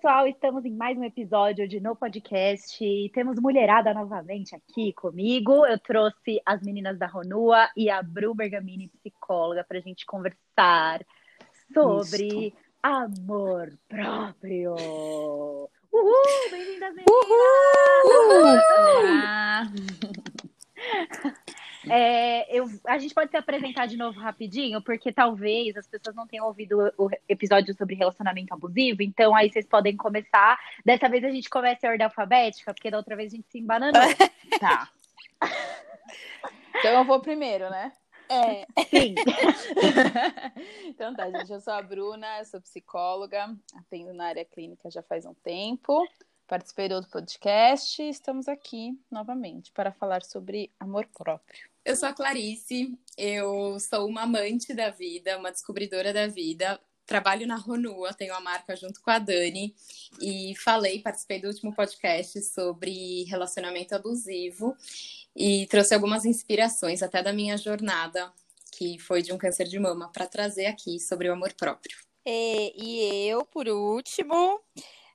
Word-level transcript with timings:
Pessoal, 0.00 0.26
estamos 0.26 0.64
em 0.64 0.74
mais 0.74 0.96
um 0.96 1.04
episódio 1.04 1.68
de 1.68 1.78
No 1.78 1.94
Podcast. 1.94 2.78
Temos 3.12 3.38
mulherada 3.38 3.92
novamente 3.92 4.56
aqui 4.56 4.94
comigo. 4.94 5.66
Eu 5.66 5.78
trouxe 5.78 6.40
as 6.46 6.62
meninas 6.62 6.98
da 6.98 7.06
Ronua 7.06 7.68
e 7.76 7.90
a 7.90 8.02
Bru 8.02 8.34
Bergamini, 8.34 8.88
psicóloga, 8.88 9.62
para 9.62 9.76
a 9.76 9.82
gente 9.82 10.06
conversar 10.06 11.04
sobre 11.74 12.46
Isso. 12.46 12.56
amor 12.82 13.78
próprio. 13.86 14.72
Uhul! 15.92 16.50
Bem-vindas, 16.50 16.94
meninas! 16.94 17.10
Uhul! 18.16 18.56
É, 21.88 22.56
eu, 22.56 22.66
a 22.86 22.98
gente 22.98 23.14
pode 23.14 23.30
se 23.30 23.36
apresentar 23.36 23.86
de 23.86 23.96
novo 23.96 24.18
rapidinho, 24.18 24.82
porque 24.82 25.12
talvez 25.12 25.76
as 25.76 25.86
pessoas 25.86 26.14
não 26.14 26.26
tenham 26.26 26.46
ouvido 26.46 26.92
o 26.98 27.08
episódio 27.28 27.74
sobre 27.74 27.94
relacionamento 27.94 28.52
abusivo, 28.52 29.02
então 29.02 29.34
aí 29.34 29.50
vocês 29.50 29.66
podem 29.66 29.96
começar. 29.96 30.58
Dessa 30.84 31.08
vez 31.08 31.24
a 31.24 31.30
gente 31.30 31.48
começa 31.48 31.86
em 31.86 31.90
ordem 31.90 32.04
alfabética, 32.04 32.74
porque 32.74 32.90
da 32.90 32.98
outra 32.98 33.16
vez 33.16 33.32
a 33.32 33.36
gente 33.36 33.48
se 33.50 33.58
embananou. 33.58 34.02
tá. 34.58 34.88
Então 36.80 36.92
eu 36.92 37.04
vou 37.04 37.20
primeiro, 37.20 37.68
né? 37.68 37.92
É. 38.30 38.64
Sim. 38.84 39.16
então 40.86 41.14
tá, 41.14 41.28
gente. 41.30 41.52
Eu 41.52 41.60
sou 41.60 41.72
a 41.72 41.82
Bruna, 41.82 42.44
sou 42.44 42.60
psicóloga, 42.60 43.54
atendo 43.74 44.14
na 44.14 44.26
área 44.26 44.44
clínica 44.44 44.88
já 44.88 45.02
faz 45.02 45.26
um 45.26 45.34
tempo. 45.34 46.06
Participei 46.50 46.88
do 46.88 46.96
outro 46.96 47.08
podcast 47.12 48.02
e 48.02 48.08
estamos 48.08 48.48
aqui 48.48 48.98
novamente 49.08 49.70
para 49.70 49.92
falar 49.92 50.24
sobre 50.24 50.68
amor 50.80 51.06
próprio. 51.16 51.70
Eu 51.84 51.94
sou 51.94 52.08
a 52.08 52.12
Clarice, 52.12 52.98
eu 53.16 53.78
sou 53.78 54.08
uma 54.08 54.22
amante 54.22 54.74
da 54.74 54.90
vida, 54.90 55.38
uma 55.38 55.52
descobridora 55.52 56.12
da 56.12 56.26
vida. 56.26 56.80
Trabalho 57.06 57.46
na 57.46 57.54
Ronua, 57.54 58.12
tenho 58.12 58.34
a 58.34 58.40
marca 58.40 58.74
junto 58.74 59.00
com 59.00 59.12
a 59.12 59.20
Dani 59.20 59.72
e 60.20 60.52
falei, 60.56 60.98
participei 60.98 61.40
do 61.40 61.46
último 61.46 61.72
podcast 61.72 62.42
sobre 62.42 63.22
relacionamento 63.28 63.94
abusivo 63.94 64.76
e 65.36 65.68
trouxe 65.68 65.94
algumas 65.94 66.24
inspirações 66.24 67.00
até 67.00 67.22
da 67.22 67.32
minha 67.32 67.56
jornada, 67.56 68.32
que 68.72 68.98
foi 68.98 69.22
de 69.22 69.32
um 69.32 69.38
câncer 69.38 69.68
de 69.68 69.78
mama, 69.78 70.10
para 70.12 70.26
trazer 70.26 70.66
aqui 70.66 70.98
sobre 70.98 71.28
o 71.28 71.32
amor 71.32 71.52
próprio. 71.52 71.96
E, 72.26 72.74
e 72.76 73.28
eu, 73.28 73.44
por 73.44 73.68
último, 73.68 74.60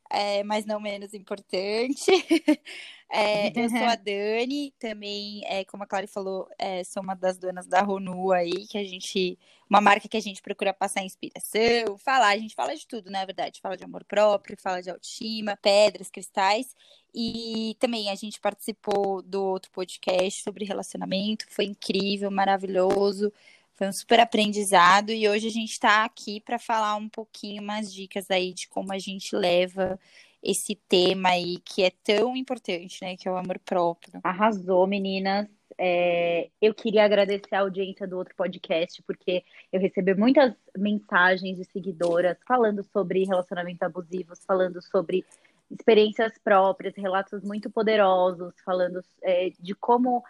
é, 0.10 0.44
mas 0.44 0.66
não 0.66 0.80
menos 0.80 1.14
importante. 1.14 2.12
é, 3.10 3.48
eu 3.60 3.70
sou 3.70 3.84
a 3.84 3.96
Dani, 3.96 4.74
também, 4.80 5.44
é, 5.46 5.66
como 5.66 5.84
a 5.84 5.88
Clara 5.88 6.08
falou, 6.08 6.48
é, 6.58 6.84
sou 6.84 7.02
uma 7.02 7.16
das 7.16 7.38
donas 7.38 7.68
da 7.68 7.82
Ronu 7.82 8.32
aí, 8.32 8.68
que 8.68 8.78
a 8.78 8.84
gente. 8.84 9.38
Uma 9.68 9.82
marca 9.82 10.08
que 10.08 10.16
a 10.16 10.22
gente 10.22 10.44
procura 10.44 10.72
passar 10.76 11.04
inspiração, 11.04 11.98
falar, 11.98 12.30
a 12.30 12.38
gente 12.38 12.54
fala 12.54 12.76
de 12.76 12.86
tudo, 12.86 13.10
na 13.10 13.20
né, 13.20 13.26
verdade. 13.26 13.60
Fala 13.60 13.76
de 13.76 13.84
amor 13.84 14.04
próprio, 14.04 14.56
fala 14.62 14.80
de 14.80 14.92
autoestima, 14.92 15.58
pedras, 15.60 16.12
cristais. 16.12 16.76
E 17.14 17.76
também 17.80 18.12
a 18.12 18.16
gente 18.16 18.40
participou 18.40 19.24
do 19.24 19.44
outro 19.44 19.72
podcast 19.72 20.44
sobre 20.44 20.66
relacionamento, 20.66 21.46
foi 21.50 21.66
incrível, 21.66 22.30
maravilhoso. 22.30 23.34
Foi 23.76 23.88
um 23.90 23.94
super 23.94 24.22
aprendizado 24.22 25.12
e 25.12 25.28
hoje 25.28 25.48
a 25.48 25.52
gente 25.52 25.72
está 25.72 26.06
aqui 26.06 26.40
para 26.40 26.58
falar 26.58 26.96
um 26.96 27.10
pouquinho 27.10 27.62
mais 27.62 27.94
dicas 27.94 28.32
aí 28.32 28.54
de 28.54 28.70
como 28.70 28.94
a 28.94 28.98
gente 28.98 29.36
leva 29.36 30.00
esse 30.42 30.76
tema 30.88 31.30
aí 31.30 31.58
que 31.58 31.84
é 31.84 31.92
tão 32.04 32.38
importante, 32.38 33.04
né? 33.04 33.18
Que 33.18 33.28
é 33.28 33.32
o 33.32 33.36
amor 33.36 33.60
próprio. 33.60 34.22
Arrasou, 34.24 34.88
meninas. 34.88 35.48
É, 35.78 36.50
eu 36.62 36.74
queria 36.74 37.04
agradecer 37.04 37.54
a 37.54 37.62
audiência 37.62 38.08
do 38.08 38.18
outro 38.18 38.34
podcast, 38.36 39.04
porque 39.04 39.44
eu 39.74 39.82
recebi 39.82 40.14
muitas 40.14 40.54
mensagens 40.78 41.58
de 41.58 41.66
seguidoras 41.66 42.38
falando 42.48 42.82
sobre 42.94 43.26
relacionamentos 43.26 43.82
abusivos, 43.82 44.40
falando 44.46 44.82
sobre 44.82 45.26
experiências 45.70 46.32
próprias, 46.42 46.96
relatos 46.96 47.44
muito 47.44 47.70
poderosos, 47.70 48.54
falando 48.64 49.04
é, 49.22 49.52
de 49.60 49.76
como 49.76 50.24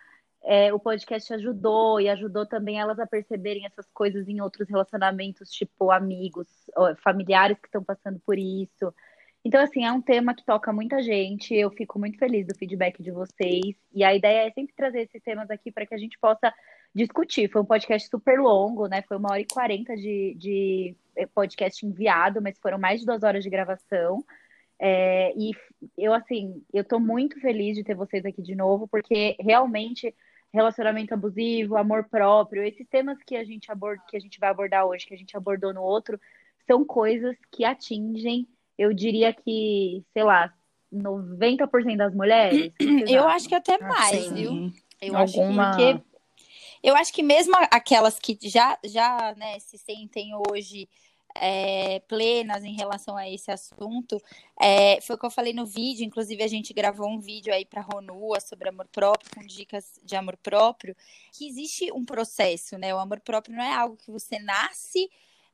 é, 0.45 0.71
o 0.71 0.79
podcast 0.79 1.33
ajudou 1.33 1.99
e 1.99 2.07
ajudou 2.07 2.45
também 2.45 2.79
elas 2.79 2.99
a 2.99 3.07
perceberem 3.07 3.65
essas 3.65 3.89
coisas 3.91 4.27
em 4.27 4.39
outros 4.39 4.69
relacionamentos, 4.69 5.49
tipo 5.49 5.91
amigos, 5.91 6.47
familiares 7.03 7.59
que 7.59 7.67
estão 7.67 7.83
passando 7.83 8.19
por 8.19 8.37
isso. 8.37 8.93
Então, 9.43 9.61
assim, 9.61 9.83
é 9.85 9.91
um 9.91 10.01
tema 10.01 10.35
que 10.35 10.45
toca 10.45 10.71
muita 10.71 11.01
gente. 11.01 11.53
Eu 11.53 11.71
fico 11.71 11.99
muito 11.99 12.17
feliz 12.17 12.47
do 12.47 12.55
feedback 12.55 13.01
de 13.01 13.11
vocês. 13.11 13.75
E 13.93 14.03
a 14.03 14.13
ideia 14.15 14.47
é 14.47 14.51
sempre 14.51 14.73
trazer 14.75 15.01
esses 15.01 15.21
temas 15.21 15.49
aqui 15.49 15.71
para 15.71 15.85
que 15.85 15.93
a 15.93 15.97
gente 15.97 16.17
possa 16.19 16.53
discutir. 16.93 17.49
Foi 17.51 17.61
um 17.61 17.65
podcast 17.65 18.09
super 18.09 18.39
longo, 18.39 18.87
né? 18.87 19.03
Foi 19.07 19.17
uma 19.17 19.31
hora 19.31 19.41
e 19.41 19.45
quarenta 19.45 19.95
de, 19.95 20.35
de 20.35 20.95
é, 21.15 21.25
podcast 21.27 21.85
enviado, 21.85 22.41
mas 22.41 22.57
foram 22.59 22.79
mais 22.79 22.99
de 22.99 23.05
duas 23.05 23.21
horas 23.21 23.43
de 23.43 23.49
gravação. 23.49 24.23
É, 24.79 25.31
e 25.35 25.51
eu, 25.97 26.13
assim, 26.13 26.63
eu 26.73 26.83
tô 26.83 26.99
muito 26.99 27.39
feliz 27.39 27.75
de 27.75 27.83
ter 27.83 27.95
vocês 27.95 28.25
aqui 28.25 28.41
de 28.41 28.55
novo, 28.55 28.87
porque 28.87 29.35
realmente 29.39 30.13
relacionamento 30.55 31.13
abusivo, 31.13 31.77
amor 31.77 32.05
próprio, 32.05 32.63
esses 32.63 32.87
temas 32.87 33.17
que 33.25 33.35
a 33.35 33.43
gente 33.43 33.71
aborda, 33.71 34.01
que 34.07 34.17
a 34.17 34.19
gente 34.19 34.39
vai 34.39 34.49
abordar 34.49 34.85
hoje, 34.85 35.05
que 35.05 35.13
a 35.13 35.17
gente 35.17 35.35
abordou 35.37 35.73
no 35.73 35.81
outro, 35.81 36.19
são 36.65 36.83
coisas 36.83 37.35
que 37.51 37.63
atingem, 37.63 38.47
eu 38.77 38.93
diria 38.93 39.33
que, 39.33 40.03
sei 40.13 40.23
lá, 40.23 40.53
90% 40.93 41.97
das 41.97 42.13
mulheres. 42.13 42.71
Eu 43.07 43.27
acho 43.27 43.47
que 43.47 43.55
até 43.55 43.77
mais, 43.77 44.31
viu? 44.31 44.71
Eu 45.01 45.15
Alguma... 45.15 45.69
acho 45.69 45.77
que 45.77 45.93
porque 45.93 46.15
eu 46.81 46.95
acho 46.95 47.11
que 47.11 47.23
mesmo 47.23 47.55
aquelas 47.71 48.19
que 48.19 48.37
já 48.43 48.77
já, 48.85 49.33
né, 49.35 49.57
se 49.59 49.75
sentem 49.75 50.31
hoje 50.51 50.87
é, 51.35 51.99
plenas 52.07 52.63
em 52.63 52.75
relação 52.75 53.15
a 53.15 53.29
esse 53.29 53.51
assunto. 53.51 54.21
É, 54.59 54.99
foi 55.01 55.15
o 55.15 55.19
que 55.19 55.25
eu 55.25 55.31
falei 55.31 55.53
no 55.53 55.65
vídeo, 55.65 56.05
inclusive 56.05 56.41
a 56.41 56.47
gente 56.47 56.73
gravou 56.73 57.09
um 57.09 57.19
vídeo 57.19 57.53
aí 57.53 57.65
para 57.65 57.81
Ronua 57.81 58.39
sobre 58.39 58.69
amor 58.69 58.87
próprio, 58.87 59.29
com 59.35 59.45
dicas 59.45 59.99
de 60.03 60.15
amor 60.15 60.37
próprio, 60.37 60.95
que 61.31 61.47
existe 61.47 61.91
um 61.91 62.05
processo, 62.05 62.77
né? 62.77 62.93
O 62.95 62.99
amor 62.99 63.19
próprio 63.19 63.55
não 63.55 63.63
é 63.63 63.73
algo 63.73 63.97
que 63.97 64.11
você 64.11 64.39
nasce 64.39 65.09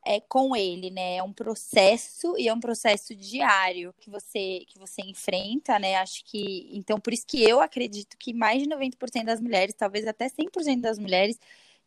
é, 0.05 0.19
com 0.19 0.55
ele, 0.55 0.89
né? 0.89 1.17
É 1.17 1.23
um 1.23 1.33
processo 1.33 2.35
e 2.37 2.47
é 2.47 2.53
um 2.53 2.59
processo 2.59 3.15
diário 3.15 3.93
que 3.99 4.09
você 4.09 4.63
que 4.67 4.79
você 4.79 5.01
enfrenta, 5.01 5.77
né? 5.79 5.95
Acho 5.95 6.23
que 6.25 6.69
então 6.73 6.99
por 6.99 7.13
isso 7.13 7.25
que 7.25 7.43
eu 7.43 7.59
acredito 7.61 8.17
que 8.17 8.33
mais 8.33 8.61
de 8.61 8.69
90% 8.69 9.25
das 9.25 9.41
mulheres, 9.41 9.75
talvez 9.75 10.07
até 10.07 10.27
100% 10.29 10.81
das 10.81 10.97
mulheres 10.99 11.39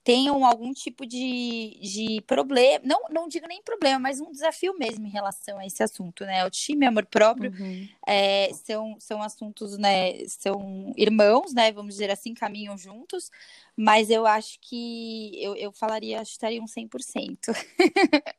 tenham 0.04 0.44
algum 0.44 0.72
tipo 0.74 1.06
de, 1.06 1.78
de 1.80 2.20
problema, 2.26 2.84
não, 2.84 3.00
não 3.10 3.26
digo 3.26 3.48
nem 3.48 3.62
problema, 3.62 3.98
mas 3.98 4.20
um 4.20 4.30
desafio 4.30 4.76
mesmo 4.78 5.06
em 5.06 5.10
relação 5.10 5.58
a 5.58 5.66
esse 5.66 5.82
assunto, 5.82 6.26
né? 6.26 6.44
O 6.44 6.50
time 6.50 6.84
e 6.84 6.88
amor 6.88 7.06
próprio 7.06 7.50
uhum. 7.50 7.88
é, 8.06 8.52
são, 8.52 9.00
são 9.00 9.22
assuntos, 9.22 9.78
né? 9.78 10.22
São 10.28 10.92
irmãos, 10.94 11.54
né? 11.54 11.72
Vamos 11.72 11.94
dizer 11.94 12.10
assim, 12.10 12.34
caminham 12.34 12.76
juntos, 12.76 13.30
mas 13.74 14.10
eu 14.10 14.26
acho 14.26 14.58
que 14.60 15.42
eu, 15.42 15.56
eu 15.56 15.72
falaria, 15.72 16.20
estaria 16.20 16.62
um 16.62 16.66
100%. 16.66 17.38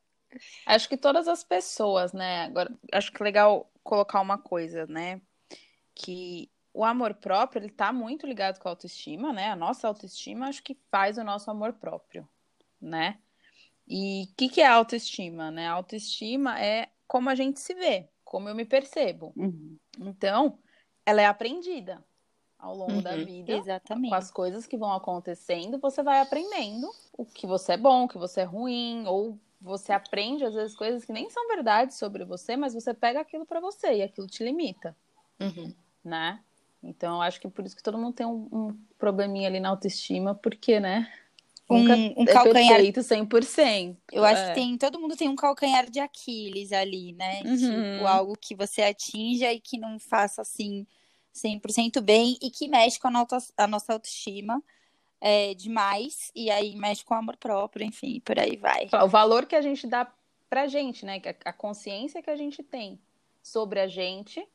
acho 0.68 0.88
que 0.88 0.96
todas 0.96 1.28
as 1.28 1.44
pessoas, 1.44 2.14
né? 2.14 2.46
Agora, 2.46 2.72
acho 2.94 3.12
que 3.12 3.22
é 3.22 3.26
legal 3.26 3.68
colocar 3.84 4.22
uma 4.22 4.38
coisa, 4.38 4.86
né? 4.86 5.20
Que 5.96 6.48
o 6.76 6.84
amor 6.84 7.14
próprio, 7.14 7.62
ele 7.62 7.70
tá 7.70 7.94
muito 7.94 8.28
ligado 8.28 8.60
com 8.60 8.68
a 8.68 8.72
autoestima, 8.72 9.32
né? 9.32 9.50
A 9.50 9.56
nossa 9.56 9.88
autoestima 9.88 10.48
acho 10.48 10.62
que 10.62 10.78
faz 10.92 11.18
o 11.18 11.24
nosso 11.24 11.50
amor 11.50 11.72
próprio, 11.74 12.28
né? 12.82 13.18
E 13.88 14.24
o 14.24 14.36
que, 14.36 14.50
que 14.50 14.62
é 14.62 14.68
autoestima, 14.68 15.50
né? 15.50 15.70
A 15.70 15.72
autoestima 15.72 16.60
é 16.60 16.90
como 17.08 17.30
a 17.30 17.36
gente 17.36 17.62
se 17.62 17.74
vê, 17.74 18.10
como 18.26 18.50
eu 18.50 18.56
me 18.56 18.66
percebo. 18.66 19.32
Uhum. 19.38 19.78
Então, 20.00 20.60
ela 21.06 21.22
é 21.22 21.26
aprendida 21.26 22.04
ao 22.60 22.76
longo 22.76 22.96
uhum, 22.96 23.02
da 23.02 23.16
vida. 23.16 23.54
Exatamente. 23.54 24.10
Com 24.10 24.16
as 24.16 24.30
coisas 24.30 24.68
que 24.68 24.76
vão 24.76 24.92
acontecendo, 24.92 25.80
você 25.80 26.04
vai 26.04 26.20
aprendendo 26.20 26.92
o 27.18 27.26
que 27.26 27.48
você 27.48 27.74
é 27.74 27.78
bom, 27.78 28.04
o 28.04 28.08
que 28.10 28.18
você 28.18 28.42
é 28.42 28.44
ruim, 28.44 29.06
ou 29.08 29.40
você 29.62 29.94
aprende 29.94 30.44
às 30.44 30.54
vezes 30.54 30.76
coisas 30.76 31.06
que 31.06 31.14
nem 31.14 31.30
são 31.30 31.48
verdade 31.48 31.94
sobre 31.94 32.26
você, 32.26 32.58
mas 32.58 32.74
você 32.74 32.94
pega 32.94 33.22
aquilo 33.22 33.46
para 33.46 33.62
você 33.62 33.94
e 33.94 34.04
aquilo 34.04 34.28
te 34.28 34.44
limita. 34.44 34.94
Uhum. 35.40 35.74
Né? 36.04 36.44
Então, 36.86 37.22
acho 37.22 37.40
que 37.40 37.48
por 37.48 37.66
isso 37.66 37.76
que 37.76 37.84
todo 37.84 37.98
mundo 37.98 38.14
tem 38.14 38.26
um, 38.26 38.48
um 38.52 38.78
probleminha 38.98 39.48
ali 39.48 39.60
na 39.60 39.70
autoestima, 39.70 40.36
porque, 40.36 40.80
né? 40.80 41.12
um, 41.70 42.22
um 42.22 42.24
é 42.24 42.32
calcanhar. 42.32 42.76
Perfeito 42.76 43.00
100%. 43.00 43.98
Eu 44.12 44.24
acho 44.24 44.42
é. 44.42 44.48
que 44.50 44.56
tem, 44.56 44.78
todo 44.78 45.00
mundo 45.00 45.16
tem 45.16 45.28
um 45.28 45.36
calcanhar 45.36 45.90
de 45.90 46.00
Aquiles 46.00 46.72
ali, 46.72 47.14
né? 47.14 47.42
Uhum. 47.44 47.58
Tipo, 47.96 48.08
algo 48.08 48.38
que 48.40 48.56
você 48.56 48.84
atinja 48.84 49.52
e 49.52 49.60
que 49.60 49.78
não 49.78 50.00
faça 50.00 50.42
assim 50.42 50.86
100% 51.34 52.02
bem 52.02 52.38
e 52.42 52.52
que 52.52 52.68
mexe 52.68 53.00
com 53.00 53.08
a, 53.08 53.12
nota, 53.12 53.38
a 53.58 53.68
nossa 53.68 53.94
autoestima 53.94 54.64
é, 55.20 55.54
demais. 55.56 56.32
E 56.36 56.52
aí 56.52 56.76
mexe 56.76 57.04
com 57.04 57.16
o 57.16 57.18
amor 57.18 57.38
próprio, 57.38 57.86
enfim, 57.86 58.20
por 58.20 58.38
aí 58.40 58.56
vai. 58.56 58.88
O 59.04 59.08
valor 59.08 59.46
que 59.46 59.56
a 59.56 59.62
gente 59.62 59.88
dá 59.88 60.12
pra 60.50 60.68
gente, 60.68 61.04
né? 61.06 61.20
A 61.44 61.54
consciência 61.54 62.22
que 62.22 62.30
a 62.30 62.36
gente 62.36 62.62
tem 62.62 63.00
sobre 63.42 63.80
a 63.80 63.88
gente 63.88 64.46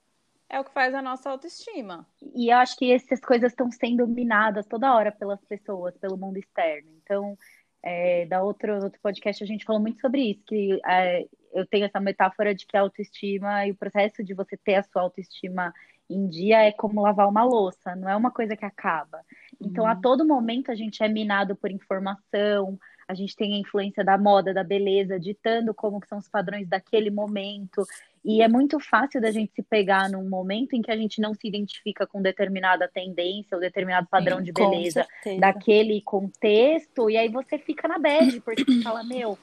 é 0.51 0.59
o 0.59 0.65
que 0.65 0.73
faz 0.73 0.93
a 0.93 1.01
nossa 1.01 1.31
autoestima. 1.31 2.05
E 2.35 2.53
eu 2.53 2.59
acho 2.59 2.77
que 2.77 2.93
essas 2.93 3.21
coisas 3.21 3.53
estão 3.53 3.71
sendo 3.71 4.07
minadas 4.07 4.67
toda 4.67 4.93
hora 4.95 5.13
pelas 5.13 5.43
pessoas, 5.45 5.97
pelo 5.97 6.19
mundo 6.19 6.39
externo. 6.39 6.91
Então, 7.03 7.39
é, 7.83 8.27
da 8.27 8.43
outro, 8.43 8.75
outro 8.83 9.01
podcast 9.01 9.43
a 9.43 9.47
gente 9.47 9.65
falou 9.65 9.81
muito 9.81 10.01
sobre 10.01 10.23
isso, 10.33 10.43
que 10.45 10.81
é, 10.85 11.25
eu 11.53 11.65
tenho 11.67 11.87
essa 11.87 12.01
metáfora 12.01 12.53
de 12.53 12.67
que 12.67 12.77
a 12.77 12.81
autoestima 12.81 13.65
e 13.65 13.71
o 13.71 13.77
processo 13.77 14.25
de 14.25 14.35
você 14.35 14.57
ter 14.57 14.75
a 14.75 14.83
sua 14.83 15.03
autoestima 15.03 15.73
em 16.11 16.29
dia 16.29 16.65
é 16.65 16.73
como 16.73 17.01
lavar 17.01 17.29
uma 17.29 17.45
louça, 17.45 17.95
não 17.95 18.09
é 18.09 18.17
uma 18.17 18.33
coisa 18.33 18.57
que 18.57 18.65
acaba. 18.65 19.21
Então, 19.61 19.85
uhum. 19.85 19.91
a 19.91 19.95
todo 19.95 20.27
momento 20.27 20.73
a 20.73 20.75
gente 20.75 21.01
é 21.03 21.09
minado 21.09 21.55
por 21.55 21.71
informação, 21.71 22.77
a 23.07 23.15
gente 23.15 23.35
tem 23.35 23.55
a 23.55 23.59
influência 23.59 24.05
da 24.05 24.19
moda, 24.19 24.55
da 24.55 24.63
beleza, 24.63 25.19
ditando 25.19 25.75
como 25.75 26.01
que 26.01 26.09
são 26.09 26.19
os 26.19 26.29
padrões 26.29 26.69
daquele 26.69 27.11
momento. 27.11 27.85
E 28.25 28.43
é 28.43 28.49
muito 28.49 28.79
fácil 28.79 29.21
da 29.21 29.31
gente 29.31 29.53
se 29.55 29.63
pegar 29.63 30.11
num 30.11 30.29
momento 30.29 30.75
em 30.75 30.83
que 30.83 30.91
a 30.91 30.97
gente 30.97 31.21
não 31.21 31.35
se 31.35 31.49
identifica 31.49 32.07
com 32.07 32.21
determinada 32.21 32.87
tendência 32.87 33.55
ou 33.55 33.61
determinado 33.61 34.07
padrão 34.11 34.39
Sim, 34.39 34.45
de 34.45 34.53
beleza 34.53 35.07
daquele 35.39 36.03
contexto, 36.03 37.09
e 37.09 37.17
aí 37.17 37.29
você 37.29 37.59
fica 37.59 37.89
na 37.89 37.99
bad, 37.99 38.41
porque 38.43 38.65
você 38.65 38.83
fala, 38.83 39.03
meu, 39.03 39.39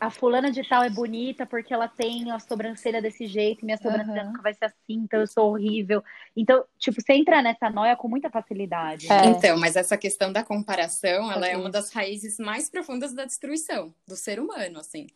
a 0.00 0.10
fulana 0.10 0.50
de 0.50 0.66
tal 0.68 0.82
é 0.82 0.90
bonita 0.90 1.44
porque 1.44 1.74
ela 1.74 1.88
tem 1.88 2.30
a 2.30 2.38
sobrancelha 2.38 3.02
desse 3.02 3.26
jeito, 3.26 3.64
minha 3.64 3.76
sobrancelha 3.76 4.22
uhum. 4.22 4.28
nunca 4.28 4.42
vai 4.42 4.54
ser 4.54 4.66
assim, 4.66 4.94
então 4.94 5.20
eu 5.20 5.26
sou 5.26 5.50
horrível. 5.50 6.02
Então, 6.36 6.64
tipo, 6.78 7.00
você 7.00 7.14
entra 7.14 7.42
nessa 7.42 7.68
noia 7.68 7.96
com 7.96 8.08
muita 8.08 8.30
facilidade. 8.30 9.10
É. 9.10 9.26
Então, 9.26 9.58
mas 9.58 9.74
essa 9.74 9.96
questão 9.96 10.32
da 10.32 10.44
comparação, 10.44 11.30
ela 11.32 11.48
é 11.48 11.56
uma 11.56 11.70
das 11.70 11.90
raízes 11.92 12.38
mais 12.38 12.70
profundas 12.70 13.12
da 13.12 13.24
destruição 13.24 13.92
do 14.06 14.16
ser 14.16 14.38
humano, 14.38 14.78
assim. 14.78 15.06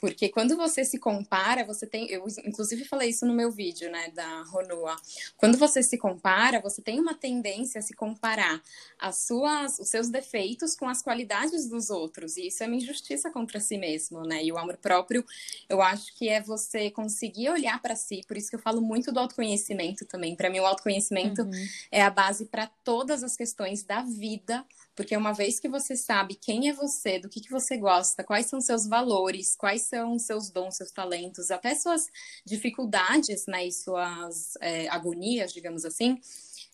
Porque 0.00 0.30
quando 0.30 0.56
você 0.56 0.82
se 0.82 0.98
compara, 0.98 1.62
você 1.62 1.86
tem. 1.86 2.10
Eu, 2.10 2.24
inclusive, 2.44 2.86
falei 2.86 3.10
isso 3.10 3.26
no 3.26 3.34
meu 3.34 3.50
vídeo, 3.50 3.90
né, 3.90 4.10
da 4.14 4.42
Ronua. 4.44 4.96
Quando 5.36 5.58
você 5.58 5.82
se 5.82 5.98
compara, 5.98 6.58
você 6.58 6.80
tem 6.80 6.98
uma 6.98 7.14
tendência 7.14 7.78
a 7.78 7.82
se 7.82 7.92
comparar 7.92 8.62
as 8.98 9.18
suas, 9.18 9.78
os 9.78 9.88
seus 9.88 10.08
defeitos 10.08 10.74
com 10.74 10.88
as 10.88 11.02
qualidades 11.02 11.68
dos 11.68 11.90
outros. 11.90 12.38
E 12.38 12.46
isso 12.46 12.64
é 12.64 12.66
uma 12.66 12.76
injustiça 12.76 13.30
contra 13.30 13.60
si 13.60 13.76
mesmo, 13.76 14.22
né? 14.22 14.42
E 14.42 14.50
o 14.50 14.56
amor 14.56 14.78
próprio, 14.78 15.22
eu 15.68 15.82
acho 15.82 16.16
que 16.16 16.30
é 16.30 16.40
você 16.40 16.90
conseguir 16.90 17.50
olhar 17.50 17.80
para 17.82 17.94
si. 17.94 18.22
Por 18.26 18.38
isso 18.38 18.48
que 18.48 18.56
eu 18.56 18.60
falo 18.60 18.80
muito 18.80 19.12
do 19.12 19.20
autoconhecimento 19.20 20.06
também. 20.06 20.34
Para 20.34 20.48
mim, 20.48 20.60
o 20.60 20.66
autoconhecimento 20.66 21.42
uhum. 21.42 21.68
é 21.92 22.02
a 22.02 22.08
base 22.08 22.46
para 22.46 22.66
todas 22.82 23.22
as 23.22 23.36
questões 23.36 23.82
da 23.82 24.02
vida 24.02 24.64
porque 25.00 25.16
uma 25.16 25.32
vez 25.32 25.58
que 25.58 25.66
você 25.66 25.96
sabe 25.96 26.34
quem 26.34 26.68
é 26.68 26.74
você, 26.74 27.18
do 27.18 27.26
que, 27.26 27.40
que 27.40 27.50
você 27.50 27.78
gosta, 27.78 28.22
quais 28.22 28.44
são 28.44 28.60
seus 28.60 28.86
valores, 28.86 29.56
quais 29.56 29.82
são 29.90 30.18
seus 30.18 30.50
dons, 30.50 30.76
seus 30.76 30.90
talentos, 30.90 31.50
até 31.50 31.74
suas 31.74 32.06
dificuldades 32.46 33.44
né, 33.46 33.66
e 33.66 33.72
suas 33.72 34.54
é, 34.60 34.88
agonias, 34.88 35.52
digamos 35.52 35.84
assim, 35.84 36.18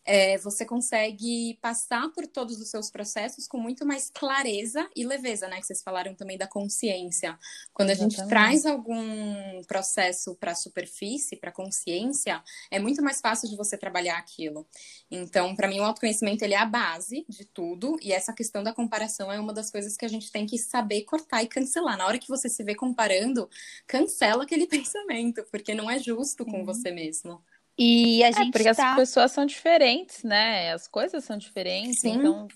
é, 0.06 0.38
você 0.38 0.64
consegue 0.64 1.58
passar 1.60 2.08
por 2.12 2.26
todos 2.28 2.60
os 2.60 2.68
seus 2.68 2.88
processos 2.88 3.48
com 3.48 3.58
muito 3.58 3.84
mais 3.84 4.08
clareza 4.08 4.88
e 4.94 5.04
leveza, 5.04 5.48
né? 5.48 5.56
Que 5.56 5.66
vocês 5.66 5.82
falaram 5.82 6.14
também 6.14 6.38
da 6.38 6.46
consciência. 6.46 7.36
Quando 7.74 7.90
a 7.90 7.92
Exatamente. 7.92 8.16
gente 8.16 8.28
traz 8.28 8.64
algum 8.64 9.62
processo 9.64 10.36
para 10.36 10.52
a 10.52 10.54
superfície, 10.54 11.36
para 11.36 11.50
a 11.50 11.52
consciência, 11.52 12.40
é 12.70 12.78
muito 12.78 13.02
mais 13.02 13.20
fácil 13.20 13.48
de 13.48 13.56
você 13.56 13.76
trabalhar 13.76 14.16
aquilo. 14.16 14.64
Então, 15.10 15.56
para 15.56 15.66
mim, 15.66 15.80
o 15.80 15.84
autoconhecimento 15.84 16.44
ele 16.44 16.54
é 16.54 16.58
a 16.58 16.64
base 16.66 17.26
de 17.28 17.44
tudo 17.44 17.96
e 18.00 18.12
essa 18.12 18.32
questão 18.32 18.62
da 18.62 18.72
comparação 18.72 19.32
é 19.32 19.40
uma 19.40 19.52
das 19.52 19.70
coisas 19.72 19.96
que 19.96 20.04
a 20.04 20.08
gente 20.08 20.30
tem 20.30 20.46
que 20.46 20.56
saber 20.56 21.02
cortar 21.02 21.42
e 21.42 21.48
cancelar. 21.48 21.98
Na 21.98 22.06
hora 22.06 22.18
que 22.18 22.28
você 22.28 22.48
se 22.48 22.62
vê 22.62 22.76
comparando, 22.76 23.50
cancela 23.88 24.44
aquele 24.44 24.68
pensamento, 24.68 25.44
porque 25.50 25.74
não 25.74 25.90
é 25.90 25.98
justo 25.98 26.44
com 26.44 26.58
uhum. 26.58 26.64
você 26.64 26.92
mesmo. 26.92 27.42
E 27.78 28.22
a 28.24 28.28
é, 28.28 28.32
gente 28.32 28.52
porque 28.52 28.74
tá... 28.74 28.90
as 28.90 28.96
pessoas 28.96 29.32
são 29.32 29.44
diferentes, 29.44 30.22
né? 30.22 30.72
As 30.72 30.88
coisas 30.88 31.24
são 31.24 31.36
diferentes, 31.36 32.00
Sim. 32.00 32.14
então 32.16 32.48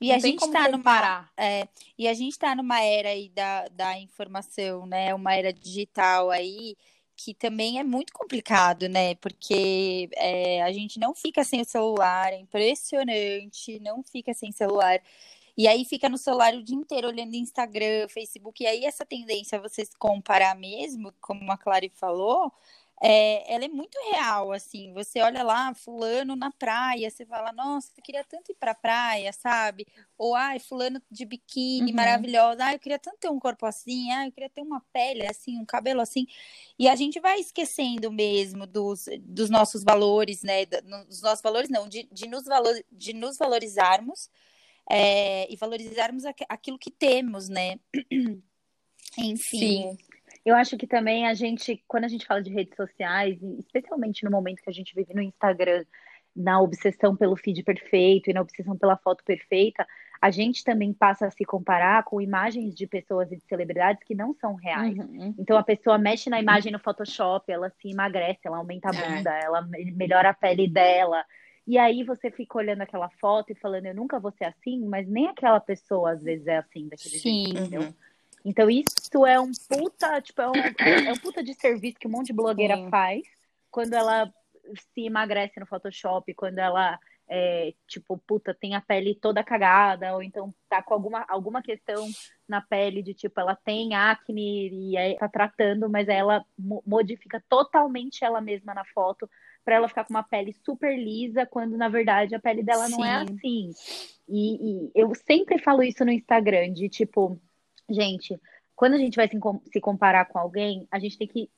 e 0.00 0.10
a 0.10 0.18
gente 0.18 0.44
está 0.44 0.68
numa 0.68 1.30
é, 1.36 1.68
e 1.96 2.08
a 2.08 2.14
gente 2.14 2.32
está 2.32 2.56
numa 2.56 2.80
era 2.82 3.10
aí 3.10 3.28
da, 3.28 3.68
da 3.68 3.98
informação, 3.98 4.84
né? 4.84 5.14
Uma 5.14 5.34
era 5.34 5.52
digital 5.52 6.28
aí 6.30 6.76
que 7.16 7.32
também 7.32 7.78
é 7.78 7.84
muito 7.84 8.12
complicado, 8.12 8.88
né? 8.88 9.14
Porque 9.16 10.08
é, 10.16 10.60
a 10.62 10.72
gente 10.72 10.98
não 10.98 11.14
fica 11.14 11.44
sem 11.44 11.60
o 11.60 11.64
celular, 11.64 12.32
é 12.32 12.38
impressionante, 12.38 13.78
não 13.78 14.02
fica 14.02 14.34
sem 14.34 14.50
celular. 14.50 15.00
E 15.56 15.68
aí 15.68 15.84
fica 15.84 16.08
no 16.08 16.18
celular 16.18 16.54
o 16.54 16.62
dia 16.64 16.76
inteiro 16.76 17.06
olhando 17.08 17.36
Instagram, 17.36 18.08
Facebook, 18.08 18.62
e 18.62 18.66
aí 18.66 18.84
essa 18.84 19.04
tendência 19.04 19.58
a 19.58 19.62
você 19.62 19.84
se 19.84 19.96
comparar 19.98 20.56
mesmo, 20.56 21.12
como 21.20 21.52
a 21.52 21.56
Clary 21.56 21.90
falou, 21.94 22.52
é, 23.00 23.52
ela 23.52 23.64
é 23.64 23.68
muito 23.68 23.98
real, 24.10 24.52
assim. 24.52 24.92
Você 24.92 25.20
olha 25.20 25.42
lá, 25.42 25.74
fulano 25.74 26.36
na 26.36 26.50
praia, 26.52 27.10
você 27.10 27.26
fala, 27.26 27.52
nossa, 27.52 27.90
eu 27.96 28.02
queria 28.02 28.22
tanto 28.24 28.52
ir 28.52 28.54
pra 28.54 28.74
praia, 28.74 29.32
sabe? 29.32 29.86
Ou, 30.16 30.34
ai, 30.36 30.58
fulano 30.60 31.00
de 31.10 31.24
biquíni, 31.24 31.90
uhum. 31.90 31.96
maravilhosa. 31.96 32.64
Ai, 32.64 32.76
eu 32.76 32.78
queria 32.78 32.98
tanto 32.98 33.18
ter 33.18 33.28
um 33.28 33.40
corpo 33.40 33.66
assim, 33.66 34.10
ai, 34.12 34.28
eu 34.28 34.32
queria 34.32 34.50
ter 34.50 34.62
uma 34.62 34.80
pele 34.92 35.26
assim, 35.26 35.58
um 35.58 35.64
cabelo 35.64 36.00
assim. 36.00 36.26
E 36.78 36.88
a 36.88 36.94
gente 36.94 37.18
vai 37.18 37.40
esquecendo 37.40 38.12
mesmo 38.12 38.66
dos, 38.66 39.06
dos 39.20 39.50
nossos 39.50 39.82
valores, 39.82 40.42
né? 40.42 40.64
Dos 41.08 41.22
nossos 41.22 41.42
valores, 41.42 41.68
não, 41.68 41.88
de, 41.88 42.08
de, 42.12 42.28
nos, 42.28 42.44
valor, 42.44 42.74
de 42.90 43.12
nos 43.12 43.36
valorizarmos 43.36 44.30
é, 44.88 45.52
e 45.52 45.56
valorizarmos 45.56 46.24
aquilo 46.48 46.78
que 46.78 46.90
temos, 46.90 47.48
né? 47.48 47.80
Enfim. 49.18 49.96
Sim. 49.96 50.11
Eu 50.44 50.56
acho 50.56 50.76
que 50.76 50.86
também 50.86 51.26
a 51.26 51.34
gente, 51.34 51.82
quando 51.86 52.04
a 52.04 52.08
gente 52.08 52.26
fala 52.26 52.42
de 52.42 52.50
redes 52.50 52.74
sociais, 52.76 53.38
especialmente 53.58 54.24
no 54.24 54.30
momento 54.30 54.62
que 54.62 54.70
a 54.70 54.72
gente 54.72 54.94
vive 54.94 55.14
no 55.14 55.22
Instagram, 55.22 55.84
na 56.34 56.60
obsessão 56.60 57.14
pelo 57.14 57.36
feed 57.36 57.62
perfeito 57.62 58.30
e 58.30 58.32
na 58.32 58.40
obsessão 58.40 58.76
pela 58.76 58.96
foto 58.96 59.22
perfeita, 59.24 59.86
a 60.20 60.30
gente 60.30 60.64
também 60.64 60.92
passa 60.92 61.26
a 61.26 61.30
se 61.30 61.44
comparar 61.44 62.04
com 62.04 62.20
imagens 62.20 62.74
de 62.74 62.86
pessoas 62.86 63.30
e 63.30 63.36
de 63.36 63.42
celebridades 63.48 64.02
que 64.04 64.14
não 64.14 64.34
são 64.34 64.54
reais. 64.54 64.96
Uhum. 64.96 65.34
Então 65.38 65.58
a 65.58 65.62
pessoa 65.62 65.98
mexe 65.98 66.30
na 66.30 66.40
imagem 66.40 66.72
no 66.72 66.78
Photoshop, 66.78 67.50
ela 67.50 67.70
se 67.70 67.90
emagrece, 67.90 68.40
ela 68.44 68.58
aumenta 68.58 68.88
a 68.90 68.94
é. 68.94 69.16
bunda, 69.16 69.30
é. 69.30 69.44
ela 69.44 69.62
melhora 69.94 70.30
a 70.30 70.34
pele 70.34 70.68
dela. 70.68 71.24
E 71.66 71.78
aí 71.78 72.02
você 72.02 72.30
fica 72.30 72.58
olhando 72.58 72.82
aquela 72.82 73.08
foto 73.20 73.50
e 73.50 73.56
falando, 73.56 73.86
eu 73.86 73.94
nunca 73.94 74.18
vou 74.18 74.32
ser 74.32 74.44
assim, 74.44 74.84
mas 74.86 75.08
nem 75.08 75.28
aquela 75.28 75.60
pessoa 75.60 76.12
às 76.12 76.22
vezes 76.22 76.46
é 76.46 76.56
assim 76.56 76.88
daquele 76.88 77.18
Sim. 77.18 77.44
jeito, 77.44 77.60
entendeu? 77.60 77.82
Uhum. 77.82 77.94
Então, 78.44 78.68
isso 78.68 79.26
é 79.26 79.38
um 79.38 79.52
puta, 79.68 80.20
tipo, 80.20 80.42
é 80.42 80.48
um, 80.48 80.54
é 81.08 81.12
um 81.12 81.18
puta 81.18 81.42
de 81.42 81.54
serviço 81.54 81.98
que 81.98 82.08
um 82.08 82.10
monte 82.10 82.28
de 82.28 82.32
blogueira 82.32 82.76
Sim. 82.76 82.90
faz 82.90 83.22
quando 83.70 83.94
ela 83.94 84.32
se 84.94 85.06
emagrece 85.06 85.58
no 85.58 85.66
Photoshop, 85.66 86.32
quando 86.34 86.58
ela 86.58 86.98
é, 87.28 87.72
tipo, 87.86 88.18
puta, 88.18 88.52
tem 88.52 88.74
a 88.74 88.80
pele 88.80 89.14
toda 89.14 89.42
cagada, 89.42 90.14
ou 90.14 90.22
então 90.22 90.54
tá 90.68 90.82
com 90.82 90.92
alguma, 90.92 91.24
alguma 91.28 91.62
questão 91.62 92.06
na 92.46 92.60
pele 92.60 93.02
de 93.02 93.14
tipo, 93.14 93.40
ela 93.40 93.56
tem 93.56 93.94
acne 93.94 94.68
e 94.90 94.96
aí 94.98 95.16
tá 95.16 95.28
tratando, 95.28 95.88
mas 95.88 96.08
ela 96.08 96.44
modifica 96.86 97.42
totalmente 97.48 98.22
ela 98.24 98.40
mesma 98.40 98.74
na 98.74 98.84
foto 98.84 99.28
para 99.64 99.76
ela 99.76 99.88
ficar 99.88 100.04
com 100.04 100.12
uma 100.12 100.22
pele 100.22 100.52
super 100.52 100.94
lisa, 100.94 101.46
quando 101.46 101.76
na 101.78 101.88
verdade 101.88 102.34
a 102.34 102.40
pele 102.40 102.62
dela 102.62 102.86
Sim. 102.86 102.92
não 102.92 103.04
é 103.04 103.14
assim. 103.22 103.70
E, 104.28 104.86
e 104.86 104.90
eu 104.94 105.14
sempre 105.14 105.58
falo 105.58 105.82
isso 105.82 106.04
no 106.04 106.12
Instagram, 106.12 106.72
de 106.72 106.88
tipo, 106.88 107.40
Gente, 107.88 108.40
quando 108.74 108.94
a 108.94 108.98
gente 108.98 109.16
vai 109.16 109.28
se, 109.28 109.38
se 109.72 109.80
comparar 109.80 110.26
com 110.26 110.38
alguém, 110.38 110.86
a 110.90 110.98
gente 110.98 111.18
tem 111.18 111.26
que 111.26 111.50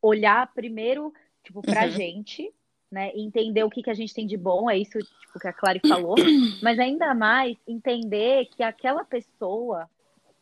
olhar 0.00 0.52
primeiro, 0.52 1.12
tipo, 1.42 1.62
pra 1.62 1.84
uhum. 1.84 1.90
gente, 1.90 2.52
né? 2.90 3.10
Entender 3.14 3.64
o 3.64 3.70
que, 3.70 3.82
que 3.82 3.90
a 3.90 3.94
gente 3.94 4.14
tem 4.14 4.26
de 4.26 4.36
bom, 4.36 4.70
é 4.70 4.78
isso 4.78 4.98
tipo, 4.98 5.38
que 5.40 5.48
a 5.48 5.52
Clary 5.52 5.80
falou. 5.86 6.14
mas 6.62 6.78
ainda 6.78 7.14
mais 7.14 7.56
entender 7.66 8.46
que 8.46 8.62
aquela 8.62 9.04
pessoa 9.04 9.88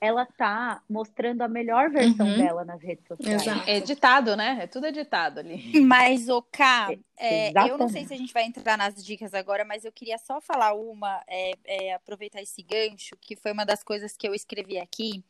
ela 0.02 0.26
tá 0.26 0.82
mostrando 0.90 1.42
a 1.42 1.48
melhor 1.48 1.88
versão 1.88 2.26
uhum. 2.26 2.36
dela 2.36 2.64
nas 2.64 2.82
redes 2.82 3.06
sociais. 3.06 3.40
Exato. 3.40 3.70
É 3.70 3.76
editado, 3.76 4.34
né? 4.34 4.58
É 4.62 4.66
tudo 4.66 4.88
editado 4.88 5.38
ali. 5.38 5.78
Mas, 5.86 6.28
o 6.28 6.42
K, 6.42 6.98
é, 7.16 7.52
é 7.56 7.70
eu 7.70 7.78
não 7.78 7.88
sei 7.88 8.04
se 8.04 8.12
a 8.12 8.16
gente 8.16 8.32
vai 8.32 8.42
entrar 8.42 8.76
nas 8.76 8.96
dicas 9.04 9.32
agora, 9.32 9.64
mas 9.64 9.84
eu 9.84 9.92
queria 9.92 10.18
só 10.18 10.40
falar 10.40 10.74
uma, 10.74 11.22
é, 11.28 11.52
é, 11.64 11.94
aproveitar 11.94 12.42
esse 12.42 12.64
gancho, 12.64 13.16
que 13.20 13.36
foi 13.36 13.52
uma 13.52 13.64
das 13.64 13.84
coisas 13.84 14.16
que 14.16 14.26
eu 14.26 14.34
escrevi 14.34 14.76
aqui 14.76 15.22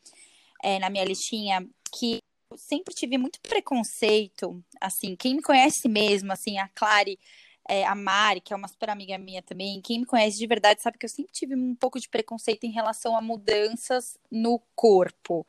é, 0.62 0.79
na 0.79 0.88
minha 0.88 1.05
listinha, 1.05 1.69
que 1.95 2.23
eu 2.50 2.57
sempre 2.57 2.95
tive 2.95 3.19
muito 3.19 3.41
preconceito, 3.43 4.64
assim, 4.81 5.14
quem 5.17 5.37
me 5.37 5.43
conhece 5.43 5.87
mesmo, 5.87 6.33
assim, 6.33 6.57
a 6.59 6.69
Clary 6.69 7.19
é, 7.69 7.85
a 7.85 7.95
Mari, 7.95 8.40
que 8.40 8.52
é 8.52 8.57
uma 8.57 8.69
super 8.69 8.90
amiga 8.90 9.16
minha 9.19 9.40
também, 9.42 9.81
quem 9.81 10.00
me 10.00 10.07
conhece 10.07 10.38
de 10.38 10.47
verdade 10.47 10.83
sabe 10.83 10.99
que 10.99 11.07
eu 11.07 11.11
sempre 11.11 11.33
tive 11.33 11.54
um 11.54 11.75
pouco 11.75 12.00
de 12.00 12.09
preconceito 12.09 12.64
em 12.64 12.71
relação 12.71 13.16
a 13.16 13.21
mudanças 13.21 14.19
no 14.31 14.61
corpo. 14.75 15.47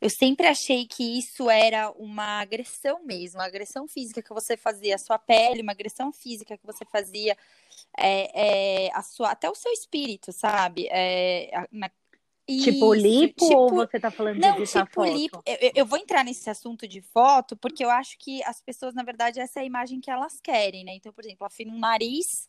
Eu 0.00 0.10
sempre 0.10 0.46
achei 0.46 0.86
que 0.86 1.18
isso 1.18 1.48
era 1.48 1.90
uma 1.92 2.40
agressão 2.40 3.04
mesmo, 3.04 3.38
uma 3.38 3.46
agressão 3.46 3.86
física 3.86 4.22
que 4.22 4.32
você 4.32 4.56
fazia 4.56 4.96
à 4.96 4.98
sua 4.98 5.18
pele, 5.18 5.62
uma 5.62 5.72
agressão 5.72 6.12
física 6.12 6.56
que 6.58 6.66
você 6.66 6.84
fazia 6.84 7.36
é, 7.96 8.86
é, 8.86 8.90
a 8.94 9.02
sua, 9.02 9.30
até 9.30 9.48
o 9.48 9.54
seu 9.54 9.72
espírito, 9.72 10.32
sabe? 10.32 10.88
É, 10.90 11.66
na, 11.70 11.90
Tipo 12.46 12.92
lipo 12.92 13.46
tipo, 13.46 13.54
ou 13.54 13.70
você 13.70 14.00
tá 14.00 14.10
falando 14.10 14.38
não, 14.38 14.56
de 14.56 14.66
tipo 14.66 14.86
foto? 14.92 15.12
lipo. 15.12 15.42
Eu, 15.46 15.72
eu, 15.76 15.86
vou 15.86 15.98
entrar 15.98 16.24
nesse 16.24 16.50
assunto 16.50 16.88
de 16.88 17.00
foto 17.00 17.56
porque 17.56 17.84
eu 17.84 17.90
acho 17.90 18.18
que 18.18 18.42
as 18.42 18.60
pessoas, 18.60 18.94
na 18.94 19.04
verdade, 19.04 19.38
essa 19.38 19.60
é 19.60 19.62
a 19.62 19.66
imagem 19.66 20.00
que 20.00 20.10
elas 20.10 20.40
querem, 20.40 20.84
né? 20.84 20.94
Então, 20.94 21.12
por 21.12 21.24
exemplo, 21.24 21.46
afina 21.46 21.72
um 21.72 21.78
nariz 21.78 22.48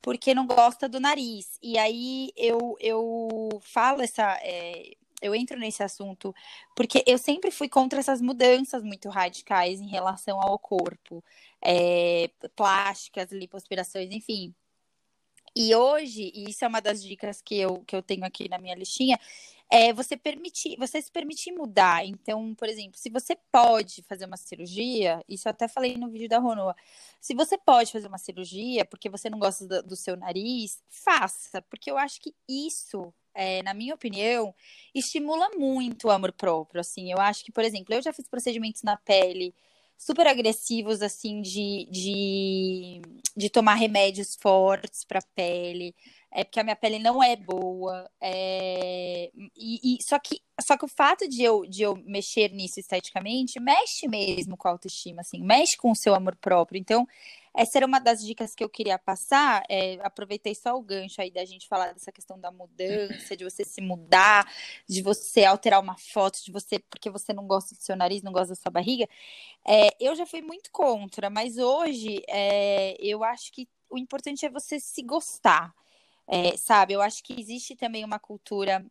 porque 0.00 0.34
não 0.34 0.46
gosta 0.46 0.88
do 0.88 1.00
nariz. 1.00 1.58
E 1.62 1.78
aí 1.78 2.30
eu, 2.36 2.76
eu 2.78 3.60
falo 3.62 4.02
essa. 4.02 4.38
É, 4.42 4.92
eu 5.20 5.34
entro 5.34 5.58
nesse 5.58 5.82
assunto 5.82 6.34
porque 6.76 7.02
eu 7.06 7.16
sempre 7.16 7.50
fui 7.50 7.68
contra 7.68 7.98
essas 7.98 8.20
mudanças 8.20 8.82
muito 8.82 9.08
radicais 9.08 9.80
em 9.80 9.88
relação 9.88 10.40
ao 10.40 10.58
corpo. 10.58 11.24
É, 11.62 12.30
plásticas, 12.54 13.32
lipoaspirações, 13.32 14.10
enfim. 14.12 14.54
E 15.56 15.74
hoje, 15.74 16.32
e 16.34 16.50
isso 16.50 16.64
é 16.64 16.68
uma 16.68 16.80
das 16.80 17.02
dicas 17.02 17.40
que 17.40 17.56
eu, 17.56 17.82
que 17.86 17.94
eu 17.94 18.02
tenho 18.02 18.24
aqui 18.24 18.48
na 18.48 18.58
minha 18.58 18.74
listinha, 18.74 19.18
é 19.70 19.92
você 19.92 20.16
permitir, 20.16 20.76
você 20.76 21.00
se 21.00 21.10
permitir 21.10 21.52
mudar. 21.52 22.04
Então, 22.04 22.54
por 22.54 22.68
exemplo, 22.68 22.98
se 22.98 23.10
você 23.10 23.36
pode 23.50 24.02
fazer 24.02 24.26
uma 24.26 24.36
cirurgia, 24.36 25.22
isso 25.28 25.48
eu 25.48 25.50
até 25.50 25.68
falei 25.68 25.96
no 25.96 26.10
vídeo 26.10 26.28
da 26.28 26.38
Ronoa, 26.38 26.74
se 27.20 27.34
você 27.34 27.56
pode 27.58 27.92
fazer 27.92 28.08
uma 28.08 28.18
cirurgia 28.18 28.84
porque 28.84 29.08
você 29.08 29.30
não 29.30 29.38
gosta 29.38 29.66
do, 29.66 29.82
do 29.82 29.96
seu 29.96 30.16
nariz, 30.16 30.82
faça, 30.88 31.62
porque 31.62 31.90
eu 31.90 31.98
acho 31.98 32.20
que 32.20 32.34
isso 32.48 33.12
é, 33.34 33.62
na 33.62 33.74
minha 33.74 33.94
opinião, 33.94 34.54
estimula 34.94 35.50
muito 35.56 36.06
o 36.06 36.10
amor 36.10 36.32
próprio. 36.32 36.80
Assim, 36.80 37.10
eu 37.10 37.18
acho 37.20 37.44
que, 37.44 37.52
por 37.52 37.64
exemplo, 37.64 37.92
eu 37.94 38.00
já 38.00 38.12
fiz 38.12 38.28
procedimentos 38.28 38.82
na 38.82 38.96
pele 38.96 39.54
super 39.96 40.26
agressivos, 40.26 41.02
assim, 41.02 41.40
de, 41.40 41.88
de, 41.90 43.00
de 43.36 43.50
tomar 43.50 43.74
remédios 43.74 44.36
fortes 44.40 45.04
para 45.04 45.22
pele. 45.34 45.94
É 46.32 46.42
porque 46.42 46.58
a 46.58 46.64
minha 46.64 46.76
pele 46.76 46.98
não 46.98 47.22
é 47.22 47.36
boa. 47.36 48.10
É... 48.20 49.30
E, 49.56 49.96
e, 49.96 50.02
só, 50.02 50.18
que, 50.18 50.40
só 50.60 50.76
que 50.76 50.84
o 50.84 50.88
fato 50.88 51.28
de 51.28 51.42
eu, 51.42 51.64
de 51.64 51.82
eu 51.82 51.96
mexer 52.04 52.50
nisso 52.50 52.80
esteticamente 52.80 53.60
mexe 53.60 54.08
mesmo 54.08 54.56
com 54.56 54.68
a 54.68 54.72
autoestima, 54.72 55.20
assim, 55.20 55.40
mexe 55.40 55.76
com 55.76 55.92
o 55.92 55.96
seu 55.96 56.14
amor 56.14 56.36
próprio. 56.36 56.78
Então, 56.78 57.06
essa 57.54 57.78
era 57.78 57.86
uma 57.86 58.00
das 58.00 58.24
dicas 58.24 58.54
que 58.54 58.64
eu 58.64 58.68
queria 58.68 58.98
passar. 58.98 59.62
É, 59.68 59.94
aproveitei 60.02 60.54
só 60.54 60.76
o 60.76 60.82
gancho 60.82 61.22
aí 61.22 61.30
da 61.30 61.44
gente 61.44 61.68
falar 61.68 61.92
dessa 61.92 62.10
questão 62.10 62.38
da 62.38 62.50
mudança, 62.50 63.36
de 63.36 63.44
você 63.44 63.64
se 63.64 63.80
mudar, 63.80 64.50
de 64.88 65.00
você 65.00 65.44
alterar 65.44 65.80
uma 65.80 65.96
foto, 65.96 66.44
de 66.44 66.50
você, 66.50 66.80
porque 66.80 67.08
você 67.08 67.32
não 67.32 67.46
gosta 67.46 67.74
do 67.74 67.80
seu 67.80 67.94
nariz, 67.94 68.22
não 68.22 68.32
gosta 68.32 68.48
da 68.48 68.54
sua 68.56 68.72
barriga. 68.72 69.08
É, 69.64 69.94
eu 70.00 70.16
já 70.16 70.26
fui 70.26 70.42
muito 70.42 70.70
contra, 70.72 71.30
mas 71.30 71.56
hoje 71.56 72.22
é, 72.28 72.96
eu 72.98 73.22
acho 73.22 73.52
que 73.52 73.68
o 73.88 73.96
importante 73.96 74.44
é 74.44 74.50
você 74.50 74.80
se 74.80 75.02
gostar. 75.02 75.72
É, 76.26 76.56
sabe, 76.56 76.94
eu 76.94 77.02
acho 77.02 77.22
que 77.22 77.38
existe 77.38 77.76
também 77.76 78.04
uma 78.04 78.18
cultura 78.18 78.84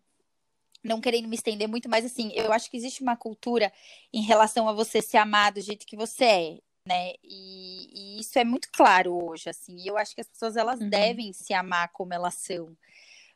não 0.83 1.01
querendo 1.01 1.27
me 1.27 1.35
estender 1.35 1.67
muito, 1.67 1.89
mas 1.89 2.05
assim, 2.05 2.31
eu 2.33 2.51
acho 2.51 2.69
que 2.69 2.77
existe 2.77 3.01
uma 3.01 3.15
cultura 3.15 3.71
em 4.11 4.21
relação 4.21 4.67
a 4.67 4.73
você 4.73 5.01
se 5.01 5.17
amar 5.17 5.51
do 5.51 5.61
jeito 5.61 5.85
que 5.85 5.95
você 5.95 6.25
é 6.25 6.59
né? 6.85 7.13
E, 7.23 8.17
e, 8.17 8.19
isso 8.19 8.37
é 8.37 8.43
muito 8.43 8.69
claro 8.71 9.13
hoje, 9.25 9.49
assim. 9.49 9.75
E 9.77 9.87
eu 9.87 9.97
acho 9.97 10.13
que 10.13 10.21
as 10.21 10.27
pessoas 10.27 10.55
elas 10.55 10.79
uhum. 10.79 10.89
devem 10.89 11.33
se 11.33 11.53
amar 11.53 11.89
como 11.91 12.13
elas 12.13 12.35
são. 12.35 12.75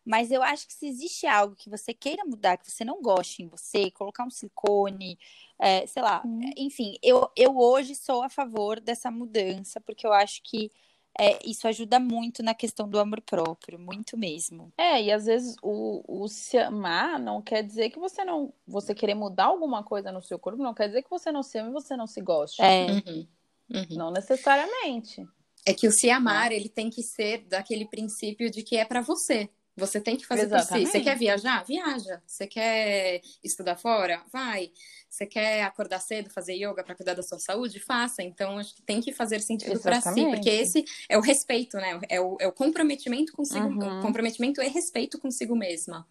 Mas 0.06 0.32
eu 0.32 0.42
acho 0.42 0.66
que 0.66 0.74
se 0.74 0.88
existe 0.88 1.28
algo 1.28 1.56
que 1.56 1.70
você 1.70 1.94
queira 1.94 2.24
mudar, 2.24 2.58
que 2.58 2.72
você 2.72 2.86
não 2.86 3.02
goste 3.02 3.44
em 3.44 3.48
você, 3.48 3.92
colocar 3.92 4.24
um 4.24 4.30
silicone, 4.30 5.20
é, 5.60 5.86
sei 5.86 6.02
lá, 6.02 6.22
uhum. 6.24 6.40
enfim, 6.56 6.98
eu, 7.04 7.30
eu 7.36 7.58
hoje 7.58 7.94
sou 7.94 8.24
a 8.24 8.30
favor 8.30 8.80
dessa 8.80 9.12
mudança, 9.12 9.82
porque 9.82 10.08
eu 10.08 10.14
acho 10.14 10.42
que 10.44 10.72
é, 11.20 11.40
isso 11.44 11.68
ajuda 11.68 12.00
muito 12.00 12.44
na 12.44 12.54
questão 12.54 12.88
do 12.88 13.00
amor 13.00 13.22
próprio, 13.22 13.80
muito 13.80 14.16
mesmo. 14.16 14.72
É, 14.78 15.02
e 15.02 15.12
às 15.12 15.26
vezes 15.26 15.56
o, 15.64 16.04
o 16.08 16.28
se 16.28 16.58
amar 16.60 17.20
não 17.20 17.42
quer 17.42 17.64
dizer 17.64 17.90
que 17.90 18.00
você 18.00 18.24
não. 18.24 18.54
Você 18.68 18.94
querer 18.94 19.16
mudar 19.16 19.46
alguma 19.46 19.84
coisa 19.84 20.12
no 20.12 20.22
seu 20.22 20.38
corpo, 20.38 20.62
não 20.62 20.76
quer 20.76 20.88
dizer 20.88 21.02
que 21.02 21.10
você 21.10 21.32
não 21.32 21.42
se 21.42 21.58
ama 21.58 21.70
e 21.70 21.74
você 21.74 21.98
não 21.98 22.06
se 22.06 22.22
goste. 22.22 22.62
É. 22.62 22.86
Uhum. 22.86 23.28
Uhum. 23.70 23.98
Não 23.98 24.12
necessariamente. 24.12 25.28
É 25.66 25.74
que 25.74 25.88
o 25.88 25.92
se 25.92 26.10
amar, 26.10 26.52
ele 26.52 26.70
tem 26.70 26.90
que 26.90 27.04
ser 27.04 27.46
daquele 27.46 27.86
princípio 27.86 28.50
de 28.50 28.64
que 28.64 28.78
é 28.78 28.86
para 28.86 29.02
você. 29.02 29.50
Você 29.78 30.02
tem 30.02 30.16
que 30.16 30.26
fazer 30.26 30.46
Exatamente. 30.46 30.86
por 30.86 30.92
si. 30.92 30.98
Você 30.98 31.04
quer 31.04 31.18
viajar? 31.18 31.64
Viaja. 31.64 32.22
Você 32.26 32.48
quer 32.48 33.22
estudar 33.44 33.76
fora? 33.76 34.24
Vai. 34.34 34.72
Você 35.08 35.26
quer 35.26 35.64
acordar 35.64 36.00
cedo, 36.00 36.32
fazer 36.32 36.56
yoga 36.56 36.84
para 36.84 36.96
cuidar 36.96 37.14
da 37.14 37.22
sua 37.22 37.38
saúde? 37.38 37.80
Faça. 37.80 38.24
Então, 38.24 38.58
acho 38.58 38.76
que 38.76 38.82
tem 38.82 39.00
que 39.00 39.14
fazer 39.14 39.40
sentido 39.40 39.80
para 39.80 40.02
si, 40.02 40.26
porque 40.26 40.50
esse 40.50 40.84
é 41.08 41.16
o 41.16 41.22
respeito, 41.22 41.78
né? 41.78 42.00
É 42.10 42.20
o, 42.20 42.38
é 42.40 42.48
o 42.48 42.52
comprometimento 42.52 43.32
consigo, 43.34 43.68
uhum. 43.68 44.02
comprometimento 44.02 44.62
e 44.62 44.68
respeito 44.68 45.20
consigo 45.20 45.56
mesma. 45.56 46.08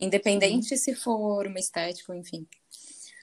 Independente 0.00 0.72
uhum. 0.72 0.78
se 0.78 0.94
for 0.94 1.46
uma 1.46 1.60
estética, 1.60 2.14
enfim. 2.14 2.46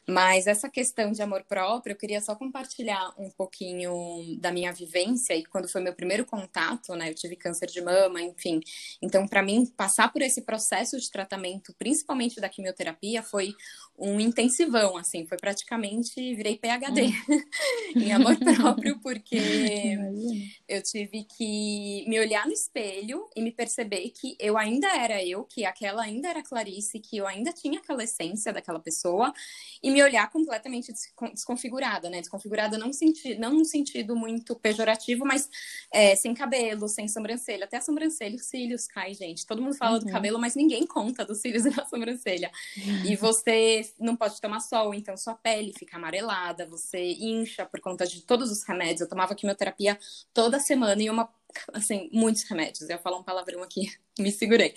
Mas 0.07 0.47
essa 0.47 0.69
questão 0.69 1.11
de 1.11 1.21
amor 1.21 1.43
próprio, 1.43 1.93
eu 1.93 1.97
queria 1.97 2.19
só 2.19 2.35
compartilhar 2.35 3.13
um 3.17 3.29
pouquinho 3.29 4.37
da 4.39 4.51
minha 4.51 4.71
vivência 4.73 5.33
e 5.33 5.45
quando 5.45 5.69
foi 5.69 5.81
meu 5.81 5.93
primeiro 5.93 6.25
contato, 6.25 6.93
né? 6.95 7.09
Eu 7.09 7.15
tive 7.15 7.35
câncer 7.35 7.67
de 7.67 7.81
mama, 7.81 8.21
enfim. 8.21 8.59
Então, 9.01 9.25
para 9.27 9.41
mim, 9.41 9.65
passar 9.65 10.11
por 10.11 10.21
esse 10.21 10.41
processo 10.41 10.99
de 10.99 11.09
tratamento, 11.09 11.73
principalmente 11.77 12.41
da 12.41 12.49
quimioterapia, 12.49 13.23
foi 13.23 13.55
um 13.97 14.19
intensivão, 14.19 14.97
assim, 14.97 15.25
foi 15.25 15.37
praticamente 15.37 16.35
virei 16.35 16.57
PhD 16.57 17.03
hum. 17.03 17.41
em 17.95 18.11
amor 18.11 18.37
próprio, 18.37 18.99
porque 18.99 19.97
eu 20.67 20.81
tive 20.81 21.23
que 21.23 22.03
me 22.07 22.19
olhar 22.19 22.45
no 22.45 22.51
espelho 22.51 23.29
e 23.35 23.41
me 23.41 23.51
perceber 23.51 24.09
que 24.09 24.35
eu 24.39 24.57
ainda 24.57 24.87
era 24.97 25.23
eu, 25.23 25.43
que 25.43 25.63
aquela 25.63 26.03
ainda 26.03 26.27
era 26.29 26.43
Clarice, 26.43 26.99
que 26.99 27.17
eu 27.17 27.27
ainda 27.27 27.53
tinha 27.53 27.79
aquela 27.79 28.03
essência 28.03 28.51
daquela 28.51 28.79
pessoa 28.79 29.31
e 29.81 29.92
me 29.93 30.03
olhar 30.03 30.29
completamente 30.29 30.91
desconfigurada, 31.31 32.09
né? 32.09 32.19
Desconfigurada 32.19 32.77
não, 32.77 32.91
senti 32.91 33.35
não 33.35 33.53
num 33.53 33.63
sentido 33.63 34.15
muito 34.15 34.55
pejorativo, 34.55 35.25
mas 35.25 35.49
é, 35.91 36.15
sem 36.15 36.33
cabelo, 36.33 36.87
sem 36.87 37.07
sobrancelha. 37.07 37.65
Até 37.65 37.77
a 37.77 37.81
sobrancelha, 37.81 38.35
os 38.35 38.45
cílios 38.45 38.87
caem, 38.87 39.13
gente. 39.13 39.45
Todo 39.45 39.61
mundo 39.61 39.75
fala 39.75 39.97
uhum. 39.97 40.05
do 40.05 40.11
cabelo, 40.11 40.39
mas 40.39 40.55
ninguém 40.55 40.85
conta 40.85 41.23
dos 41.23 41.39
cílios 41.39 41.65
e 41.67 41.69
da 41.69 41.85
sobrancelha. 41.85 42.51
Uhum. 42.77 43.05
E 43.05 43.15
você 43.15 43.81
não 43.99 44.15
pode 44.15 44.41
tomar 44.41 44.59
sol, 44.59 44.93
então 44.93 45.15
sua 45.15 45.35
pele 45.35 45.73
fica 45.77 45.97
amarelada, 45.97 46.65
você 46.65 47.13
incha 47.13 47.65
por 47.65 47.79
conta 47.79 48.05
de 48.05 48.21
todos 48.21 48.51
os 48.51 48.63
remédios. 48.63 49.01
Eu 49.01 49.09
tomava 49.09 49.35
quimioterapia 49.35 49.97
toda 50.33 50.59
semana 50.59 51.01
e 51.01 51.09
uma 51.09 51.29
assim, 51.73 52.09
muitos 52.11 52.43
remédios. 52.43 52.81
Eu 52.81 52.95
ia 52.95 52.97
falar 52.97 53.17
um 53.17 53.23
palavrão 53.23 53.61
aqui, 53.63 53.91
me 54.19 54.31
segurei. 54.31 54.73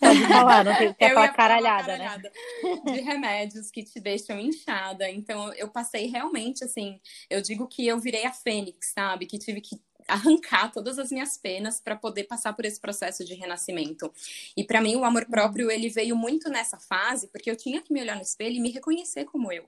Pode 0.00 0.26
falar, 0.26 0.64
não 0.64 0.74
tem 0.76 0.92
que 0.94 1.08
falar 1.08 1.28
caralhada, 1.28 1.86
caralhada, 1.86 2.32
né? 2.62 2.92
De 2.92 3.00
remédios 3.00 3.70
que 3.70 3.82
te 3.82 4.00
deixam 4.00 4.38
inchada. 4.38 5.10
Então, 5.10 5.52
eu 5.54 5.68
passei 5.68 6.06
realmente, 6.06 6.64
assim, 6.64 7.00
eu 7.28 7.40
digo 7.40 7.66
que 7.66 7.86
eu 7.86 7.98
virei 7.98 8.24
a 8.24 8.32
fênix, 8.32 8.92
sabe? 8.92 9.26
Que 9.26 9.38
tive 9.38 9.60
que 9.60 9.80
arrancar 10.08 10.72
todas 10.72 10.98
as 10.98 11.12
minhas 11.12 11.36
penas 11.36 11.80
para 11.80 11.94
poder 11.94 12.24
passar 12.24 12.54
por 12.54 12.64
esse 12.64 12.80
processo 12.80 13.24
de 13.24 13.34
renascimento. 13.34 14.10
E 14.56 14.64
para 14.64 14.80
mim 14.80 14.96
o 14.96 15.04
amor 15.04 15.26
próprio 15.26 15.70
ele 15.70 15.90
veio 15.90 16.16
muito 16.16 16.48
nessa 16.48 16.78
fase, 16.78 17.28
porque 17.28 17.50
eu 17.50 17.56
tinha 17.56 17.82
que 17.82 17.92
me 17.92 18.00
olhar 18.00 18.16
no 18.16 18.22
espelho 18.22 18.56
e 18.56 18.60
me 18.60 18.70
reconhecer 18.70 19.26
como 19.26 19.52
eu. 19.52 19.64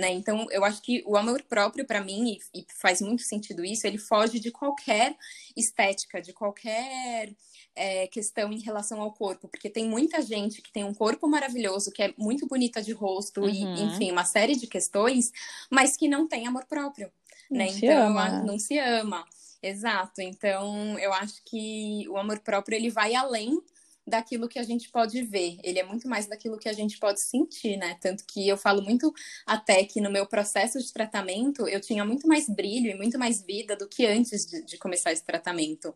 Né? 0.00 0.12
Então, 0.12 0.46
eu 0.50 0.64
acho 0.64 0.80
que 0.80 1.04
o 1.06 1.14
amor 1.14 1.42
próprio, 1.42 1.86
para 1.86 2.02
mim, 2.02 2.40
e, 2.54 2.60
e, 2.60 2.66
faz 2.80 3.02
muito 3.02 3.22
sentido 3.22 3.62
isso, 3.62 3.86
ele 3.86 3.98
foge 3.98 4.40
de 4.40 4.50
qualquer 4.50 5.14
estética, 5.54 6.22
de 6.22 6.32
qualquer 6.32 7.34
é, 7.76 8.06
questão 8.06 8.50
em 8.50 8.60
relação 8.60 9.02
ao 9.02 9.12
corpo, 9.12 9.46
porque 9.46 9.68
tem 9.68 9.86
muita 9.86 10.22
gente 10.22 10.62
que 10.62 10.72
tem 10.72 10.84
um 10.84 10.94
corpo 10.94 11.28
maravilhoso, 11.28 11.92
que 11.92 12.02
é 12.02 12.14
muito 12.16 12.46
bonita 12.46 12.80
de 12.80 12.92
rosto, 12.92 13.42
uhum. 13.42 13.50
e, 13.50 13.82
enfim, 13.82 14.10
uma 14.10 14.24
série 14.24 14.56
de 14.56 14.66
questões, 14.66 15.30
mas 15.70 15.98
que 15.98 16.08
não 16.08 16.26
tem 16.26 16.46
amor 16.46 16.64
próprio. 16.64 17.12
Né? 17.50 17.66
Não 17.66 17.76
então, 17.76 18.06
ama. 18.06 18.42
não 18.42 18.58
se 18.58 18.78
ama. 18.78 19.22
Exato. 19.62 20.22
Então, 20.22 20.98
eu 20.98 21.12
acho 21.12 21.42
que 21.44 22.08
o 22.08 22.16
amor 22.16 22.38
próprio 22.40 22.74
ele 22.74 22.88
vai 22.88 23.14
além 23.14 23.60
daquilo 24.10 24.48
que 24.48 24.58
a 24.58 24.62
gente 24.62 24.90
pode 24.90 25.22
ver, 25.22 25.58
ele 25.62 25.78
é 25.78 25.82
muito 25.82 26.08
mais 26.08 26.26
daquilo 26.26 26.58
que 26.58 26.68
a 26.68 26.72
gente 26.72 26.98
pode 26.98 27.20
sentir, 27.22 27.76
né? 27.76 27.96
Tanto 28.00 28.24
que 28.26 28.46
eu 28.46 28.56
falo 28.56 28.82
muito 28.82 29.12
até 29.46 29.84
que 29.84 30.00
no 30.00 30.10
meu 30.10 30.26
processo 30.26 30.78
de 30.78 30.92
tratamento 30.92 31.66
eu 31.68 31.80
tinha 31.80 32.04
muito 32.04 32.26
mais 32.26 32.48
brilho 32.48 32.90
e 32.90 32.94
muito 32.94 33.18
mais 33.18 33.42
vida 33.42 33.76
do 33.76 33.88
que 33.88 34.04
antes 34.04 34.44
de, 34.44 34.62
de 34.62 34.76
começar 34.76 35.12
esse 35.12 35.24
tratamento. 35.24 35.94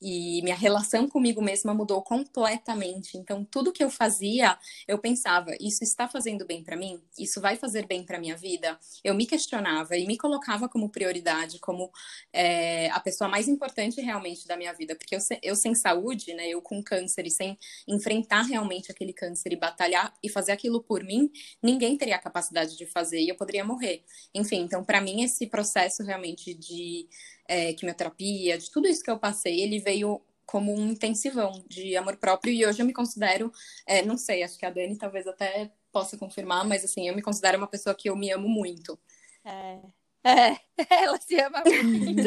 E 0.00 0.42
minha 0.42 0.54
relação 0.54 1.08
comigo 1.08 1.42
mesma 1.42 1.72
mudou 1.72 2.02
completamente. 2.02 3.16
Então, 3.16 3.44
tudo 3.44 3.72
que 3.72 3.82
eu 3.82 3.90
fazia, 3.90 4.58
eu 4.86 4.98
pensava: 4.98 5.56
isso 5.58 5.82
está 5.82 6.06
fazendo 6.06 6.44
bem 6.44 6.62
para 6.62 6.76
mim? 6.76 7.00
Isso 7.18 7.40
vai 7.40 7.56
fazer 7.56 7.86
bem 7.86 8.04
para 8.04 8.18
minha 8.18 8.36
vida? 8.36 8.78
Eu 9.02 9.14
me 9.14 9.26
questionava 9.26 9.96
e 9.96 10.06
me 10.06 10.18
colocava 10.18 10.68
como 10.68 10.90
prioridade, 10.90 11.58
como 11.58 11.90
é, 12.32 12.90
a 12.90 13.00
pessoa 13.00 13.28
mais 13.28 13.48
importante 13.48 14.00
realmente 14.00 14.46
da 14.46 14.56
minha 14.56 14.72
vida, 14.72 14.94
porque 14.94 15.16
eu, 15.16 15.20
eu 15.42 15.56
sem 15.56 15.74
saúde, 15.74 16.34
né? 16.34 16.48
Eu 16.48 16.60
com 16.60 16.82
câncer 16.82 17.26
e 17.26 17.30
sem 17.30 17.53
enfrentar 17.86 18.42
realmente 18.42 18.90
aquele 18.90 19.12
câncer 19.12 19.52
e 19.52 19.56
batalhar 19.56 20.12
e 20.22 20.28
fazer 20.28 20.52
aquilo 20.52 20.82
por 20.82 21.02
mim, 21.02 21.30
ninguém 21.62 21.96
teria 21.96 22.16
a 22.16 22.20
capacidade 22.20 22.76
de 22.76 22.86
fazer 22.86 23.20
e 23.20 23.28
eu 23.28 23.36
poderia 23.36 23.64
morrer. 23.64 24.04
Enfim, 24.34 24.60
então 24.60 24.84
para 24.84 25.00
mim 25.00 25.22
esse 25.22 25.46
processo 25.46 26.02
realmente 26.02 26.54
de 26.54 27.08
é, 27.48 27.72
quimioterapia, 27.72 28.58
de 28.58 28.70
tudo 28.70 28.88
isso 28.88 29.02
que 29.02 29.10
eu 29.10 29.18
passei, 29.18 29.60
ele 29.60 29.78
veio 29.78 30.20
como 30.46 30.74
um 30.74 30.90
intensivão 30.90 31.64
de 31.66 31.96
amor 31.96 32.16
próprio 32.16 32.52
e 32.52 32.66
hoje 32.66 32.80
eu 32.80 32.86
me 32.86 32.92
considero, 32.92 33.50
é, 33.86 34.02
não 34.02 34.16
sei, 34.16 34.42
acho 34.42 34.58
que 34.58 34.66
a 34.66 34.70
Dani 34.70 34.96
talvez 34.96 35.26
até 35.26 35.70
possa 35.90 36.18
confirmar, 36.18 36.66
mas 36.66 36.84
assim, 36.84 37.08
eu 37.08 37.14
me 37.14 37.22
considero 37.22 37.58
uma 37.58 37.66
pessoa 37.66 37.94
que 37.94 38.10
eu 38.10 38.16
me 38.16 38.30
amo 38.30 38.48
muito. 38.48 38.98
É. 39.44 39.78
É, 40.24 40.56
ela 41.04 41.20
se 41.20 41.38
ama 41.38 41.62
muito. 41.66 42.24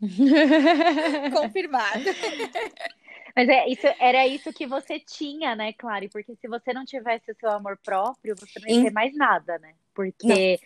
Confirmado. 1.40 2.04
Mas 3.34 3.48
é, 3.48 3.68
isso, 3.68 3.86
era 3.98 4.26
isso 4.26 4.52
que 4.52 4.66
você 4.66 4.98
tinha, 4.98 5.56
né, 5.56 5.72
Clary? 5.72 6.08
Porque 6.08 6.34
se 6.36 6.48
você 6.48 6.72
não 6.72 6.84
tivesse 6.84 7.30
o 7.30 7.36
seu 7.36 7.50
amor 7.50 7.78
próprio, 7.82 8.34
você 8.36 8.60
não 8.60 8.68
ia 8.68 8.84
ter 8.84 8.92
mais 8.92 9.14
nada, 9.14 9.58
né? 9.58 9.74
Porque 9.94 10.60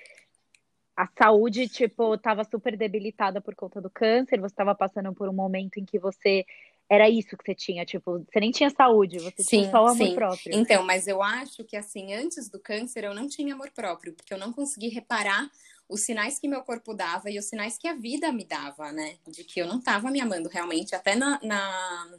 não. 0.97 1.05
a 1.05 1.09
saúde, 1.19 1.69
tipo, 1.69 2.15
estava 2.15 2.45
super 2.45 2.77
debilitada 2.77 3.41
por 3.41 3.55
conta 3.55 3.81
do 3.81 3.91
câncer, 3.91 4.41
você 4.41 4.53
estava 4.53 4.75
passando 4.75 5.15
por 5.15 5.29
um 5.29 5.33
momento 5.33 5.79
em 5.79 5.85
que 5.85 5.99
você 5.99 6.45
era 6.89 7.11
isso 7.11 7.37
que 7.37 7.45
você 7.45 7.55
tinha, 7.55 7.85
tipo, 7.85 8.21
você 8.21 8.39
nem 8.39 8.53
tinha 8.53 8.71
saúde, 8.71 9.19
você 9.19 9.43
sim, 9.43 9.61
tinha 9.61 9.71
só 9.71 9.85
o 9.85 9.89
amor 9.89 10.07
sim. 10.07 10.15
próprio. 10.15 10.55
Então, 10.55 10.85
mas 10.85 11.09
eu 11.09 11.21
acho 11.21 11.65
que 11.65 11.77
assim, 11.77 12.15
antes 12.15 12.49
do 12.49 12.61
câncer 12.61 13.05
eu 13.05 13.13
não 13.15 13.29
tinha 13.29 13.55
amor 13.55 13.71
próprio, 13.71 14.13
porque 14.13 14.33
eu 14.33 14.39
não 14.39 14.53
consegui 14.53 14.89
reparar 14.89 15.51
os 15.89 16.03
sinais 16.03 16.39
que 16.39 16.49
meu 16.49 16.63
corpo 16.63 16.95
dava 16.95 17.31
e 17.31 17.39
os 17.39 17.47
sinais 17.47 17.79
que 17.79 17.87
a 17.89 17.95
vida 17.95 18.33
me 18.33 18.45
dava, 18.45 18.93
né? 18.93 19.17
De 19.27 19.45
que 19.45 19.61
eu 19.61 19.67
não 19.67 19.79
estava 19.79 20.11
me 20.11 20.21
amando 20.21 20.49
realmente. 20.49 20.95
Até 20.95 21.15
na, 21.15 21.39
na, 21.43 22.19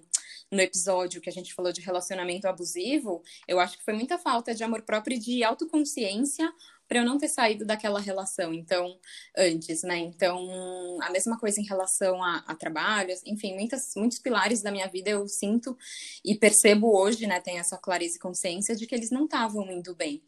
no 0.51 0.61
episódio 0.61 1.21
que 1.21 1.29
a 1.29 1.33
gente 1.33 1.53
falou 1.53 1.71
de 1.71 1.81
relacionamento 1.81 2.47
abusivo, 2.47 3.21
eu 3.47 3.59
acho 3.59 3.77
que 3.77 3.83
foi 3.83 3.93
muita 3.93 4.17
falta 4.17 4.55
de 4.55 4.63
amor 4.63 4.81
próprio 4.81 5.15
e 5.15 5.19
de 5.19 5.43
autoconsciência 5.43 6.51
para 6.87 6.99
eu 6.99 7.05
não 7.05 7.17
ter 7.17 7.27
saído 7.27 7.65
daquela 7.65 7.99
relação, 7.99 8.53
então, 8.53 8.97
antes, 9.37 9.83
né? 9.83 9.97
Então, 9.97 10.97
a 11.01 11.09
mesma 11.09 11.37
coisa 11.37 11.59
em 11.59 11.65
relação 11.65 12.23
a, 12.23 12.37
a 12.47 12.55
trabalho, 12.55 13.13
enfim, 13.25 13.55
muitas, 13.55 13.91
muitos 13.95 14.19
pilares 14.19 14.61
da 14.61 14.71
minha 14.71 14.87
vida 14.87 15.09
eu 15.09 15.27
sinto 15.27 15.77
e 16.23 16.33
percebo 16.33 16.97
hoje, 16.97 17.27
né? 17.27 17.41
Tenho 17.41 17.59
essa 17.59 17.77
clareza 17.77 18.15
e 18.15 18.19
consciência 18.19 18.75
de 18.75 18.87
que 18.87 18.95
eles 18.95 19.11
não 19.11 19.25
estavam 19.25 19.69
indo 19.69 19.93
bem. 19.93 20.23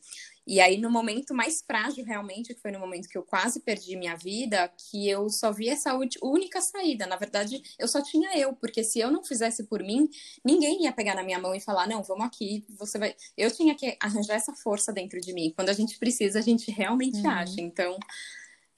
E 0.49 0.59
aí, 0.59 0.77
no 0.77 0.89
momento 0.89 1.31
mais 1.31 1.61
frágil, 1.61 2.03
realmente, 2.03 2.55
que 2.55 2.59
foi 2.59 2.71
no 2.71 2.79
momento 2.79 3.07
que 3.07 3.15
eu 3.15 3.21
quase 3.21 3.59
perdi 3.59 3.95
minha 3.95 4.15
vida, 4.15 4.67
que 4.75 5.07
eu 5.07 5.29
só 5.29 5.51
vi 5.51 5.69
essa 5.69 5.93
única 6.23 6.59
saída. 6.59 7.05
Na 7.05 7.17
verdade, 7.17 7.61
eu 7.77 7.87
só 7.87 8.01
tinha 8.01 8.35
eu, 8.35 8.53
porque 8.53 8.83
se 8.83 8.99
eu 8.99 9.11
não 9.11 9.23
fizesse 9.23 9.65
por 9.65 9.83
mim, 9.83 10.09
ninguém 10.43 10.85
ia 10.85 10.91
pegar 10.91 11.13
na 11.13 11.21
minha 11.21 11.37
mão 11.37 11.53
e 11.53 11.59
falar: 11.59 11.87
não, 11.87 12.01
vamos 12.01 12.25
aqui, 12.25 12.65
você 12.67 12.97
vai. 12.97 13.15
Eu 13.37 13.51
tinha 13.51 13.75
que 13.75 13.95
arranjar 14.01 14.37
essa 14.37 14.51
força 14.55 14.91
dentro 14.91 15.21
de 15.21 15.31
mim. 15.33 15.53
Quando 15.55 15.69
a 15.69 15.73
gente 15.73 15.99
precisa, 15.99 16.39
a 16.39 16.41
gente 16.41 16.71
realmente 16.71 17.19
uhum. 17.19 17.29
acha. 17.29 17.61
Então, 17.61 17.95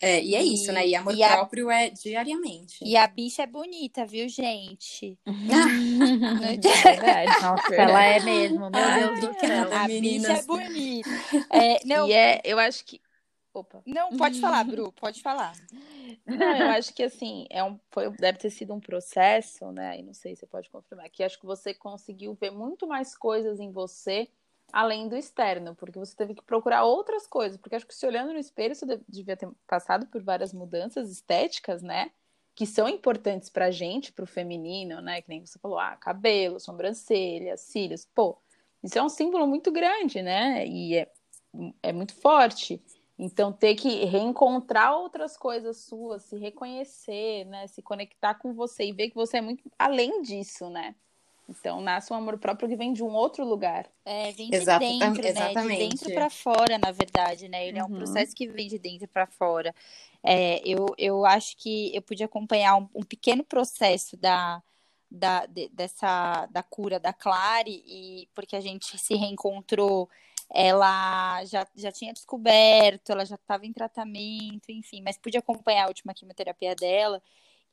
é, 0.01 0.23
e 0.23 0.35
é 0.35 0.41
isso, 0.41 0.71
né? 0.71 0.87
E 0.87 0.95
amor 0.95 1.15
e 1.15 1.21
a... 1.21 1.29
próprio 1.29 1.69
é 1.69 1.91
diariamente. 1.91 2.83
E 2.83 2.97
a 2.97 3.05
bicha 3.07 3.43
é 3.43 3.47
bonita, 3.47 4.03
viu, 4.03 4.27
gente? 4.27 5.17
é 5.27 6.57
verdade. 6.57 7.31
Nossa, 7.41 7.75
ela 7.75 8.03
é 8.03 8.19
mesmo. 8.19 8.71
Meu 8.71 8.71
Deus 8.71 9.19
do 9.19 9.39
céu. 9.39 9.71
A 9.71 9.87
bicha 9.87 10.33
é 10.33 10.41
bonita. 10.43 11.09
É, 11.51 11.85
não, 11.85 12.07
e 12.07 12.13
é, 12.13 12.41
eu 12.43 12.57
acho 12.57 12.83
que. 12.83 12.99
Opa. 13.53 13.83
Não, 13.85 14.15
pode 14.15 14.39
falar, 14.39 14.63
Bru, 14.63 14.91
pode 14.93 15.21
falar. 15.21 15.53
Não, 16.25 16.57
eu 16.57 16.69
acho 16.69 16.93
que 16.93 17.03
assim, 17.03 17.45
é 17.49 17.61
um, 17.61 17.77
foi, 17.91 18.09
deve 18.11 18.37
ter 18.37 18.49
sido 18.49 18.73
um 18.73 18.79
processo, 18.79 19.71
né? 19.71 19.99
E 19.99 20.03
não 20.03 20.13
sei 20.13 20.33
se 20.33 20.41
você 20.41 20.47
pode 20.47 20.69
confirmar, 20.69 21.09
que 21.09 21.21
acho 21.21 21.37
que 21.37 21.45
você 21.45 21.73
conseguiu 21.73 22.33
ver 22.33 22.51
muito 22.51 22.87
mais 22.87 23.15
coisas 23.15 23.59
em 23.59 23.69
você 23.69 24.29
além 24.73 25.07
do 25.07 25.15
externo, 25.15 25.75
porque 25.75 25.99
você 25.99 26.15
teve 26.15 26.33
que 26.35 26.43
procurar 26.43 26.83
outras 26.83 27.27
coisas, 27.27 27.57
porque 27.57 27.75
acho 27.75 27.87
que 27.87 27.95
se 27.95 28.05
olhando 28.05 28.33
no 28.33 28.39
espelho 28.39 28.75
você 28.75 28.99
devia 29.07 29.37
ter 29.37 29.49
passado 29.67 30.07
por 30.07 30.21
várias 30.23 30.53
mudanças 30.53 31.11
estéticas, 31.11 31.81
né? 31.81 32.11
Que 32.55 32.65
são 32.65 32.87
importantes 32.87 33.49
pra 33.49 33.71
gente, 33.71 34.11
pro 34.11 34.25
feminino, 34.25 35.01
né? 35.01 35.21
Que 35.21 35.29
nem 35.29 35.45
você 35.45 35.59
falou, 35.59 35.79
ah, 35.79 35.95
cabelo, 35.97 36.59
sobrancelha, 36.59 37.57
cílios, 37.57 38.05
pô, 38.05 38.37
isso 38.83 38.97
é 38.97 39.03
um 39.03 39.09
símbolo 39.09 39.47
muito 39.47 39.71
grande, 39.71 40.21
né? 40.21 40.65
E 40.67 40.97
é, 40.97 41.11
é 41.83 41.93
muito 41.93 42.13
forte. 42.15 42.81
Então, 43.17 43.53
ter 43.53 43.75
que 43.75 44.05
reencontrar 44.05 44.95
outras 44.95 45.37
coisas 45.37 45.77
suas, 45.77 46.23
se 46.23 46.37
reconhecer, 46.37 47.45
né? 47.45 47.67
Se 47.67 47.81
conectar 47.81 48.35
com 48.35 48.53
você 48.53 48.85
e 48.85 48.93
ver 48.93 49.09
que 49.09 49.15
você 49.15 49.37
é 49.37 49.41
muito 49.41 49.69
além 49.77 50.21
disso, 50.23 50.69
né? 50.69 50.95
Então, 51.49 51.81
nasce 51.81 52.13
um 52.13 52.15
amor 52.15 52.37
próprio 52.37 52.69
que 52.69 52.75
vem 52.75 52.93
de 52.93 53.03
um 53.03 53.13
outro 53.13 53.43
lugar. 53.45 53.85
É, 54.05 54.31
vem 54.31 54.49
de 54.49 54.59
dentro, 54.59 55.27
exatamente. 55.27 55.67
né? 55.67 55.75
De 55.75 55.89
dentro 55.89 56.13
para 56.13 56.29
fora, 56.29 56.77
na 56.77 56.91
verdade, 56.91 57.49
né? 57.49 57.67
Ele 57.67 57.79
uhum. 57.79 57.85
é 57.85 57.89
um 57.89 57.91
uhum. 57.91 57.97
processo 57.97 58.35
que 58.35 58.47
vem 58.47 58.67
de 58.67 58.79
dentro 58.79 59.07
para 59.07 59.27
fora. 59.27 59.75
É, 60.23 60.61
eu, 60.65 60.87
eu 60.97 61.25
acho 61.25 61.57
que 61.57 61.93
eu 61.95 62.01
pude 62.01 62.23
acompanhar 62.23 62.77
um, 62.77 62.87
um 62.95 63.03
pequeno 63.03 63.43
processo 63.43 64.15
da, 64.15 64.63
da, 65.09 65.45
de, 65.45 65.67
dessa, 65.69 66.45
da 66.47 66.63
cura 66.63 66.99
da 66.99 67.11
Clare, 67.11 67.83
e 67.85 68.29
porque 68.33 68.55
a 68.55 68.61
gente 68.61 68.97
se 68.97 69.15
reencontrou 69.15 70.09
ela 70.53 71.43
já, 71.45 71.65
já 71.75 71.91
tinha 71.91 72.13
descoberto, 72.13 73.11
ela 73.11 73.25
já 73.25 73.35
estava 73.35 73.65
em 73.65 73.71
tratamento, 73.71 74.69
enfim, 74.69 75.01
mas 75.01 75.17
pude 75.17 75.37
acompanhar 75.37 75.85
a 75.85 75.87
última 75.87 76.13
quimioterapia 76.13 76.75
dela. 76.75 77.21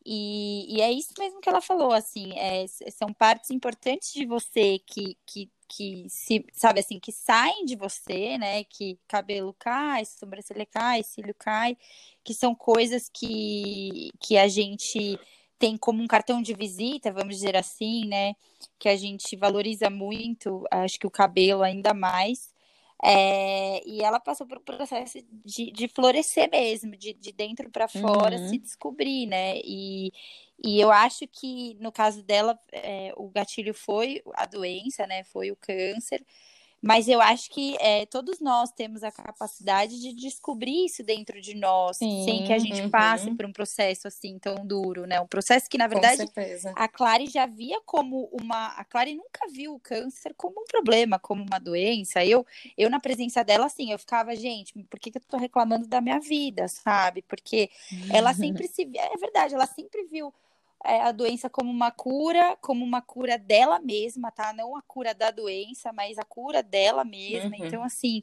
E, 0.04 0.76
e 0.76 0.80
é 0.80 0.90
isso 0.90 1.12
mesmo 1.18 1.40
que 1.40 1.48
ela 1.48 1.61
falou, 1.61 1.92
assim, 1.92 2.32
é, 2.38 2.66
são 2.90 3.12
partes 3.12 3.50
importantes 3.50 4.12
de 4.12 4.24
você 4.24 4.78
que, 4.87 5.16
que, 5.26 5.50
que 5.68 6.06
se, 6.08 6.44
sabe 6.52 6.80
assim, 6.80 6.98
que 6.98 7.12
saem 7.12 7.64
de 7.64 7.76
você, 7.76 8.38
né? 8.38 8.64
Que 8.64 8.98
cabelo 9.06 9.54
cai, 9.58 10.04
sobrancelha 10.04 10.66
cai, 10.66 11.02
cílio 11.02 11.34
cai, 11.38 11.76
que 12.24 12.32
são 12.34 12.54
coisas 12.54 13.08
que, 13.12 14.11
que 14.20 14.38
a 14.38 14.48
gente 14.48 15.18
tem 15.58 15.76
como 15.76 16.02
um 16.02 16.06
cartão 16.06 16.40
de 16.40 16.54
visita, 16.54 17.12
vamos 17.12 17.37
dizer 17.37 17.56
assim, 17.56 18.06
né? 18.06 18.34
Que 18.78 18.88
a 18.88 18.96
gente 18.96 19.37
valoriza 19.37 19.90
muito, 19.90 20.64
acho 20.70 20.98
que 20.98 21.06
o 21.06 21.11
cabelo 21.11 21.62
ainda 21.62 21.92
mais. 21.92 22.50
É, 23.04 23.80
e 23.87 24.02
ela 24.02 24.18
passou 24.18 24.46
por 24.46 24.58
um 24.58 24.62
processo 24.62 25.18
de, 25.44 25.70
de 25.70 25.88
florescer 25.88 26.50
mesmo, 26.50 26.96
de, 26.96 27.14
de 27.14 27.32
dentro 27.32 27.70
para 27.70 27.87
fora, 27.87 28.37
uhum. 28.37 28.48
se 28.48 28.58
descobrir, 28.58 29.26
né? 29.26 29.58
E, 29.64 30.12
e 30.64 30.80
eu 30.80 30.90
acho 30.90 31.26
que 31.28 31.74
no 31.80 31.92
caso 31.92 32.22
dela, 32.24 32.58
é, 32.72 33.12
o 33.16 33.28
gatilho 33.28 33.72
foi 33.72 34.20
a 34.34 34.46
doença, 34.46 35.06
né? 35.06 35.22
Foi 35.24 35.52
o 35.52 35.56
câncer. 35.56 36.24
Mas 36.80 37.08
eu 37.08 37.20
acho 37.20 37.50
que 37.50 37.76
é, 37.80 38.06
todos 38.06 38.38
nós 38.40 38.70
temos 38.70 39.02
a 39.02 39.10
capacidade 39.10 40.00
de 40.00 40.12
descobrir 40.12 40.86
isso 40.86 41.02
dentro 41.02 41.40
de 41.40 41.54
nós, 41.54 41.96
Sim, 41.96 42.24
sem 42.24 42.44
que 42.44 42.52
a 42.52 42.58
gente 42.58 42.82
uhum. 42.82 42.90
passe 42.90 43.30
por 43.34 43.44
um 43.44 43.52
processo 43.52 44.06
assim 44.06 44.38
tão 44.38 44.64
duro, 44.64 45.04
né? 45.04 45.20
Um 45.20 45.26
processo 45.26 45.68
que, 45.68 45.76
na 45.76 45.88
verdade, 45.88 46.22
a 46.76 46.88
Clary 46.88 47.26
já 47.26 47.46
via 47.46 47.80
como 47.84 48.28
uma. 48.32 48.68
A 48.68 48.84
Clary 48.84 49.14
nunca 49.14 49.48
viu 49.50 49.74
o 49.74 49.80
câncer 49.80 50.32
como 50.36 50.60
um 50.60 50.64
problema, 50.64 51.18
como 51.18 51.42
uma 51.42 51.58
doença. 51.58 52.24
Eu, 52.24 52.46
eu 52.76 52.88
na 52.88 53.00
presença 53.00 53.42
dela, 53.42 53.66
assim, 53.66 53.90
eu 53.90 53.98
ficava, 53.98 54.34
gente, 54.36 54.72
por 54.88 55.00
que, 55.00 55.10
que 55.10 55.18
eu 55.18 55.22
tô 55.22 55.36
reclamando 55.36 55.88
da 55.88 56.00
minha 56.00 56.20
vida, 56.20 56.68
sabe? 56.68 57.22
Porque 57.22 57.70
ela 58.12 58.32
sempre 58.34 58.68
se. 58.68 58.88
É 58.94 59.16
verdade, 59.16 59.54
ela 59.54 59.66
sempre 59.66 60.04
viu 60.04 60.32
a 60.84 61.12
doença 61.12 61.50
como 61.50 61.70
uma 61.70 61.90
cura, 61.90 62.56
como 62.60 62.84
uma 62.84 63.02
cura 63.02 63.36
dela 63.36 63.78
mesma, 63.80 64.30
tá? 64.30 64.52
Não 64.52 64.76
a 64.76 64.82
cura 64.82 65.14
da 65.14 65.30
doença, 65.30 65.92
mas 65.92 66.18
a 66.18 66.24
cura 66.24 66.62
dela 66.62 67.04
mesma. 67.04 67.56
Uhum. 67.56 67.66
Então, 67.66 67.82
assim, 67.82 68.22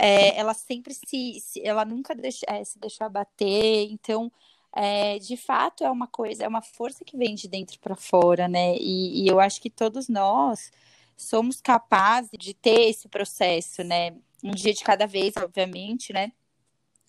é, 0.00 0.36
ela 0.36 0.52
sempre 0.54 0.94
se, 0.94 1.40
se 1.40 1.64
ela 1.64 1.84
nunca 1.84 2.14
deixa, 2.14 2.44
é, 2.48 2.64
se 2.64 2.78
deixou 2.78 3.06
abater. 3.06 3.90
Então, 3.90 4.30
é, 4.74 5.18
de 5.18 5.36
fato, 5.36 5.84
é 5.84 5.90
uma 5.90 6.06
coisa, 6.06 6.44
é 6.44 6.48
uma 6.48 6.62
força 6.62 7.04
que 7.04 7.16
vem 7.16 7.34
de 7.34 7.46
dentro 7.46 7.78
para 7.78 7.94
fora, 7.94 8.48
né? 8.48 8.74
E, 8.76 9.22
e 9.22 9.28
eu 9.28 9.38
acho 9.38 9.60
que 9.60 9.70
todos 9.70 10.08
nós 10.08 10.72
somos 11.16 11.60
capazes 11.60 12.30
de 12.38 12.54
ter 12.54 12.88
esse 12.88 13.08
processo, 13.08 13.84
né? 13.84 14.12
Um 14.42 14.50
dia 14.50 14.74
de 14.74 14.82
cada 14.82 15.06
vez, 15.06 15.34
obviamente, 15.36 16.12
né? 16.12 16.32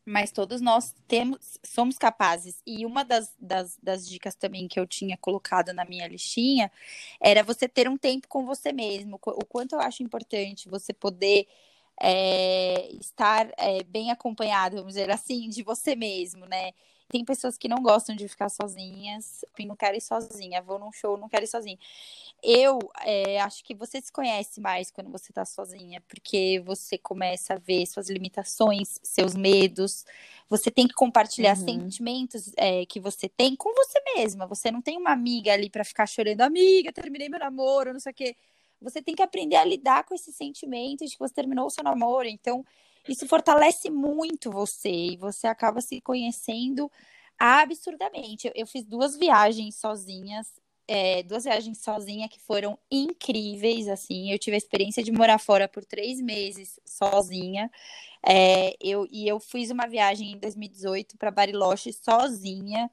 Mas 0.06 0.32
todos 0.32 0.62
nós 0.62 0.94
temos, 1.08 1.58
somos 1.64 1.98
capazes. 1.98 2.62
E 2.66 2.86
uma 2.86 3.04
das, 3.04 3.34
das, 3.40 3.78
das, 3.82 4.08
dicas 4.08 4.36
também 4.36 4.68
que 4.68 4.80
eu 4.80 4.86
tinha 4.88 5.18
colocado 5.18 5.74
na 5.74 5.86
minha 5.86 6.08
listinha 6.08 6.72
era 7.22 7.44
você 7.44 7.68
ter 7.68 7.88
um 7.90 7.98
tempo 7.98 8.28
com 8.28 8.46
você 8.46 8.74
mesmo. 8.74 9.20
O 9.26 9.46
quanto 9.46 9.74
eu 9.76 9.80
acho 9.80 10.04
importante 10.04 10.70
você 10.70 10.94
poder 10.94 11.48
é, 12.02 12.90
estar 12.96 13.50
é, 13.58 13.84
bem 13.84 14.12
acompanhado, 14.12 14.78
vamos 14.78 14.94
dizer 14.94 15.10
assim, 15.12 15.50
de 15.50 15.64
você 15.64 15.96
mesmo, 15.96 16.46
né? 16.46 16.74
Tem 17.14 17.24
pessoas 17.24 17.60
que 17.60 17.68
não 17.68 17.78
gostam 17.78 18.16
de 18.16 18.28
ficar 18.28 18.50
sozinhas, 18.50 19.46
não 19.68 19.76
querem 19.76 20.00
ir 20.00 20.02
sozinha, 20.02 20.64
vou 20.64 20.80
num 20.80 20.92
show, 20.92 21.16
não 21.16 21.30
quero 21.30 21.44
ir 21.44 21.48
sozinha. 21.48 21.78
Eu 22.42 22.80
é, 23.02 23.40
acho 23.40 23.64
que 23.64 23.76
você 23.76 24.02
se 24.02 24.12
conhece 24.12 24.60
mais 24.60 24.90
quando 24.90 25.12
você 25.12 25.32
tá 25.32 25.46
sozinha, 25.46 26.02
porque 26.08 26.60
você 26.66 26.98
começa 26.98 27.54
a 27.54 27.60
ver 27.60 27.86
suas 27.86 28.10
limitações, 28.10 29.00
seus 29.04 29.36
medos. 29.36 30.04
Você 30.50 30.72
tem 30.72 30.88
que 30.88 30.96
compartilhar 30.96 31.56
uhum. 31.56 31.64
sentimentos 31.64 32.52
é, 32.58 32.84
que 32.88 33.00
você 33.00 33.30
tem 33.30 33.56
com 33.56 33.72
você 33.76 34.02
mesma. 34.16 34.48
Você 34.48 34.72
não 34.72 34.82
tem 34.82 34.98
uma 34.98 35.12
amiga 35.12 35.54
ali 35.54 35.70
para 35.70 35.84
ficar 35.84 36.08
chorando, 36.08 36.42
amiga, 36.42 36.92
terminei 36.92 37.30
meu 37.30 37.40
namoro, 37.40 37.94
não 37.94 38.00
sei 38.00 38.12
o 38.12 38.16
quê. 38.16 38.36
Você 38.82 39.04
tem 39.04 39.14
que 39.14 39.22
aprender 39.22 39.58
a 39.58 39.64
lidar 39.64 40.04
com 40.04 40.16
esses 40.16 40.36
sentimentos 40.36 41.12
de 41.12 41.16
que 41.16 41.20
você 41.20 41.36
terminou 41.36 41.68
o 41.68 41.70
seu 41.70 41.84
namoro. 41.84 42.28
Então, 42.28 42.66
isso 43.08 43.28
fortalece 43.28 43.90
muito 43.90 44.52
você 44.52 44.90
e 44.90 45.18
você 45.18 45.48
acaba 45.48 45.82
se 45.82 46.00
conhecendo 46.02 46.92
absurdamente. 47.38 48.48
Eu, 48.48 48.54
eu 48.56 48.68
fiz 48.68 48.84
duas 48.86 49.18
viagens 49.18 49.76
sozinhas, 49.76 50.48
é, 50.88 51.24
duas 51.24 51.44
viagens 51.44 51.80
sozinha 51.80 52.30
que 52.30 52.40
foram 52.40 52.78
incríveis, 52.92 53.88
assim. 53.88 54.32
Eu 54.32 54.40
tive 54.40 54.56
a 54.56 54.58
experiência 54.58 55.04
de 55.04 55.12
morar 55.12 55.40
fora 55.40 55.68
por 55.68 55.84
três 55.86 56.22
meses 56.22 56.80
sozinha. 56.86 57.70
É, 58.26 58.76
eu, 58.82 59.08
e 59.12 59.28
eu 59.28 59.40
fiz 59.40 59.70
uma 59.72 59.88
viagem 59.88 60.32
em 60.34 60.38
2018 60.38 61.18
para 61.18 61.32
Bariloche 61.32 61.92
sozinha. 61.94 62.90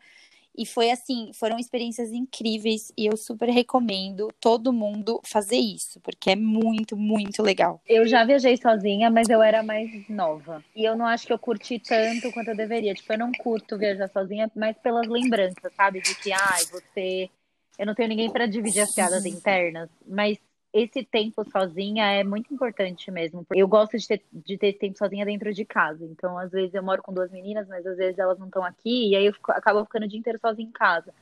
E 0.56 0.66
foi 0.66 0.90
assim, 0.90 1.30
foram 1.32 1.58
experiências 1.58 2.12
incríveis 2.12 2.92
e 2.96 3.06
eu 3.06 3.16
super 3.16 3.48
recomendo 3.48 4.28
todo 4.40 4.72
mundo 4.72 5.20
fazer 5.24 5.56
isso, 5.56 6.00
porque 6.00 6.30
é 6.30 6.36
muito, 6.36 6.96
muito 6.96 7.42
legal. 7.42 7.80
Eu 7.86 8.06
já 8.06 8.24
viajei 8.24 8.56
sozinha, 8.56 9.10
mas 9.10 9.28
eu 9.28 9.42
era 9.42 9.62
mais 9.62 9.90
nova. 10.08 10.62
E 10.74 10.84
eu 10.84 10.96
não 10.96 11.06
acho 11.06 11.26
que 11.26 11.32
eu 11.32 11.38
curti 11.38 11.78
tanto 11.78 12.32
quanto 12.32 12.48
eu 12.48 12.56
deveria. 12.56 12.94
Tipo, 12.94 13.12
eu 13.12 13.18
não 13.18 13.32
curto 13.32 13.78
viajar 13.78 14.08
sozinha, 14.08 14.50
mas 14.54 14.76
pelas 14.78 15.06
lembranças, 15.06 15.72
sabe? 15.76 16.00
De 16.00 16.14
que, 16.16 16.32
ai, 16.32 16.64
você. 16.70 17.30
Eu 17.78 17.86
não 17.86 17.94
tenho 17.94 18.08
ninguém 18.08 18.30
para 18.30 18.46
dividir 18.46 18.82
as 18.82 18.94
piadas 18.94 19.24
internas, 19.24 19.88
mas 20.06 20.38
esse 20.72 21.04
tempo 21.04 21.44
sozinha 21.50 22.04
é 22.06 22.22
muito 22.22 22.52
importante 22.54 23.10
mesmo. 23.10 23.44
Eu 23.52 23.66
gosto 23.66 23.98
de 23.98 24.06
ter, 24.06 24.22
de 24.32 24.56
ter 24.56 24.74
tempo 24.74 24.96
sozinha 24.96 25.24
dentro 25.24 25.52
de 25.52 25.64
casa. 25.64 26.04
Então, 26.04 26.38
às 26.38 26.50
vezes 26.50 26.74
eu 26.74 26.82
moro 26.82 27.02
com 27.02 27.12
duas 27.12 27.30
meninas, 27.30 27.66
mas 27.66 27.84
às 27.84 27.96
vezes 27.96 28.18
elas 28.18 28.38
não 28.38 28.46
estão 28.46 28.64
aqui, 28.64 29.10
e 29.10 29.16
aí 29.16 29.26
eu 29.26 29.32
fico, 29.32 29.50
acabo 29.50 29.84
ficando 29.84 30.04
o 30.04 30.08
dia 30.08 30.18
inteiro 30.18 30.38
sozinha 30.40 30.68
em 30.68 30.72
casa. 30.72 31.12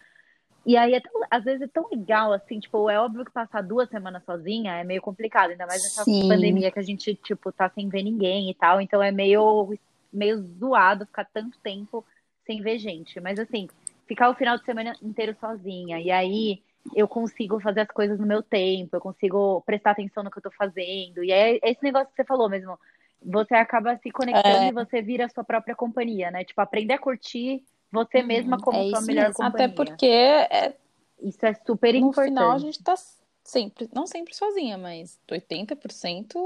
E 0.67 0.77
aí, 0.77 0.93
é 0.93 1.01
tão, 1.01 1.13
às 1.31 1.45
vezes, 1.45 1.63
é 1.63 1.67
tão 1.67 1.89
legal, 1.91 2.31
assim, 2.33 2.61
tipo, 2.61 2.91
é 2.91 3.01
óbvio 3.01 3.25
que 3.25 3.31
passar 3.33 3.63
duas 3.63 3.89
semanas 3.89 4.23
sozinha 4.25 4.75
é 4.75 4.85
meio 4.85 5.01
complicado, 5.01 5.51
ainda 5.51 5.67
mais 5.67 5.83
nessa 5.83 6.05
Sim. 6.05 6.29
pandemia 6.29 6.71
que 6.71 6.79
a 6.79 6.83
gente, 6.83 7.15
tipo, 7.15 7.51
tá 7.51 7.71
sem 7.71 7.89
ver 7.89 8.03
ninguém 8.03 8.51
e 8.51 8.55
tal. 8.55 8.79
Então 8.81 9.03
é 9.03 9.11
meio, 9.11 9.75
meio 10.13 10.43
zoado 10.59 11.07
ficar 11.07 11.25
tanto 11.25 11.59
tempo 11.61 12.05
sem 12.45 12.61
ver 12.61 12.79
gente. 12.79 13.19
Mas, 13.19 13.39
assim, 13.39 13.67
ficar 14.07 14.29
o 14.29 14.35
final 14.35 14.59
de 14.59 14.65
semana 14.65 14.95
inteiro 15.03 15.35
sozinha, 15.41 16.01
e 16.01 16.11
aí 16.11 16.63
eu 16.95 17.09
consigo 17.09 17.61
fazer 17.61 17.81
as 17.81 17.89
coisas 17.89 18.19
no 18.19 18.27
meu 18.27 18.43
tempo, 18.43 18.97
eu 18.97 19.01
consigo 19.01 19.63
prestar 19.63 19.93
atenção 19.93 20.23
no 20.23 20.31
que 20.31 20.39
eu 20.39 20.43
tô 20.43 20.51
fazendo. 20.51 21.23
E 21.23 21.33
é 21.33 21.59
esse 21.63 21.83
negócio 21.83 22.09
que 22.09 22.17
você 22.17 22.25
falou 22.25 22.49
mesmo. 22.49 22.79
Você 23.25 23.55
acaba 23.55 23.97
se 23.97 24.11
conectando 24.11 24.65
é. 24.65 24.69
e 24.69 24.73
você 24.73 25.03
vira 25.03 25.27
a 25.27 25.29
sua 25.29 25.43
própria 25.43 25.75
companhia, 25.75 26.31
né? 26.31 26.45
Tipo, 26.45 26.61
aprender 26.61 26.95
a 26.95 26.99
curtir 26.99 27.65
você 27.91 28.21
uhum. 28.21 28.27
mesma 28.27 28.59
como 28.59 28.79
é 28.79 28.91
sua 28.91 29.01
melhor 29.03 29.29
mesmo. 29.29 29.35
companhia. 29.35 29.67
Até 29.67 29.69
porque 29.69 30.07
é... 30.07 30.75
isso 31.23 31.45
é 31.45 31.55
super 31.55 31.95
no 31.95 32.01
importante. 32.01 32.31
No 32.31 32.37
final, 32.37 32.53
a 32.53 32.59
gente 32.59 32.83
tá 32.83 32.95
sempre, 33.43 33.89
não 33.93 34.07
sempre 34.07 34.35
sozinha, 34.35 34.79
mas 34.79 35.19
80% 35.29 36.37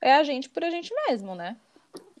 é 0.00 0.14
a 0.14 0.22
gente 0.22 0.48
por 0.48 0.62
a 0.62 0.70
gente 0.70 0.92
mesmo, 1.08 1.34
né? 1.34 1.56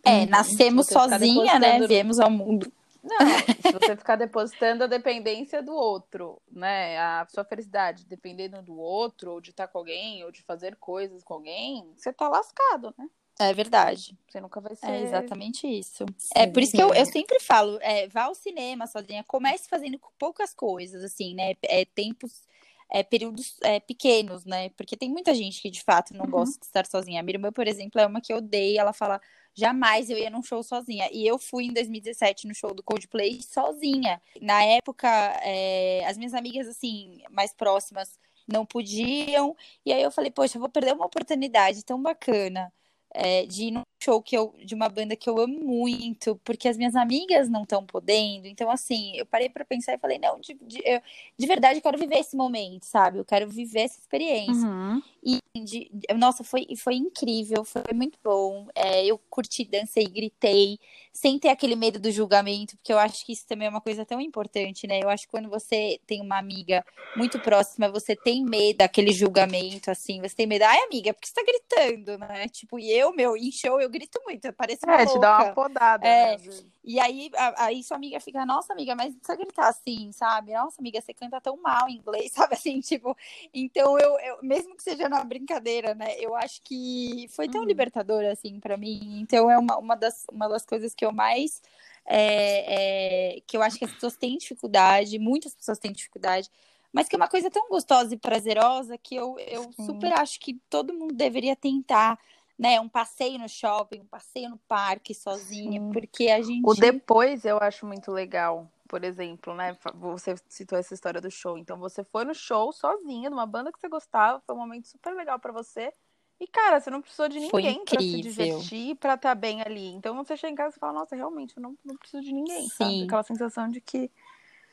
É, 0.04 0.26
nascemos 0.26 0.88
sozinha, 0.88 1.60
né? 1.60 1.86
Viemos 1.86 2.18
ao 2.18 2.30
mundo 2.30 2.72
não, 3.02 3.18
se 3.60 3.72
você 3.72 3.96
ficar 3.96 4.16
depositando 4.16 4.84
a 4.84 4.86
dependência 4.86 5.62
do 5.62 5.74
outro, 5.74 6.40
né? 6.50 6.98
A 6.98 7.26
sua 7.28 7.44
felicidade 7.44 8.06
dependendo 8.06 8.62
do 8.62 8.76
outro, 8.78 9.32
ou 9.32 9.40
de 9.40 9.50
estar 9.50 9.66
com 9.66 9.78
alguém, 9.78 10.24
ou 10.24 10.30
de 10.30 10.42
fazer 10.42 10.76
coisas 10.76 11.24
com 11.24 11.34
alguém, 11.34 11.92
você 11.96 12.12
tá 12.12 12.28
lascado, 12.28 12.94
né? 12.96 13.08
É 13.40 13.52
verdade. 13.52 14.16
Você 14.28 14.40
nunca 14.40 14.60
vai 14.60 14.76
ser. 14.76 14.86
É 14.86 15.02
exatamente 15.02 15.66
isso. 15.66 16.04
Sim, 16.16 16.28
é 16.36 16.46
por 16.46 16.62
isso 16.62 16.72
que 16.72 16.82
eu, 16.82 16.94
eu 16.94 17.06
sempre 17.06 17.40
falo: 17.40 17.78
é, 17.80 18.06
vá 18.08 18.24
ao 18.24 18.34
cinema 18.34 18.86
sozinha, 18.86 19.24
comece 19.24 19.68
fazendo 19.68 19.98
poucas 20.18 20.54
coisas, 20.54 21.02
assim, 21.02 21.34
né? 21.34 21.54
É, 21.62 21.84
tempos. 21.84 22.46
É, 22.94 23.02
períodos 23.02 23.56
é, 23.62 23.80
pequenos, 23.80 24.44
né? 24.44 24.68
Porque 24.70 24.96
tem 24.96 25.08
muita 25.10 25.34
gente 25.34 25.62
que 25.62 25.70
de 25.70 25.82
fato 25.82 26.12
não 26.14 26.26
uhum. 26.26 26.30
gosta 26.30 26.58
de 26.58 26.66
estar 26.66 26.84
sozinha. 26.86 27.20
A 27.20 27.22
minha 27.22 27.36
irmã, 27.36 27.50
por 27.50 27.66
exemplo, 27.66 28.00
é 28.00 28.06
uma 28.06 28.20
que 28.20 28.34
odeia. 28.34 28.80
Ela 28.80 28.92
fala: 28.92 29.20
jamais 29.54 30.10
eu 30.10 30.18
ia 30.18 30.30
num 30.30 30.42
show 30.42 30.62
sozinha. 30.62 31.08
E 31.12 31.26
eu 31.26 31.38
fui 31.38 31.64
em 31.64 31.72
2017 31.72 32.46
no 32.46 32.54
show 32.54 32.74
do 32.74 32.82
Coldplay 32.82 33.40
sozinha. 33.42 34.20
Na 34.40 34.62
época, 34.62 35.08
é, 35.42 36.04
as 36.06 36.18
minhas 36.18 36.34
amigas, 36.34 36.68
assim, 36.68 37.22
mais 37.30 37.54
próximas 37.54 38.18
não 38.46 38.66
podiam. 38.66 39.56
E 39.84 39.92
aí 39.92 40.02
eu 40.02 40.10
falei, 40.10 40.30
poxa, 40.30 40.56
eu 40.56 40.60
vou 40.60 40.70
perder 40.70 40.94
uma 40.94 41.06
oportunidade 41.06 41.84
tão 41.84 42.00
bacana 42.02 42.72
é, 43.14 43.46
de 43.46 43.64
ir 43.64 43.70
num 43.72 43.82
show 44.02 44.20
que 44.20 44.36
eu, 44.36 44.54
de 44.64 44.74
uma 44.74 44.88
banda 44.88 45.14
que 45.14 45.28
eu 45.28 45.38
amo 45.38 45.60
muito, 45.60 46.40
porque 46.44 46.68
as 46.68 46.76
minhas 46.76 46.96
amigas 46.96 47.48
não 47.48 47.62
estão 47.62 47.84
podendo. 47.84 48.46
Então, 48.46 48.70
assim, 48.70 49.16
eu 49.16 49.24
parei 49.24 49.48
para 49.48 49.64
pensar 49.64 49.94
e 49.94 49.98
falei, 49.98 50.18
não, 50.18 50.40
de, 50.40 50.54
de, 50.62 50.82
eu, 50.84 51.00
de 51.38 51.46
verdade 51.46 51.78
eu 51.78 51.82
quero 51.82 51.98
viver 51.98 52.18
esse 52.18 52.36
momento, 52.36 52.84
sabe? 52.84 53.18
Eu 53.18 53.24
quero 53.24 53.48
viver 53.48 53.80
essa 53.80 53.98
experiência. 53.98 54.66
Uhum. 54.66 55.02
E, 55.24 55.40
de, 55.62 55.88
nossa, 56.16 56.42
foi, 56.42 56.66
foi 56.76 56.94
incrível, 56.96 57.64
foi 57.64 57.82
muito 57.94 58.18
bom. 58.24 58.66
É, 58.74 59.06
eu 59.06 59.18
curti, 59.30 59.64
dancei, 59.64 60.04
gritei, 60.06 60.78
sem 61.12 61.38
ter 61.38 61.48
aquele 61.48 61.76
medo 61.76 62.00
do 62.00 62.10
julgamento, 62.10 62.76
porque 62.76 62.92
eu 62.92 62.98
acho 62.98 63.24
que 63.24 63.32
isso 63.32 63.46
também 63.46 63.66
é 63.68 63.70
uma 63.70 63.80
coisa 63.80 64.04
tão 64.04 64.20
importante, 64.20 64.86
né? 64.86 65.00
Eu 65.00 65.08
acho 65.08 65.26
que 65.26 65.30
quando 65.30 65.48
você 65.48 66.00
tem 66.06 66.20
uma 66.20 66.38
amiga 66.38 66.84
muito 67.16 67.38
próxima, 67.38 67.88
você 67.88 68.16
tem 68.16 68.42
medo 68.44 68.78
daquele 68.78 69.12
julgamento, 69.12 69.90
assim, 69.90 70.20
você 70.20 70.34
tem 70.34 70.46
medo, 70.46 70.62
ai, 70.62 70.78
amiga, 70.80 71.12
porque 71.14 71.28
você 71.28 71.34
tá 71.34 71.42
gritando, 71.44 72.18
né? 72.18 72.48
Tipo, 72.48 72.78
e 72.78 72.90
eu, 72.90 73.14
meu, 73.14 73.36
em 73.36 73.52
show 73.52 73.80
eu 73.80 73.90
grito 73.92 74.20
muito, 74.24 74.44
eu 74.46 74.52
pareço 74.52 74.84
uma 74.84 74.94
É, 74.94 75.04
louca. 75.04 75.12
te 75.12 75.20
dá 75.20 75.36
uma 75.38 75.54
podada. 75.54 76.06
É, 76.06 76.36
né? 76.36 76.44
E 76.84 76.98
aí, 76.98 77.30
aí 77.58 77.82
sua 77.84 77.96
amiga 77.96 78.18
fica, 78.18 78.44
nossa, 78.44 78.72
amiga, 78.72 78.96
mas 78.96 79.12
não 79.12 79.18
precisa 79.18 79.36
gritar 79.36 79.68
assim, 79.68 80.10
sabe? 80.12 80.52
Nossa, 80.52 80.80
amiga, 80.80 81.00
você 81.00 81.14
canta 81.14 81.40
tão 81.40 81.56
mal 81.58 81.88
em 81.88 81.96
inglês, 81.96 82.32
sabe? 82.34 82.54
Assim, 82.54 82.80
tipo, 82.80 83.16
então 83.54 83.98
eu, 83.98 84.18
eu 84.18 84.38
mesmo 84.42 84.74
que 84.76 84.82
seja 84.82 85.08
na 85.08 85.22
brincadeira, 85.22 85.94
né? 85.94 86.16
Eu 86.18 86.34
acho 86.34 86.60
que 86.62 87.28
foi 87.30 87.48
tão 87.48 87.62
hum. 87.62 87.66
libertador, 87.66 88.24
assim, 88.24 88.58
para 88.58 88.76
mim. 88.76 89.20
Então 89.20 89.50
é 89.50 89.58
uma, 89.58 89.76
uma, 89.76 89.94
das, 89.94 90.26
uma 90.32 90.48
das 90.48 90.64
coisas 90.64 90.94
que 90.94 91.04
eu 91.04 91.12
mais. 91.12 91.62
É, 92.04 93.36
é, 93.36 93.40
que 93.46 93.56
eu 93.56 93.62
acho 93.62 93.78
que 93.78 93.84
as 93.84 93.92
pessoas 93.92 94.16
têm 94.16 94.36
dificuldade, 94.36 95.20
muitas 95.20 95.54
pessoas 95.54 95.78
têm 95.78 95.92
dificuldade, 95.92 96.50
mas 96.92 97.08
que 97.08 97.14
é 97.14 97.18
uma 97.18 97.28
coisa 97.28 97.48
tão 97.48 97.68
gostosa 97.68 98.12
e 98.12 98.18
prazerosa 98.18 98.98
que 98.98 99.14
eu, 99.14 99.38
eu 99.38 99.72
super 99.72 100.12
acho 100.12 100.38
que 100.40 100.60
todo 100.68 100.92
mundo 100.92 101.14
deveria 101.14 101.56
tentar 101.56 102.18
né, 102.58 102.80
um 102.80 102.88
passeio 102.88 103.38
no 103.38 103.48
shopping, 103.48 104.00
um 104.00 104.06
passeio 104.06 104.50
no 104.50 104.58
parque 104.68 105.14
sozinha, 105.14 105.80
Sim. 105.80 105.92
porque 105.92 106.28
a 106.28 106.40
gente. 106.40 106.62
O 106.64 106.74
depois 106.74 107.44
eu 107.44 107.58
acho 107.58 107.86
muito 107.86 108.10
legal. 108.10 108.70
Por 108.88 109.04
exemplo, 109.04 109.54
né? 109.54 109.76
Você 109.94 110.34
citou 110.48 110.78
essa 110.78 110.92
história 110.92 111.18
do 111.18 111.30
show. 111.30 111.56
Então, 111.56 111.78
você 111.78 112.04
foi 112.04 112.26
no 112.26 112.34
show 112.34 112.70
sozinha, 112.72 113.30
numa 113.30 113.46
banda 113.46 113.72
que 113.72 113.80
você 113.80 113.88
gostava, 113.88 114.42
foi 114.46 114.54
um 114.54 114.58
momento 114.58 114.86
super 114.86 115.14
legal 115.14 115.38
para 115.38 115.50
você. 115.50 115.90
E, 116.38 116.46
cara, 116.46 116.78
você 116.78 116.90
não 116.90 117.00
precisou 117.00 117.28
de 117.28 117.40
ninguém 117.40 117.84
pra 117.84 118.00
se 118.00 118.20
divertir, 118.20 118.96
pra 118.96 119.14
estar 119.14 119.30
tá 119.30 119.34
bem 119.34 119.62
ali. 119.62 119.86
Então, 119.94 120.14
você 120.16 120.36
chega 120.36 120.52
em 120.52 120.56
casa 120.56 120.76
e 120.76 120.78
fala, 120.78 120.92
nossa, 120.92 121.16
realmente, 121.16 121.56
eu 121.56 121.62
não, 121.62 121.78
não 121.82 121.96
preciso 121.96 122.22
de 122.22 122.32
ninguém, 122.32 122.62
Sim. 122.62 122.68
sabe? 122.68 123.04
Aquela 123.04 123.22
sensação 123.22 123.68
de 123.68 123.80
que 123.80 124.10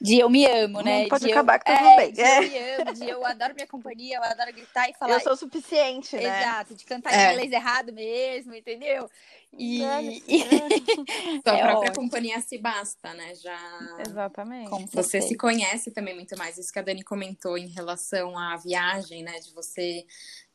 de 0.01 0.19
eu 0.19 0.29
me 0.29 0.45
amo, 0.45 0.81
né? 0.81 1.07
Pode 1.07 1.25
de 1.25 1.31
acabar 1.31 1.55
eu, 1.55 1.59
que 1.59 1.65
tudo 1.65 1.87
é, 1.87 1.97
bem. 1.97 2.13
De 2.13 2.21
é. 2.21 2.37
eu 2.37 2.41
me 2.41 2.81
amo, 2.81 2.93
de 2.93 3.09
eu 3.09 3.25
adoro 3.25 3.53
minha 3.53 3.67
companhia, 3.67 4.17
eu 4.17 4.23
adoro 4.23 4.53
gritar 4.53 4.89
e 4.89 4.93
falar. 4.93 5.13
Eu 5.13 5.19
sou 5.19 5.35
suficiente, 5.35 6.15
né? 6.15 6.41
Exato, 6.41 6.73
de 6.73 6.85
cantar 6.85 7.13
é. 7.13 7.33
inglês 7.33 7.51
errado 7.51 7.91
mesmo, 7.91 8.55
entendeu? 8.55 9.09
E. 9.57 9.79
Sua 11.43 11.57
é 11.57 11.61
própria 11.61 11.91
companhia 11.91 12.39
se 12.39 12.57
basta, 12.57 13.13
né? 13.13 13.33
Já. 13.35 13.59
Exatamente. 14.07 14.87
Você 14.93 15.21
se 15.21 15.35
conhece 15.35 15.91
também 15.91 16.15
muito 16.15 16.37
mais. 16.37 16.57
Isso 16.57 16.71
que 16.71 16.79
a 16.79 16.81
Dani 16.81 17.03
comentou 17.03 17.57
em 17.57 17.67
relação 17.67 18.37
à 18.37 18.55
viagem, 18.57 19.23
né? 19.23 19.39
De 19.39 19.53
você 19.53 20.05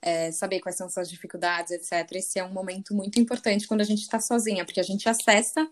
é, 0.01 0.31
saber 0.33 0.61
quais 0.61 0.77
são 0.77 0.89
suas 0.89 1.11
dificuldades, 1.11 1.73
etc. 1.73 2.11
Esse 2.13 2.39
é 2.39 2.45
um 2.45 2.53
momento 2.53 2.95
muito 2.95 3.21
importante 3.21 3.67
quando 3.67 3.81
a 3.81 3.85
gente 3.85 4.03
está 4.03 4.21
sozinha, 4.21 4.65
porque 4.65 4.81
a 4.81 4.85
gente 4.85 5.09
acessa 5.09 5.69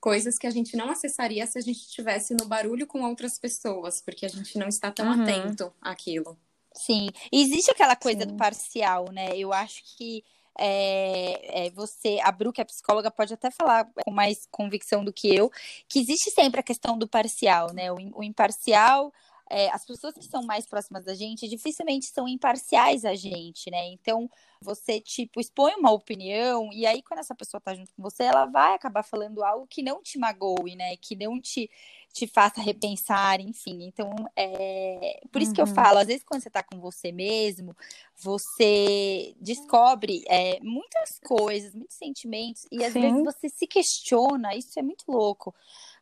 coisas 0.00 0.38
que 0.38 0.46
a 0.46 0.50
gente 0.50 0.76
não 0.76 0.90
acessaria 0.90 1.46
se 1.46 1.58
a 1.58 1.60
gente 1.60 1.80
estivesse 1.80 2.34
no 2.34 2.46
barulho 2.46 2.86
com 2.86 3.02
outras 3.02 3.38
pessoas, 3.38 4.00
porque 4.00 4.26
a 4.26 4.28
gente 4.28 4.58
não 4.58 4.68
está 4.68 4.90
tão 4.90 5.06
uhum. 5.06 5.22
atento 5.22 5.72
àquilo. 5.80 6.38
Sim, 6.74 7.08
e 7.32 7.42
existe 7.42 7.70
aquela 7.70 7.96
coisa 7.96 8.20
Sim. 8.20 8.26
do 8.26 8.34
parcial, 8.34 9.10
né? 9.10 9.30
Eu 9.36 9.52
acho 9.52 9.82
que 9.96 10.22
é, 10.58 11.66
é, 11.66 11.70
você, 11.70 12.18
a 12.22 12.30
Bru, 12.32 12.52
que 12.52 12.60
é 12.60 12.64
psicóloga, 12.64 13.10
pode 13.10 13.32
até 13.34 13.50
falar 13.50 13.88
com 14.04 14.10
mais 14.10 14.46
convicção 14.50 15.04
do 15.04 15.12
que 15.12 15.34
eu, 15.34 15.50
que 15.88 15.98
existe 15.98 16.30
sempre 16.30 16.60
a 16.60 16.62
questão 16.62 16.98
do 16.98 17.06
parcial, 17.06 17.72
né? 17.72 17.92
O, 17.92 17.96
o 18.14 18.22
imparcial 18.22 19.12
é, 19.48 19.70
as 19.70 19.84
pessoas 19.84 20.14
que 20.14 20.24
são 20.24 20.42
mais 20.42 20.66
próximas 20.66 21.04
da 21.04 21.14
gente 21.14 21.48
dificilmente 21.48 22.06
são 22.06 22.26
imparciais 22.26 23.04
a 23.04 23.14
gente, 23.14 23.70
né? 23.70 23.88
Então, 23.88 24.28
você, 24.60 25.00
tipo, 25.00 25.40
expõe 25.40 25.74
uma 25.74 25.92
opinião, 25.92 26.70
e 26.72 26.84
aí, 26.84 27.02
quando 27.02 27.20
essa 27.20 27.34
pessoa 27.34 27.60
tá 27.60 27.74
junto 27.74 27.92
com 27.94 28.02
você, 28.02 28.24
ela 28.24 28.46
vai 28.46 28.74
acabar 28.74 29.02
falando 29.02 29.44
algo 29.44 29.66
que 29.66 29.82
não 29.82 30.02
te 30.02 30.18
magoe, 30.18 30.74
né? 30.74 30.96
Que 30.96 31.14
não 31.14 31.40
te, 31.40 31.70
te 32.12 32.26
faça 32.26 32.60
repensar, 32.60 33.40
enfim. 33.40 33.84
Então, 33.84 34.12
é 34.34 35.20
por 35.30 35.40
isso 35.40 35.50
uhum. 35.50 35.54
que 35.54 35.60
eu 35.60 35.66
uhum. 35.66 35.74
falo, 35.74 35.98
às 35.98 36.06
vezes, 36.08 36.24
quando 36.24 36.42
você 36.42 36.50
tá 36.50 36.62
com 36.62 36.80
você 36.80 37.12
mesmo, 37.12 37.76
você 38.16 39.34
descobre 39.40 40.24
é, 40.26 40.58
muitas 40.60 41.20
coisas, 41.20 41.74
muitos 41.74 41.96
sentimentos, 41.96 42.66
e 42.72 42.82
às 42.82 42.92
Sim. 42.92 43.02
vezes 43.02 43.22
você 43.22 43.48
se 43.48 43.66
questiona, 43.66 44.56
isso 44.56 44.78
é 44.78 44.82
muito 44.82 45.04
louco. 45.06 45.54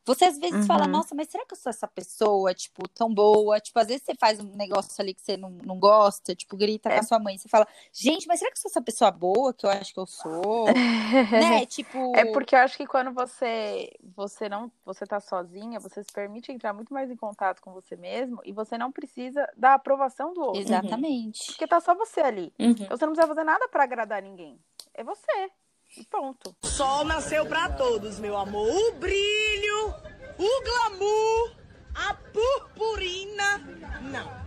Você 0.07 0.27
às 0.27 0.39
vezes 0.39 0.61
uhum. 0.61 0.67
fala, 0.67 0.87
nossa, 0.87 1.15
mas 1.15 1.29
será 1.29 1.47
que 1.47 1.55
eu 1.55 1.59
sou 1.59 1.71
essa 1.71 1.89
pessoa, 1.89 2.53
tipo, 2.53 2.87
tão 2.89 3.13
boa? 3.13 3.59
Tipo, 3.59 3.79
às 3.79 3.89
vezes 3.89 4.03
você 4.03 4.15
faz 4.15 4.39
um 4.39 4.55
negócio 4.55 5.01
ali 5.01 5.15
que 5.15 5.23
você 5.23 5.37
não, 5.37 5.51
não 5.65 5.79
gosta, 5.79 6.35
tipo, 6.35 6.57
grita 6.57 6.91
é. 6.91 6.95
com 6.95 7.01
a 7.01 7.03
sua 7.03 7.19
mãe. 7.19 7.39
Você 7.39 7.49
fala, 7.49 7.67
gente, 7.93 8.27
mas 8.27 8.39
será 8.39 8.51
que 8.51 8.59
eu 8.59 8.63
sou 8.63 8.71
essa 8.71 8.83
pessoa 8.83 9.11
boa 9.11 9.55
que 9.55 9.65
eu 9.65 9.71
acho 9.71 9.95
que 9.95 10.01
eu 10.01 10.07
sou? 10.07 10.67
né? 11.33 11.65
Tipo. 11.65 12.15
É 12.15 12.27
porque 12.33 12.55
eu 12.55 12.59
acho 12.59 12.77
que 12.77 12.87
quando 12.87 13.13
você 13.13 13.91
você 14.15 14.49
não 14.49 14.71
você 14.85 15.07
tá 15.07 15.21
sozinha, 15.21 15.81
você 15.81 16.03
se 16.03 16.13
permite 16.13 16.53
entrar 16.53 16.75
muito 16.75 16.93
mais 16.93 17.11
em 17.11 17.17
contato 17.17 17.63
com 17.63 17.73
você 17.73 17.97
mesmo 17.97 18.41
e 18.45 18.53
você 18.53 18.77
não 18.77 18.93
precisa 18.93 19.49
da 19.57 19.75
aprovação 19.75 20.35
do 20.35 20.43
outro. 20.43 20.61
Exatamente. 20.61 21.47
Porque 21.47 21.67
tá 21.67 21.81
só 21.81 21.95
você 21.95 22.21
ali. 22.21 22.53
Uhum. 22.59 22.71
Então 22.71 22.97
você 22.97 23.07
não 23.07 23.13
precisa 23.13 23.35
fazer 23.35 23.45
nada 23.45 23.69
para 23.69 23.85
agradar 23.85 24.23
ninguém. 24.23 24.59
É 24.93 25.03
você. 25.03 25.51
E 25.97 26.05
pronto. 26.05 26.55
Sol 26.65 27.05
nasceu 27.05 27.47
para 27.47 27.71
todos, 27.71 28.19
meu 28.19 28.37
amor. 28.37 28.69
O 28.69 28.93
brilho, 28.95 29.95
o 30.39 30.63
glamour, 30.65 31.57
a 31.95 32.15
purpurina, 32.15 33.59
não. 34.03 34.45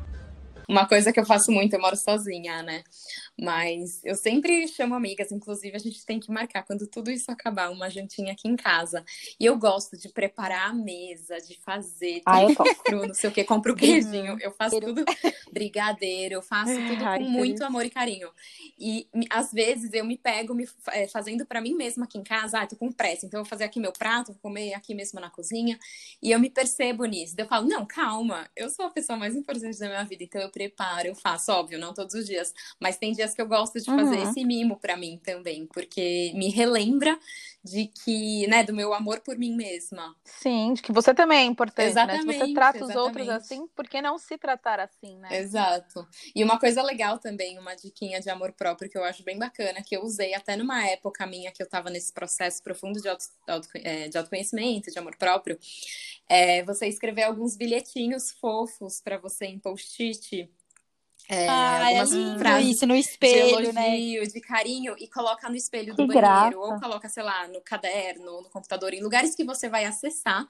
Uma 0.68 0.86
coisa 0.86 1.14
que 1.14 1.20
eu 1.20 1.26
faço 1.26 1.52
muito, 1.52 1.74
eu 1.74 1.80
moro 1.80 1.96
sozinha, 1.96 2.62
né? 2.62 2.84
Mas 3.40 4.04
eu 4.04 4.16
sempre 4.16 4.68
chamo 4.68 4.96
amigas, 4.96 5.32
inclusive 5.32 5.76
a 5.76 5.80
gente 5.80 6.04
tem 6.04 6.20
que 6.20 6.32
marcar 6.32 6.64
quando 6.64 6.88
tudo 6.88 7.12
isso 7.12 7.32
acabar, 7.32 7.70
uma 7.70 7.88
jantinha 7.88 8.32
aqui 8.34 8.48
em 8.48 8.56
casa. 8.56 9.06
E 9.40 9.46
eu 9.46 9.56
gosto 9.58 9.96
de 9.96 10.10
preparar 10.10 10.72
a 10.72 10.74
mesa, 10.74 11.38
de 11.38 11.56
fazer 11.62 12.24
ah, 12.26 12.42
eu 12.42 12.56
compro. 12.56 13.06
não 13.08 13.14
sei 13.14 13.30
o 13.30 13.34
que, 13.34 13.44
compro 13.44 13.76
queijinho, 13.76 14.38
eu 14.42 14.52
faço 14.52 14.80
tudo 14.80 15.06
brigadeiro, 15.52 16.36
eu 16.36 16.42
faço 16.42 16.74
tudo 16.74 17.04
com 17.04 17.30
muito 17.30 17.64
amor 17.64 17.86
e 17.86 17.92
carinho. 17.92 18.30
E 18.80 19.08
às 19.30 19.52
vezes 19.52 19.94
eu 19.94 20.04
me 20.04 20.18
pego 20.18 20.56
me 20.56 20.68
é, 20.92 21.08
fazendo 21.08 21.46
para 21.46 21.62
mim 21.62 21.76
mesma 21.76 22.06
aqui 22.06 22.18
em 22.18 22.24
casa, 22.24 22.62
ah, 22.62 22.68
tô 22.68 22.76
com 22.76 22.92
pressa, 22.92 23.26
então 23.26 23.40
eu 23.40 23.44
vou 23.44 23.50
fazer 23.50 23.66
aqui 23.66 23.80
meu 23.80 23.92
prato, 23.92 24.32
vou 24.32 24.42
comer 24.42 24.74
aqui 24.74 24.96
mesmo 24.96 25.20
na 25.20 25.30
cozinha. 25.30 25.78
E 26.22 26.32
eu 26.32 26.40
me 26.40 26.50
percebo 26.50 27.06
nisso. 27.06 27.36
Eu 27.38 27.48
falo, 27.48 27.68
não, 27.68 27.86
calma, 27.86 28.50
eu 28.56 28.70
sou 28.70 28.86
a 28.86 28.90
pessoa 28.90 29.18
mais 29.18 29.36
importante 29.36 29.78
da 29.78 29.88
minha 29.88 30.04
vida, 30.04 30.24
então 30.24 30.42
eu 30.42 30.50
preparo, 30.50 31.08
eu 31.08 31.16
faço, 31.16 31.52
óbvio, 31.52 31.78
não 31.78 31.94
todos 31.94 32.16
os 32.16 32.26
dias, 32.26 32.52
mas 32.80 32.98
tem 32.98 33.12
dias 33.12 33.27
dias 33.28 33.36
que 33.36 33.42
eu 33.42 33.48
gosto 33.48 33.80
de 33.80 33.86
fazer 33.86 34.18
uhum. 34.18 34.30
esse 34.30 34.46
mimo 34.46 34.78
para 34.78 34.96
mim 34.96 35.20
também, 35.24 35.66
porque 35.68 36.32
me 36.36 36.50
relembra 36.50 37.18
de 37.64 37.88
que, 37.88 38.48
né, 38.48 38.64
do 38.64 38.74
meu 38.74 38.94
amor 38.94 39.20
por 39.20 39.38
mim 39.38 39.54
mesma. 39.54 40.16
Sim, 40.24 40.74
de 40.74 40.82
que 40.82 40.92
você 40.92 41.14
também 41.14 41.40
é 41.40 41.44
importante, 41.44 41.90
exatamente, 41.90 42.26
né? 42.26 42.34
Se 42.34 42.40
você 42.40 42.54
trata 42.54 42.78
exatamente. 42.78 42.98
os 42.98 43.04
outros 43.04 43.30
assim, 43.30 43.68
por 43.76 43.88
que 43.88 44.02
não 44.02 44.18
se 44.18 44.38
tratar 44.38 44.80
assim, 44.80 45.18
né? 45.18 45.38
Exato. 45.38 46.08
E 46.34 46.44
uma 46.44 46.58
coisa 46.58 46.82
legal 46.82 47.20
também, 47.20 47.60
uma 47.60 47.76
diquinha 47.76 48.22
de 48.22 48.30
amor 48.30 48.54
próprio 48.54 48.90
que 48.90 48.98
eu 48.98 49.04
acho 49.04 49.22
bem 49.24 49.38
bacana, 49.38 49.84
que 49.84 49.98
eu 49.98 50.04
usei 50.04 50.34
até 50.34 50.56
numa 50.56 50.88
época 50.88 51.28
minha 51.28 51.52
que 51.52 51.62
eu 51.62 51.68
tava 51.68 51.90
nesse 51.90 52.14
processo 52.14 52.64
profundo 52.64 53.02
de, 53.02 53.10
auto, 53.10 53.26
auto, 53.48 53.68
é, 53.76 54.08
de 54.08 54.18
autoconhecimento, 54.18 54.90
de 54.90 54.98
amor 54.98 55.18
próprio, 55.18 55.60
é 56.30 56.64
você 56.64 56.88
escrever 56.88 57.24
alguns 57.24 57.58
bilhetinhos 57.58 58.32
fofos 58.32 59.02
para 59.02 59.18
você 59.18 59.46
em 59.46 59.60
post-it 59.60 60.50
é, 61.30 61.48
ah, 61.48 61.88
algumas 61.88 62.14
é 62.14 62.38
frases 62.38 62.76
isso 62.76 62.88
no 62.88 62.96
espelho, 62.96 63.68
de 63.68 63.74
né? 63.74 63.98
elogio, 63.98 64.22
né? 64.22 64.28
de 64.28 64.42
carinho 64.42 64.96
e 64.98 65.08
coloca 65.08 65.50
no 65.50 65.56
espelho 65.56 65.96
que 65.96 66.02
do 66.02 66.08
banheiro 66.08 66.60
ou 66.60 66.80
coloca, 66.80 67.10
sei 67.10 67.24
lá, 67.24 67.48
no 67.48 67.62
caderno, 67.62 68.42
no 68.42 68.50
computador, 68.50 68.94
em 68.94 69.02
lugares 69.02 69.36
que 69.36 69.44
você 69.44 69.68
vai 69.68 69.86
acessar 69.86 70.48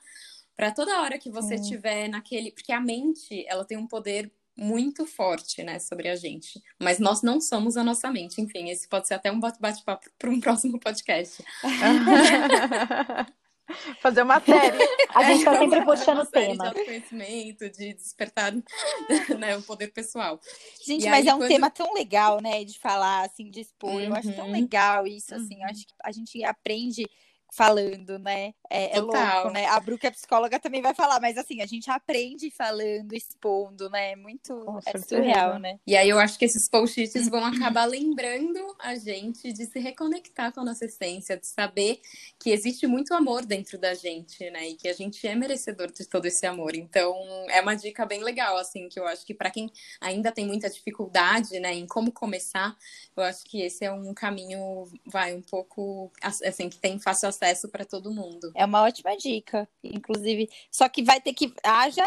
para 0.56 0.72
toda 0.72 1.02
hora 1.02 1.18
que 1.18 1.30
você 1.30 1.56
estiver 1.56 2.08
naquele, 2.08 2.52
porque 2.52 2.72
a 2.72 2.80
mente, 2.80 3.46
ela 3.48 3.64
tem 3.64 3.78
um 3.78 3.88
poder 3.88 4.32
muito 4.56 5.06
forte, 5.06 5.62
né, 5.64 5.78
sobre 5.78 6.10
a 6.10 6.16
gente. 6.16 6.60
Mas 6.80 6.98
nós 6.98 7.22
não 7.22 7.40
somos 7.40 7.78
a 7.78 7.84
nossa 7.84 8.10
mente. 8.10 8.42
Enfim, 8.42 8.70
esse 8.70 8.88
pode 8.88 9.08
ser 9.08 9.14
até 9.14 9.32
um 9.32 9.40
bate-papo 9.40 10.10
para 10.18 10.30
um 10.30 10.40
próximo 10.42 10.80
podcast. 10.80 11.44
Fazer 14.02 14.22
uma 14.22 14.40
série. 14.40 14.78
A 15.10 15.24
gente 15.24 15.40
está 15.40 15.58
sempre 15.58 15.84
puxando 15.84 16.20
o 16.20 16.26
tema. 16.26 16.74
De 16.74 16.86
conhecimento, 16.86 17.70
de 17.70 17.94
despertar 17.94 18.54
né, 19.38 19.58
o 19.58 19.62
poder 19.62 19.90
pessoal. 19.90 20.40
Gente, 20.86 21.06
e 21.06 21.10
mas 21.10 21.26
aí, 21.26 21.30
é 21.30 21.36
um 21.36 21.40
quando... 21.40 21.50
tema 21.50 21.70
tão 21.70 21.94
legal, 21.94 22.42
né? 22.42 22.64
De 22.64 22.80
falar, 22.80 23.26
assim, 23.26 23.50
de 23.50 23.62
expor. 23.62 23.92
Uhum. 23.92 24.02
Eu 24.02 24.16
acho 24.16 24.34
tão 24.34 24.46
uhum. 24.46 24.54
legal 24.54 25.06
isso, 25.06 25.36
assim. 25.36 25.62
Eu 25.62 25.70
acho 25.70 25.86
que 25.86 25.94
a 26.04 26.12
gente 26.12 26.44
aprende 26.44 27.06
falando, 27.54 28.20
né? 28.20 28.54
É, 28.70 28.98
é 28.98 29.00
louco, 29.00 29.50
né? 29.52 29.66
A 29.68 29.80
Bru, 29.80 29.98
que 29.98 30.08
é 30.08 30.12
psicóloga, 30.12 30.60
também 30.60 30.82
vai 30.82 30.94
falar, 30.94 31.20
mas 31.20 31.38
assim, 31.38 31.62
a 31.62 31.66
gente 31.66 31.90
aprende 31.90 32.52
falando, 32.52 33.14
expondo, 33.14 33.90
né? 33.90 34.16
Muito 34.16 34.66
é 34.86 34.98
surreal, 34.98 35.58
né? 35.58 35.80
E 35.88 35.96
aí 35.96 36.10
eu 36.10 36.20
acho 36.20 36.38
que 36.38 36.46
esses 36.46 36.68
post-its 36.68 37.30
vão 37.30 37.46
acabar 37.46 37.86
lembrando 37.86 38.76
a 38.80 38.96
gente 38.96 39.54
de 39.54 39.66
se 39.66 39.80
reconectar 39.80 40.52
com 40.54 40.62
a 40.62 40.66
nossa 40.66 40.86
essência, 40.86 41.38
de 41.38 41.48
saber 41.48 42.00
que 42.40 42.52
existe 42.52 42.86
muito 42.86 43.14
amor 43.14 43.46
dentro 43.46 43.78
da 43.78 43.94
gente, 43.94 44.50
né? 44.50 44.70
E 44.70 44.76
que 44.76 44.88
a 44.88 44.94
gente 44.94 45.26
é 45.28 45.34
merecedor 45.34 45.92
de 45.92 46.06
todo 46.06 46.26
esse 46.26 46.46
amor. 46.46 46.76
Então, 46.76 47.16
é 47.50 47.62
uma 47.62 47.76
dica 47.76 48.06
bem 48.06 48.24
legal, 48.24 48.58
assim, 48.58 48.90
que 48.90 49.00
eu 49.00 49.08
acho 49.08 49.26
que 49.26 49.34
para 49.34 49.50
quem 49.50 49.72
ainda 50.02 50.32
tem 50.32 50.46
muita 50.46 50.70
dificuldade, 50.70 51.60
né, 51.60 51.74
em 51.74 51.88
como 51.88 52.12
começar, 52.12 52.76
eu 53.16 53.24
acho 53.24 53.44
que 53.46 53.62
esse 53.62 53.86
é 53.86 53.92
um 53.92 54.14
caminho, 54.14 54.86
vai, 55.06 55.34
um 55.34 55.42
pouco, 55.42 56.12
assim, 56.22 56.70
que 56.70 56.78
tem 56.78 57.00
fácil 57.00 57.30
acesso 57.30 57.37
para 57.70 57.86
todo 57.86 58.14
mundo. 58.14 58.52
É 58.56 58.66
uma 58.66 58.82
ótima 58.82 59.16
dica, 59.16 59.68
inclusive. 59.84 60.50
Só 60.72 60.88
que 60.90 61.04
vai 61.04 61.20
ter 61.22 61.34
que 61.34 61.54
haja 61.64 62.06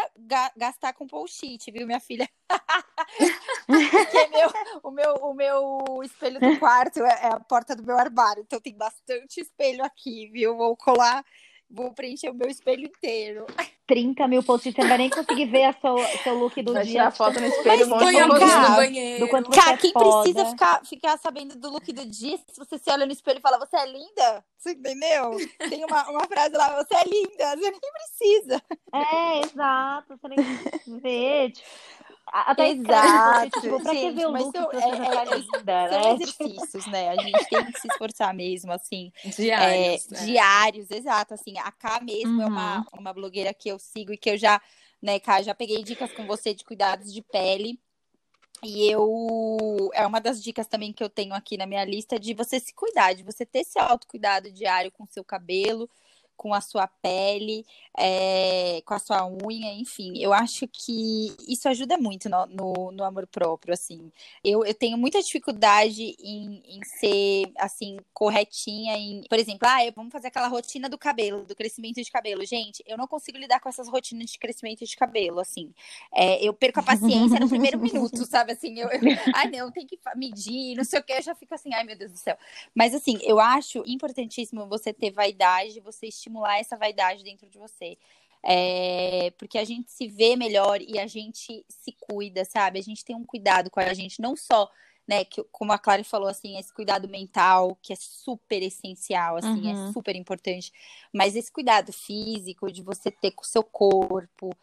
gastar 0.55 0.93
com 0.93 1.07
post-it, 1.07 1.71
viu, 1.71 1.85
minha 1.85 1.99
filha? 1.99 2.29
Porque 3.67 4.27
meu, 4.27 4.51
o, 4.83 4.91
meu, 4.91 5.13
o 5.15 5.33
meu 5.33 6.03
espelho 6.03 6.39
do 6.39 6.59
quarto 6.59 7.03
é, 7.03 7.09
é 7.09 7.27
a 7.27 7.39
porta 7.39 7.75
do 7.75 7.83
meu 7.83 7.97
armário, 7.97 8.41
então 8.41 8.59
tem 8.59 8.75
bastante 8.75 9.41
espelho 9.41 9.83
aqui, 9.83 10.29
viu? 10.31 10.55
Vou 10.57 10.75
colar 10.75 11.23
Vou 11.73 11.93
preencher 11.93 12.29
o 12.29 12.33
meu 12.33 12.49
espelho 12.49 12.85
inteiro. 12.85 13.45
30 13.87 14.25
mil 14.27 14.41
posts, 14.41 14.73
você 14.73 14.81
não 14.81 14.87
vai 14.87 14.97
nem 14.99 15.09
conseguir 15.09 15.45
ver 15.47 15.65
a 15.65 15.73
seu, 15.73 15.97
seu 16.23 16.37
look 16.37 16.61
do 16.61 16.71
vai 16.71 16.83
dia. 16.83 16.93
Tirar 16.93 17.11
foto 17.11 17.39
no 17.41 17.45
espelho, 17.45 17.89
Mas 17.89 18.03
põe 18.03 18.19
a 18.19 18.69
banheiro. 18.69 19.25
Do 19.25 19.29
quanto 19.29 19.53
você 19.53 19.59
Cara, 19.59 19.73
é 19.73 19.77
quem 19.77 19.91
foda. 19.91 20.21
precisa 20.21 20.45
ficar, 20.49 20.85
ficar 20.85 21.17
sabendo 21.17 21.57
do 21.57 21.69
look 21.69 21.91
do 21.91 22.05
dia, 22.05 22.37
se 22.37 22.57
você 22.57 22.77
se 22.77 22.89
olha 22.89 23.05
no 23.05 23.11
espelho 23.11 23.39
e 23.39 23.41
fala, 23.41 23.59
você 23.59 23.75
é 23.75 23.85
linda? 23.85 24.45
Você 24.57 24.71
entendeu? 24.71 25.31
Tem 25.69 25.83
uma, 25.83 26.09
uma 26.09 26.25
frase 26.25 26.55
lá, 26.55 26.81
você 26.81 26.95
é 26.95 27.03
linda, 27.03 27.57
você 27.57 27.71
nem 27.71 27.79
precisa. 27.91 28.61
É, 28.93 29.39
exato, 29.45 30.17
você 30.17 30.27
nem 30.29 30.37
precisa 30.37 30.99
ver. 31.01 31.51
Tipo, 31.51 31.69
até 32.31 32.69
Exato. 32.69 33.61
Tipo, 33.61 33.83
pra 33.83 33.93
gente, 33.93 34.05
que 34.05 34.11
ver 34.11 34.25
o 34.25 34.31
look 34.31 34.57
são, 34.57 34.71
é, 34.71 34.77
é, 34.77 35.35
linda, 35.35 35.89
são 35.89 36.01
né? 36.01 36.13
exercícios, 36.13 36.87
né? 36.87 37.09
A 37.09 37.21
gente 37.21 37.49
tem 37.49 37.65
que 37.65 37.79
se 37.81 37.87
esforçar 37.87 38.33
mesmo, 38.33 38.71
assim. 38.71 39.11
Diários. 39.35 40.11
É, 40.11 40.25
Diários, 40.25 40.89
exato. 40.89 41.33
Assim, 41.33 41.57
a 41.57 41.71
K 41.71 41.99
mesmo 42.01 42.37
uhum. 42.37 42.41
é 42.41 42.45
uma, 42.45 42.77
uhum. 42.77 42.99
uma 42.99 43.13
blogueira 43.13 43.53
que 43.53 43.69
eu 43.69 43.77
sigo 43.77 44.13
e 44.13 44.17
que 44.17 44.29
eu 44.29 44.37
já, 44.37 44.61
né, 45.01 45.19
Cá, 45.19 45.41
já 45.41 45.53
peguei 45.53 45.83
dicas 45.83 46.13
com 46.13 46.25
você 46.25 46.53
de 46.53 46.63
cuidados 46.63 47.13
de 47.13 47.21
pele. 47.21 47.77
E 48.63 48.87
eu 48.89 49.89
é 49.93 50.05
uma 50.05 50.21
das 50.21 50.41
dicas 50.41 50.67
também 50.67 50.93
que 50.93 51.03
eu 51.03 51.09
tenho 51.09 51.33
aqui 51.33 51.57
na 51.57 51.65
minha 51.65 51.83
lista 51.83 52.19
de 52.19 52.33
você 52.33 52.59
se 52.59 52.73
cuidar, 52.73 53.13
de 53.13 53.23
você 53.23 53.43
ter 53.45 53.59
esse 53.59 53.79
autocuidado 53.79 54.51
diário 54.51 54.91
com 54.91 55.03
o 55.03 55.07
seu 55.07 55.23
cabelo, 55.23 55.89
com 56.35 56.53
a 56.53 56.61
sua 56.61 56.87
pele, 56.87 57.63
é, 57.97 58.81
com 58.85 58.93
a 58.93 58.99
sua 58.99 59.27
unha, 59.27 59.73
enfim. 59.73 60.13
Eu 60.17 60.33
acho 60.33 60.67
que 60.67 61.35
isso 61.47 61.69
ajuda 61.69 61.97
muito 61.97 62.29
no, 62.29 62.45
no, 62.47 62.91
no 62.91 63.03
amor 63.03 63.27
próprio, 63.27 63.73
assim. 63.73 64.11
Eu, 64.43 64.65
eu 64.65 64.73
tenho 64.73 64.97
muita 64.97 65.21
dificuldade 65.21 66.15
em, 66.19 66.63
em 66.65 66.83
ser, 66.83 67.51
assim, 67.57 67.97
corretinha 68.13 68.97
em... 68.97 69.21
Por 69.29 69.37
exemplo, 69.37 69.67
ah, 69.67 69.79
vamos 69.95 70.11
fazer 70.11 70.29
aquela 70.29 70.47
rotina 70.47 70.89
do 70.89 70.97
cabelo, 70.97 71.45
do 71.45 71.55
crescimento 71.55 72.01
de 72.01 72.11
cabelo. 72.11 72.43
Gente, 72.43 72.83
eu 72.87 72.97
não 72.97 73.07
consigo 73.07 73.37
lidar 73.37 73.59
com 73.59 73.69
essas 73.69 73.87
rotinas 73.87 74.31
de 74.31 74.39
crescimento 74.39 74.83
de 74.83 74.95
cabelo, 74.95 75.39
assim. 75.39 75.71
É, 76.13 76.43
eu 76.43 76.53
perco 76.53 76.79
a 76.79 76.83
paciência 76.83 77.39
no 77.39 77.47
primeiro 77.47 77.77
minuto, 77.79 78.25
sabe? 78.25 78.53
Assim, 78.53 78.79
eu, 78.79 78.89
eu... 78.89 79.01
Ai, 79.35 79.47
não, 79.51 79.71
tem 79.71 79.85
que 79.85 79.99
medir, 80.15 80.75
não 80.75 80.83
sei 80.83 80.99
o 80.99 81.03
que. 81.03 81.13
Eu 81.13 81.21
já 81.21 81.35
fico 81.35 81.53
assim, 81.53 81.73
ai, 81.73 81.83
meu 81.83 81.95
Deus 81.95 82.11
do 82.11 82.17
céu. 82.17 82.35
Mas, 82.73 82.95
assim, 82.95 83.19
eu 83.21 83.39
acho 83.39 83.83
importantíssimo 83.85 84.65
você 84.67 84.91
ter 84.91 85.11
vaidade, 85.11 85.79
você 85.81 86.07
estimular 86.07 86.30
estimular 86.31 86.59
essa 86.59 86.77
vaidade 86.77 87.23
dentro 87.23 87.49
de 87.49 87.59
você. 87.59 87.97
É, 88.43 89.31
porque 89.37 89.57
a 89.57 89.63
gente 89.63 89.91
se 89.91 90.07
vê 90.07 90.35
melhor 90.35 90.81
e 90.81 90.97
a 90.97 91.05
gente 91.05 91.63
se 91.69 91.95
cuida, 91.99 92.43
sabe? 92.43 92.79
A 92.79 92.83
gente 92.83 93.05
tem 93.05 93.15
um 93.15 93.23
cuidado 93.23 93.69
com 93.69 93.79
a 93.79 93.93
gente, 93.93 94.21
não 94.21 94.35
só 94.35 94.71
né, 95.07 95.25
que 95.25 95.43
como 95.51 95.73
a 95.73 95.77
Clara 95.77 96.03
falou 96.03 96.27
assim, 96.27 96.57
esse 96.57 96.73
cuidado 96.73 97.07
mental, 97.07 97.77
que 97.81 97.91
é 97.91 97.95
super 97.95 98.63
essencial, 98.63 99.37
assim, 99.37 99.69
é 99.69 99.73
uhum. 99.73 99.89
é 99.89 99.93
super 99.93 100.15
importante, 100.15 100.71
mas 101.11 101.35
esse 101.35 101.51
cuidado 101.51 101.91
físico 101.91 102.71
de 102.71 102.81
você 102.81 103.11
ter 103.11 103.31
com 103.31 103.43
o 103.43 103.45
seu 103.45 103.63
corpo, 103.63 104.55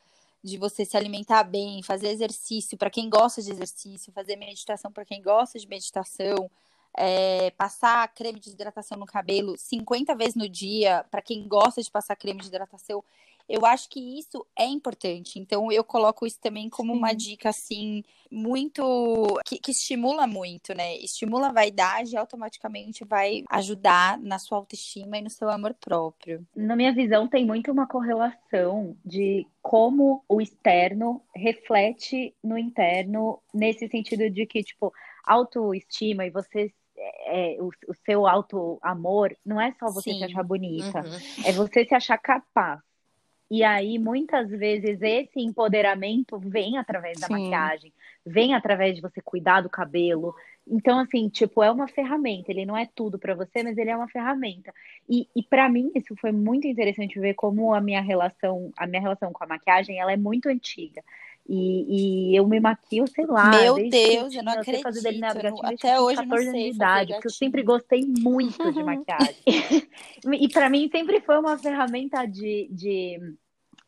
de 0.43 0.57
você 0.57 0.85
se 0.85 0.97
alimentar 0.97 1.43
bem, 1.43 1.83
fazer 1.83 2.09
exercício 2.09 2.79
para 2.79 2.91
quem 2.91 3.11
gosta 3.11 3.43
de 3.43 3.51
exercício, 3.51 4.13
fazer 4.13 4.37
meditação 4.37 4.91
para 4.91 5.05
quem 5.05 5.21
gosta 5.21 5.59
de 5.59 5.69
meditação, 5.69 6.51
é, 6.97 7.51
passar 7.53 8.07
creme 8.15 8.41
de 8.41 8.51
hidratação 8.51 8.99
no 8.99 9.07
cabelo 9.07 9.57
50 9.57 10.15
vezes 10.15 10.35
no 10.35 10.49
dia, 10.49 11.05
para 11.11 11.23
quem 11.23 11.47
gosta 11.47 11.83
de 11.83 11.91
passar 11.91 12.17
creme 12.17 12.41
de 12.41 12.49
hidratação, 12.49 13.03
eu 13.49 13.65
acho 13.65 13.89
que 13.89 14.19
isso 14.19 14.47
é 14.57 14.67
importante. 14.67 15.39
Então, 15.39 15.73
eu 15.73 15.83
coloco 15.83 16.27
isso 16.27 16.39
também 16.39 16.69
como 16.69 16.93
uma 16.93 17.15
dica, 17.15 17.49
assim, 17.49 18.05
muito. 18.31 19.41
Que, 19.47 19.59
que, 19.59 19.71
estimula 19.71 20.27
muito, 20.27 20.75
né? 20.75 20.97
Estimula 20.99 21.49
a 21.49 21.53
vaidade 21.53 22.13
e 22.13 22.17
automaticamente 22.19 23.05
vai 23.05 23.45
ajudar 23.49 24.19
na 24.19 24.39
sua 24.39 24.59
autoestima 24.59 25.17
e 25.17 25.23
no 25.23 25.31
seu 25.31 25.49
amor 25.49 25.73
próprio. 25.73 26.47
Na 26.55 26.77
minha 26.77 26.93
visão, 26.93 27.27
tem 27.27 27.47
muito 27.47 27.73
uma 27.73 27.87
correlação 27.87 28.95
de 29.03 29.47
como 29.63 30.23
o 30.29 30.43
externo 30.43 31.23
reflete 31.35 32.35
no 32.45 32.59
interno, 32.59 33.41
nesse 33.55 33.89
sentido 33.89 34.29
de 34.29 34.45
que, 34.45 34.63
tipo, 34.63 34.93
autoestima 35.25 36.27
e 36.27 36.31
você 36.31 36.73
é, 37.01 37.57
o, 37.61 37.71
o, 37.89 37.95
seu 38.05 38.27
auto-amor 38.27 39.37
não 39.45 39.61
é 39.61 39.73
só 39.79 39.87
você 39.87 40.13
Sim. 40.13 40.19
se 40.19 40.25
achar 40.25 40.43
bonita, 40.43 41.01
uhum. 41.01 41.45
é 41.47 41.53
você 41.53 41.85
se 41.85 41.95
achar 41.95 42.19
capaz. 42.19 42.81
E 43.51 43.65
aí, 43.65 43.99
muitas 43.99 44.51
vezes, 44.51 45.01
esse 45.01 45.41
empoderamento 45.41 46.39
vem 46.39 46.77
através 46.77 47.19
da 47.19 47.27
Sim. 47.27 47.33
maquiagem, 47.33 47.93
vem 48.25 48.55
através 48.55 48.95
de 48.95 49.01
você 49.01 49.23
cuidar 49.23 49.63
do 49.63 49.71
cabelo. 49.71 50.35
Então, 50.67 50.99
assim, 50.99 51.31
tipo, 51.31 51.63
é 51.63 51.71
uma 51.71 51.89
ferramenta. 51.89 52.51
Ele 52.51 52.67
não 52.67 52.77
é 52.77 52.87
tudo 52.95 53.19
para 53.19 53.35
você, 53.35 53.63
mas 53.63 53.79
ele 53.79 53.89
é 53.89 53.97
uma 53.97 54.09
ferramenta. 54.09 54.71
E, 55.09 55.27
e 55.35 55.43
para 55.43 55.67
mim, 55.67 55.91
isso 55.95 56.15
foi 56.21 56.31
muito 56.31 56.67
interessante 56.67 57.19
ver 57.19 57.33
como 57.35 57.73
a 57.73 57.81
minha 57.81 58.03
relação, 58.03 58.71
a 58.77 58.87
minha 58.87 59.01
relação 59.01 59.33
com 59.33 59.43
a 59.43 59.47
maquiagem, 59.47 59.99
ela 59.99 60.13
é 60.13 60.17
muito 60.17 60.51
antiga. 60.51 61.03
E, 61.49 62.33
e, 62.33 62.37
eu 62.37 62.47
me 62.47 62.61
maquio, 62.61 63.07
sei 63.07 63.25
lá. 63.25 63.49
Meu 63.51 63.75
Deus, 63.89 64.35
eu 64.35 64.43
não 64.43 64.53
acredito. 64.53 65.19
não, 65.19 65.65
até 65.65 65.99
hoje 65.99 66.17
14 66.17 66.27
não 66.27 66.37
sei 66.37 66.49
anos 66.49 66.63
de 66.63 66.77
idade, 66.77 67.13
porque 67.15 67.29
eu 67.29 67.33
sempre 67.33 67.63
gostei 67.63 68.05
muito 68.05 68.71
de 68.71 68.83
maquiagem. 68.85 69.43
e 70.39 70.49
para 70.51 70.69
mim 70.69 70.91
sempre 70.91 71.21
foi 71.23 71.39
uma 71.39 71.57
ferramenta 71.57 72.27
de, 72.27 72.69
de 72.71 73.19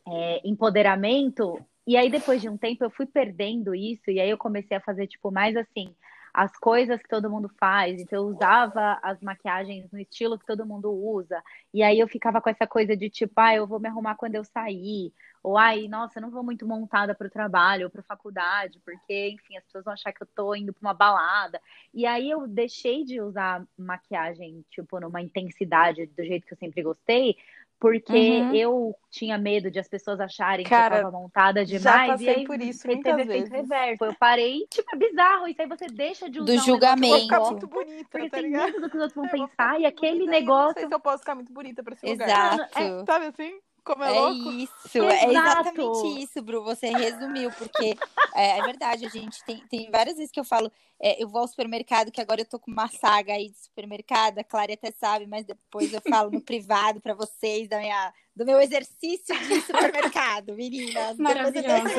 é, 0.07 0.41
empoderamento. 0.43 1.63
E 1.85 1.95
aí, 1.95 2.09
depois 2.09 2.41
de 2.41 2.49
um 2.49 2.57
tempo, 2.57 2.83
eu 2.83 2.89
fui 2.89 3.05
perdendo 3.05 3.75
isso, 3.75 4.09
e 4.09 4.19
aí 4.19 4.29
eu 4.29 4.37
comecei 4.37 4.77
a 4.77 4.81
fazer, 4.81 5.07
tipo, 5.07 5.31
mais 5.31 5.55
assim, 5.55 5.93
as 6.33 6.51
coisas 6.57 7.01
que 7.01 7.09
todo 7.09 7.29
mundo 7.29 7.49
faz. 7.59 7.99
Então, 7.99 8.23
eu 8.23 8.35
usava 8.35 8.99
as 9.03 9.19
maquiagens 9.21 9.91
no 9.91 9.99
estilo 9.99 10.37
que 10.39 10.45
todo 10.45 10.65
mundo 10.65 10.91
usa. 10.91 11.41
E 11.73 11.83
aí 11.83 11.99
eu 11.99 12.07
ficava 12.07 12.41
com 12.41 12.49
essa 12.49 12.65
coisa 12.65 12.95
de 12.95 13.09
tipo, 13.09 13.33
ah, 13.35 13.55
eu 13.55 13.67
vou 13.67 13.79
me 13.79 13.87
arrumar 13.87 14.15
quando 14.15 14.35
eu 14.35 14.43
sair. 14.43 15.13
Ou, 15.43 15.57
ai, 15.57 15.87
nossa, 15.87 16.19
eu 16.19 16.21
não 16.21 16.29
vou 16.29 16.43
muito 16.43 16.67
montada 16.67 17.15
para 17.15 17.27
o 17.27 17.31
trabalho 17.31 17.85
ou 17.85 17.89
para 17.89 18.03
faculdade, 18.03 18.79
porque, 18.85 19.29
enfim, 19.29 19.57
as 19.57 19.63
pessoas 19.63 19.83
vão 19.83 19.93
achar 19.93 20.13
que 20.13 20.21
eu 20.21 20.27
tô 20.35 20.53
indo 20.53 20.71
para 20.71 20.87
uma 20.87 20.93
balada. 20.93 21.59
E 21.93 22.05
aí 22.05 22.29
eu 22.29 22.47
deixei 22.47 23.03
de 23.03 23.19
usar 23.19 23.65
maquiagem, 23.77 24.63
tipo, 24.69 24.99
numa 24.99 25.21
intensidade 25.21 26.05
do 26.05 26.23
jeito 26.23 26.45
que 26.45 26.53
eu 26.53 26.57
sempre 26.57 26.83
gostei, 26.83 27.35
porque 27.79 28.13
uhum. 28.13 28.53
eu 28.53 28.95
tinha 29.09 29.39
medo 29.39 29.71
de 29.71 29.79
as 29.79 29.87
pessoas 29.87 30.19
acharem 30.19 30.63
Cara, 30.63 30.97
que 30.97 31.01
eu 31.01 31.05
tava 31.05 31.17
montada 31.19 31.65
demais. 31.65 31.81
Já 31.81 32.13
passei 32.13 32.27
e 32.27 32.29
aí 32.29 32.45
por 32.45 32.61
isso 32.61 32.85
muitas 32.85 33.15
teve 33.15 33.27
vezes. 33.27 33.49
reverso. 33.49 34.05
Eu 34.05 34.13
parei, 34.13 34.67
tipo, 34.69 34.87
é 34.93 34.99
bizarro. 34.99 35.47
Isso 35.47 35.59
aí 35.59 35.67
você 35.67 35.87
deixa 35.87 36.29
de 36.29 36.39
usar 36.39 36.53
Do 36.53 36.59
um 36.59 36.63
julgamento. 36.63 37.21
ficar 37.21 37.39
muito 37.39 37.65
bonita, 37.65 38.07
porque 38.11 38.29
tá 38.29 38.37
tem 38.37 38.51
medo 38.51 38.79
do 38.79 38.87
que 38.87 38.97
os 38.97 39.01
outros 39.01 39.15
vão 39.15 39.25
é, 39.25 39.29
pensar. 39.29 39.81
E 39.81 39.87
aquele 39.87 40.27
negócio... 40.27 40.67
Não 40.67 40.73
sei 40.73 40.87
se 40.87 40.93
eu 40.93 40.99
posso 40.99 41.19
ficar 41.19 41.33
muito 41.33 41.51
bonita 41.51 41.81
pra 41.81 41.95
esse 41.95 42.07
Exato. 42.07 42.51
lugar. 42.51 42.69
É, 42.75 43.05
sabe 43.05 43.25
assim? 43.25 43.59
Como 43.83 44.03
é, 44.03 44.15
é 44.15 44.19
louco? 44.19 44.51
isso, 44.51 45.03
é 45.03 45.25
exatamente 45.25 46.21
isso, 46.21 46.41
Bru. 46.41 46.63
Você 46.63 46.89
resumiu, 46.89 47.51
porque 47.51 47.97
é, 48.35 48.59
é, 48.59 48.61
verdade, 48.61 49.05
a 49.05 49.09
gente 49.09 49.43
tem, 49.43 49.57
tem 49.67 49.89
várias 49.89 50.17
vezes 50.17 50.31
que 50.31 50.39
eu 50.39 50.43
falo, 50.43 50.71
é, 51.01 51.21
eu 51.21 51.27
vou 51.27 51.41
ao 51.41 51.47
supermercado, 51.47 52.11
que 52.11 52.21
agora 52.21 52.41
eu 52.41 52.45
tô 52.45 52.59
com 52.59 52.71
uma 52.71 52.87
saga 52.87 53.33
aí 53.33 53.49
de 53.49 53.57
supermercado, 53.57 54.37
a 54.37 54.43
Clara 54.43 54.73
até 54.73 54.91
sabe, 54.91 55.25
mas 55.25 55.45
depois 55.45 55.91
eu 55.91 56.01
falo 56.07 56.29
no 56.29 56.41
privado 56.41 57.01
para 57.01 57.15
vocês 57.15 57.67
da 57.67 57.79
minha, 57.79 58.13
do 58.35 58.45
meu 58.45 58.61
exercício 58.61 59.37
de 59.47 59.61
supermercado, 59.61 60.55
meninas. 60.55 61.17
Maravilhosa. 61.19 61.89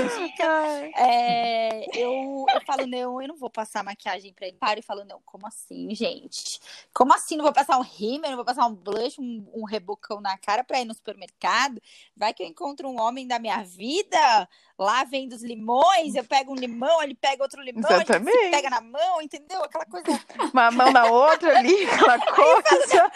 É, 0.96 1.84
eu, 1.98 2.46
eu 2.48 2.60
falo, 2.66 2.86
não, 2.86 3.20
eu 3.20 3.28
não 3.28 3.36
vou 3.36 3.50
passar 3.50 3.84
maquiagem 3.84 4.32
pra 4.32 4.46
ele. 4.46 4.56
Paro 4.56 4.80
e 4.80 4.82
falo, 4.82 5.04
não, 5.04 5.20
como 5.24 5.46
assim, 5.46 5.94
gente? 5.94 6.60
Como 6.94 7.12
assim? 7.12 7.36
Não 7.36 7.44
vou 7.44 7.52
passar 7.52 7.78
um 7.78 7.82
rímel, 7.82 8.30
não 8.30 8.36
vou 8.36 8.44
passar 8.44 8.66
um 8.66 8.74
blush, 8.74 9.20
um, 9.20 9.46
um 9.54 9.64
rebocão 9.64 10.20
na 10.20 10.36
cara 10.38 10.64
pra 10.64 10.80
ir 10.80 10.84
no 10.84 10.94
supermercado? 10.94 11.80
Vai 12.16 12.32
que 12.32 12.42
eu 12.42 12.46
encontro 12.46 12.88
um 12.88 13.00
homem 13.00 13.26
da 13.26 13.38
minha 13.38 13.62
vida 13.62 14.48
lá 14.82 15.04
vendo 15.04 15.32
os 15.32 15.42
limões, 15.42 16.14
eu 16.14 16.24
pego 16.24 16.52
um 16.52 16.56
limão, 16.56 17.02
ele 17.02 17.14
pega 17.14 17.42
outro 17.42 17.62
limão, 17.62 17.90
Exatamente. 17.90 18.36
gente 18.36 18.50
pega 18.50 18.70
na 18.70 18.80
mão, 18.80 19.22
entendeu? 19.22 19.62
Aquela 19.62 19.86
coisa. 19.86 20.06
Uma 20.52 20.70
mão 20.70 20.92
na 20.92 21.06
outra 21.06 21.58
ali, 21.58 21.84
aquela 21.88 22.18
coisa. 22.18 23.10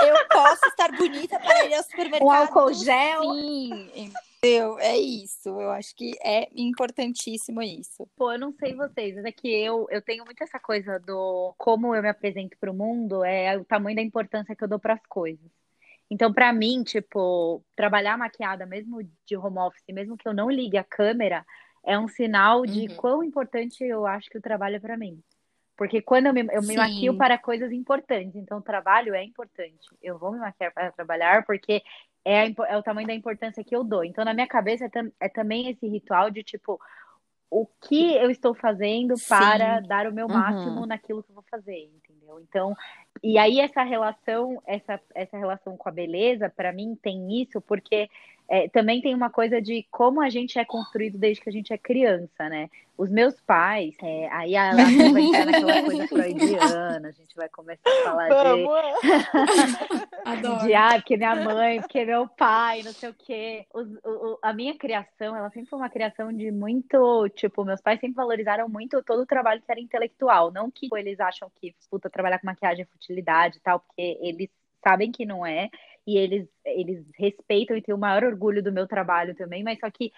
eu, 0.00 0.06
eu, 0.06 0.28
posso 0.28 0.66
estar 0.66 0.92
bonita 0.92 1.38
para 1.38 1.64
ir 1.66 1.74
ao 1.74 1.82
supermercado. 1.82 2.26
O 2.26 2.30
álcool 2.30 2.72
gel. 2.72 3.22
Sim, 3.34 3.90
entendeu? 4.44 4.78
É 4.78 4.96
isso. 4.96 5.48
Eu 5.48 5.70
acho 5.70 5.94
que 5.96 6.12
é 6.22 6.48
importantíssimo 6.54 7.62
isso. 7.62 8.06
Pô, 8.16 8.32
eu 8.32 8.38
não 8.38 8.52
sei 8.52 8.74
vocês, 8.74 9.14
mas 9.14 9.24
é 9.24 9.32
que 9.32 9.48
eu, 9.48 9.86
eu 9.90 10.02
tenho 10.02 10.24
muito 10.24 10.42
essa 10.42 10.58
coisa 10.58 10.98
do 11.00 11.54
como 11.56 11.94
eu 11.94 12.02
me 12.02 12.08
apresento 12.08 12.56
para 12.58 12.70
o 12.70 12.74
mundo, 12.74 13.24
é 13.24 13.56
o 13.56 13.64
tamanho 13.64 13.96
da 13.96 14.02
importância 14.02 14.54
que 14.54 14.62
eu 14.62 14.68
dou 14.68 14.78
para 14.78 14.94
as 14.94 15.06
coisas. 15.08 15.50
Então, 16.14 16.32
para 16.32 16.52
mim, 16.52 16.84
tipo, 16.84 17.60
trabalhar 17.74 18.16
maquiada, 18.16 18.64
mesmo 18.64 19.02
de 19.26 19.36
home 19.36 19.58
office, 19.58 19.82
mesmo 19.88 20.16
que 20.16 20.28
eu 20.28 20.32
não 20.32 20.48
ligue 20.48 20.78
a 20.78 20.84
câmera, 20.84 21.44
é 21.84 21.98
um 21.98 22.06
sinal 22.06 22.64
de 22.64 22.82
uhum. 22.82 22.96
quão 22.96 23.24
importante 23.24 23.82
eu 23.82 24.06
acho 24.06 24.30
que 24.30 24.38
o 24.38 24.40
trabalho 24.40 24.76
é 24.76 24.78
para 24.78 24.96
mim. 24.96 25.20
Porque 25.76 26.00
quando 26.00 26.26
eu 26.26 26.32
me, 26.32 26.46
eu 26.52 26.62
me 26.62 26.76
maquio 26.76 27.18
para 27.18 27.36
coisas 27.36 27.72
importantes, 27.72 28.36
então 28.36 28.58
o 28.58 28.62
trabalho 28.62 29.12
é 29.12 29.24
importante. 29.24 29.88
Eu 30.00 30.16
vou 30.16 30.30
me 30.30 30.38
maquiar 30.38 30.72
para 30.72 30.92
trabalhar 30.92 31.44
porque 31.44 31.82
é, 32.24 32.42
a, 32.42 32.46
é 32.68 32.78
o 32.78 32.82
tamanho 32.84 33.08
da 33.08 33.14
importância 33.14 33.64
que 33.64 33.74
eu 33.74 33.82
dou. 33.82 34.04
Então, 34.04 34.24
na 34.24 34.32
minha 34.32 34.46
cabeça, 34.46 34.84
é, 34.84 34.88
tam, 34.88 35.10
é 35.18 35.28
também 35.28 35.68
esse 35.68 35.88
ritual 35.88 36.30
de 36.30 36.44
tipo, 36.44 36.80
o 37.50 37.66
que 37.88 38.14
eu 38.14 38.30
estou 38.30 38.54
fazendo 38.54 39.14
para 39.28 39.82
Sim. 39.82 39.88
dar 39.88 40.06
o 40.06 40.12
meu 40.12 40.28
máximo 40.28 40.82
uhum. 40.82 40.86
naquilo 40.86 41.24
que 41.24 41.30
eu 41.30 41.34
vou 41.34 41.44
fazer, 41.50 41.90
entendeu? 41.92 42.38
Então, 42.38 42.72
e 43.24 43.38
aí 43.38 43.58
essa 43.58 43.82
relação, 43.82 44.62
essa, 44.66 45.00
essa 45.14 45.38
relação 45.38 45.78
com 45.78 45.88
a 45.88 45.92
beleza, 45.92 46.52
para 46.54 46.74
mim 46.74 46.94
tem 46.94 47.40
isso, 47.40 47.58
porque 47.58 48.10
é, 48.48 48.68
também 48.68 49.00
tem 49.00 49.14
uma 49.14 49.30
coisa 49.30 49.60
de 49.60 49.86
como 49.90 50.20
a 50.20 50.28
gente 50.28 50.58
é 50.58 50.64
construído 50.64 51.16
desde 51.16 51.42
que 51.42 51.48
a 51.48 51.52
gente 51.52 51.72
é 51.72 51.78
criança, 51.78 52.48
né? 52.48 52.68
Os 52.96 53.10
meus 53.10 53.34
pais, 53.40 53.96
é, 54.02 54.28
aí 54.30 54.54
a, 54.54 54.70
a 54.70 54.74
vai 54.74 55.22
entrar 55.22 55.46
naquela 55.46 55.82
coisa 55.82 56.06
freudiana, 56.06 57.08
a 57.08 57.12
gente 57.12 57.34
vai 57.34 57.48
começar 57.48 57.90
a 57.90 58.04
falar 58.04 58.28
de. 58.28 58.64
de 60.66 60.74
ah, 60.74 60.92
porque 60.94 61.16
minha 61.16 61.34
mãe, 61.34 61.80
porque 61.80 62.04
meu 62.04 62.28
pai, 62.28 62.82
não 62.84 62.92
sei 62.92 63.08
o 63.08 63.14
quê. 63.14 63.66
Os, 63.74 63.88
o, 64.04 64.38
a 64.40 64.52
minha 64.52 64.76
criação, 64.76 65.34
ela 65.34 65.50
sempre 65.50 65.70
foi 65.70 65.78
uma 65.78 65.90
criação 65.90 66.32
de 66.32 66.52
muito. 66.52 67.28
Tipo, 67.30 67.64
meus 67.64 67.80
pais 67.80 67.98
sempre 67.98 68.14
valorizaram 68.14 68.68
muito 68.68 69.02
todo 69.02 69.22
o 69.22 69.26
trabalho 69.26 69.60
que 69.60 69.72
era 69.72 69.80
intelectual. 69.80 70.52
Não 70.52 70.70
que 70.70 70.82
tipo, 70.82 70.96
eles 70.96 71.18
acham 71.18 71.50
que, 71.60 71.74
puta, 71.90 72.08
trabalhar 72.08 72.38
com 72.38 72.46
maquiagem 72.46 72.82
é 72.82 72.86
futilidade 72.86 73.56
e 73.56 73.60
tal, 73.60 73.80
porque 73.80 74.18
eles 74.20 74.50
sabem 74.86 75.10
que 75.10 75.24
não 75.24 75.44
é 75.44 75.70
e 76.06 76.18
eles, 76.18 76.46
eles 76.64 77.04
respeitam 77.16 77.76
e 77.76 77.82
têm 77.82 77.94
o 77.94 77.98
maior 77.98 78.24
orgulho 78.24 78.62
do 78.62 78.72
meu 78.72 78.86
trabalho 78.86 79.34
também, 79.34 79.64
mas 79.64 79.78
só 79.78 79.90
que 79.90 80.12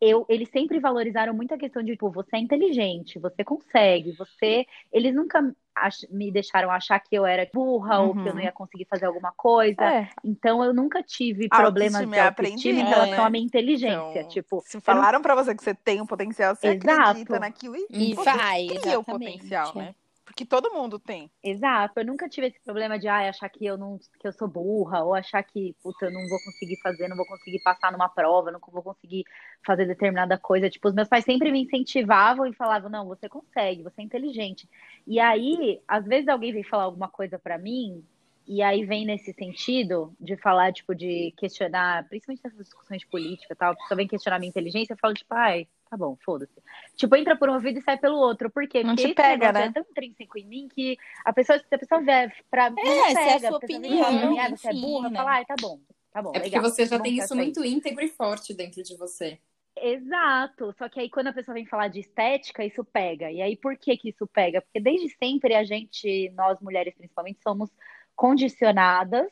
eu, 0.00 0.24
eles 0.30 0.48
sempre 0.48 0.80
valorizaram 0.80 1.34
muito 1.34 1.52
a 1.52 1.58
questão 1.58 1.82
de, 1.82 1.92
tipo, 1.92 2.10
você 2.10 2.36
é 2.36 2.38
inteligente, 2.38 3.18
você 3.18 3.44
consegue, 3.44 4.12
você. 4.12 4.66
Eles 4.90 5.14
nunca 5.14 5.54
ach... 5.74 6.06
me 6.10 6.32
deixaram 6.32 6.70
achar 6.70 6.98
que 7.00 7.14
eu 7.14 7.26
era 7.26 7.46
burra 7.52 8.00
uhum. 8.00 8.08
ou 8.08 8.12
que 8.14 8.20
eu 8.20 8.24
não 8.24 8.32
uhum. 8.32 8.40
ia 8.40 8.52
conseguir 8.52 8.86
fazer 8.86 9.04
alguma 9.04 9.30
coisa. 9.32 9.84
É. 9.84 10.08
Então 10.24 10.64
eu 10.64 10.72
nunca 10.72 11.02
tive 11.02 11.50
problemas 11.50 12.08
de 12.08 12.18
autoestima 12.18 12.80
em 12.80 12.84
relação 12.84 13.24
é. 13.24 13.26
à 13.26 13.30
minha 13.30 13.44
inteligência. 13.44 14.20
Então, 14.20 14.28
tipo, 14.28 14.62
se 14.64 14.80
falaram 14.80 15.18
não... 15.18 15.22
para 15.22 15.34
você 15.34 15.54
que 15.54 15.62
você 15.62 15.74
tem 15.74 16.00
um 16.00 16.06
potencial, 16.06 16.56
você 16.56 16.68
Exato. 16.68 17.02
acredita 17.02 17.38
naquilo 17.38 17.76
e, 17.76 18.12
e 18.12 18.14
vai, 18.14 18.68
tem 18.82 18.96
o 18.96 19.04
potencial, 19.04 19.76
né? 19.76 19.94
Porque 20.30 20.46
todo 20.46 20.72
mundo 20.72 20.96
tem. 20.96 21.28
Exato. 21.42 21.98
Eu 21.98 22.06
nunca 22.06 22.28
tive 22.28 22.46
esse 22.46 22.60
problema 22.60 22.96
de 22.96 23.08
ah, 23.08 23.28
achar 23.28 23.48
que 23.48 23.66
eu 23.66 23.76
não 23.76 23.98
que 23.98 24.28
eu 24.28 24.32
sou 24.32 24.46
burra, 24.46 25.02
ou 25.02 25.12
achar 25.12 25.42
que, 25.42 25.74
puta, 25.82 26.06
eu 26.06 26.12
não 26.12 26.20
vou 26.28 26.38
conseguir 26.44 26.76
fazer, 26.80 27.08
não 27.08 27.16
vou 27.16 27.26
conseguir 27.26 27.60
passar 27.64 27.90
numa 27.90 28.08
prova, 28.08 28.52
não 28.52 28.60
vou 28.60 28.82
conseguir 28.82 29.24
fazer 29.66 29.86
determinada 29.86 30.38
coisa. 30.38 30.70
Tipo, 30.70 30.88
os 30.88 30.94
meus 30.94 31.08
pais 31.08 31.24
sempre 31.24 31.50
me 31.50 31.62
incentivavam 31.64 32.46
e 32.46 32.54
falavam, 32.54 32.88
não, 32.88 33.08
você 33.08 33.28
consegue, 33.28 33.82
você 33.82 34.02
é 34.02 34.04
inteligente. 34.04 34.68
E 35.04 35.18
aí, 35.18 35.82
às 35.86 36.04
vezes 36.06 36.28
alguém 36.28 36.52
vem 36.52 36.62
falar 36.62 36.84
alguma 36.84 37.08
coisa 37.08 37.36
para 37.36 37.58
mim, 37.58 38.04
e 38.46 38.62
aí 38.62 38.84
vem 38.84 39.04
nesse 39.04 39.32
sentido 39.32 40.14
de 40.20 40.36
falar, 40.36 40.72
tipo, 40.72 40.94
de 40.94 41.34
questionar, 41.36 42.08
principalmente 42.08 42.42
nessas 42.44 42.66
discussões 42.66 43.00
de 43.00 43.06
política 43.08 43.52
e 43.52 43.56
tal, 43.56 43.76
pessoa 43.76 43.96
vem 43.96 44.06
questionar 44.06 44.38
minha 44.38 44.50
inteligência, 44.50 44.92
eu 44.92 44.98
falo, 44.98 45.14
tipo, 45.14 45.28
pai, 45.28 45.66
tá 45.90 45.96
bom, 45.96 46.16
foda-se. 46.24 46.62
Tipo, 46.96 47.16
entra 47.16 47.36
por 47.36 47.50
um 47.50 47.54
ouvido 47.54 47.78
e 47.78 47.82
sai 47.82 47.98
pelo 47.98 48.16
outro. 48.18 48.50
Por 48.50 48.66
quê? 48.68 48.82
Não 48.84 48.94
Porque 48.94 49.08
te 49.08 49.14
pega, 49.14 49.52
né? 49.52 49.66
é 49.66 49.72
tão 49.72 49.82
intrínseco 49.82 50.38
em 50.38 50.46
mim 50.46 50.68
que 50.68 50.96
a 51.24 51.32
pessoa, 51.32 51.58
se 51.58 51.74
a 51.74 51.78
pessoa 51.78 52.00
vier 52.02 52.34
pra 52.50 52.70
mim, 52.70 52.80
É, 52.80 53.16
se 53.16 53.28
é 53.28 53.34
a 53.36 53.40
pega, 53.40 53.48
sua 53.48 53.56
a 53.56 53.58
opinião, 53.58 54.10
vem, 54.10 54.38
ah, 54.38 54.48
você 54.48 54.68
é 54.68 54.72
enfim, 54.72 54.80
burra, 54.80 55.10
né? 55.10 55.16
fala, 55.16 55.32
ai, 55.32 55.44
tá 55.44 55.56
bom, 55.60 55.80
tá 56.12 56.22
bom, 56.22 56.30
É 56.32 56.40
porque 56.40 56.58
legal, 56.58 56.62
você 56.62 56.86
já 56.86 56.98
bom 56.98 57.02
tem 57.02 57.14
que 57.14 57.20
isso 57.20 57.34
muito 57.36 57.64
íntegro 57.64 58.04
e 58.04 58.08
forte 58.08 58.54
dentro 58.54 58.82
de 58.82 58.96
você. 58.96 59.40
Exato. 59.76 60.72
Só 60.78 60.88
que 60.88 61.00
aí 61.00 61.10
quando 61.10 61.28
a 61.28 61.32
pessoa 61.32 61.54
vem 61.54 61.66
falar 61.66 61.88
de 61.88 62.00
estética, 62.00 62.64
isso 62.64 62.84
pega. 62.84 63.30
E 63.30 63.40
aí 63.40 63.56
por 63.56 63.76
que 63.78 63.96
que 63.96 64.10
isso 64.10 64.26
pega? 64.26 64.60
Porque 64.60 64.80
desde 64.80 65.08
sempre 65.16 65.54
a 65.54 65.64
gente, 65.64 66.30
nós 66.30 66.60
mulheres 66.60 66.94
principalmente, 66.94 67.40
somos 67.42 67.70
condicionadas 68.14 69.26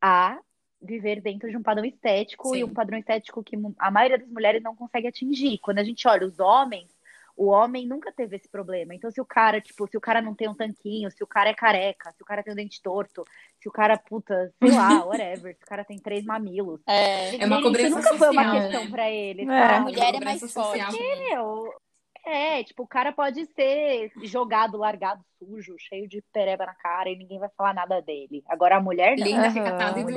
a 0.00 0.40
viver 0.84 1.20
dentro 1.20 1.50
de 1.50 1.56
um 1.56 1.62
padrão 1.62 1.84
estético 1.84 2.50
Sim. 2.50 2.58
e 2.58 2.64
um 2.64 2.72
padrão 2.72 2.98
estético 2.98 3.42
que 3.42 3.56
a 3.78 3.90
maioria 3.90 4.18
das 4.18 4.28
mulheres 4.28 4.62
não 4.62 4.76
consegue 4.76 5.08
atingir. 5.08 5.58
Quando 5.58 5.78
a 5.78 5.84
gente 5.84 6.06
olha 6.06 6.26
os 6.26 6.38
homens, 6.38 6.88
o 7.36 7.46
homem 7.46 7.86
nunca 7.86 8.12
teve 8.12 8.36
esse 8.36 8.48
problema. 8.48 8.94
Então, 8.94 9.10
se 9.10 9.20
o 9.20 9.24
cara, 9.24 9.60
tipo, 9.60 9.88
se 9.88 9.96
o 9.96 10.00
cara 10.00 10.22
não 10.22 10.34
tem 10.34 10.48
um 10.48 10.54
tanquinho, 10.54 11.10
se 11.10 11.22
o 11.24 11.26
cara 11.26 11.50
é 11.50 11.54
careca, 11.54 12.12
se 12.12 12.22
o 12.22 12.24
cara 12.24 12.42
tem 12.44 12.52
um 12.52 12.56
dente 12.56 12.80
torto, 12.80 13.24
se 13.60 13.68
o 13.68 13.72
cara, 13.72 13.98
puta, 13.98 14.52
sei 14.62 14.70
lá, 14.70 15.02
whatever, 15.04 15.56
se 15.56 15.64
o 15.64 15.66
cara 15.66 15.84
tem 15.84 15.98
três 15.98 16.24
mamilos. 16.24 16.80
É, 16.86 17.36
É 17.42 17.46
uma 17.46 17.60
cobrança 17.60 17.88
isso 17.88 17.96
nunca 17.96 18.16
foi 18.16 18.28
uma 18.30 18.44
social, 18.44 18.62
questão 18.62 18.84
né? 18.84 18.90
pra 18.90 19.10
ele, 19.10 19.42
É. 19.50 19.62
a 19.64 19.80
mulher 19.80 20.14
é 20.14 20.24
mais 20.24 20.40
social 20.40 20.92
forte. 20.92 20.96
É, 22.26 22.64
tipo, 22.64 22.82
o 22.82 22.86
cara 22.86 23.12
pode 23.12 23.44
ser 23.54 24.10
jogado, 24.22 24.76
largado, 24.78 25.24
sujo, 25.38 25.74
cheio 25.78 26.08
de 26.08 26.22
pereba 26.32 26.64
na 26.66 26.74
cara 26.74 27.10
e 27.10 27.16
ninguém 27.16 27.38
vai 27.38 27.48
falar 27.56 27.74
nada 27.74 28.00
dele. 28.00 28.42
Agora 28.48 28.76
a 28.76 28.80
mulher 28.80 29.16
não. 29.18 29.26
Linda, 29.26 29.48
Aham. 29.48 29.50
recatada 29.50 29.98
A 29.98 30.02
e 30.02 30.04
do 30.04 30.10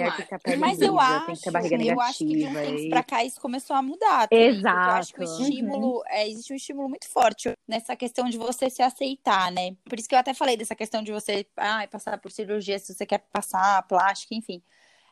pele 0.44 0.58
Mas 0.58 0.82
eu 0.82 1.00
acho, 1.00 1.26
tem 1.26 1.36
que 1.36 1.42
ter 1.42 1.52
barriga 1.52 1.78
eu 1.84 2.00
acho 2.00 2.20
que 2.20 2.26
de 2.26 2.46
um 2.46 2.54
negativa. 2.54 2.66
tempo 2.66 2.86
e- 2.86 2.90
pra 2.90 3.04
cá 3.04 3.24
isso 3.24 3.42
começou 3.42 3.76
a 3.76 3.82
mudar. 3.82 4.28
também, 4.28 4.56
porque 4.56 4.76
Eu 4.76 4.94
acho 4.94 5.14
que 5.14 5.20
o 5.20 5.24
Exato. 5.24 5.42
estímulo, 5.44 6.04
é, 6.08 6.28
existe 6.30 6.54
um 6.54 6.56
estímulo 6.56 6.90
muito 6.90 7.08
forte 7.10 7.52
nessa 7.68 7.96
questão 7.96 8.30
de 8.30 8.38
você 8.38 8.70
se 8.70 8.82
aceitar, 8.82 9.52
né? 9.52 9.76
Por 9.84 10.00
isso 10.00 10.08
que 10.08 10.16
eu 10.16 10.20
até 10.20 10.34
falei 10.34 10.56
dessa 10.56 10.76
questão 10.76 11.04
de 11.04 11.12
você 11.12 11.46
ah, 11.58 11.86
passar 11.90 12.18
por 12.20 12.32
cirurgia, 12.32 12.80
se 12.80 12.94
você 12.94 13.06
quer 13.06 13.20
passar, 13.32 13.82
plástica, 13.84 14.34
enfim. 14.34 14.62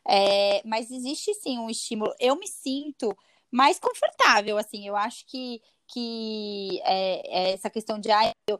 É, 0.07 0.61
mas 0.65 0.91
existe 0.91 1.33
sim 1.35 1.57
um 1.59 1.69
estímulo. 1.69 2.13
Eu 2.19 2.35
me 2.37 2.47
sinto 2.47 3.15
mais 3.51 3.79
confortável, 3.79 4.57
assim. 4.57 4.87
Eu 4.87 4.95
acho 4.95 5.25
que, 5.25 5.61
que 5.87 6.79
é, 6.83 7.49
é 7.49 7.53
essa 7.53 7.69
questão 7.69 7.99
de 7.99 8.11
ah, 8.11 8.31
eu, 8.47 8.59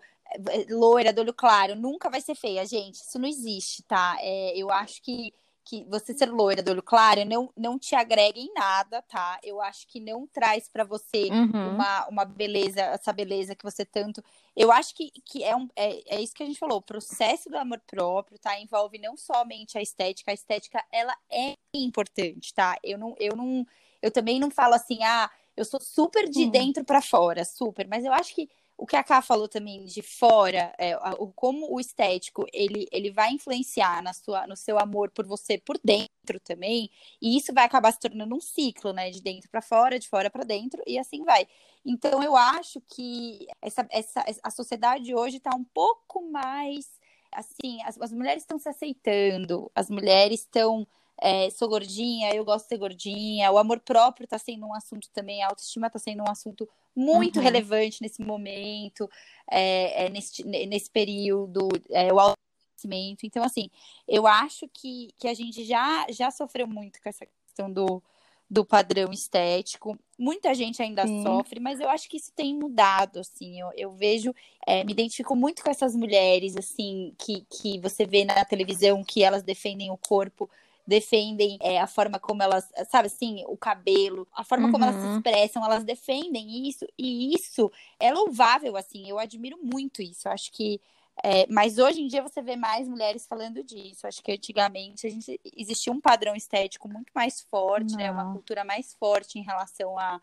é, 0.50 0.66
loira, 0.70 1.14
do 1.14 1.22
olho 1.22 1.34
claro, 1.34 1.76
nunca 1.76 2.10
vai 2.10 2.22
ser 2.22 2.36
feia, 2.36 2.66
gente. 2.66 2.96
Isso 2.96 3.20
não 3.20 3.28
existe, 3.28 3.84
tá? 3.84 4.18
É, 4.20 4.58
eu 4.58 4.70
acho 4.72 5.02
que, 5.02 5.34
que 5.64 5.84
você 5.86 6.16
ser 6.18 6.30
loira 6.32 6.62
do 6.62 6.72
olho 6.72 6.84
claro 6.84 7.24
não, 7.26 7.52
não 7.56 7.80
te 7.80 7.96
agrega 7.96 8.40
em 8.40 8.52
nada, 8.54 9.02
tá? 9.04 9.40
Eu 9.44 9.62
acho 9.62 9.88
que 9.88 10.00
não 10.00 10.28
traz 10.28 10.68
pra 10.68 10.84
você 10.84 11.30
Uhum. 11.32 11.74
uma, 11.76 12.08
uma 12.08 12.26
beleza, 12.26 12.82
essa 12.82 13.14
beleza 13.14 13.56
que 13.56 13.64
você 13.64 13.86
tanto. 13.86 14.24
Eu 14.56 14.72
acho 14.72 14.94
que, 14.96 15.12
que 15.24 15.44
é, 15.44 15.56
um, 15.56 15.68
é, 15.76 16.18
é 16.18 16.22
isso 16.22 16.34
que 16.34 16.44
a 16.44 16.46
gente 16.46 16.60
falou, 16.60 16.78
o 16.78 16.82
processo 16.82 17.50
do 17.50 17.58
amor 17.58 17.82
próprio, 17.88 18.38
tá? 18.40 18.60
Envolve 18.60 18.98
não 19.00 19.16
somente 19.18 19.78
a 19.78 19.82
estética, 19.82 20.32
a 20.32 20.34
estética 20.34 20.84
ela 20.92 21.16
é 21.32 21.56
importante, 21.74 22.54
tá? 22.54 22.78
Eu 22.84 22.98
não, 22.98 23.16
eu 23.20 23.36
não, 23.36 23.66
eu 24.02 24.12
também 24.12 24.40
não 24.40 24.52
falo 24.52 24.74
assim, 24.76 25.04
ah, 25.04 25.30
eu 25.56 25.66
sou 25.66 25.80
super 25.80 26.30
de 26.30 26.46
Hum. 26.46 26.50
dentro 26.52 26.84
pra 26.84 27.02
fora, 27.02 27.46
super, 27.46 27.88
mas 27.88 28.04
eu 28.06 28.14
acho 28.14 28.34
que 28.36 28.50
o 28.78 28.86
que 28.86 28.96
a 28.98 29.04
Ká 29.04 29.22
falou 29.22 29.48
também 29.48 29.86
de 29.86 30.02
fora, 30.02 30.74
é, 30.78 30.98
o, 31.18 31.28
como 31.32 31.74
o 31.74 31.80
estético 31.80 32.46
ele, 32.52 32.88
ele 32.92 33.10
vai 33.10 33.32
influenciar 33.32 34.04
na 34.04 34.12
sua, 34.14 34.46
no 34.48 34.56
seu 34.58 34.78
amor 34.78 35.10
por 35.12 35.26
você 35.26 35.58
por 35.58 35.80
dentro 35.82 36.40
também, 36.44 36.90
e 37.22 37.38
isso 37.38 37.54
vai 37.54 37.64
acabar 37.64 37.92
se 37.94 38.00
tornando 38.00 38.36
um 38.36 38.42
ciclo, 38.42 38.92
né? 38.92 39.10
De 39.10 39.22
dentro 39.22 39.50
pra 39.50 39.62
fora, 39.62 39.98
de 39.98 40.10
fora 40.10 40.30
pra 40.30 40.44
dentro, 40.44 40.82
e 40.86 41.00
assim 41.00 41.24
vai. 41.24 41.48
Então 41.86 42.22
eu 42.22 42.36
acho 42.36 42.82
que 42.82 43.48
essa, 43.62 43.88
essa, 43.92 44.26
a 44.44 44.52
sociedade 44.52 45.16
hoje 45.16 45.38
está 45.38 45.56
um 45.56 45.64
pouco 45.64 46.30
mais 46.30 47.00
assim, 47.32 47.82
as, 47.84 48.00
as 48.02 48.12
mulheres 48.12 48.44
estão 48.44 48.58
se 48.58 48.70
aceitando, 48.70 49.72
as 49.76 49.90
mulheres 49.90 50.42
estão. 50.42 50.88
É, 51.22 51.50
sou 51.50 51.70
gordinha, 51.70 52.34
eu 52.34 52.44
gosto 52.44 52.66
de 52.66 52.70
ser 52.70 52.78
gordinha. 52.78 53.52
O 53.52 53.58
amor 53.58 53.80
próprio 53.80 54.26
está 54.26 54.38
sendo 54.38 54.66
um 54.66 54.74
assunto 54.74 55.10
também, 55.14 55.44
a 55.44 55.48
autoestima 55.48 55.88
está 55.88 56.00
sendo 56.00 56.24
um 56.24 56.30
assunto 56.30 56.68
muito 56.96 57.38
Uhum. 57.38 57.44
relevante 57.44 58.02
nesse 58.02 58.22
momento, 58.22 59.10
é, 59.50 60.06
é, 60.06 60.10
nesse, 60.10 60.44
nesse 60.44 60.90
período, 60.90 61.68
é, 61.90 62.12
o 62.14 62.20
autoconhecimento. 62.20 63.26
Então, 63.26 63.44
assim, 63.44 63.70
eu 64.08 64.26
acho 64.26 64.68
que, 64.74 65.10
que 65.18 65.28
a 65.28 65.34
gente 65.34 65.64
já, 65.64 66.06
já 66.10 66.32
sofreu 66.32 66.68
muito 66.68 67.02
com 67.02 67.10
essa 67.10 67.26
questão 67.46 67.72
do, 67.72 68.02
do 68.50 68.64
padrão 68.64 69.12
estético. 69.12 69.98
Muita 70.18 70.54
gente 70.54 70.82
ainda 70.82 71.06
Sim. 71.08 71.24
sofre, 71.24 71.60
mas 71.60 71.80
eu 71.80 71.90
acho 71.90 72.08
que 72.10 72.18
isso 72.18 72.32
tem 72.34 72.54
mudado, 72.54 73.20
assim. 73.20 73.60
Eu, 73.60 73.72
eu 73.76 73.92
vejo, 73.92 74.34
é, 74.66 74.84
me 74.84 74.92
identifico 74.92 75.36
muito 75.36 75.64
com 75.64 75.70
essas 75.70 75.96
mulheres, 75.96 76.56
assim, 76.56 77.14
que, 77.18 77.46
que 77.50 77.80
você 77.80 78.06
vê 78.06 78.24
na 78.24 78.46
televisão, 78.46 79.04
que 79.04 79.24
elas 79.24 79.44
defendem 79.44 79.92
o 79.92 79.98
corpo, 79.98 80.50
defendem 80.88 81.58
é, 81.62 81.80
a 81.80 81.88
forma 81.88 82.20
como 82.20 82.44
elas, 82.44 82.70
sabe 82.90 83.08
assim, 83.08 83.44
o 83.48 83.58
cabelo, 83.58 84.28
a 84.34 84.44
forma 84.44 84.70
como 84.72 84.84
elas 84.84 84.96
se 84.98 85.08
Uhum. 85.08 85.16
expressam, 85.18 85.66
elas 85.66 85.84
defendem 85.84 86.68
isso, 86.68 86.86
e 86.98 87.34
isso 87.34 87.72
é 88.00 88.12
louvável, 88.14 88.78
assim, 88.78 89.10
eu 89.10 89.18
admiro 89.20 89.58
muito 89.62 90.02
isso. 90.02 90.28
Eu 90.28 90.32
acho 90.32 90.52
que 90.52 90.80
é, 91.24 91.48
mas 91.50 91.78
hoje 91.78 92.02
em 92.02 92.08
dia 92.08 92.22
você 92.22 92.42
vê 92.42 92.56
mais 92.58 92.88
mulheres 92.90 93.26
falando 93.26 93.64
disso. 93.64 94.06
Acho 94.06 94.22
que 94.22 94.32
antigamente 94.34 95.08
a 95.08 95.10
gente 95.10 95.40
existia 95.56 95.92
um 95.94 96.02
padrão 96.02 96.36
estético 96.36 96.90
muito 96.90 97.12
mais 97.16 97.40
forte, 97.42 97.96
né? 97.96 98.12
Uma 98.12 98.34
cultura 98.34 98.64
mais 98.66 98.94
forte 98.96 99.40
em 99.40 99.42
relação 99.42 99.98
a, 99.98 100.20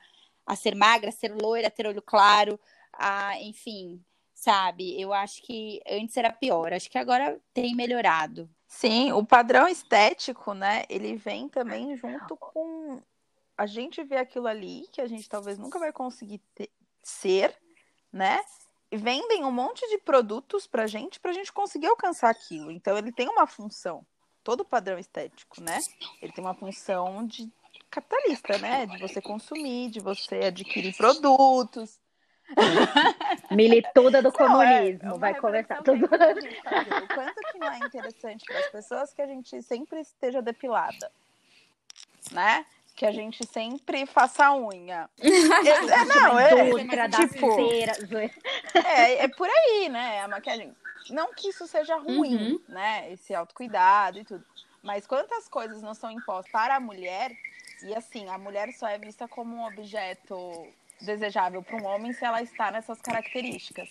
a 0.46 0.54
ser 0.54 0.74
magra, 0.74 1.10
ser 1.10 1.34
loira, 1.34 1.70
ter 1.70 1.86
olho 1.86 2.02
claro, 2.02 2.60
a, 2.92 3.40
enfim, 3.40 4.04
sabe? 4.34 5.00
Eu 5.00 5.12
acho 5.14 5.42
que 5.42 5.80
antes 5.88 6.16
era 6.16 6.30
pior. 6.32 6.72
Acho 6.74 6.90
que 6.90 6.98
agora 6.98 7.40
tem 7.54 7.74
melhorado. 7.74 8.48
Sim, 8.72 9.12
o 9.12 9.24
padrão 9.24 9.68
estético, 9.68 10.54
né? 10.54 10.84
Ele 10.88 11.14
vem 11.14 11.46
também 11.46 11.94
junto 11.94 12.34
com 12.38 13.02
a 13.56 13.66
gente 13.66 14.02
vê 14.02 14.16
aquilo 14.16 14.46
ali 14.46 14.88
que 14.90 15.00
a 15.02 15.06
gente 15.06 15.28
talvez 15.28 15.58
nunca 15.58 15.78
vai 15.78 15.92
conseguir 15.92 16.38
ter- 16.54 16.70
ser, 17.02 17.54
né? 18.10 18.40
E 18.90 18.96
vendem 18.96 19.44
um 19.44 19.52
monte 19.52 19.86
de 19.90 19.98
produtos 19.98 20.66
pra 20.66 20.86
gente 20.86 21.20
pra 21.20 21.34
gente 21.34 21.52
conseguir 21.52 21.86
alcançar 21.88 22.30
aquilo. 22.30 22.70
Então 22.70 22.96
ele 22.96 23.12
tem 23.12 23.28
uma 23.28 23.46
função. 23.46 24.06
Todo 24.42 24.64
padrão 24.64 24.98
estético, 24.98 25.60
né? 25.60 25.78
Ele 26.22 26.32
tem 26.32 26.42
uma 26.42 26.54
função 26.54 27.26
de 27.26 27.52
capitalista, 27.90 28.56
né? 28.56 28.86
De 28.86 28.98
você 28.98 29.20
consumir, 29.20 29.90
de 29.90 30.00
você 30.00 30.36
adquirir 30.46 30.96
produtos. 30.96 32.00
Milituda 33.50 34.22
do 34.22 34.32
Não, 34.38 34.62
é- 34.62 34.78
comunismo. 34.80 35.14
é 35.14 35.18
vai 35.18 35.34
começar 35.34 35.82
tudo. 35.82 36.04
O 36.04 36.08
quanto 36.08 37.34
que 37.52 37.58
não 37.58 37.70
é 37.72 37.78
interessante 37.78 38.44
para 38.44 38.58
as 38.58 38.66
pessoas 38.70 39.12
que 39.12 39.22
a 39.22 39.26
gente 39.26 39.62
sempre 39.62 40.00
esteja 40.00 40.40
depilada, 40.42 41.10
né? 42.30 42.64
Que 42.94 43.06
a 43.06 43.10
gente 43.12 43.46
sempre 43.46 44.04
faça 44.06 44.46
a 44.46 44.54
unha. 44.56 45.08
é, 45.18 46.04
não, 46.04 46.38
é, 46.38 46.68
Indústria 46.68 47.08
da 47.08 47.18
tipo, 47.18 47.46
é, 48.86 49.24
é 49.24 49.28
por 49.28 49.48
aí, 49.48 49.88
né? 49.88 50.20
A 50.22 50.28
maquiagem. 50.28 50.74
Não 51.10 51.32
que 51.34 51.48
isso 51.48 51.66
seja 51.66 51.96
ruim, 51.96 52.36
Uhum. 52.52 52.60
né? 52.68 53.10
Esse 53.12 53.34
autocuidado 53.34 54.18
e 54.18 54.24
tudo. 54.24 54.44
Mas 54.82 55.06
quantas 55.06 55.48
coisas 55.48 55.80
não 55.82 55.94
são 55.94 56.10
impostas 56.10 56.50
para 56.52 56.76
a 56.76 56.80
mulher, 56.80 57.32
e 57.82 57.94
assim, 57.94 58.28
a 58.28 58.36
mulher 58.38 58.72
só 58.72 58.86
é 58.88 58.98
vista 58.98 59.26
como 59.26 59.54
um 59.56 59.66
objeto 59.66 60.66
desejável 61.04 61.62
para 61.62 61.76
um 61.76 61.86
homem 61.86 62.12
se 62.12 62.24
ela 62.24 62.42
está 62.42 62.70
nessas 62.70 63.00
características, 63.00 63.88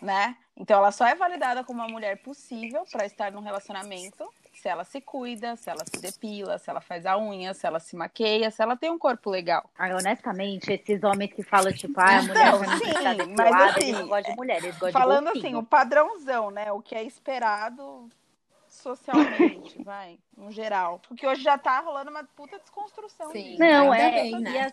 né? 0.00 0.36
Então 0.56 0.78
ela 0.78 0.90
só 0.90 1.06
é 1.06 1.14
validada 1.14 1.62
como 1.64 1.80
uma 1.80 1.88
mulher 1.88 2.18
possível 2.18 2.84
para 2.90 3.06
estar 3.06 3.30
num 3.32 3.40
relacionamento 3.40 4.28
se 4.58 4.68
ela 4.68 4.84
se 4.84 5.00
cuida, 5.00 5.56
se 5.56 5.70
ela 5.70 5.84
se 5.84 6.00
depila, 6.00 6.58
se 6.58 6.68
ela 6.68 6.80
faz 6.80 7.06
a 7.06 7.16
unha, 7.16 7.54
se 7.54 7.66
ela 7.66 7.78
se 7.78 7.94
maqueia, 7.94 8.50
se 8.50 8.60
ela 8.60 8.76
tem 8.76 8.90
um 8.90 8.98
corpo 8.98 9.30
legal. 9.30 9.70
Ai, 9.78 9.94
honestamente, 9.94 10.72
esses 10.72 11.02
homens 11.04 11.32
que 11.32 11.42
falam, 11.42 11.72
tipo, 11.72 11.98
ah, 12.00 12.18
a 12.18 12.22
mulher 12.22 12.52
Não, 12.52 12.60
me 12.60 12.66
sim, 12.66 12.84
deixar 12.84 13.14
mas 13.16 13.70
assim, 13.70 13.82
eles 13.82 14.00
não 14.00 14.08
gostam 14.08 14.32
de 14.32 14.36
mulher, 14.36 14.56
eles 14.58 14.78
gostam 14.78 15.00
Falando 15.00 15.32
de 15.32 15.38
assim, 15.38 15.54
o 15.54 15.62
padrãozão, 15.62 16.50
né? 16.50 16.72
O 16.72 16.82
que 16.82 16.94
é 16.94 17.04
esperado 17.04 18.08
socialmente, 18.68 19.80
vai, 19.82 20.18
no 20.36 20.50
geral. 20.50 21.00
Porque 21.06 21.26
hoje 21.26 21.42
já 21.42 21.56
tá 21.56 21.78
rolando 21.80 22.10
uma 22.10 22.24
puta 22.24 22.58
desconstrução. 22.58 23.30
Sim. 23.30 23.44
disso, 23.44 23.58
Não, 23.60 23.94
é. 23.94 24.10
bem, 24.10 24.40
né? 24.40 24.72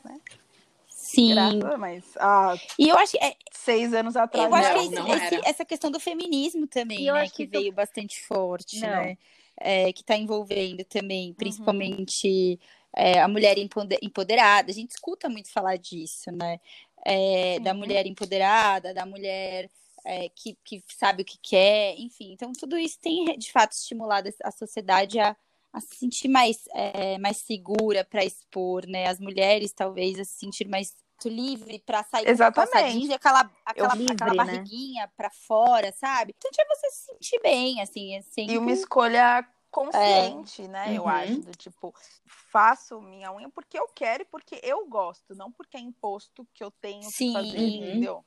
Sim. 1.05 1.33
Graças, 1.33 1.79
mas 1.79 2.03
há 2.17 2.55
E 2.79 2.89
eu 2.89 2.97
acho 2.97 3.11
que 3.11 3.23
é, 3.23 3.35
seis 3.51 3.93
anos 3.93 4.15
atrás. 4.15 4.47
Eu 4.47 4.55
acho 4.55 4.69
não. 4.73 4.79
que 4.79 4.85
esse- 4.85 4.95
não 4.95 5.13
esse- 5.15 5.41
essa 5.49 5.63
questão 5.65 5.91
do 5.91 5.99
feminismo 5.99 6.65
também, 6.67 7.05
eu 7.05 7.13
né, 7.13 7.21
acho 7.21 7.33
que, 7.33 7.45
que 7.45 7.51
veio 7.51 7.71
bastante 7.71 8.19
forte, 8.25 8.79
Não. 8.79 8.89
né? 8.89 9.17
É, 9.57 9.93
que 9.93 10.01
está 10.01 10.17
envolvendo 10.17 10.83
também, 10.83 11.29
Uhum. 11.29 11.35
principalmente 11.35 12.59
é, 12.97 13.19
a 13.19 13.27
mulher 13.27 13.57
empode- 13.57 13.99
empoderada. 14.01 14.71
A 14.71 14.73
gente 14.73 14.91
escuta 14.91 15.29
muito 15.29 15.51
falar 15.51 15.77
disso, 15.77 16.31
né? 16.31 16.59
É, 17.05 17.59
da 17.59 17.71
Sim. 17.73 17.77
mulher 17.77 18.07
empoderada, 18.07 18.93
da 18.93 19.05
mulher 19.05 19.69
é, 20.07 20.29
que, 20.29 20.55
que 20.63 20.83
sabe 20.97 21.23
o 21.23 21.25
que 21.25 21.37
quer, 21.41 21.95
enfim. 21.99 22.31
Então, 22.31 22.51
tudo 22.53 22.77
isso 22.77 22.99
tem, 22.99 23.25
de 23.37 23.51
fato, 23.51 23.71
estimulado 23.73 24.29
a 24.43 24.51
sociedade 24.51 25.19
a, 25.19 25.35
a 25.75 25.81
se 25.81 25.95
sentir 25.97 26.29
mais, 26.29 26.63
é, 26.73 27.17
mais 27.17 27.37
segura 27.37 28.05
para 28.05 28.23
expor, 28.23 28.87
né? 28.87 29.07
As 29.07 29.19
mulheres, 29.19 29.73
talvez, 29.73 30.17
a 30.17 30.23
se 30.23 30.37
sentir 30.37 30.69
mais 30.69 30.95
livre 31.25 31.79
para 31.79 32.03
sair 32.03 32.27
Exatamente. 32.27 33.07
com 33.07 33.13
aquela, 33.13 33.51
aquela, 33.65 33.95
livre, 33.95 34.13
aquela 34.13 34.31
né? 34.31 34.53
barriguinha 34.53 35.03
né? 35.03 35.11
para 35.17 35.29
fora, 35.29 35.91
sabe? 35.91 36.33
Então 36.37 36.51
é 36.57 36.75
você 36.75 36.89
se 36.91 37.05
sentir 37.07 37.41
bem, 37.41 37.81
assim. 37.81 38.17
assim 38.17 38.47
e 38.49 38.57
uma 38.57 38.71
escolha 38.71 39.45
consciente, 39.69 40.61
é. 40.61 40.67
né? 40.67 40.85
Uhum. 40.87 40.95
Eu 40.95 41.07
acho, 41.07 41.41
do 41.41 41.51
tipo, 41.51 41.93
faço 42.25 43.01
minha 43.01 43.33
unha 43.33 43.49
porque 43.49 43.77
eu 43.77 43.87
quero 43.89 44.23
e 44.23 44.25
porque 44.25 44.59
eu 44.63 44.87
gosto, 44.87 45.35
não 45.35 45.51
porque 45.51 45.75
é 45.75 45.81
imposto 45.81 46.47
que 46.53 46.63
eu 46.63 46.71
tenho 46.71 47.03
Sim. 47.03 47.27
que 47.27 47.33
fazer, 47.33 47.57
entendeu? 47.57 48.23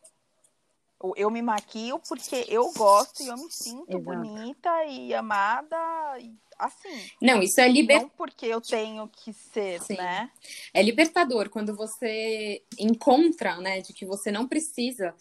Eu 1.16 1.30
me 1.30 1.40
maquio 1.40 2.01
porque 2.09 2.44
eu 2.49 2.72
gosto 2.72 3.22
e 3.22 3.28
eu 3.28 3.36
me 3.36 3.51
sinto 3.53 3.96
Exato. 3.96 4.05
bonita 4.05 4.84
e 4.84 5.14
amada 5.14 5.76
e 6.18 6.34
assim. 6.59 7.11
Não, 7.22 7.40
isso 7.40 7.61
é 7.61 7.68
libertador. 7.68 8.11
Não 8.11 8.16
porque 8.16 8.46
eu 8.46 8.61
tenho 8.61 9.09
que 9.09 9.32
ser, 9.32 9.80
Sim. 9.80 9.96
né? 9.96 10.28
É 10.74 10.82
libertador 10.82 11.49
quando 11.51 11.74
você 11.74 12.62
encontra, 12.78 13.59
né, 13.59 13.80
de 13.80 13.92
que 13.92 14.05
você 14.05 14.32
não 14.32 14.49
precisa 14.49 15.14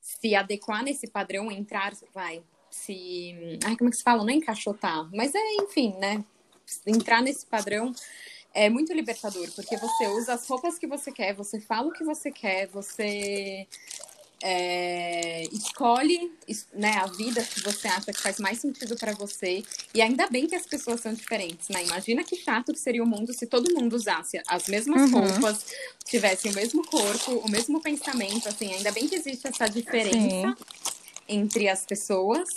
se 0.00 0.34
adequar 0.36 0.84
nesse 0.84 1.08
padrão, 1.08 1.50
entrar, 1.50 1.92
vai, 2.12 2.42
se. 2.70 3.58
Ai, 3.64 3.76
como 3.76 3.88
é 3.88 3.90
que 3.90 3.96
se 3.96 4.04
fala? 4.04 4.22
Não 4.22 4.30
é 4.30 4.34
encaixotar, 4.34 5.08
mas 5.12 5.34
é, 5.34 5.54
enfim, 5.56 5.94
né? 5.98 6.24
Entrar 6.86 7.20
nesse 7.22 7.44
padrão 7.44 7.92
é 8.52 8.70
muito 8.70 8.92
libertador, 8.92 9.50
porque 9.54 9.76
você 9.76 10.06
usa 10.06 10.34
as 10.34 10.46
roupas 10.46 10.78
que 10.78 10.86
você 10.86 11.10
quer, 11.10 11.34
você 11.34 11.60
fala 11.60 11.88
o 11.88 11.92
que 11.92 12.04
você 12.04 12.30
quer, 12.30 12.68
você 12.68 13.66
é, 14.46 15.44
escolhe 15.50 16.30
né, 16.74 16.92
a 16.98 17.06
vida 17.06 17.42
que 17.42 17.62
você 17.62 17.88
acha 17.88 18.12
que 18.12 18.20
faz 18.20 18.38
mais 18.38 18.58
sentido 18.58 18.94
para 18.94 19.14
você. 19.14 19.64
E 19.94 20.02
ainda 20.02 20.28
bem 20.28 20.46
que 20.46 20.54
as 20.54 20.66
pessoas 20.66 21.00
são 21.00 21.14
diferentes, 21.14 21.70
né? 21.70 21.82
Imagina 21.82 22.22
que 22.22 22.36
chato 22.36 22.70
que 22.74 22.78
seria 22.78 23.02
o 23.02 23.06
mundo 23.06 23.32
se 23.32 23.46
todo 23.46 23.72
mundo 23.74 23.96
usasse 23.96 24.38
as 24.46 24.68
mesmas 24.68 25.10
uhum. 25.10 25.20
roupas, 25.20 25.64
tivesse 26.04 26.50
o 26.50 26.52
mesmo 26.52 26.86
corpo, 26.86 27.32
o 27.38 27.50
mesmo 27.50 27.80
pensamento. 27.80 28.46
Assim, 28.46 28.70
ainda 28.70 28.92
bem 28.92 29.08
que 29.08 29.14
existe 29.14 29.48
essa 29.48 29.66
diferença 29.66 30.18
Sim. 30.18 30.54
entre 31.26 31.66
as 31.66 31.86
pessoas 31.86 32.50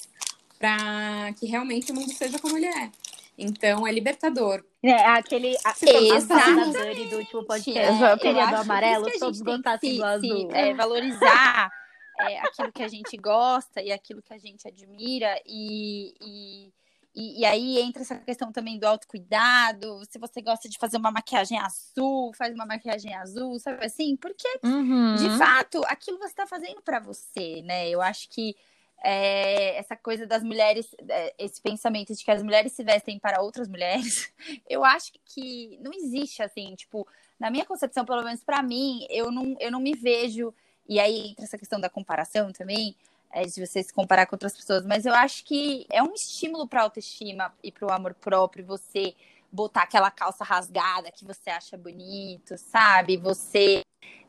para 0.59 1.33
que 1.39 1.45
realmente 1.45 1.93
o 1.93 1.95
mundo 1.95 2.11
seja 2.11 2.37
como 2.37 2.57
ele 2.57 2.65
é. 2.65 2.91
Então 3.37 3.85
é 3.85 3.91
libertador. 3.91 4.63
É, 4.81 4.93
aquele 4.93 5.55
a, 5.63 6.15
Exato. 6.15 7.09
do 7.09 7.17
último 7.17 7.43
podcast, 7.45 8.03
é, 8.03 8.17
seria 8.17 8.45
do 8.47 8.55
amarelo, 8.55 9.05
todos 9.19 9.41
gostassem 9.41 9.97
do 9.97 10.05
azul. 10.05 10.51
É, 10.51 10.73
valorizar 10.73 11.71
é, 12.21 12.39
aquilo 12.39 12.71
que 12.71 12.81
a 12.81 12.87
gente 12.87 13.15
gosta 13.17 13.81
e 13.81 13.91
aquilo 13.91 14.21
que 14.23 14.33
a 14.33 14.37
gente 14.39 14.67
admira 14.67 15.39
e, 15.45 16.15
e, 16.19 16.73
e, 17.13 17.41
e, 17.41 17.45
aí 17.45 17.79
entra 17.79 18.01
essa 18.01 18.15
questão 18.15 18.51
também 18.51 18.79
do 18.79 18.85
autocuidado. 18.85 20.01
Se 20.09 20.17
você 20.17 20.41
gosta 20.41 20.67
de 20.67 20.77
fazer 20.79 20.97
uma 20.97 21.11
maquiagem 21.11 21.59
azul, 21.59 22.33
faz 22.33 22.55
uma 22.55 22.65
maquiagem 22.65 23.13
azul, 23.13 23.59
sabe 23.59 23.85
assim? 23.85 24.15
Porque, 24.15 24.47
uhum. 24.63 25.15
de 25.15 25.37
fato, 25.37 25.83
aquilo 25.85 26.17
você 26.17 26.27
está 26.27 26.47
fazendo 26.47 26.81
para 26.81 26.99
você, 26.99 27.61
né? 27.61 27.87
Eu 27.89 28.01
acho 28.01 28.29
que 28.29 28.55
é, 29.03 29.77
essa 29.77 29.95
coisa 29.95 30.25
das 30.25 30.43
mulheres, 30.43 30.87
é, 31.09 31.33
esse 31.37 31.61
pensamento 31.61 32.13
de 32.13 32.23
que 32.23 32.31
as 32.31 32.41
mulheres 32.41 32.71
se 32.71 32.83
vestem 32.83 33.19
para 33.19 33.41
outras 33.41 33.67
mulheres, 33.67 34.31
eu 34.69 34.83
acho 34.83 35.11
que 35.25 35.77
não 35.81 35.91
existe 35.93 36.41
assim, 36.41 36.75
tipo, 36.75 37.07
na 37.39 37.51
minha 37.51 37.65
concepção, 37.65 38.05
pelo 38.05 38.23
menos 38.23 38.43
para 38.43 38.63
mim, 38.63 39.05
eu 39.09 39.31
não, 39.31 39.55
eu 39.59 39.71
não 39.71 39.79
me 39.79 39.93
vejo, 39.93 40.53
e 40.87 40.99
aí 40.99 41.29
entra 41.29 41.45
essa 41.45 41.57
questão 41.57 41.79
da 41.79 41.89
comparação 41.89 42.51
também, 42.51 42.95
é, 43.31 43.43
de 43.43 43.65
você 43.65 43.83
se 43.83 43.93
comparar 43.93 44.25
com 44.25 44.35
outras 44.35 44.55
pessoas, 44.55 44.85
mas 44.85 45.05
eu 45.05 45.13
acho 45.13 45.43
que 45.43 45.85
é 45.91 46.01
um 46.01 46.13
estímulo 46.13 46.67
para 46.67 46.81
autoestima 46.81 47.53
e 47.61 47.71
para 47.71 47.87
o 47.87 47.91
amor 47.91 48.13
próprio 48.13 48.65
você 48.65 49.13
botar 49.51 49.83
aquela 49.83 50.11
calça 50.11 50.43
rasgada 50.43 51.11
que 51.11 51.25
você 51.25 51.49
acha 51.49 51.77
bonito, 51.77 52.57
sabe? 52.57 53.17
Você 53.17 53.81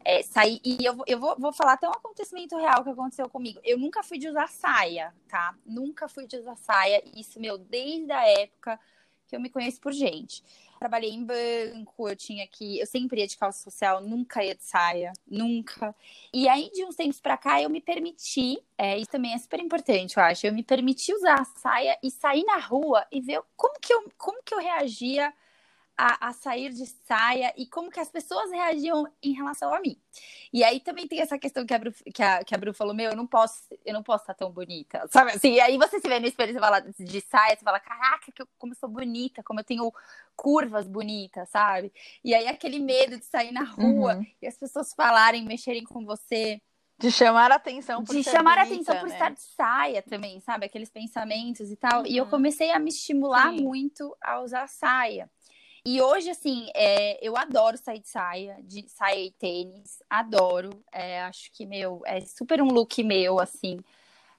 é, 0.04 0.22
sair. 0.22 0.60
E 0.64 0.84
eu, 0.84 0.96
eu 1.06 1.18
vou, 1.18 1.36
vou 1.38 1.52
falar 1.52 1.74
até 1.74 1.86
um 1.88 1.92
acontecimento 1.92 2.56
real 2.56 2.82
que 2.82 2.90
aconteceu 2.90 3.28
comigo. 3.28 3.60
Eu 3.62 3.78
nunca 3.78 4.02
fui 4.02 4.18
de 4.18 4.28
usar 4.28 4.48
saia, 4.48 5.14
tá? 5.28 5.54
Nunca 5.66 6.08
fui 6.08 6.26
de 6.26 6.38
usar 6.38 6.56
saia. 6.56 7.02
Isso, 7.14 7.40
meu, 7.40 7.58
desde 7.58 8.10
a 8.12 8.26
época 8.26 8.80
que 9.26 9.36
eu 9.36 9.40
me 9.40 9.50
conheço 9.50 9.80
por 9.80 9.92
gente. 9.92 10.42
Trabalhei 10.78 11.10
em 11.10 11.24
banco, 11.24 12.08
eu 12.08 12.14
tinha 12.14 12.46
que. 12.46 12.78
Eu 12.78 12.86
sempre 12.86 13.20
ia 13.20 13.26
de 13.26 13.36
calça 13.36 13.62
social, 13.62 14.00
nunca 14.00 14.44
ia 14.44 14.54
de 14.54 14.64
saia, 14.64 15.12
nunca. 15.26 15.94
E 16.32 16.48
aí, 16.48 16.70
de 16.72 16.84
uns 16.84 16.94
tempos 16.94 17.20
pra 17.20 17.36
cá, 17.36 17.60
eu 17.60 17.68
me 17.68 17.80
permiti, 17.80 18.62
é, 18.76 18.96
isso 18.96 19.10
também 19.10 19.34
é 19.34 19.38
super 19.38 19.60
importante, 19.60 20.16
eu 20.16 20.22
acho. 20.22 20.46
Eu 20.46 20.52
me 20.52 20.62
permiti 20.62 21.12
usar 21.12 21.40
a 21.40 21.44
saia 21.44 21.98
e 22.02 22.10
sair 22.10 22.44
na 22.44 22.58
rua 22.58 23.04
e 23.10 23.20
ver 23.20 23.42
como 23.56 23.78
que 23.80 23.92
eu, 23.92 24.04
como 24.16 24.42
que 24.44 24.54
eu 24.54 24.58
reagia 24.58 25.32
a, 25.98 26.28
a, 26.28 26.32
sair 26.32 26.72
de 26.72 26.86
saia 26.86 27.52
e 27.56 27.66
como 27.66 27.90
que 27.90 27.98
as 27.98 28.08
pessoas 28.08 28.52
reagiam 28.52 29.04
em 29.20 29.32
relação 29.32 29.74
a 29.74 29.80
mim. 29.80 30.00
E 30.52 30.62
aí 30.62 30.78
também 30.78 31.08
tem 31.08 31.20
essa 31.20 31.36
questão 31.36 31.66
que 31.66 31.74
a 31.74 31.78
Bru, 31.78 31.92
que 32.14 32.22
a, 32.22 32.44
que 32.44 32.54
a 32.54 32.58
Bru 32.58 32.72
falou, 32.72 32.94
meu, 32.94 33.10
eu 33.10 33.16
não 33.16 33.26
posso, 33.26 33.64
eu 33.84 33.92
não 33.92 34.02
posso 34.02 34.22
estar 34.22 34.34
tão 34.34 34.52
bonita, 34.52 35.06
sabe 35.10 35.32
assim? 35.32 35.54
E 35.54 35.60
aí 35.60 35.76
você 35.76 35.98
se 35.98 36.08
vê 36.08 36.20
no 36.20 36.26
espelho, 36.26 36.52
você 36.52 36.60
fala 36.60 36.80
de 36.80 37.20
saia, 37.20 37.56
você 37.56 37.64
fala, 37.64 37.80
caraca, 37.80 38.30
que 38.32 38.40
eu, 38.40 38.48
como 38.56 38.72
eu 38.72 38.76
sou 38.76 38.88
bonita, 38.88 39.42
como 39.42 39.58
eu 39.58 39.64
tenho 39.64 39.92
curvas 40.36 40.86
bonitas, 40.86 41.48
sabe? 41.48 41.92
E 42.22 42.32
aí 42.32 42.46
aquele 42.46 42.78
medo 42.78 43.18
de 43.18 43.24
sair 43.24 43.50
na 43.50 43.64
rua 43.64 44.14
uhum. 44.14 44.26
e 44.40 44.46
as 44.46 44.56
pessoas 44.56 44.94
falarem, 44.94 45.44
mexerem 45.44 45.82
com 45.82 46.04
você. 46.04 46.62
De 46.96 47.10
chamar 47.10 47.50
a 47.50 47.56
atenção 47.56 48.04
por 48.04 48.14
De 48.14 48.22
chamar 48.22 48.56
bonita, 48.56 48.60
a 48.60 48.62
atenção 48.62 49.00
por 49.00 49.08
né? 49.08 49.14
estar 49.14 49.30
de 49.30 49.40
saia 49.40 50.02
também, 50.02 50.40
sabe? 50.40 50.66
Aqueles 50.66 50.90
pensamentos 50.90 51.70
e 51.72 51.76
tal. 51.76 52.00
Uhum. 52.00 52.06
E 52.06 52.16
eu 52.16 52.24
uhum. 52.24 52.30
comecei 52.30 52.70
a 52.70 52.78
me 52.78 52.90
estimular 52.90 53.50
Sim. 53.50 53.62
muito 53.62 54.16
a 54.20 54.40
usar 54.40 54.68
saia. 54.68 55.28
E 55.90 56.02
hoje, 56.02 56.28
assim, 56.28 56.68
é, 56.74 57.18
eu 57.26 57.34
adoro 57.34 57.78
sair 57.78 58.00
de 58.00 58.08
saia, 58.10 58.58
de 58.62 58.86
saia 58.90 59.24
e 59.24 59.30
tênis, 59.30 60.02
adoro. 60.10 60.84
É, 60.92 61.22
acho 61.22 61.50
que, 61.50 61.64
meu, 61.64 62.02
é 62.04 62.20
super 62.20 62.60
um 62.60 62.66
look 62.66 63.02
meu, 63.02 63.40
assim. 63.40 63.78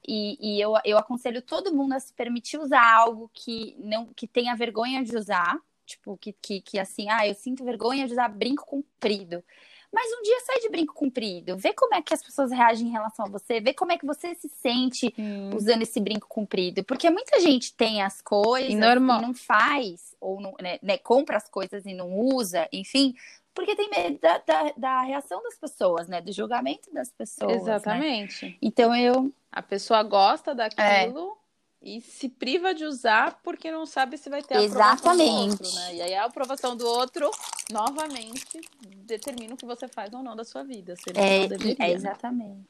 E, 0.07 0.37
e, 0.39 0.61
eu, 0.61 0.75
eu 0.85 0.95
aconselho 0.99 1.41
todo 1.41 1.73
mundo 1.73 1.93
a 1.93 1.99
se 1.99 2.13
permitir 2.13 2.59
usar 2.59 2.85
algo 2.95 3.31
que 3.33 3.75
não 3.79 4.13
que 4.13 4.27
tenha 4.27 4.55
vergonha 4.55 5.03
de 5.03 5.17
usar. 5.17 5.59
Tipo, 5.87 6.15
que, 6.19 6.33
que, 6.33 6.61
que 6.61 6.77
assim, 6.77 7.09
ah, 7.09 7.27
eu 7.27 7.33
sinto 7.33 7.65
vergonha 7.65 8.05
de 8.05 8.13
usar 8.13 8.27
brinco 8.27 8.63
comprido. 8.67 9.43
Mas 9.91 10.11
um 10.11 10.21
dia 10.21 10.39
sai 10.41 10.59
de 10.59 10.69
brinco 10.69 10.93
comprido, 10.93 11.57
vê 11.57 11.73
como 11.73 11.95
é 11.95 12.01
que 12.01 12.13
as 12.13 12.21
pessoas 12.21 12.51
reagem 12.51 12.87
em 12.87 12.91
relação 12.91 13.25
a 13.25 13.29
você, 13.29 13.59
vê 13.59 13.73
como 13.73 13.91
é 13.91 13.97
que 13.97 14.05
você 14.05 14.35
se 14.35 14.47
sente 14.47 15.13
hum. 15.17 15.49
usando 15.55 15.81
esse 15.81 15.99
brinco 15.99 16.27
comprido. 16.27 16.83
Porque 16.83 17.09
muita 17.09 17.39
gente 17.39 17.73
tem 17.73 18.01
as 18.01 18.21
coisas 18.21 18.69
e, 18.69 18.75
normal. 18.75 19.19
e 19.19 19.21
não 19.23 19.33
faz, 19.33 20.15
ou 20.21 20.39
não, 20.39 20.53
né, 20.61 20.77
né, 20.81 20.97
compra 20.97 21.37
as 21.37 21.49
coisas 21.49 21.85
e 21.85 21.93
não 21.93 22.19
usa, 22.19 22.69
enfim, 22.71 23.15
porque 23.53 23.75
tem 23.75 23.89
medo 23.89 24.19
da, 24.19 24.37
da, 24.37 24.73
da, 24.77 25.01
reação 25.01 25.41
das 25.43 25.57
pessoas, 25.57 26.07
né? 26.07 26.21
Do 26.21 26.31
julgamento 26.31 26.93
das 26.93 27.11
pessoas. 27.11 27.51
Né? 27.51 27.57
Exatamente. 27.57 28.45
Né? 28.45 28.55
Então 28.61 28.95
eu. 28.95 29.33
A 29.51 29.61
pessoa 29.61 30.03
gosta 30.03 30.53
daquilo. 30.53 30.81
É 30.81 31.38
e 31.81 32.01
se 32.01 32.27
priva 32.27 32.73
de 32.73 32.83
usar 32.83 33.39
porque 33.41 33.71
não 33.71 33.85
sabe 33.85 34.17
se 34.17 34.29
vai 34.29 34.41
ter 34.43 34.55
a 34.55 34.65
aprovação 34.65 35.15
do 35.15 35.23
outro, 35.23 35.75
né? 35.75 35.95
E 35.95 36.01
aí 36.01 36.15
a 36.15 36.25
aprovação 36.25 36.75
do 36.75 36.85
outro, 36.85 37.31
novamente, 37.71 38.59
determina 39.05 39.53
o 39.53 39.57
que 39.57 39.65
você 39.65 39.87
faz 39.87 40.13
ou 40.13 40.21
não 40.21 40.35
da 40.35 40.43
sua 40.43 40.63
vida. 40.63 40.95
Se 40.95 41.09
é, 41.15 41.47
deveria, 41.47 41.75
é, 41.79 41.91
exatamente. 41.91 42.67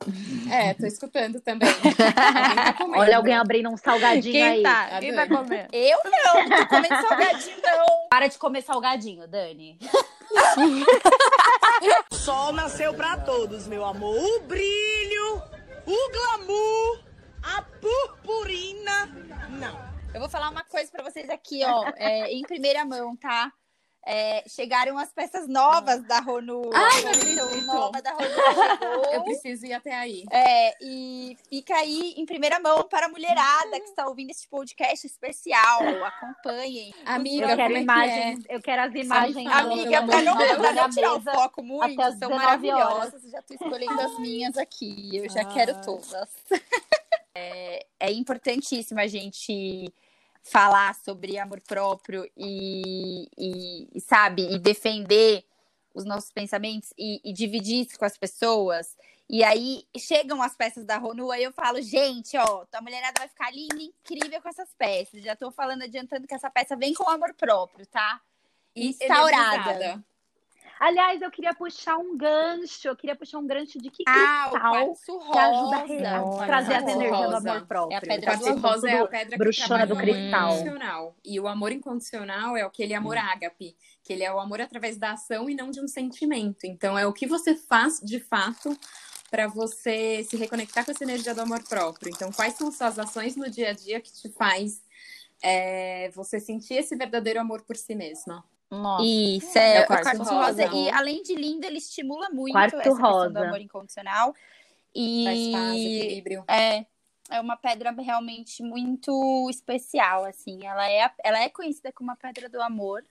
É, 0.50 0.72
tô 0.72 0.86
escutando 0.86 1.40
também. 1.40 1.68
Alguém 1.68 2.94
tá 2.94 2.98
Olha 2.98 3.16
alguém 3.18 3.34
abrindo 3.34 3.68
um 3.68 3.76
salgadinho 3.76 4.32
Quem 4.32 4.42
aí. 4.42 4.62
Tá? 4.62 4.98
Quem 4.98 5.14
vai 5.14 5.28
comer? 5.28 5.68
Eu 5.70 5.98
não, 6.04 6.48
não 6.48 6.56
tô 6.58 6.66
comendo 6.68 7.06
salgadinho, 7.06 7.56
não. 7.62 7.86
Para 8.08 8.26
de 8.26 8.38
comer 8.38 8.62
salgadinho, 8.62 9.28
Dani. 9.28 9.78
Sol 12.10 12.52
nasceu 12.52 12.94
pra 12.94 13.18
todos, 13.18 13.68
meu 13.68 13.84
amor. 13.84 14.16
O 14.16 14.40
brilho, 14.40 15.42
o 15.86 16.10
glamour 16.10 17.09
purpurina, 17.80 19.06
não. 19.58 19.90
Eu 20.12 20.20
vou 20.20 20.28
falar 20.28 20.50
uma 20.50 20.64
coisa 20.64 20.90
para 20.90 21.04
vocês 21.04 21.28
aqui, 21.30 21.62
ó, 21.64 21.92
é, 21.96 22.32
em 22.32 22.42
primeira 22.42 22.84
mão, 22.84 23.16
tá? 23.16 23.52
É, 24.06 24.42
chegaram 24.48 24.98
as 24.98 25.12
peças 25.12 25.46
novas 25.46 26.02
da 26.04 26.20
Ronu. 26.20 26.70
Ai, 26.72 27.00
a 27.00 27.18
coleção 27.18 27.60
nova 27.62 28.00
da 28.00 28.12
Ronu 28.12 28.28
chegou. 28.30 29.12
Eu 29.12 29.22
preciso 29.24 29.66
ir 29.66 29.74
até 29.74 29.94
aí. 29.94 30.24
É, 30.30 30.76
e 30.82 31.36
fica 31.48 31.74
aí 31.74 32.14
em 32.16 32.24
primeira 32.24 32.58
mão 32.58 32.88
para 32.88 33.06
a 33.06 33.08
mulherada 33.08 33.78
que 33.78 33.88
está 33.88 34.06
ouvindo 34.06 34.30
esse 34.30 34.48
podcast 34.48 35.06
especial. 35.06 35.80
Acompanhem. 36.04 36.94
Amiga, 37.04 37.50
eu 37.50 37.56
quero 37.56 37.74
é 37.74 37.80
imagens. 37.80 38.44
É? 38.48 38.56
Eu 38.56 38.62
quero 38.62 38.82
as 38.82 38.94
imagens. 38.94 39.52
Amiga, 39.52 40.06
para 40.06 40.22
não, 40.22 40.36
pra 40.36 40.72
não 40.72 40.90
tirar 40.90 41.14
o 41.14 41.20
foco 41.20 41.62
muito, 41.62 42.18
são 42.18 42.30
maravilhosas. 42.30 43.22
Já 43.30 43.40
estou 43.40 43.56
escolhendo 43.60 44.00
as 44.00 44.18
minhas 44.18 44.56
aqui. 44.56 45.10
Eu 45.12 45.28
já 45.28 45.42
ah. 45.42 45.52
quero 45.52 45.80
todas. 45.82 46.28
É, 47.32 47.86
é 48.00 48.12
importantíssimo 48.12 48.98
a 48.98 49.06
gente 49.06 49.94
falar 50.42 50.94
sobre 50.94 51.38
amor 51.38 51.60
próprio 51.60 52.28
e, 52.36 53.28
e, 53.36 54.00
sabe, 54.00 54.42
e 54.52 54.58
defender 54.58 55.44
os 55.94 56.04
nossos 56.04 56.32
pensamentos 56.32 56.92
e, 56.98 57.20
e, 57.24 57.32
dividir 57.32 57.86
isso 57.86 57.98
com 57.98 58.04
as 58.04 58.16
pessoas. 58.16 58.96
E 59.28 59.44
aí 59.44 59.84
chegam 59.96 60.42
as 60.42 60.56
peças 60.56 60.84
da 60.84 60.96
Ronu, 60.96 61.30
aí 61.30 61.42
eu 61.42 61.52
falo, 61.52 61.80
gente, 61.80 62.36
ó, 62.36 62.64
tua 62.66 62.80
mulherada 62.80 63.14
vai 63.18 63.28
ficar 63.28 63.52
linda, 63.52 63.80
incrível 63.80 64.40
com 64.42 64.48
essas 64.48 64.74
peças. 64.74 65.22
Já 65.22 65.36
tô 65.36 65.50
falando, 65.50 65.82
adiantando 65.82 66.26
que 66.26 66.34
essa 66.34 66.50
peça 66.50 66.76
vem 66.76 66.94
com 66.94 67.08
amor 67.08 67.34
próprio, 67.34 67.86
tá? 67.86 68.20
Instaurada. 68.74 70.02
Aliás, 70.80 71.20
eu 71.20 71.30
queria 71.30 71.52
puxar 71.52 71.98
um 71.98 72.16
gancho, 72.16 72.88
eu 72.88 72.96
queria 72.96 73.14
puxar 73.14 73.38
um 73.38 73.46
gancho 73.46 73.78
de 73.78 73.90
que 73.90 74.02
ah, 74.08 74.48
cristal 74.50 74.94
que 75.30 75.38
ajuda 75.38 75.76
a 75.76 76.46
trazer 76.46 76.74
as 76.74 76.88
energias 76.88 77.28
do 77.28 77.36
amor 77.36 77.66
próprio. 77.66 77.94
É 77.94 77.98
a 77.98 78.00
pedra 78.00 78.36
do 78.38 78.56
rosa 78.58 78.88
é 78.88 78.98
a 78.98 79.06
pedra 79.06 79.36
bruxona 79.36 79.86
do 79.86 79.94
cristal. 79.94 81.14
E 81.22 81.38
o 81.38 81.46
amor 81.46 81.70
incondicional 81.70 82.56
é 82.56 82.62
aquele 82.62 82.94
amor 82.94 83.18
hum. 83.18 83.20
ágape, 83.20 83.76
que 84.02 84.14
ele 84.14 84.24
é 84.24 84.32
o 84.32 84.40
amor 84.40 84.62
através 84.62 84.96
da 84.96 85.12
ação 85.12 85.50
e 85.50 85.54
não 85.54 85.70
de 85.70 85.82
um 85.82 85.86
sentimento. 85.86 86.64
Então 86.64 86.98
é 86.98 87.06
o 87.06 87.12
que 87.12 87.26
você 87.26 87.54
faz 87.54 88.00
de 88.00 88.18
fato 88.18 88.74
para 89.30 89.46
você 89.48 90.24
se 90.24 90.38
reconectar 90.38 90.86
com 90.86 90.92
essa 90.92 91.04
energia 91.04 91.34
do 91.34 91.42
amor 91.42 91.62
próprio. 91.68 92.10
Então, 92.10 92.32
quais 92.32 92.54
são 92.54 92.72
suas 92.72 92.98
ações 92.98 93.36
no 93.36 93.50
dia 93.50 93.68
a 93.68 93.72
dia 93.74 94.00
que 94.00 94.10
te 94.10 94.30
faz 94.30 94.82
é, 95.42 96.10
você 96.14 96.40
sentir 96.40 96.74
esse 96.74 96.96
verdadeiro 96.96 97.38
amor 97.38 97.62
por 97.62 97.76
si 97.76 97.94
mesma? 97.94 98.42
Nossa. 98.70 99.04
Isso, 99.04 99.58
é, 99.58 99.78
é 99.78 99.82
o 99.82 99.86
quarto, 99.86 100.02
quarto 100.04 100.18
rosa. 100.18 100.66
rosa. 100.66 100.76
E 100.76 100.90
além 100.90 101.22
de 101.22 101.34
lindo, 101.34 101.66
ele 101.66 101.78
estimula 101.78 102.30
muito 102.30 102.52
quarto 102.52 102.76
essa 102.76 102.90
rosa. 102.90 103.26
questão 103.26 103.32
do 103.32 103.38
amor 103.38 103.60
incondicional. 103.60 104.34
E 104.94 105.24
Faz 105.24 105.48
paz, 105.52 105.80
equilíbrio. 105.80 106.44
É, 106.48 106.86
é 107.30 107.40
uma 107.40 107.56
pedra 107.56 107.90
realmente 107.90 108.62
muito 108.62 109.48
especial, 109.50 110.24
assim. 110.24 110.64
Ela 110.64 110.88
é, 110.88 111.10
ela 111.24 111.40
é 111.40 111.48
conhecida 111.48 111.92
como 111.92 112.12
a 112.12 112.16
pedra 112.16 112.48
do 112.48 112.62
amor. 112.62 113.04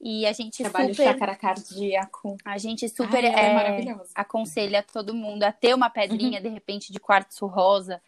E 0.00 0.26
a 0.26 0.32
gente 0.32 0.62
Trabalho 0.62 0.94
super... 0.94 1.12
chácara 1.12 1.34
cardíaco. 1.34 2.36
A 2.44 2.58
gente 2.58 2.88
super 2.88 3.24
Ai, 3.24 3.32
é, 3.32 3.88
é 3.88 3.96
aconselha 4.14 4.82
todo 4.82 5.14
mundo 5.14 5.42
a 5.42 5.50
ter 5.50 5.74
uma 5.74 5.90
pedrinha, 5.90 6.38
uhum. 6.38 6.42
de 6.42 6.48
repente, 6.48 6.92
de 6.92 7.00
quartzo 7.00 7.46
rosa 7.46 8.00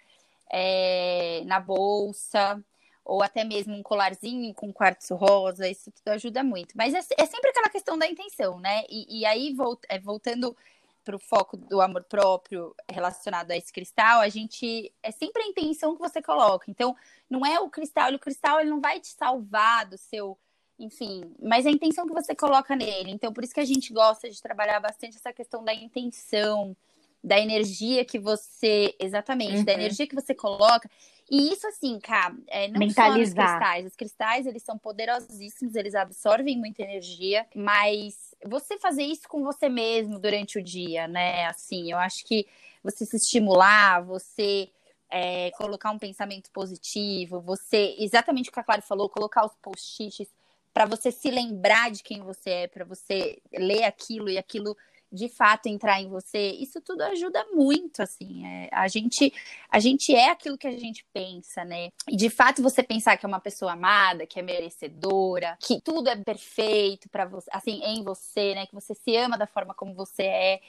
é, 0.50 1.42
na 1.46 1.58
bolsa 1.58 2.62
ou 3.08 3.22
até 3.22 3.42
mesmo 3.42 3.74
um 3.74 3.82
colarzinho 3.82 4.52
com 4.52 4.70
quartzo 4.70 5.16
rosa, 5.16 5.66
isso 5.66 5.90
tudo 5.90 6.08
ajuda 6.08 6.44
muito. 6.44 6.76
Mas 6.76 6.92
é, 6.92 6.98
é 7.16 7.24
sempre 7.24 7.48
aquela 7.48 7.70
questão 7.70 7.96
da 7.96 8.06
intenção, 8.06 8.60
né? 8.60 8.84
E, 8.88 9.20
e 9.20 9.24
aí, 9.24 9.54
volt, 9.54 9.80
é, 9.88 9.98
voltando 9.98 10.54
para 11.02 11.16
o 11.16 11.18
foco 11.18 11.56
do 11.56 11.80
amor 11.80 12.04
próprio 12.04 12.76
relacionado 12.86 13.50
a 13.50 13.56
esse 13.56 13.72
cristal, 13.72 14.20
a 14.20 14.28
gente 14.28 14.92
é 15.02 15.10
sempre 15.10 15.42
a 15.42 15.46
intenção 15.46 15.94
que 15.94 16.02
você 16.02 16.20
coloca. 16.20 16.70
Então, 16.70 16.94
não 17.30 17.46
é 17.46 17.58
o 17.58 17.70
cristal, 17.70 18.12
o 18.12 18.18
cristal 18.18 18.60
ele 18.60 18.68
não 18.68 18.80
vai 18.80 19.00
te 19.00 19.08
salvar 19.08 19.86
do 19.86 19.96
seu, 19.96 20.36
enfim, 20.78 21.34
mas 21.40 21.64
é 21.64 21.70
a 21.70 21.72
intenção 21.72 22.06
que 22.06 22.12
você 22.12 22.34
coloca 22.34 22.76
nele. 22.76 23.10
Então, 23.10 23.32
por 23.32 23.42
isso 23.42 23.54
que 23.54 23.60
a 23.60 23.64
gente 23.64 23.90
gosta 23.90 24.28
de 24.28 24.42
trabalhar 24.42 24.80
bastante 24.80 25.16
essa 25.16 25.32
questão 25.32 25.64
da 25.64 25.72
intenção, 25.72 26.76
da 27.24 27.40
energia 27.40 28.04
que 28.04 28.18
você, 28.18 28.94
exatamente, 29.00 29.56
uhum. 29.56 29.64
da 29.64 29.72
energia 29.72 30.06
que 30.06 30.14
você 30.14 30.34
coloca. 30.34 30.90
E 31.30 31.52
isso, 31.52 31.66
assim, 31.66 31.98
cara, 32.00 32.34
é, 32.46 32.68
não 32.68 32.80
Mentalizar. 32.80 33.14
só 33.14 33.22
os 33.22 33.32
cristais. 33.32 33.86
Os 33.86 33.96
cristais, 33.96 34.46
eles 34.46 34.62
são 34.62 34.78
poderosíssimos, 34.78 35.74
eles 35.74 35.94
absorvem 35.94 36.56
muita 36.56 36.82
energia, 36.82 37.46
mas 37.54 38.34
você 38.46 38.78
fazer 38.78 39.02
isso 39.02 39.28
com 39.28 39.42
você 39.42 39.68
mesmo 39.68 40.18
durante 40.18 40.58
o 40.58 40.62
dia, 40.62 41.06
né? 41.06 41.46
Assim, 41.46 41.90
eu 41.90 41.98
acho 41.98 42.24
que 42.24 42.46
você 42.82 43.04
se 43.04 43.16
estimular, 43.16 44.02
você 44.02 44.70
é, 45.10 45.50
colocar 45.52 45.90
um 45.90 45.98
pensamento 45.98 46.50
positivo, 46.50 47.40
você, 47.40 47.94
exatamente 47.98 48.48
o 48.48 48.52
que 48.52 48.60
a 48.60 48.64
Clara 48.64 48.82
falou, 48.82 49.08
colocar 49.08 49.44
os 49.44 49.54
post-its 49.60 50.28
para 50.72 50.86
você 50.86 51.10
se 51.10 51.30
lembrar 51.30 51.90
de 51.90 52.02
quem 52.02 52.22
você 52.22 52.50
é, 52.50 52.66
para 52.68 52.84
você 52.84 53.38
ler 53.52 53.84
aquilo 53.84 54.28
e 54.28 54.38
aquilo 54.38 54.76
de 55.10 55.28
fato 55.28 55.66
entrar 55.66 56.00
em 56.00 56.08
você, 56.08 56.52
isso 56.52 56.80
tudo 56.80 57.02
ajuda 57.02 57.44
muito, 57.52 58.02
assim. 58.02 58.46
É, 58.46 58.68
a 58.72 58.88
gente 58.88 59.32
a 59.70 59.78
gente 59.78 60.14
é 60.14 60.30
aquilo 60.30 60.58
que 60.58 60.66
a 60.66 60.78
gente 60.78 61.04
pensa, 61.12 61.64
né? 61.64 61.90
E 62.08 62.16
de 62.16 62.30
fato 62.30 62.62
você 62.62 62.82
pensar 62.82 63.16
que 63.16 63.24
é 63.24 63.28
uma 63.28 63.40
pessoa 63.40 63.72
amada, 63.72 64.26
que 64.26 64.38
é 64.38 64.42
merecedora, 64.42 65.56
que 65.60 65.80
tudo 65.80 66.08
é 66.08 66.16
perfeito 66.16 67.08
para 67.08 67.24
você, 67.24 67.48
assim, 67.52 67.80
em 67.84 68.02
você, 68.02 68.54
né? 68.54 68.66
Que 68.66 68.74
você 68.74 68.94
se 68.94 69.16
ama 69.16 69.38
da 69.38 69.46
forma 69.46 69.74
como 69.74 69.94
você 69.94 70.22
é 70.22 70.60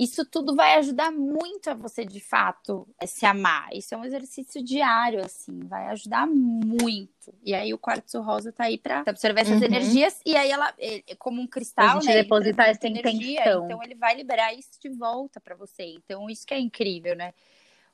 isso 0.00 0.24
tudo 0.24 0.56
vai 0.56 0.76
ajudar 0.76 1.12
muito 1.12 1.68
a 1.68 1.74
você 1.74 2.06
de 2.06 2.20
fato 2.20 2.88
se 3.06 3.26
amar. 3.26 3.68
Isso 3.70 3.94
é 3.94 3.98
um 3.98 4.04
exercício 4.04 4.64
diário, 4.64 5.22
assim, 5.22 5.60
vai 5.64 5.88
ajudar 5.88 6.26
muito. 6.26 7.34
E 7.44 7.52
aí 7.52 7.74
o 7.74 7.78
quartzo 7.78 8.22
rosa 8.22 8.50
tá 8.50 8.64
aí 8.64 8.78
para 8.78 9.04
absorver 9.06 9.42
essas 9.42 9.58
uhum. 9.58 9.66
energias 9.66 10.18
e 10.24 10.34
aí 10.34 10.50
ela, 10.50 10.72
como 11.18 11.42
um 11.42 11.46
cristal, 11.46 11.98
a 11.98 12.00
gente 12.00 12.06
né, 12.06 12.22
depositar 12.22 12.70
essa 12.70 12.86
energia, 12.86 13.42
intenção. 13.42 13.66
então 13.66 13.82
ele 13.82 13.94
vai 13.94 14.16
liberar 14.16 14.54
isso 14.54 14.70
de 14.80 14.88
volta 14.88 15.38
para 15.38 15.54
você. 15.54 15.82
Então 15.82 16.30
isso 16.30 16.46
que 16.46 16.54
é 16.54 16.58
incrível, 16.58 17.14
né? 17.14 17.34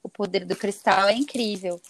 O 0.06 0.08
poder 0.08 0.44
do 0.44 0.54
cristal 0.54 1.08
é 1.08 1.14
incrível. 1.14 1.80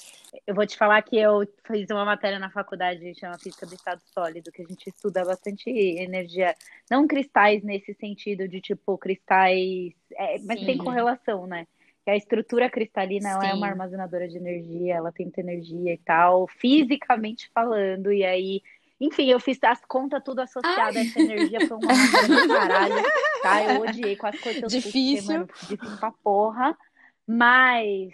Eu 0.46 0.54
vou 0.54 0.66
te 0.66 0.74
falar 0.74 1.02
que 1.02 1.18
eu 1.18 1.46
fiz 1.66 1.90
uma 1.90 2.02
matéria 2.02 2.38
na 2.38 2.48
faculdade, 2.48 3.14
chama 3.14 3.38
Física 3.38 3.66
do 3.66 3.74
Estado 3.74 4.00
Sólido, 4.06 4.50
que 4.50 4.62
a 4.62 4.64
gente 4.64 4.86
estuda 4.86 5.22
bastante 5.22 5.68
energia, 5.68 6.54
não 6.90 7.06
cristais 7.06 7.62
nesse 7.62 7.92
sentido 7.92 8.48
de 8.48 8.58
tipo 8.58 8.96
cristais, 8.96 9.92
é, 10.14 10.38
mas 10.38 10.64
tem 10.64 10.78
correlação, 10.78 11.46
né? 11.46 11.66
Que 12.02 12.10
a 12.10 12.16
estrutura 12.16 12.70
cristalina 12.70 13.28
ela 13.28 13.48
é 13.48 13.52
uma 13.52 13.66
armazenadora 13.66 14.26
de 14.26 14.38
energia, 14.38 14.94
ela 14.94 15.12
tem 15.12 15.26
muita 15.26 15.42
energia 15.42 15.92
e 15.92 15.98
tal, 15.98 16.48
fisicamente 16.48 17.50
falando, 17.54 18.10
e 18.10 18.24
aí 18.24 18.62
enfim, 18.98 19.28
eu 19.28 19.38
fiz 19.38 19.58
as 19.62 19.84
contas 19.84 20.22
tudo 20.24 20.40
associado 20.40 20.96
Ai. 20.96 21.04
a 21.04 21.06
essa 21.06 21.20
energia, 21.20 21.58
foi 21.68 21.78
do 21.78 22.48
caralho, 22.48 22.94
tá? 23.42 23.62
Eu 23.62 23.82
odiei 23.82 24.16
com 24.16 24.26
as 24.26 24.40
coisas. 24.40 24.72
Difícil. 24.72 25.46
Porque, 25.46 25.66
mano, 25.66 25.68
difícil 25.68 25.98
pra 25.98 26.10
porra. 26.10 26.78
Mas 27.26 28.12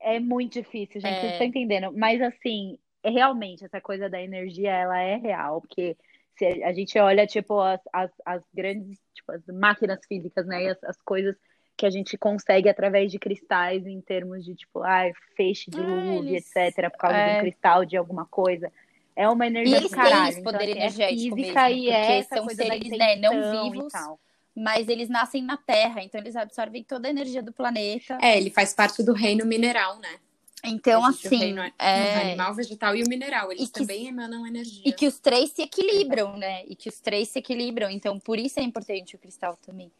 é 0.00 0.18
muito 0.18 0.54
difícil, 0.54 1.00
gente. 1.00 1.12
É... 1.12 1.20
Vocês 1.20 1.32
estão 1.32 1.46
entendendo? 1.46 1.92
Mas 1.92 2.22
assim, 2.22 2.78
é 3.02 3.10
realmente, 3.10 3.64
essa 3.64 3.80
coisa 3.80 4.08
da 4.08 4.20
energia, 4.20 4.70
ela 4.70 4.98
é 5.00 5.16
real, 5.16 5.60
porque 5.60 5.96
se 6.36 6.62
a 6.62 6.72
gente 6.72 6.98
olha, 6.98 7.26
tipo, 7.26 7.60
as, 7.60 7.80
as, 7.92 8.10
as 8.24 8.42
grandes, 8.54 8.98
tipo, 9.14 9.32
as 9.32 9.46
máquinas 9.46 10.00
físicas, 10.06 10.46
né? 10.46 10.68
As, 10.68 10.84
as 10.84 11.00
coisas 11.02 11.36
que 11.76 11.84
a 11.84 11.90
gente 11.90 12.16
consegue 12.16 12.68
através 12.68 13.12
de 13.12 13.18
cristais 13.18 13.86
em 13.86 14.00
termos 14.00 14.44
de, 14.44 14.54
tipo, 14.54 14.82
ai, 14.82 15.12
feixe 15.36 15.70
de 15.70 15.78
luz, 15.78 16.26
ah, 16.26 16.28
eles... 16.28 16.56
etc., 16.56 16.90
por 16.90 16.98
causa 16.98 17.16
é... 17.16 17.32
de 17.32 17.36
um 17.36 17.40
cristal 17.40 17.84
de 17.84 17.96
alguma 17.96 18.24
coisa. 18.26 18.72
É 19.14 19.28
uma 19.28 19.46
energia 19.46 19.78
e 19.78 19.80
do 19.80 19.90
caralho. 19.90 20.20
Têm 20.20 20.28
esse 20.28 20.42
poder 20.42 20.68
então, 20.68 20.86
assim, 20.86 21.02
é 21.02 21.08
física 21.08 21.34
mesmo, 21.34 21.78
e 21.78 21.90
é 21.90 22.18
essa 22.18 22.36
são 22.36 22.48
seres 22.48 22.90
né, 22.90 23.16
não 23.16 23.70
vivos 23.70 23.92
mas 24.56 24.88
eles 24.88 25.08
nascem 25.08 25.42
na 25.42 25.56
Terra, 25.56 26.02
então 26.02 26.18
eles 26.20 26.34
absorvem 26.34 26.82
toda 26.82 27.06
a 27.06 27.10
energia 27.10 27.42
do 27.42 27.52
planeta. 27.52 28.18
É, 28.22 28.38
ele 28.38 28.50
faz 28.50 28.72
parte 28.72 29.02
do 29.02 29.12
reino 29.12 29.44
mineral, 29.44 29.98
né? 29.98 30.18
Então, 30.64 31.04
assim. 31.04 31.28
O, 31.28 31.38
reino, 31.38 31.62
é... 31.78 32.16
o 32.16 32.20
animal, 32.22 32.54
vegetal 32.54 32.96
e 32.96 33.02
o 33.02 33.08
mineral, 33.08 33.52
eles 33.52 33.70
que, 33.70 33.80
também 33.80 34.08
emanam 34.08 34.46
energia. 34.46 34.82
E 34.84 34.92
que 34.92 35.06
os 35.06 35.18
três 35.18 35.50
se 35.52 35.62
equilibram, 35.62 36.36
né? 36.36 36.64
E 36.66 36.74
que 36.74 36.88
os 36.88 36.98
três 36.98 37.28
se 37.28 37.38
equilibram. 37.38 37.90
Então, 37.90 38.18
por 38.18 38.38
isso 38.38 38.58
é 38.58 38.62
importante 38.62 39.14
o 39.14 39.18
cristal 39.18 39.56
também. 39.56 39.92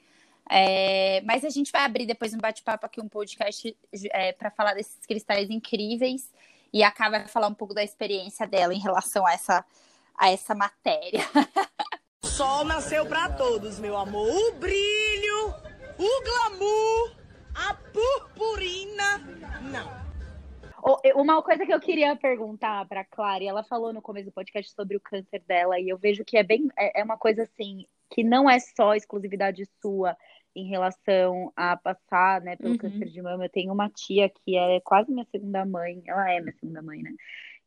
É, 0.49 1.21
mas 1.23 1.45
a 1.45 1.51
gente 1.51 1.71
vai 1.71 1.83
abrir 1.83 2.07
depois 2.07 2.33
um 2.33 2.39
bate-papo 2.39 2.87
aqui, 2.87 3.01
um 3.01 3.09
podcast 3.09 3.77
é, 4.11 4.33
para 4.33 4.51
falar 4.51 4.75
desses 4.75 5.05
cristais 5.07 5.51
incríveis. 5.51 6.33
E 6.73 6.83
a 6.83 6.91
Ká 6.91 7.11
vai 7.11 7.27
falar 7.29 7.49
um 7.49 7.55
pouco 7.55 7.75
da 7.75 7.85
experiência 7.85 8.47
dela 8.47 8.75
em 8.75 8.81
relação 8.81 9.27
a 9.27 9.33
essa, 9.33 9.65
a 10.17 10.31
essa 10.31 10.55
matéria. 10.55 11.21
sol 12.27 12.65
nasceu 12.65 13.07
para 13.07 13.29
todos, 13.31 13.79
meu 13.79 13.97
amor. 13.97 14.29
O 14.29 14.53
brilho, 14.57 15.55
o 15.97 16.25
glamour, 16.25 17.17
a 17.55 17.75
purpurina, 17.75 19.19
não. 19.71 20.07
Uma 21.15 21.43
coisa 21.43 21.65
que 21.65 21.73
eu 21.73 21.81
queria 21.81 22.15
perguntar 22.17 22.87
para 22.87 23.05
Clara, 23.05 23.45
ela 23.45 23.63
falou 23.63 23.93
no 23.93 24.03
começo 24.03 24.27
do 24.27 24.33
podcast 24.33 24.73
sobre 24.73 24.97
o 24.97 25.01
câncer 25.01 25.43
dela, 25.47 25.79
e 25.79 25.89
eu 25.89 25.97
vejo 25.97 26.25
que 26.25 26.37
é 26.37 26.43
bem 26.43 26.69
é, 26.77 27.01
é 27.01 27.05
uma 27.05 27.17
coisa 27.17 27.45
assim 27.45 27.87
que 28.11 28.23
não 28.23 28.51
é 28.51 28.59
só 28.61 28.95
exclusividade 28.95 29.65
sua 29.81 30.17
em 30.55 30.69
relação 30.69 31.53
a 31.55 31.77
passar, 31.77 32.41
né, 32.41 32.57
pelo 32.57 32.73
uhum. 32.73 32.79
câncer 32.79 33.07
de 33.09 33.23
mama. 33.23 33.45
Eu 33.45 33.51
tenho 33.51 33.73
uma 33.73 33.89
tia 33.91 34.29
que 34.29 34.57
é 34.57 34.81
quase 34.81 35.13
minha 35.13 35.27
segunda 35.31 35.65
mãe, 35.65 36.03
ela 36.07 36.31
é 36.31 36.41
minha 36.41 36.55
segunda 36.55 36.83
mãe, 36.83 37.03
né? 37.03 37.11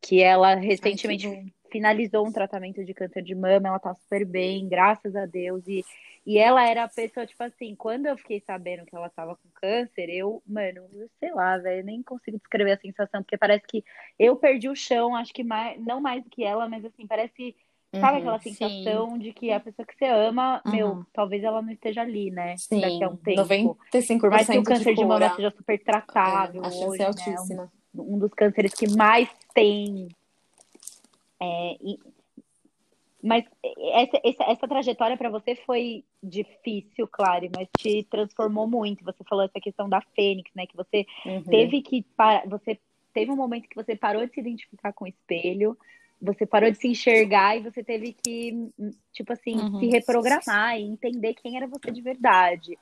Que 0.01 0.21
ela 0.21 0.55
recentemente 0.55 1.27
Ai, 1.27 1.53
finalizou 1.71 2.27
um 2.27 2.31
tratamento 2.31 2.83
de 2.83 2.93
câncer 2.93 3.21
de 3.21 3.35
mama, 3.35 3.69
ela 3.69 3.79
tá 3.79 3.93
super 3.93 4.25
bem, 4.25 4.67
graças 4.67 5.15
a 5.15 5.25
Deus. 5.25 5.67
E, 5.67 5.83
e 6.25 6.37
ela 6.37 6.67
era 6.67 6.83
a 6.83 6.89
pessoa, 6.89 7.25
tipo 7.25 7.43
assim, 7.43 7.75
quando 7.75 8.05
eu 8.05 8.17
fiquei 8.17 8.41
sabendo 8.45 8.85
que 8.85 8.95
ela 8.95 9.09
tava 9.09 9.35
com 9.35 9.49
câncer, 9.55 10.09
eu, 10.09 10.43
mano, 10.45 10.81
sei 11.19 11.33
lá, 11.33 11.57
velho, 11.57 11.85
nem 11.85 12.03
consigo 12.03 12.37
descrever 12.37 12.73
a 12.73 12.77
sensação, 12.77 13.23
porque 13.23 13.37
parece 13.37 13.65
que 13.67 13.83
eu 14.17 14.35
perdi 14.35 14.69
o 14.69 14.75
chão, 14.75 15.15
acho 15.15 15.33
que 15.33 15.43
mais, 15.43 15.79
não 15.83 16.01
mais 16.01 16.23
do 16.23 16.29
que 16.29 16.43
ela, 16.43 16.67
mas 16.67 16.83
assim, 16.85 17.07
parece. 17.07 17.55
Sabe 17.91 18.17
uhum, 18.17 18.19
aquela 18.19 18.39
sensação 18.39 19.11
sim. 19.13 19.17
de 19.17 19.33
que 19.33 19.51
a 19.51 19.59
pessoa 19.59 19.83
que 19.83 19.95
você 19.97 20.05
ama, 20.05 20.61
uhum. 20.63 20.71
meu, 20.71 21.05
talvez 21.11 21.43
ela 21.43 21.59
não 21.59 21.71
esteja 21.71 22.01
ali, 22.01 22.29
né? 22.29 22.55
Sim, 22.55 22.81
daqui 22.81 23.03
a 23.03 23.09
um 23.09 23.15
tempo. 23.15 23.41
95% 23.91 24.19
Por 24.19 24.29
mais 24.29 24.45
que 24.45 24.59
o 24.59 24.63
câncer 24.63 24.93
de, 24.93 25.01
de 25.01 25.05
mama 25.05 25.35
seja 25.35 25.49
super 25.49 25.83
tratável 25.83 26.63
é, 26.63 26.67
a 26.67 26.69
hoje, 26.69 27.01
é 27.01 27.05
altíssima. 27.05 27.63
Né? 27.63 27.69
Um, 27.95 28.13
um 28.13 28.19
dos 28.19 28.31
cânceres 28.35 28.75
que 28.75 28.87
mais 28.95 29.27
tem 29.55 30.07
é, 31.41 31.77
e, 31.81 31.99
mas 33.21 33.43
essa, 33.93 34.19
essa, 34.23 34.43
essa 34.45 34.67
trajetória 34.67 35.17
para 35.17 35.29
você 35.29 35.55
foi 35.55 36.05
difícil, 36.23 37.07
claro, 37.07 37.49
mas 37.55 37.67
te 37.77 38.03
transformou 38.09 38.67
muito. 38.67 39.03
Você 39.03 39.23
falou 39.25 39.43
essa 39.43 39.59
questão 39.59 39.89
da 39.89 40.01
Fênix, 40.15 40.49
né? 40.55 40.65
Que 40.65 40.75
você 40.75 41.05
uhum. 41.25 41.43
teve 41.43 41.81
que 41.81 42.03
parar, 42.15 42.47
você 42.47 42.79
teve 43.13 43.31
um 43.31 43.35
momento 43.35 43.67
que 43.67 43.75
você 43.75 43.95
parou 43.95 44.25
de 44.25 44.33
se 44.33 44.39
identificar 44.39 44.93
com 44.93 45.03
o 45.03 45.07
espelho 45.07 45.77
você 46.21 46.45
parou 46.45 46.69
de 46.69 46.77
se 46.77 46.87
enxergar 46.87 47.57
e 47.57 47.61
você 47.61 47.83
teve 47.83 48.13
que, 48.13 48.69
tipo 49.13 49.31
assim, 49.31 49.55
uhum. 49.55 49.79
se 49.79 49.87
reprogramar 49.87 50.77
e 50.77 50.83
entender 50.83 51.33
quem 51.33 51.55
era 51.55 51.65
você 51.65 51.91
de 51.91 52.01
verdade. 52.01 52.77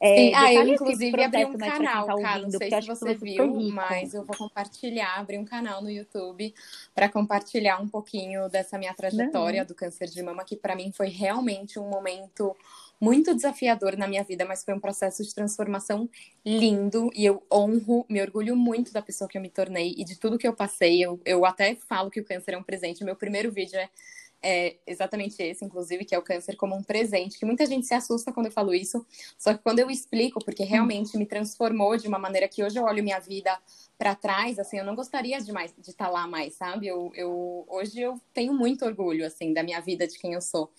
É, 0.00 0.16
Sim, 0.16 0.34
ah, 0.34 0.54
eu 0.54 0.68
inclusive 0.68 1.22
abri 1.22 1.44
um 1.44 1.58
canal, 1.58 2.06
tá 2.06 2.14
ouvindo, 2.14 2.52
não 2.52 2.58
sei 2.58 2.70
se 2.70 2.88
você 2.88 3.14
viu, 3.14 3.46
mas 3.72 4.14
eu 4.14 4.24
vou 4.24 4.36
compartilhar, 4.36 5.18
abri 5.18 5.36
um 5.36 5.44
canal 5.44 5.82
no 5.82 5.90
YouTube 5.90 6.54
para 6.94 7.08
compartilhar 7.08 7.78
um 7.78 7.88
pouquinho 7.88 8.48
dessa 8.48 8.78
minha 8.78 8.94
trajetória 8.94 9.60
não. 9.60 9.66
do 9.66 9.74
câncer 9.74 10.08
de 10.08 10.22
mama, 10.22 10.44
que 10.44 10.56
para 10.56 10.74
mim 10.74 10.90
foi 10.90 11.08
realmente 11.08 11.78
um 11.78 11.88
momento 11.88 12.56
muito 13.00 13.34
desafiador 13.34 13.96
na 13.96 14.08
minha 14.08 14.24
vida, 14.24 14.44
mas 14.44 14.64
foi 14.64 14.74
um 14.74 14.80
processo 14.80 15.22
de 15.22 15.34
transformação 15.34 16.08
lindo 16.44 17.10
e 17.14 17.24
eu 17.24 17.42
honro, 17.52 18.04
me 18.08 18.20
orgulho 18.20 18.56
muito 18.56 18.92
da 18.92 19.02
pessoa 19.02 19.28
que 19.28 19.38
eu 19.38 19.42
me 19.42 19.50
tornei 19.50 19.94
e 19.96 20.04
de 20.04 20.18
tudo 20.18 20.38
que 20.38 20.46
eu 20.46 20.54
passei. 20.54 21.04
Eu, 21.04 21.20
eu 21.24 21.44
até 21.44 21.74
falo 21.74 22.10
que 22.10 22.20
o 22.20 22.24
câncer 22.24 22.54
é 22.54 22.58
um 22.58 22.62
presente. 22.62 23.04
Meu 23.04 23.16
primeiro 23.16 23.52
vídeo 23.52 23.78
é 23.78 23.88
é 24.42 24.76
exatamente 24.86 25.42
esse, 25.42 25.64
inclusive, 25.64 26.04
que 26.04 26.14
é 26.14 26.18
o 26.18 26.22
câncer 26.22 26.56
como 26.56 26.74
um 26.76 26.82
presente, 26.82 27.38
que 27.38 27.44
muita 27.44 27.66
gente 27.66 27.86
se 27.86 27.94
assusta 27.94 28.32
quando 28.32 28.46
eu 28.46 28.52
falo 28.52 28.74
isso, 28.74 29.04
só 29.36 29.52
que 29.52 29.62
quando 29.62 29.80
eu 29.80 29.90
explico, 29.90 30.44
porque 30.44 30.64
realmente 30.64 31.16
me 31.16 31.26
transformou 31.26 31.96
de 31.96 32.06
uma 32.06 32.18
maneira 32.18 32.48
que 32.48 32.62
hoje 32.62 32.78
eu 32.78 32.84
olho 32.84 33.02
minha 33.02 33.18
vida 33.18 33.56
para 33.98 34.14
trás, 34.14 34.60
assim, 34.60 34.78
eu 34.78 34.84
não 34.84 34.94
gostaria 34.94 35.40
de 35.40 35.52
mais 35.52 35.74
de 35.76 35.90
estar 35.90 36.06
tá 36.06 36.10
lá 36.10 36.26
mais, 36.26 36.54
sabe? 36.54 36.86
Eu, 36.86 37.10
eu 37.14 37.66
hoje 37.68 38.00
eu 38.00 38.20
tenho 38.32 38.54
muito 38.54 38.84
orgulho 38.84 39.26
assim 39.26 39.52
da 39.52 39.62
minha 39.62 39.80
vida, 39.80 40.06
de 40.06 40.16
quem 40.16 40.34
eu 40.34 40.40
sou. 40.40 40.70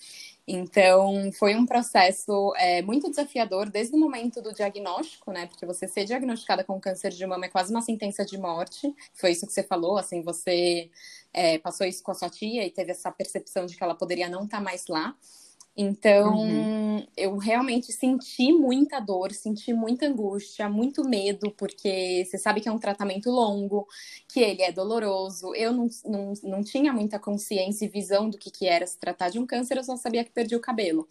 Então, 0.47 1.32
foi 1.34 1.53
um 1.55 1.65
processo 1.65 2.53
é, 2.55 2.82
muito 2.82 3.09
desafiador 3.09 3.70
desde 3.70 3.95
o 3.95 3.99
momento 3.99 4.41
do 4.41 4.51
diagnóstico, 4.51 5.32
né? 5.32 5.45
Porque 5.45 5.65
você 5.65 5.88
ser 5.88 6.05
diagnosticada 6.05 6.63
com 6.63 6.80
câncer 6.80 7.11
de 7.11 7.28
mama 7.28 7.45
é 7.45 7.49
quase 7.49 7.72
uma 7.72 7.84
sentença 7.84 8.26
de 8.26 8.38
morte. 8.38 8.91
Foi 9.13 9.32
isso 9.32 9.45
que 9.45 9.53
você 9.53 9.61
falou, 9.61 9.97
assim, 9.97 10.24
você 10.24 10.89
é, 11.32 11.59
passou 11.59 11.86
isso 11.86 12.01
com 12.01 12.11
a 12.11 12.15
sua 12.15 12.30
tia 12.30 12.65
e 12.65 12.72
teve 12.72 12.91
essa 12.91 13.11
percepção 13.11 13.67
de 13.67 13.76
que 13.78 13.84
ela 13.84 13.93
poderia 13.93 14.28
não 14.28 14.45
estar 14.45 14.57
tá 14.57 14.63
mais 14.63 14.88
lá. 14.88 15.15
Então, 15.82 16.39
uhum. 16.39 17.07
eu 17.15 17.38
realmente 17.38 17.93
senti 17.93 18.51
muita 18.51 18.99
dor, 18.99 19.32
senti 19.32 19.71
muita 19.71 20.07
angústia, 20.07 20.67
muito 20.67 21.07
medo, 21.07 21.51
porque 21.51 22.25
você 22.25 22.38
sabe 22.38 22.59
que 22.59 22.67
é 22.67 22.71
um 22.71 22.77
tratamento 22.77 23.32
longo, 23.32 23.88
que 24.27 24.41
ele 24.41 24.61
é 24.61 24.73
doloroso. 24.73 25.55
Eu 25.55 25.71
não, 25.71 25.88
não, 26.03 26.34
não 26.43 26.61
tinha 26.61 26.91
muita 26.91 27.17
consciência 27.17 27.86
e 27.86 27.88
visão 27.88 28.30
do 28.30 28.38
que, 28.38 28.51
que 28.51 28.67
era 28.67 28.86
se 28.86 28.99
tratar 28.99 29.30
de 29.30 29.39
um 29.39 29.45
câncer, 29.45 29.77
eu 29.77 29.84
só 29.86 29.95
sabia 29.95 30.25
que 30.25 30.32
perdi 30.32 30.53
o 30.53 30.59
cabelo. 30.59 31.07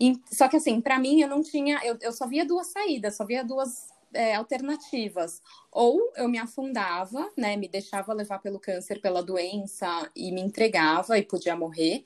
E, 0.00 0.18
só 0.32 0.48
que, 0.48 0.56
assim, 0.56 0.80
para 0.80 0.98
mim, 0.98 1.20
eu 1.20 1.28
não 1.28 1.42
tinha, 1.42 1.78
eu, 1.84 1.98
eu 2.00 2.12
só 2.14 2.26
via 2.26 2.46
duas 2.46 2.68
saídas, 2.68 3.18
só 3.18 3.26
via 3.26 3.44
duas 3.44 3.88
é, 4.14 4.34
alternativas. 4.34 5.42
Ou 5.70 6.10
eu 6.16 6.26
me 6.26 6.38
afundava, 6.38 7.30
né, 7.36 7.54
me 7.54 7.68
deixava 7.68 8.14
levar 8.14 8.38
pelo 8.38 8.58
câncer, 8.58 8.98
pela 9.02 9.22
doença 9.22 10.10
e 10.16 10.32
me 10.32 10.40
entregava 10.40 11.18
e 11.18 11.22
podia 11.22 11.54
morrer. 11.54 12.02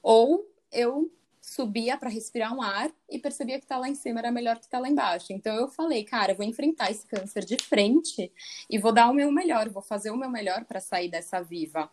Ou 0.00 0.46
eu 0.72 1.10
subia 1.40 1.96
para 1.96 2.10
respirar 2.10 2.54
um 2.54 2.60
ar 2.60 2.90
e 3.08 3.18
percebia 3.18 3.58
que 3.58 3.66
tá 3.66 3.78
lá 3.78 3.88
em 3.88 3.94
cima 3.94 4.20
era 4.20 4.30
melhor 4.30 4.58
que 4.58 4.68
tá 4.68 4.78
lá 4.78 4.88
embaixo. 4.88 5.32
Então 5.32 5.54
eu 5.54 5.68
falei, 5.68 6.04
cara, 6.04 6.32
eu 6.32 6.36
vou 6.36 6.44
enfrentar 6.44 6.90
esse 6.90 7.06
câncer 7.06 7.44
de 7.44 7.56
frente 7.56 8.30
e 8.68 8.78
vou 8.78 8.92
dar 8.92 9.08
o 9.08 9.14
meu 9.14 9.32
melhor, 9.32 9.68
vou 9.68 9.82
fazer 9.82 10.10
o 10.10 10.16
meu 10.16 10.28
melhor 10.28 10.64
para 10.64 10.80
sair 10.80 11.08
dessa 11.08 11.40
viva. 11.40 11.90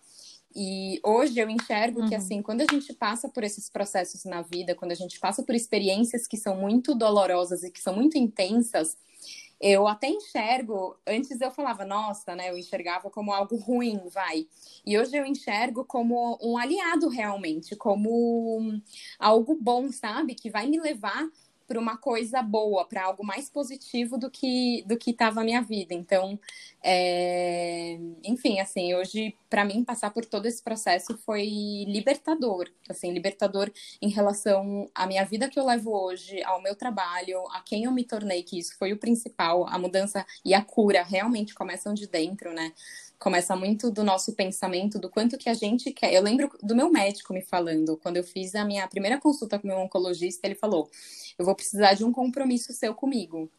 E 0.55 0.99
hoje 1.03 1.38
eu 1.39 1.49
enxergo 1.49 2.01
uhum. 2.01 2.09
que 2.09 2.15
assim, 2.15 2.41
quando 2.41 2.61
a 2.61 2.65
gente 2.69 2.93
passa 2.93 3.28
por 3.28 3.43
esses 3.43 3.69
processos 3.69 4.23
na 4.23 4.41
vida, 4.41 4.76
quando 4.76 4.91
a 4.93 4.95
gente 4.95 5.19
passa 5.19 5.43
por 5.43 5.53
experiências 5.53 6.28
que 6.28 6.38
são 6.38 6.55
muito 6.55 6.95
dolorosas 6.95 7.63
e 7.63 7.71
que 7.71 7.82
são 7.82 7.93
muito 7.93 8.17
intensas, 8.17 8.97
eu 9.60 9.88
até 9.88 10.08
enxergo, 10.08 10.97
antes 11.08 11.39
eu 11.39 11.51
falava, 11.51 11.86
nossa, 11.86 12.36
né, 12.36 12.49
eu 12.49 12.58
enxergava 12.58 13.10
como 13.10 13.32
algo 13.32 13.56
ruim, 13.56 14.01
vai. 14.10 14.47
E 14.86 14.97
hoje 14.97 15.18
eu 15.18 15.26
enxergo 15.26 15.86
como 15.86 16.38
um 16.41 16.58
aliado 16.58 17.08
realmente, 17.08 17.76
como 17.76 18.80
algo 19.18 19.58
bom, 19.60 19.91
sabe, 19.91 20.36
que 20.36 20.49
vai 20.49 20.68
me 20.68 20.80
levar 20.80 21.26
para 21.68 21.80
uma 21.80 21.97
coisa 21.97 22.41
boa, 22.41 22.86
para 22.86 23.03
algo 23.05 23.26
mais 23.26 23.49
positivo 23.49 24.18
do 24.18 24.30
que 24.30 24.84
do 24.88 24.97
que 24.97 25.11
estava 25.11 25.41
a 25.41 25.43
minha 25.43 25.61
vida. 25.61 25.93
Então, 25.93 26.39
é... 26.84 27.97
enfim, 28.24 28.59
assim, 28.59 28.93
hoje 28.95 29.36
para 29.49 29.63
mim 29.63 29.84
passar 29.84 30.11
por 30.11 30.26
todo 30.26 30.45
esse 30.47 30.61
processo 30.61 31.18
foi 31.20 31.86
libertador, 31.88 32.70
assim, 32.89 33.11
libertador 33.13 33.72
em 34.01 34.09
relação 34.09 34.89
à 34.93 35.07
minha 35.07 35.24
vida 35.24 35.49
que 35.49 35.59
eu 35.59 35.66
levo 35.66 35.91
hoje, 35.91 36.43
ao 36.43 36.61
meu 36.61 36.76
trabalho, 36.76 37.39
a 37.51 37.61
quem 37.61 37.86
eu 37.86 37.91
me 37.91 38.03
tornei, 38.03 38.43
que 38.43 38.59
isso 38.59 38.78
foi 38.78 38.91
o 38.91 38.97
principal, 38.97 39.68
a 39.68 39.78
mudança 39.80 40.26
e 40.43 40.53
a 40.53 40.61
cura 40.61 41.03
realmente 41.03 41.55
começam 41.55 41.93
de 41.93 42.07
dentro, 42.07 42.53
né? 42.53 42.74
Começa 43.26 43.55
muito 43.55 43.89
do 43.89 44.03
nosso 44.03 44.34
pensamento, 44.34 44.99
do 44.99 45.09
quanto 45.09 45.36
que 45.36 45.49
a 45.49 45.53
gente 45.55 45.91
quer. 45.91 46.13
Eu 46.13 46.21
lembro 46.21 46.47
do 46.61 46.76
meu 46.76 46.91
médico 46.91 47.34
me 47.34 47.41
falando, 47.41 47.97
quando 47.97 48.17
eu 48.17 48.23
fiz 48.23 48.53
a 48.53 48.63
minha 48.63 48.88
primeira 48.88 49.19
consulta 49.19 49.57
com 49.57 49.67
o 49.67 49.71
meu 49.71 49.80
oncologista, 49.80 50.45
ele 50.45 50.53
falou: 50.53 50.91
eu 51.36 51.43
vou 51.43 51.55
precisar 51.55 51.95
de 51.95 52.05
um 52.05 52.11
compromisso 52.11 52.71
seu 52.71 52.93
comigo. 52.93 53.49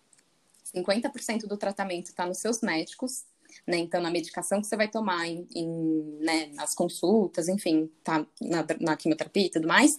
50% 0.72 1.48
do 1.48 1.56
tratamento 1.56 2.06
está 2.06 2.24
nos 2.24 2.38
seus 2.38 2.60
médicos, 2.60 3.24
né? 3.66 3.78
Então, 3.78 4.00
na 4.00 4.08
medicação 4.08 4.60
que 4.60 4.68
você 4.68 4.76
vai 4.76 4.86
tomar, 4.86 5.26
em, 5.26 5.48
em 5.52 5.66
né, 6.20 6.46
nas 6.54 6.72
consultas, 6.72 7.48
enfim, 7.48 7.90
tá 8.04 8.24
na, 8.40 8.64
na 8.78 8.96
quimioterapia 8.96 9.46
e 9.46 9.50
tudo 9.50 9.66
mais. 9.66 9.98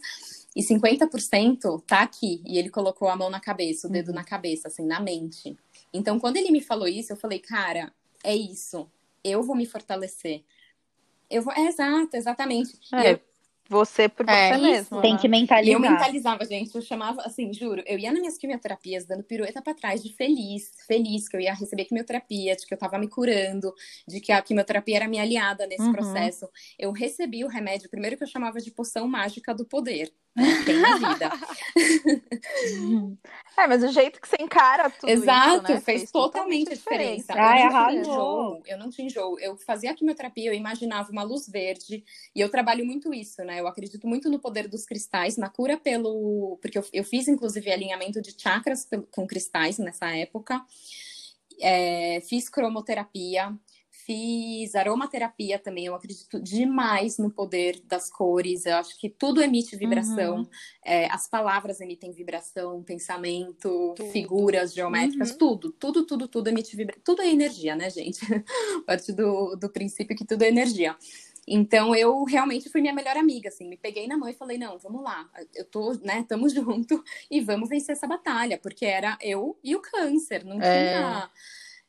E 0.55 0.63
50% 0.63 1.83
tá 1.85 2.03
aqui. 2.03 2.41
E 2.45 2.57
ele 2.57 2.69
colocou 2.69 3.09
a 3.09 3.17
mão 3.17 3.29
na 3.29 3.41
cabeça, 3.41 3.89
o 3.89 3.91
dedo 3.91 4.09
uhum. 4.09 4.15
na 4.15 4.23
cabeça, 4.23 4.69
assim, 4.69 4.85
na 4.85 5.01
mente. 5.01 5.57
Então, 5.91 6.17
quando 6.21 6.37
ele 6.37 6.51
me 6.51 6.61
falou 6.61 6.87
isso, 6.87 7.11
eu 7.11 7.17
falei, 7.17 7.39
cara, 7.39 7.91
é 8.23 8.33
isso 8.33 8.89
eu 9.29 9.43
vou 9.43 9.55
me 9.55 9.65
fortalecer. 9.65 10.43
Eu 11.29 11.41
vou, 11.41 11.53
é, 11.53 11.67
exato, 11.67 12.15
exatamente. 12.15 12.79
É, 12.93 13.13
eu, 13.13 13.19
você 13.69 14.07
por 14.07 14.27
é, 14.29 14.53
você 14.53 14.61
mesmo. 14.61 15.01
Tem 15.01 15.13
né? 15.13 15.19
que 15.19 15.27
mentalizar. 15.27 15.69
E 15.69 15.73
eu 15.73 15.79
mentalizava, 15.79 16.45
gente. 16.45 16.73
Eu 16.73 16.81
chamava, 16.81 17.21
assim, 17.23 17.53
juro, 17.53 17.83
eu 17.85 17.99
ia 17.99 18.11
nas 18.11 18.19
minhas 18.19 18.37
quimioterapias 18.37 19.05
dando 19.05 19.23
pirueta 19.23 19.61
para 19.61 19.73
trás 19.73 20.01
de 20.01 20.13
feliz, 20.13 20.71
feliz 20.87 21.27
que 21.27 21.35
eu 21.35 21.41
ia 21.41 21.53
receber 21.53 21.85
quimioterapia, 21.85 22.55
de 22.55 22.65
que 22.65 22.73
eu 22.73 22.77
tava 22.77 22.97
me 22.97 23.09
curando, 23.09 23.73
de 24.07 24.21
que 24.21 24.31
a 24.31 24.41
quimioterapia 24.41 24.97
era 24.97 25.07
minha 25.07 25.23
aliada 25.23 25.67
nesse 25.67 25.83
uhum. 25.83 25.93
processo. 25.93 26.49
Eu 26.79 26.91
recebi 26.91 27.43
o 27.43 27.47
remédio, 27.47 27.89
primeiro 27.89 28.15
que 28.15 28.23
eu 28.23 28.27
chamava 28.27 28.59
de 28.59 28.71
poção 28.71 29.07
mágica 29.07 29.53
do 29.53 29.65
poder 29.65 30.13
tem 30.65 30.79
na 30.79 30.95
vida. 30.97 31.31
é, 33.57 33.67
mas 33.67 33.83
o 33.83 33.87
jeito 33.87 34.21
que 34.21 34.27
você 34.27 34.37
encara 34.39 34.89
tudo 34.89 35.09
Exato, 35.09 35.49
isso, 35.49 35.61
né? 35.63 35.67
fez, 35.67 35.83
fez 35.83 36.11
totalmente 36.11 36.69
diferença. 36.69 37.33
Ai, 37.33 37.65
eu, 37.65 37.71
não 37.71 37.91
enjoo, 37.91 38.61
eu 38.65 38.77
não 38.77 38.89
tinha 38.89 39.07
enjoo. 39.07 39.39
Eu 39.39 39.57
fazia 39.57 39.91
a 39.91 39.95
quimioterapia, 39.95 40.51
eu 40.51 40.53
imaginava 40.53 41.11
uma 41.11 41.23
luz 41.23 41.47
verde, 41.49 42.03
e 42.35 42.39
eu 42.39 42.49
trabalho 42.49 42.85
muito 42.85 43.13
isso, 43.13 43.43
né? 43.43 43.59
Eu 43.59 43.67
acredito 43.67 44.07
muito 44.07 44.29
no 44.29 44.39
poder 44.39 44.67
dos 44.67 44.85
cristais, 44.85 45.37
na 45.37 45.49
cura 45.49 45.77
pelo... 45.77 46.57
Porque 46.61 46.77
eu, 46.77 46.85
eu 46.93 47.03
fiz, 47.03 47.27
inclusive, 47.27 47.71
alinhamento 47.71 48.21
de 48.21 48.35
chakras 48.37 48.87
com 49.11 49.25
cristais 49.25 49.77
nessa 49.79 50.15
época. 50.15 50.63
É, 51.59 52.21
fiz 52.21 52.47
cromoterapia, 52.47 53.51
fiz 54.07 54.73
aromaterapia 54.73 55.59
também. 55.59 55.85
Eu 55.85 55.93
acredito 55.93 56.39
demais 56.39 57.17
no 57.17 57.29
poder 57.29 57.81
das 57.83 58.09
cores. 58.09 58.65
Eu 58.65 58.77
acho 58.77 58.97
que 58.97 59.09
tudo 59.09 59.41
emite 59.41 59.75
vibração. 59.75 60.37
Uhum. 60.37 60.49
É, 60.83 61.11
as 61.11 61.27
palavras 61.27 61.81
emitem 61.81 62.13
vibração, 62.13 62.81
pensamento, 62.81 63.93
tudo. 63.95 64.09
figuras 64.11 64.73
geométricas, 64.73 65.31
uhum. 65.31 65.37
tudo, 65.37 65.71
tudo, 65.73 66.05
tudo, 66.05 66.27
tudo 66.29 66.47
emite 66.47 66.75
vibração. 66.75 67.03
Tudo 67.03 67.21
é 67.21 67.27
energia, 67.27 67.75
né, 67.75 67.89
gente? 67.89 68.21
A 68.79 68.81
partir 68.85 69.11
do, 69.11 69.57
do 69.57 69.69
princípio 69.69 70.15
que 70.15 70.25
tudo 70.25 70.43
é 70.43 70.47
energia. 70.47 70.95
Então 71.45 71.95
eu 71.95 72.23
realmente 72.23 72.69
fui 72.69 72.81
minha 72.81 72.93
melhor 72.93 73.15
amiga, 73.15 73.47
assim, 73.47 73.67
me 73.67 73.77
peguei 73.77 74.05
na 74.05 74.17
mão 74.17 74.27
e 74.27 74.33
falei, 74.33 74.57
não, 74.57 74.77
vamos 74.77 75.01
lá, 75.01 75.29
eu 75.55 75.63
tô, 75.63 75.93
né, 76.03 76.25
tamo 76.27 76.49
junto 76.49 77.01
e 77.31 77.39
vamos 77.39 77.69
vencer 77.69 77.93
essa 77.93 78.05
batalha, 78.05 78.59
porque 78.61 78.85
era 78.85 79.17
eu 79.21 79.57
e 79.63 79.73
o 79.73 79.79
câncer, 79.79 80.43
não 80.43 80.61
é... 80.61 81.29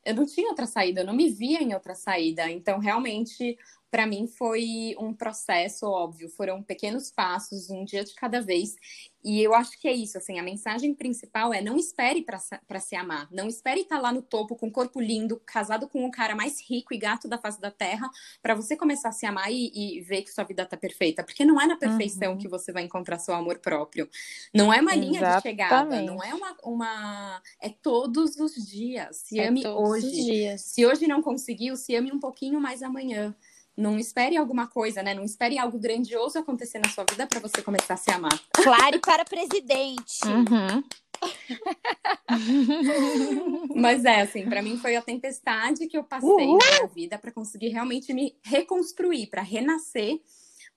eu 0.09 0.15
não 0.15 0.25
tinha 0.25 0.49
outra 0.49 0.65
saída, 0.65 1.01
eu 1.01 1.05
não 1.05 1.13
me 1.13 1.29
via 1.29 1.61
em 1.61 1.73
outra 1.73 1.93
saída. 1.93 2.49
Então, 2.49 2.79
realmente, 2.79 3.55
para 3.91 4.05
mim 4.05 4.27
foi 4.27 4.95
um 4.99 5.13
processo 5.13 5.85
óbvio, 5.87 6.29
foram 6.29 6.61
pequenos 6.61 7.11
passos, 7.11 7.69
um 7.69 7.83
dia 7.83 8.03
de 8.03 8.13
cada 8.13 8.41
vez. 8.41 8.75
E 9.23 9.41
eu 9.41 9.53
acho 9.53 9.77
que 9.79 9.87
é 9.87 9.91
isso, 9.91 10.17
assim, 10.17 10.39
a 10.39 10.43
mensagem 10.43 10.93
principal 10.93 11.53
é 11.53 11.61
não 11.61 11.75
espere 11.75 12.23
para 12.23 12.79
se 12.79 12.95
amar, 12.95 13.27
não 13.31 13.49
espere 13.49 13.81
estar 13.81 13.97
tá 13.97 14.01
lá 14.01 14.13
no 14.13 14.21
topo 14.21 14.55
com 14.55 14.67
um 14.67 14.71
corpo 14.71 15.01
lindo, 15.01 15.41
casado 15.45 15.89
com 15.89 16.05
o 16.05 16.11
cara 16.11 16.35
mais 16.35 16.61
rico 16.61 16.93
e 16.93 16.97
gato 16.97 17.27
da 17.27 17.37
face 17.37 17.59
da 17.59 17.69
terra, 17.69 18.09
para 18.41 18.55
você 18.55 18.77
começar 18.77 19.09
a 19.09 19.11
se 19.11 19.25
amar 19.25 19.51
e, 19.51 19.71
e, 19.73 20.01
ver 20.01 20.21
que 20.21 20.31
sua 20.31 20.45
vida 20.45 20.65
tá 20.65 20.77
perfeita, 20.77 21.21
porque 21.21 21.43
não 21.43 21.59
é 21.59 21.67
na 21.67 21.75
perfeição 21.75 22.33
uhum. 22.33 22.37
que 22.37 22.47
você 22.47 22.71
vai 22.71 22.83
encontrar 22.83 23.19
seu 23.19 23.33
amor 23.33 23.59
próprio. 23.59 24.09
Não 24.53 24.73
é 24.73 24.79
uma 24.79 24.95
linha 24.95 25.19
Exatamente. 25.19 25.43
de 25.43 25.49
chegada, 25.49 26.01
não 26.01 26.23
é 26.23 26.33
uma, 26.33 26.55
uma 26.63 27.41
é 27.61 27.69
todos 27.69 28.37
os 28.37 28.55
dias. 28.55 29.17
Se 29.17 29.37
é 29.37 29.47
ame 29.47 29.67
hoje. 29.67 30.57
Se 30.57 30.85
hoje 30.85 31.07
não 31.07 31.21
conseguiu, 31.21 31.75
se 31.75 31.93
ame 31.93 32.11
um 32.11 32.19
pouquinho 32.19 32.61
mais 32.61 32.81
amanhã. 32.81 33.35
Não 33.79 33.97
espere 33.97 34.35
alguma 34.35 34.67
coisa, 34.67 35.01
né? 35.01 35.13
Não 35.13 35.23
espere 35.23 35.57
algo 35.57 35.79
grandioso 35.79 36.37
acontecer 36.37 36.79
na 36.79 36.89
sua 36.89 37.05
vida 37.09 37.25
para 37.25 37.39
você 37.39 37.61
começar 37.61 37.93
a 37.93 37.97
se 37.97 38.11
amar. 38.11 38.37
Claro 38.51 38.99
para 38.99 39.23
presidente. 39.23 40.19
Uhum. 40.25 40.83
Mas 43.75 44.03
é 44.03 44.21
assim, 44.21 44.49
para 44.49 44.61
mim 44.61 44.77
foi 44.77 44.95
a 44.95 45.01
tempestade 45.01 45.87
que 45.87 45.97
eu 45.97 46.03
passei 46.03 46.29
Uhul. 46.29 46.57
na 46.57 46.65
minha 46.65 46.87
vida 46.87 47.17
para 47.17 47.31
conseguir 47.31 47.69
realmente 47.69 48.13
me 48.13 48.35
reconstruir, 48.43 49.27
para 49.27 49.41
renascer 49.41 50.19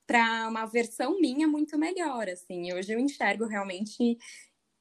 para 0.07 0.49
uma 0.49 0.67
versão 0.67 1.21
minha 1.21 1.49
muito 1.49 1.77
melhor, 1.77 2.29
assim. 2.29 2.73
Hoje 2.73 2.93
eu 2.93 3.01
enxergo 3.01 3.47
realmente 3.47 4.17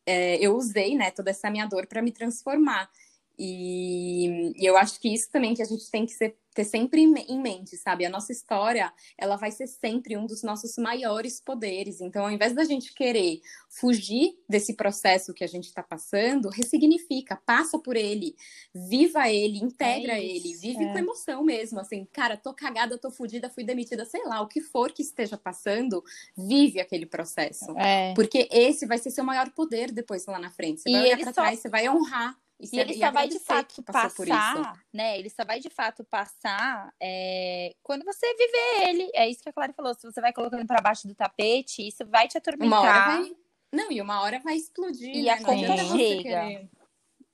é, 0.05 0.37
eu 0.37 0.55
usei, 0.55 0.95
né, 0.95 1.11
toda 1.11 1.31
essa 1.31 1.49
minha 1.49 1.65
dor 1.65 1.87
para 1.87 2.01
me 2.01 2.11
transformar. 2.11 2.89
E, 3.37 4.53
e, 4.55 4.65
eu 4.65 4.77
acho 4.77 4.99
que 4.99 5.11
isso 5.11 5.29
também 5.31 5.55
que 5.55 5.61
a 5.61 5.65
gente 5.65 5.89
tem 5.89 6.05
que 6.05 6.11
ser, 6.11 6.35
ter 6.53 6.65
sempre 6.65 7.01
em 7.01 7.41
mente, 7.41 7.77
sabe? 7.77 8.05
A 8.05 8.09
nossa 8.09 8.31
história, 8.31 8.91
ela 9.17 9.37
vai 9.37 9.51
ser 9.51 9.67
sempre 9.67 10.17
um 10.17 10.25
dos 10.25 10.43
nossos 10.43 10.75
maiores 10.77 11.39
poderes. 11.39 12.01
Então, 12.01 12.25
ao 12.25 12.31
invés 12.31 12.53
da 12.53 12.63
gente 12.63 12.93
querer 12.93 13.41
fugir 13.69 14.37
desse 14.47 14.75
processo 14.75 15.33
que 15.33 15.43
a 15.43 15.47
gente 15.47 15.65
está 15.65 15.81
passando, 15.81 16.49
ressignifica, 16.49 17.41
passa 17.45 17.79
por 17.79 17.95
ele, 17.95 18.35
viva 18.73 19.29
ele, 19.29 19.59
integra 19.59 20.13
é 20.13 20.23
isso, 20.23 20.47
ele, 20.47 20.57
vive 20.57 20.83
é. 20.83 20.91
com 20.91 20.99
emoção 20.99 21.43
mesmo. 21.43 21.79
Assim, 21.79 22.05
cara, 22.11 22.35
tô 22.35 22.53
cagada, 22.53 22.97
tô 22.97 23.09
fudida, 23.09 23.49
fui 23.49 23.63
demitida, 23.63 24.03
sei 24.03 24.23
lá, 24.25 24.41
o 24.41 24.47
que 24.47 24.59
for 24.59 24.91
que 24.91 25.01
esteja 25.01 25.37
passando, 25.37 26.03
vive 26.37 26.81
aquele 26.81 27.05
processo. 27.05 27.71
É. 27.77 28.13
Porque 28.13 28.49
esse 28.51 28.85
vai 28.85 28.97
ser 28.97 29.11
seu 29.11 29.23
maior 29.23 29.49
poder 29.51 29.91
depois 29.91 30.25
lá 30.25 30.39
na 30.39 30.49
frente. 30.49 30.81
Você 30.81 30.89
e 30.89 30.93
vai 30.93 31.03
olhar 31.03 31.17
pra 31.17 31.25
só... 31.25 31.41
trás, 31.41 31.59
você 31.59 31.69
vai 31.69 31.87
honrar 31.87 32.40
e, 32.61 32.79
ele 32.79 32.93
só 32.93 33.11
vai 33.11 33.27
de 33.27 33.39
fato 33.39 33.81
passar, 33.81 34.79
né? 34.93 35.17
Ele 35.17 35.29
só 35.29 35.43
vai 35.43 35.59
de 35.59 35.69
fato 35.69 36.03
passar 36.03 36.93
é, 36.99 37.73
quando 37.81 38.05
você 38.05 38.27
viver 38.35 38.89
ele. 38.89 39.11
É 39.15 39.27
isso 39.27 39.41
que 39.41 39.49
a 39.49 39.53
Clara 39.53 39.73
falou. 39.73 39.93
Se 39.95 40.03
você 40.03 40.21
vai 40.21 40.31
colocando 40.31 40.65
para 40.67 40.81
baixo 40.81 41.07
do 41.07 41.15
tapete, 41.15 41.87
isso 41.87 42.05
vai 42.05 42.27
te 42.27 42.37
atormentar. 42.37 42.67
Uma 42.67 42.81
hora 42.81 43.17
vai... 43.17 43.35
Não, 43.71 43.91
e 43.91 44.01
uma 44.01 44.21
hora 44.21 44.39
vai 44.39 44.55
explodir. 44.55 45.15
E 45.15 45.23
né? 45.23 45.31
a 45.31 45.43
conta 45.43 45.77
chega. 45.77 46.69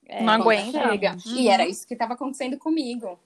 É, 0.06 0.22
não 0.22 0.32
aguenta. 0.32 0.88
Chega. 0.88 1.12
Uhum. 1.12 1.36
E 1.36 1.48
era 1.48 1.66
isso 1.66 1.86
que 1.86 1.94
estava 1.94 2.14
acontecendo 2.14 2.56
comigo. 2.56 3.18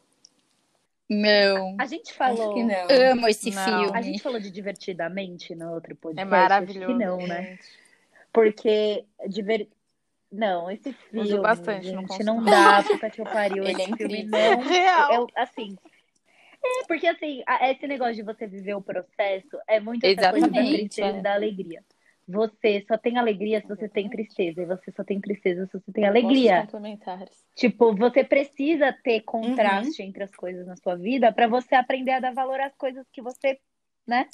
Não. 1.08 1.76
A 1.78 1.86
gente 1.86 2.12
falou. 2.12 2.56
Amo 3.12 3.28
esse 3.28 3.50
não. 3.50 3.64
filme. 3.64 3.96
A 3.98 4.02
gente 4.02 4.22
falou 4.22 4.40
de 4.40 4.50
divertidamente 4.50 5.54
no 5.54 5.72
outro 5.72 5.94
podcast. 5.94 6.26
É 6.26 6.30
maravilhoso. 6.30 6.92
Acho 6.92 6.98
que 6.98 7.04
não, 7.04 7.18
né? 7.26 7.58
Porque 8.32 9.04
diver... 9.28 9.68
Não, 10.32 10.70
esse 10.70 10.92
filme, 10.92 11.26
Uso 11.26 11.42
bastante, 11.42 11.88
gente, 11.88 12.24
não, 12.24 12.36
não 12.36 12.44
dá, 12.44 12.82
puta 12.88 13.10
que 13.10 13.20
eu 13.20 13.24
pariu, 13.24 13.64
Ele 13.64 13.82
é 13.82 13.84
esse 13.84 13.92
é 13.92 13.96
filme 13.96 14.24
não... 14.24 14.60
Real. 14.64 15.12
Eu, 15.12 15.26
assim, 15.36 15.76
é, 16.64 16.84
porque 16.86 17.06
assim, 17.06 17.42
esse 17.62 17.86
negócio 17.86 18.14
de 18.14 18.22
você 18.22 18.46
viver 18.46 18.74
o 18.74 18.80
processo 18.80 19.58
é 19.68 19.80
muito 19.80 20.04
essa 20.04 20.12
Exatamente, 20.12 20.52
coisa 20.52 20.64
da 20.64 20.76
tristeza 20.78 21.16
é. 21.16 21.18
e 21.18 21.22
da 21.22 21.34
alegria. 21.34 21.84
Você 22.28 22.84
só 22.86 22.96
tem 22.96 23.18
alegria 23.18 23.60
se 23.60 23.66
você 23.66 23.88
tem 23.88 24.08
tristeza, 24.08 24.62
e 24.62 24.66
você 24.66 24.92
só 24.92 25.02
tem 25.02 25.20
tristeza 25.20 25.66
se 25.66 25.72
você 25.72 25.92
tem 25.92 26.06
alegria. 26.06 26.68
Tipo, 27.56 27.94
você 27.96 28.22
precisa 28.22 28.92
ter 29.02 29.20
contraste 29.22 30.00
uhum. 30.00 30.08
entre 30.08 30.22
as 30.22 30.30
coisas 30.30 30.64
na 30.66 30.76
sua 30.76 30.94
vida 30.94 31.32
para 31.32 31.48
você 31.48 31.74
aprender 31.74 32.12
a 32.12 32.20
dar 32.20 32.32
valor 32.32 32.60
às 32.60 32.74
coisas 32.76 33.04
que 33.12 33.20
você, 33.20 33.58
né? 34.06 34.28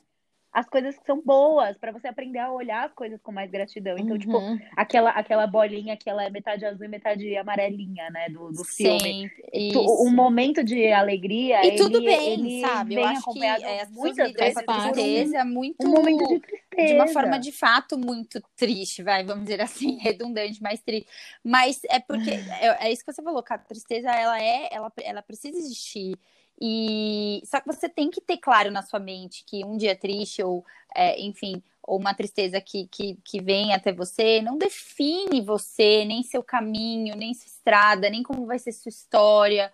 As 0.52 0.66
coisas 0.68 0.98
que 0.98 1.04
são 1.04 1.22
boas, 1.22 1.76
para 1.76 1.92
você 1.92 2.08
aprender 2.08 2.38
a 2.38 2.50
olhar 2.50 2.86
as 2.86 2.92
coisas 2.92 3.20
com 3.20 3.30
mais 3.30 3.50
gratidão. 3.50 3.96
Então, 3.98 4.18
tipo, 4.18 4.36
uhum. 4.36 4.56
tipo, 4.56 4.70
aquela, 4.76 5.10
aquela 5.10 5.46
bolinha 5.46 5.96
que 5.96 6.08
ela 6.08 6.24
é 6.24 6.30
metade 6.30 6.64
azul 6.64 6.86
e 6.86 6.88
metade 6.88 7.36
amarelinha, 7.36 8.08
né, 8.10 8.28
do, 8.30 8.50
do 8.50 8.64
filme. 8.64 9.30
Sim, 9.52 9.72
um 9.76 10.10
momento 10.10 10.64
de 10.64 10.90
alegria. 10.90 11.62
E 11.64 11.68
ele, 11.68 11.76
tudo 11.76 12.02
bem, 12.02 12.32
ele 12.32 12.60
sabe? 12.62 12.94
Eu 12.94 13.04
acho 13.04 13.32
que 13.32 13.44
é, 13.44 13.86
muitas 13.90 14.32
vezes 14.32 14.64
tristeza 14.64 15.44
muito. 15.44 15.86
Um 15.86 15.90
momento 15.90 16.26
de 16.26 16.40
tristeza. 16.40 16.86
De 16.86 16.94
uma 16.94 17.08
forma 17.08 17.38
de 17.38 17.52
fato 17.52 17.98
muito 17.98 18.42
triste, 18.56 19.02
vai, 19.02 19.24
vamos 19.24 19.44
dizer 19.44 19.60
assim, 19.60 19.98
redundante, 20.00 20.62
mais 20.62 20.80
triste. 20.80 21.08
Mas 21.44 21.80
é 21.90 22.00
porque 22.00 22.30
é, 22.30 22.86
é 22.86 22.92
isso 22.92 23.04
que 23.04 23.12
você 23.12 23.22
falou, 23.22 23.42
cara, 23.42 23.60
a 23.60 23.64
tristeza 23.64 24.10
ela 24.10 24.42
é, 24.42 24.68
ela, 24.72 24.90
ela 25.02 25.22
precisa 25.22 25.58
existir. 25.58 26.18
E 26.60 27.40
só 27.44 27.60
que 27.60 27.66
você 27.66 27.88
tem 27.88 28.10
que 28.10 28.20
ter 28.20 28.38
claro 28.38 28.70
na 28.70 28.82
sua 28.82 28.98
mente 28.98 29.44
que 29.44 29.64
um 29.64 29.76
dia 29.76 29.94
triste 29.94 30.42
ou, 30.42 30.64
é, 30.94 31.20
enfim, 31.20 31.62
ou 31.82 31.98
uma 31.98 32.14
tristeza 32.14 32.60
que, 32.60 32.86
que, 32.88 33.16
que 33.24 33.40
vem 33.40 33.72
até 33.72 33.92
você 33.92 34.42
não 34.42 34.58
define 34.58 35.40
você, 35.40 36.04
nem 36.04 36.22
seu 36.22 36.42
caminho, 36.42 37.16
nem 37.16 37.32
sua 37.32 37.46
estrada, 37.46 38.10
nem 38.10 38.22
como 38.22 38.44
vai 38.44 38.58
ser 38.58 38.72
sua 38.72 38.90
história. 38.90 39.72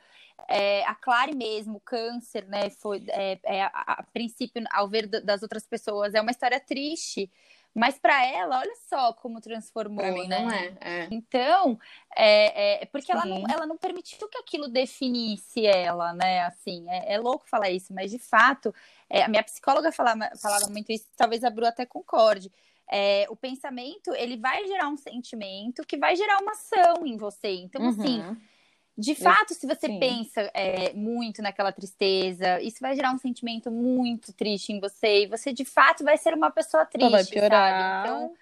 É, 0.48 0.84
a 0.84 0.94
Clare 0.94 1.34
mesmo, 1.34 1.76
o 1.76 1.80
câncer, 1.80 2.46
né, 2.46 2.68
foi 2.68 3.02
é, 3.08 3.38
é 3.44 3.62
a, 3.62 3.70
a, 3.74 4.02
princípio, 4.02 4.62
ao 4.70 4.88
ver 4.88 5.06
das 5.06 5.42
outras 5.42 5.66
pessoas, 5.66 6.14
é 6.14 6.20
uma 6.20 6.30
história 6.30 6.60
triste, 6.60 7.30
mas 7.74 7.98
para 7.98 8.24
ela, 8.24 8.60
olha 8.60 8.74
só 8.88 9.12
como 9.12 9.40
transformou, 9.40 9.98
pra 9.98 10.12
mim 10.12 10.28
né? 10.28 10.40
não 10.40 10.50
é. 10.50 10.74
é. 10.80 11.08
Então, 11.10 11.78
é, 12.16 12.82
é 12.82 12.86
porque 12.86 13.10
ela 13.10 13.24
não, 13.24 13.44
ela 13.48 13.66
não 13.66 13.76
permitiu 13.76 14.28
que 14.28 14.38
aquilo 14.38 14.68
definisse 14.68 15.66
ela, 15.66 16.12
né? 16.12 16.42
Assim, 16.42 16.88
é, 16.88 17.14
é 17.14 17.18
louco 17.18 17.48
falar 17.48 17.70
isso, 17.70 17.92
mas 17.92 18.10
de 18.12 18.18
fato, 18.18 18.72
é, 19.10 19.24
a 19.24 19.28
minha 19.28 19.42
psicóloga 19.42 19.90
falava, 19.90 20.30
falava 20.40 20.68
muito 20.68 20.92
isso, 20.92 21.06
talvez 21.16 21.42
a 21.42 21.50
Bru 21.50 21.66
até 21.66 21.84
concorde. 21.84 22.50
É, 22.88 23.26
o 23.28 23.34
pensamento, 23.34 24.14
ele 24.14 24.36
vai 24.36 24.66
gerar 24.66 24.88
um 24.88 24.96
sentimento 24.96 25.84
que 25.86 25.96
vai 25.96 26.14
gerar 26.14 26.38
uma 26.40 26.52
ação 26.52 27.04
em 27.04 27.16
você. 27.16 27.48
Então, 27.48 27.88
assim, 27.88 28.20
uhum. 28.20 28.30
assim 28.30 28.53
de 28.96 29.14
fato, 29.14 29.52
eu, 29.52 29.56
se 29.56 29.66
você 29.66 29.86
sim. 29.86 29.98
pensa 29.98 30.50
é, 30.54 30.92
muito 30.92 31.42
naquela 31.42 31.72
tristeza, 31.72 32.60
isso 32.60 32.78
vai 32.80 32.94
gerar 32.94 33.12
um 33.12 33.18
sentimento 33.18 33.70
muito 33.70 34.32
triste 34.32 34.72
em 34.72 34.78
você. 34.78 35.24
E 35.24 35.26
você, 35.26 35.52
de 35.52 35.64
fato, 35.64 36.04
vai 36.04 36.16
ser 36.16 36.32
uma 36.32 36.50
pessoa 36.50 36.86
triste, 36.86 37.10
vai 37.10 37.24
piorar. 37.24 38.06
sabe? 38.06 38.08
Então, 38.08 38.36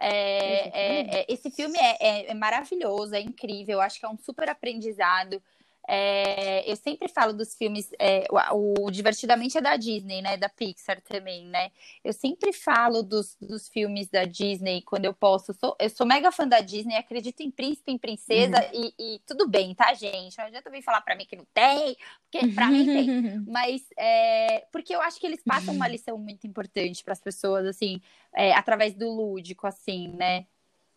é, 0.00 0.68
é, 0.68 1.20
é, 1.20 1.26
esse 1.28 1.48
filme 1.50 1.78
é, 1.78 1.96
é, 2.00 2.30
é, 2.30 2.34
maravilhoso, 2.34 3.14
é 3.14 3.20
incrível. 3.20 3.74
Eu 3.74 3.80
acho 3.80 4.00
que 4.00 4.04
é 4.04 4.08
um 4.08 4.18
super 4.18 4.48
aprendizado. 4.48 5.40
É, 5.86 6.70
eu 6.70 6.76
sempre 6.76 7.08
falo 7.08 7.32
dos 7.32 7.54
filmes, 7.54 7.90
é, 7.98 8.26
o, 8.30 8.86
o, 8.86 8.90
Divertidamente 8.90 9.58
é 9.58 9.60
da 9.60 9.76
Disney, 9.76 10.22
né? 10.22 10.36
Da 10.36 10.48
Pixar 10.48 11.00
também, 11.02 11.46
né? 11.46 11.70
Eu 12.02 12.12
sempre 12.12 12.52
falo 12.52 13.02
dos, 13.02 13.36
dos 13.40 13.68
filmes 13.68 14.08
da 14.08 14.24
Disney 14.24 14.82
quando 14.82 15.04
eu 15.04 15.12
posso. 15.12 15.50
Eu 15.50 15.54
sou, 15.54 15.76
eu 15.78 15.90
sou 15.90 16.06
mega 16.06 16.32
fã 16.32 16.48
da 16.48 16.60
Disney, 16.60 16.96
acredito 16.96 17.40
em 17.40 17.50
príncipe, 17.50 17.92
em 17.92 17.98
princesa, 17.98 18.64
uhum. 18.72 18.92
e, 18.98 19.14
e, 19.16 19.18
tudo 19.26 19.46
bem, 19.46 19.74
tá, 19.74 19.92
gente? 19.92 20.38
Não 20.38 20.46
adianta 20.46 20.70
vir 20.70 20.82
falar 20.82 21.02
pra 21.02 21.16
mim 21.16 21.26
que 21.26 21.36
não 21.36 21.46
tem, 21.52 21.96
porque 22.30 22.48
pra 22.54 22.68
mim 22.68 22.86
tem. 22.86 23.44
Mas 23.46 23.82
é, 23.98 24.66
porque 24.72 24.94
eu 24.94 25.02
acho 25.02 25.20
que 25.20 25.26
eles 25.26 25.42
passam 25.44 25.74
uma 25.74 25.88
lição 25.88 26.16
muito 26.16 26.46
importante 26.46 27.04
para 27.04 27.12
as 27.12 27.20
pessoas, 27.20 27.66
assim, 27.66 28.00
é, 28.34 28.52
através 28.54 28.94
do 28.94 29.10
lúdico, 29.10 29.66
assim, 29.66 30.08
né? 30.16 30.46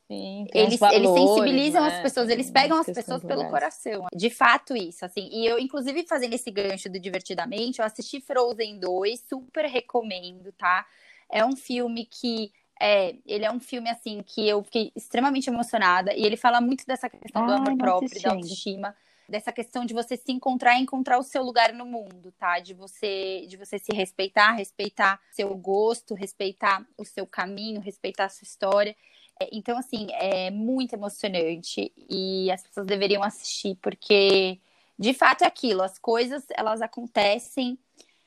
Sim, 0.07 0.47
eles, 0.53 0.79
valores, 0.79 1.05
eles 1.05 1.19
sensibilizam 1.19 1.81
né? 1.81 1.87
as 1.89 2.01
pessoas, 2.01 2.29
eles 2.29 2.49
pegam 2.49 2.79
as 2.79 2.85
pessoas 2.85 3.21
pelo 3.23 3.49
coração. 3.49 4.07
De 4.15 4.29
fato, 4.29 4.75
isso, 4.75 5.03
assim. 5.03 5.27
E 5.29 5.45
eu, 5.45 5.59
inclusive, 5.59 6.07
fazendo 6.07 6.33
esse 6.33 6.49
gancho 6.49 6.89
do 6.89 6.97
Divertidamente, 6.97 7.79
eu 7.79 7.85
assisti 7.85 8.21
Frozen 8.21 8.79
2, 8.79 9.19
super 9.27 9.65
recomendo, 9.65 10.51
tá? 10.53 10.85
É 11.29 11.45
um 11.45 11.55
filme 11.55 12.05
que. 12.05 12.51
É, 12.79 13.15
ele 13.25 13.43
é 13.43 13.51
um 13.51 13.59
filme, 13.59 13.89
assim, 13.89 14.21
que 14.23 14.47
eu 14.47 14.63
fiquei 14.63 14.91
extremamente 14.95 15.49
emocionada. 15.49 16.13
E 16.13 16.23
ele 16.23 16.37
fala 16.37 16.61
muito 16.61 16.85
dessa 16.85 17.09
questão 17.09 17.45
do 17.45 17.53
amor 17.53 17.75
próprio, 17.75 18.21
da 18.21 18.31
autoestima 18.31 18.95
dessa 19.27 19.51
questão 19.51 19.85
de 19.85 19.93
você 19.93 20.15
se 20.15 20.31
encontrar 20.31 20.77
e 20.77 20.81
encontrar 20.81 21.17
o 21.17 21.23
seu 21.23 21.43
lugar 21.43 21.73
no 21.73 21.85
mundo, 21.85 22.31
tá? 22.37 22.59
De 22.59 22.73
você, 22.73 23.45
de 23.47 23.57
você 23.57 23.77
se 23.77 23.93
respeitar, 23.93 24.53
respeitar 24.53 25.19
seu 25.31 25.53
gosto, 25.55 26.13
respeitar 26.13 26.85
o 26.97 27.03
seu 27.03 27.27
caminho, 27.27 27.81
respeitar 27.81 28.25
a 28.25 28.29
sua 28.29 28.45
história. 28.45 28.95
É, 29.39 29.49
então, 29.51 29.77
assim, 29.77 30.07
é 30.11 30.49
muito 30.51 30.93
emocionante 30.93 31.91
e 32.09 32.51
as 32.51 32.63
pessoas 32.63 32.85
deveriam 32.85 33.23
assistir, 33.23 33.75
porque 33.81 34.59
de 34.97 35.13
fato 35.13 35.43
é 35.43 35.47
aquilo, 35.47 35.83
as 35.83 35.99
coisas 35.99 36.45
elas 36.55 36.81
acontecem 36.81 37.77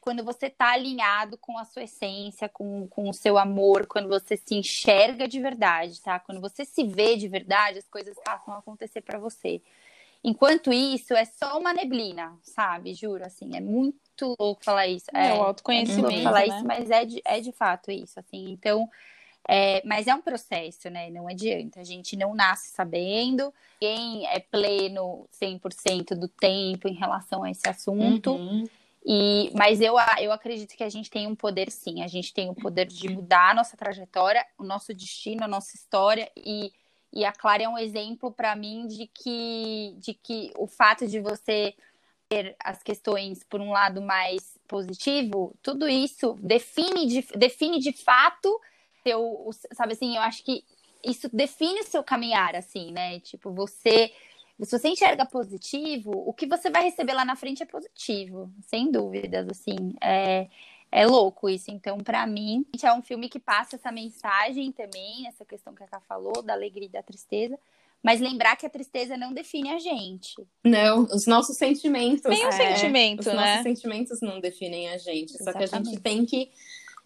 quando 0.00 0.24
você 0.24 0.46
está 0.46 0.72
alinhado 0.72 1.36
com 1.36 1.58
a 1.58 1.64
sua 1.64 1.82
essência, 1.82 2.48
com, 2.48 2.88
com 2.88 3.08
o 3.08 3.12
seu 3.12 3.36
amor, 3.36 3.86
quando 3.86 4.08
você 4.08 4.36
se 4.36 4.54
enxerga 4.54 5.28
de 5.28 5.38
verdade, 5.38 6.00
tá? 6.00 6.18
Quando 6.18 6.40
você 6.40 6.64
se 6.64 6.84
vê 6.84 7.16
de 7.16 7.28
verdade, 7.28 7.78
as 7.78 7.88
coisas 7.88 8.16
passam 8.24 8.54
a 8.54 8.58
acontecer 8.58 9.02
para 9.02 9.18
você. 9.18 9.60
Enquanto 10.24 10.72
isso, 10.72 11.14
é 11.14 11.24
só 11.24 11.58
uma 11.58 11.72
neblina, 11.72 12.36
sabe? 12.42 12.94
Juro, 12.94 13.24
assim, 13.24 13.50
é 13.54 13.60
muito 13.60 14.34
louco 14.38 14.64
falar 14.64 14.86
isso. 14.86 15.06
É, 15.14 15.28
é 15.28 15.34
o 15.34 15.42
autoconhecimento. 15.42 16.10
É 16.12 16.22
falar 16.22 16.46
né? 16.46 16.56
isso, 16.56 16.66
mas 16.66 16.90
é 16.90 17.04
de, 17.04 17.22
é 17.24 17.40
de 17.40 17.52
fato 17.52 17.90
isso, 17.90 18.18
assim. 18.18 18.50
Então, 18.50 18.88
é, 19.48 19.82
mas 19.84 20.06
é 20.06 20.14
um 20.14 20.20
processo, 20.20 20.88
né? 20.90 21.10
Não 21.10 21.28
adianta. 21.28 21.80
A 21.80 21.84
gente 21.84 22.16
não 22.16 22.34
nasce 22.34 22.70
sabendo. 22.70 23.52
Quem 23.80 24.26
é 24.26 24.38
pleno 24.38 25.28
100% 25.40 26.14
do 26.14 26.28
tempo 26.28 26.88
em 26.88 26.94
relação 26.94 27.42
a 27.42 27.50
esse 27.50 27.68
assunto. 27.68 28.32
Uhum. 28.32 28.64
E, 29.04 29.50
mas 29.54 29.80
eu, 29.80 29.94
eu 30.20 30.30
acredito 30.30 30.76
que 30.76 30.84
a 30.84 30.88
gente 30.88 31.10
tem 31.10 31.26
um 31.26 31.34
poder, 31.34 31.70
sim. 31.70 32.02
A 32.02 32.06
gente 32.06 32.32
tem 32.34 32.50
o 32.50 32.54
poder 32.54 32.86
de 32.86 33.08
mudar 33.08 33.50
a 33.50 33.54
nossa 33.54 33.76
trajetória, 33.76 34.44
o 34.58 34.64
nosso 34.64 34.92
destino, 34.92 35.44
a 35.44 35.48
nossa 35.48 35.74
história. 35.74 36.30
E, 36.36 36.72
e 37.12 37.24
a 37.24 37.32
Clara 37.32 37.62
é 37.62 37.68
um 37.68 37.78
exemplo 37.78 38.30
para 38.30 38.54
mim 38.54 38.86
de 38.86 39.06
que, 39.06 39.94
de 39.98 40.14
que 40.14 40.52
o 40.56 40.66
fato 40.66 41.06
de 41.06 41.18
você 41.18 41.74
ter 42.28 42.54
as 42.62 42.80
questões 42.82 43.42
por 43.42 43.60
um 43.60 43.72
lado 43.72 44.00
mais 44.00 44.56
positivo, 44.68 45.52
tudo 45.60 45.88
isso 45.88 46.36
define 46.40 47.06
de, 47.06 47.26
define 47.36 47.80
de 47.80 47.92
fato 47.92 48.60
seu, 49.02 49.50
sabe 49.72 49.92
assim, 49.92 50.16
eu 50.16 50.22
acho 50.22 50.44
que 50.44 50.64
isso 51.04 51.28
define 51.32 51.80
o 51.80 51.84
seu 51.84 52.02
caminhar, 52.02 52.54
assim, 52.54 52.92
né? 52.92 53.20
Tipo, 53.20 53.52
você. 53.52 54.12
Se 54.62 54.78
você 54.78 54.88
enxerga 54.88 55.24
positivo, 55.24 56.10
o 56.10 56.34
que 56.34 56.46
você 56.46 56.68
vai 56.68 56.82
receber 56.82 57.14
lá 57.14 57.24
na 57.24 57.34
frente 57.34 57.62
é 57.62 57.66
positivo, 57.66 58.52
sem 58.66 58.90
dúvidas, 58.90 59.48
assim. 59.48 59.94
É, 60.02 60.48
é 60.92 61.06
louco 61.06 61.48
isso. 61.48 61.70
Então, 61.70 61.96
para 61.96 62.26
mim, 62.26 62.66
é 62.82 62.92
um 62.92 63.00
filme 63.00 63.30
que 63.30 63.38
passa 63.38 63.76
essa 63.76 63.90
mensagem 63.90 64.70
também, 64.70 65.26
essa 65.26 65.46
questão 65.46 65.74
que 65.74 65.82
a 65.82 65.86
Ká 65.86 66.00
falou, 66.00 66.42
da 66.42 66.52
alegria 66.52 66.86
e 66.86 66.90
da 66.90 67.02
tristeza. 67.02 67.58
Mas 68.02 68.20
lembrar 68.20 68.56
que 68.56 68.66
a 68.66 68.70
tristeza 68.70 69.16
não 69.16 69.32
define 69.32 69.70
a 69.70 69.78
gente. 69.78 70.34
Não, 70.64 71.04
os 71.04 71.26
nossos 71.26 71.56
sentimentos. 71.56 72.22
Tem 72.22 72.44
um 72.44 72.48
é, 72.48 72.52
sentimento, 72.52 73.20
os 73.20 73.26
né? 73.26 73.32
Os 73.32 73.40
nossos 73.40 73.62
sentimentos 73.62 74.20
não 74.20 74.40
definem 74.40 74.88
a 74.88 74.98
gente. 74.98 75.34
Exatamente. 75.34 75.44
Só 75.44 75.52
que 75.52 75.64
a 75.64 75.82
gente 75.82 76.00
tem 76.00 76.24
que 76.24 76.50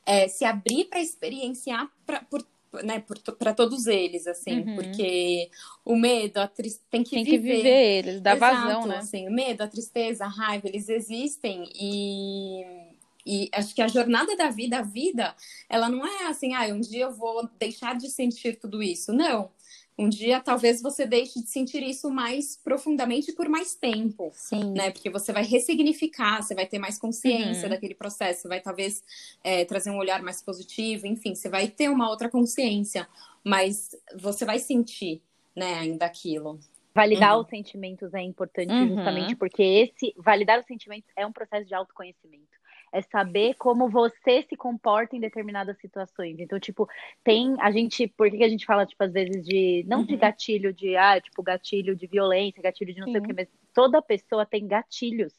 é, 0.06 0.28
se 0.28 0.44
abrir 0.44 0.84
para 0.86 1.00
experienciar 1.00 1.88
pra, 2.06 2.20
por, 2.22 2.44
né, 2.82 3.02
para 3.38 3.54
todos 3.54 3.86
eles, 3.86 4.26
assim, 4.26 4.60
uhum. 4.60 4.74
porque 4.74 5.50
o 5.84 5.96
medo, 5.96 6.38
a 6.38 6.48
tristeza, 6.48 6.84
tem 6.90 7.02
que 7.02 7.10
tem 7.10 7.24
viver. 7.24 7.38
que 7.38 7.56
viver 7.56 7.98
eles, 7.98 8.20
dá 8.20 8.34
Exato, 8.34 8.56
vazão, 8.56 8.86
né? 8.86 8.98
Assim, 8.98 9.28
o 9.28 9.32
medo, 9.32 9.62
a 9.62 9.68
tristeza, 9.68 10.24
a 10.24 10.28
raiva, 10.28 10.68
eles 10.68 10.88
existem 10.88 11.70
e 11.74 12.84
e 13.26 13.48
acho 13.54 13.74
que 13.74 13.80
a 13.80 13.88
jornada 13.88 14.36
da 14.36 14.50
vida, 14.50 14.78
a 14.78 14.82
vida, 14.82 15.34
ela 15.68 15.88
não 15.88 16.06
é 16.06 16.26
assim, 16.26 16.54
ah, 16.54 16.66
um 16.66 16.80
dia 16.80 17.04
eu 17.04 17.12
vou 17.12 17.48
deixar 17.58 17.96
de 17.96 18.10
sentir 18.10 18.56
tudo 18.56 18.82
isso. 18.82 19.12
Não. 19.12 19.50
Um 19.96 20.08
dia 20.08 20.40
talvez 20.40 20.82
você 20.82 21.06
deixe 21.06 21.40
de 21.40 21.48
sentir 21.48 21.82
isso 21.82 22.10
mais 22.10 22.56
profundamente 22.56 23.32
por 23.32 23.48
mais 23.48 23.74
tempo. 23.74 24.32
Sim. 24.34 24.72
Né? 24.72 24.90
Porque 24.90 25.08
você 25.08 25.32
vai 25.32 25.44
ressignificar, 25.44 26.42
você 26.42 26.54
vai 26.54 26.66
ter 26.66 26.78
mais 26.78 26.98
consciência 26.98 27.64
uhum. 27.64 27.70
daquele 27.70 27.94
processo, 27.94 28.42
você 28.42 28.48
vai 28.48 28.60
talvez 28.60 29.02
é, 29.44 29.64
trazer 29.64 29.90
um 29.90 29.96
olhar 29.96 30.20
mais 30.22 30.42
positivo, 30.42 31.06
enfim, 31.06 31.34
você 31.34 31.48
vai 31.48 31.68
ter 31.68 31.88
uma 31.88 32.10
outra 32.10 32.28
consciência, 32.28 33.08
mas 33.44 33.96
você 34.16 34.44
vai 34.44 34.58
sentir, 34.58 35.22
né, 35.54 35.74
ainda 35.74 36.06
aquilo. 36.06 36.58
Validar 36.92 37.36
uhum. 37.36 37.42
os 37.42 37.48
sentimentos 37.48 38.14
é 38.14 38.22
importante 38.22 38.72
uhum. 38.72 38.96
justamente 38.96 39.36
porque 39.36 39.62
esse 39.62 40.14
validar 40.16 40.60
os 40.60 40.66
sentimentos 40.66 41.08
é 41.16 41.26
um 41.26 41.32
processo 41.32 41.66
de 41.66 41.74
autoconhecimento 41.74 42.63
é 42.94 43.02
saber 43.02 43.54
como 43.54 43.88
você 43.88 44.42
se 44.48 44.56
comporta 44.56 45.16
em 45.16 45.20
determinadas 45.20 45.76
situações. 45.78 46.38
Então, 46.38 46.60
tipo, 46.60 46.88
tem 47.24 47.56
a 47.60 47.72
gente, 47.72 48.06
por 48.06 48.30
que 48.30 48.44
a 48.44 48.48
gente 48.48 48.64
fala, 48.64 48.86
tipo, 48.86 49.02
às 49.02 49.12
vezes 49.12 49.44
de, 49.44 49.84
não 49.88 49.98
uhum. 49.98 50.06
de 50.06 50.16
gatilho 50.16 50.72
de, 50.72 50.96
ah, 50.96 51.20
tipo, 51.20 51.42
gatilho 51.42 51.96
de 51.96 52.06
violência, 52.06 52.62
gatilho 52.62 52.94
de 52.94 53.00
não 53.00 53.08
Sim. 53.08 53.12
sei 53.14 53.20
o 53.20 53.24
que, 53.24 53.32
mas 53.32 53.48
toda 53.74 54.00
pessoa 54.00 54.46
tem 54.46 54.64
gatilhos 54.68 55.32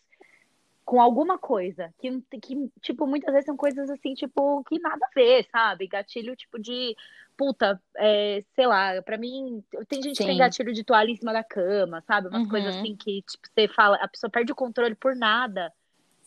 com 0.83 1.01
alguma 1.01 1.37
coisa, 1.37 1.91
que, 1.97 2.21
que, 2.41 2.69
tipo, 2.81 3.07
muitas 3.07 3.31
vezes 3.31 3.45
são 3.45 3.55
coisas 3.55 3.89
assim, 3.89 4.13
tipo, 4.13 4.61
que 4.65 4.77
nada 4.77 5.03
a 5.05 5.15
ver, 5.15 5.47
sabe? 5.49 5.87
Gatilho, 5.87 6.35
tipo, 6.35 6.59
de, 6.59 6.93
puta, 7.37 7.81
é, 7.95 8.43
sei 8.53 8.67
lá, 8.67 9.01
pra 9.01 9.17
mim, 9.17 9.63
tem 9.87 10.03
gente 10.03 10.17
Sim. 10.17 10.23
que 10.23 10.29
tem 10.29 10.37
gatilho 10.37 10.73
de 10.73 10.83
toalha 10.83 11.09
em 11.09 11.15
cima 11.15 11.31
da 11.31 11.43
cama, 11.43 12.03
sabe? 12.05 12.27
Umas 12.27 12.43
uhum. 12.43 12.49
coisas 12.49 12.75
assim 12.75 12.97
que, 12.97 13.21
tipo, 13.21 13.47
você 13.47 13.67
fala, 13.69 13.95
a 13.95 14.07
pessoa 14.09 14.29
perde 14.29 14.51
o 14.51 14.55
controle 14.55 14.93
por 14.93 15.15
nada. 15.15 15.73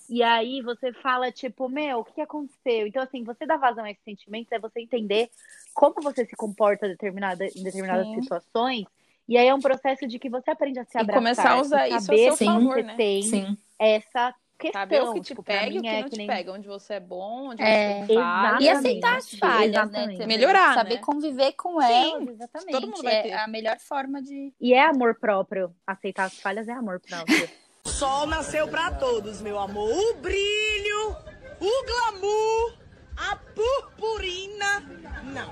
E 0.08 0.22
aí 0.22 0.62
você 0.62 0.92
fala, 0.94 1.30
tipo, 1.30 1.68
meu, 1.68 1.98
o 1.98 2.04
que 2.04 2.20
aconteceu? 2.20 2.86
Então, 2.86 3.02
assim, 3.02 3.22
você 3.22 3.44
dá 3.44 3.56
vazão 3.56 3.84
a 3.84 3.90
esses 3.90 4.02
sentimentos 4.02 4.50
é 4.50 4.58
você 4.58 4.80
entender 4.80 5.28
como 5.74 6.00
você 6.00 6.24
se 6.24 6.34
comporta 6.34 6.88
determinada, 6.88 7.44
em 7.44 7.62
determinadas 7.62 8.06
Sim. 8.06 8.22
situações. 8.22 8.86
E 9.28 9.36
aí 9.36 9.46
é 9.46 9.54
um 9.54 9.60
processo 9.60 10.06
de 10.06 10.18
que 10.18 10.30
você 10.30 10.50
aprende 10.50 10.78
a 10.78 10.84
se 10.84 10.96
abraçar. 10.96 11.14
E 11.14 11.24
começar 11.24 11.50
a 11.50 11.60
usar 11.60 11.88
isso 11.88 12.10
a 12.10 12.16
seu 12.16 12.36
favor, 12.36 12.82
né? 12.82 12.94
tem 12.96 13.22
Sim. 13.22 13.58
essa 13.78 14.34
questão. 14.58 14.80
Saber 14.80 15.02
o 15.02 15.12
que 15.12 15.20
te 15.20 15.26
tipo, 15.26 15.42
pega 15.42 15.70
e 15.70 15.78
o 15.78 15.82
que 15.82 15.86
é 15.86 16.00
não 16.00 16.04
que 16.04 16.10
te 16.10 16.16
nem... 16.16 16.26
pega. 16.26 16.52
Onde 16.52 16.66
você 16.66 16.94
é 16.94 17.00
bom, 17.00 17.50
onde 17.50 17.62
é, 17.62 18.06
você 18.06 18.14
falha. 18.14 18.64
E 18.64 18.68
aceitar 18.70 19.16
as 19.18 19.34
falhas, 19.34 19.72
né, 19.72 19.82
exatamente. 19.82 20.18
né? 20.20 20.26
Melhorar, 20.26 20.74
Saber 20.74 20.94
né? 20.94 21.00
conviver 21.02 21.52
com 21.52 21.78
Sim, 21.82 21.92
elas, 21.92 22.28
exatamente. 22.30 22.72
Todo 22.72 22.86
mundo 22.86 23.02
vai 23.02 23.22
ter. 23.22 23.28
É 23.28 23.38
a 23.38 23.46
melhor 23.46 23.78
forma 23.78 24.22
de... 24.22 24.54
E 24.58 24.72
é 24.72 24.82
amor 24.82 25.18
próprio. 25.20 25.74
Aceitar 25.86 26.24
as 26.24 26.40
falhas 26.40 26.66
é 26.66 26.72
amor 26.72 26.98
próprio. 26.98 27.48
Sol 27.88 28.26
nasceu 28.26 28.68
para 28.68 28.92
todos, 28.92 29.40
meu 29.40 29.58
amor. 29.58 29.90
O 29.90 30.14
brilho, 30.18 31.16
o 31.58 31.84
glamour, 31.86 32.78
a 33.16 33.34
purpurina, 33.36 34.80
não. 35.24 35.50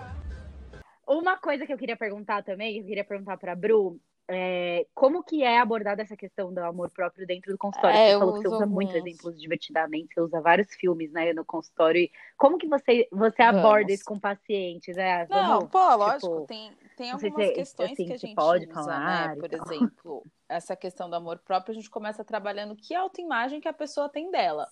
Uma 1.06 1.38
coisa 1.38 1.66
que 1.66 1.72
eu 1.72 1.78
queria 1.78 1.96
perguntar 1.96 2.44
também, 2.44 2.74
que 2.74 2.80
eu 2.80 2.84
queria 2.84 3.04
perguntar 3.04 3.38
para 3.38 3.56
Bru, 3.56 3.98
é, 4.28 4.86
como 4.94 5.24
que 5.24 5.42
é 5.42 5.58
abordada 5.58 6.02
essa 6.02 6.16
questão 6.16 6.52
do 6.52 6.58
amor 6.58 6.90
próprio 6.90 7.26
dentro 7.26 7.52
do 7.52 7.58
consultório? 7.58 7.96
É, 7.96 8.12
você 8.12 8.18
falou 8.18 8.34
que 8.34 8.40
você 8.42 8.48
usa 8.48 8.64
alguns. 8.64 8.74
muito 8.74 8.96
exemplos 8.96 9.40
divertidamente, 9.40 10.14
você 10.14 10.20
usa 10.20 10.40
vários 10.40 10.68
filmes 10.74 11.12
né, 11.12 11.32
no 11.32 11.44
consultório. 11.44 12.08
Como 12.36 12.58
que 12.58 12.68
você, 12.68 13.08
você 13.10 13.42
aborda 13.42 13.92
isso 13.92 14.04
com 14.04 14.20
pacientes? 14.20 14.96
É, 14.98 15.26
Não, 15.30 15.60
vamos, 15.60 15.70
pô, 15.70 15.78
tipo, 15.78 15.96
lógico, 15.96 16.46
tem, 16.46 16.72
tem 16.96 17.10
algumas 17.10 17.46
se, 17.48 17.52
questões 17.52 17.92
assim, 17.92 18.06
que 18.06 18.12
a 18.14 18.16
gente 18.16 18.34
pode 18.34 18.64
usa, 18.64 18.74
falar, 18.74 19.28
né? 19.28 19.36
Por 19.36 19.52
exemplo, 19.52 20.26
essa 20.48 20.74
questão 20.74 21.10
do 21.10 21.14
amor 21.14 21.38
próprio, 21.38 21.72
a 21.72 21.74
gente 21.74 21.90
começa 21.90 22.24
trabalhando 22.24 22.74
que 22.74 22.94
autoimagem 22.94 23.60
que 23.60 23.68
a 23.68 23.72
pessoa 23.72 24.08
tem 24.08 24.30
dela. 24.30 24.66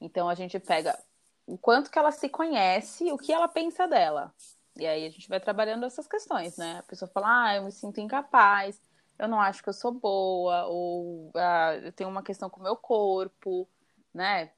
Então 0.00 0.28
a 0.28 0.34
gente 0.34 0.58
pega 0.58 0.98
o 1.46 1.58
quanto 1.58 1.90
que 1.90 1.98
ela 1.98 2.10
se 2.10 2.28
conhece, 2.28 3.12
o 3.12 3.18
que 3.18 3.32
ela 3.32 3.46
pensa 3.46 3.86
dela. 3.86 4.34
E 4.76 4.86
aí 4.86 5.06
a 5.06 5.10
gente 5.10 5.28
vai 5.28 5.38
trabalhando 5.38 5.84
essas 5.84 6.06
questões, 6.06 6.56
né? 6.56 6.78
A 6.78 6.82
pessoa 6.84 7.10
fala, 7.12 7.44
ah, 7.44 7.56
eu 7.56 7.64
me 7.64 7.70
sinto 7.70 8.00
incapaz, 8.00 8.80
eu 9.18 9.28
não 9.28 9.38
acho 9.38 9.62
que 9.62 9.68
eu 9.68 9.74
sou 9.74 9.92
boa, 9.92 10.64
ou 10.66 11.30
ah, 11.36 11.76
eu 11.82 11.92
tenho 11.92 12.08
uma 12.08 12.22
questão 12.22 12.48
com 12.48 12.60
o 12.60 12.62
meu 12.62 12.76
corpo, 12.76 13.68
né? 14.14 14.50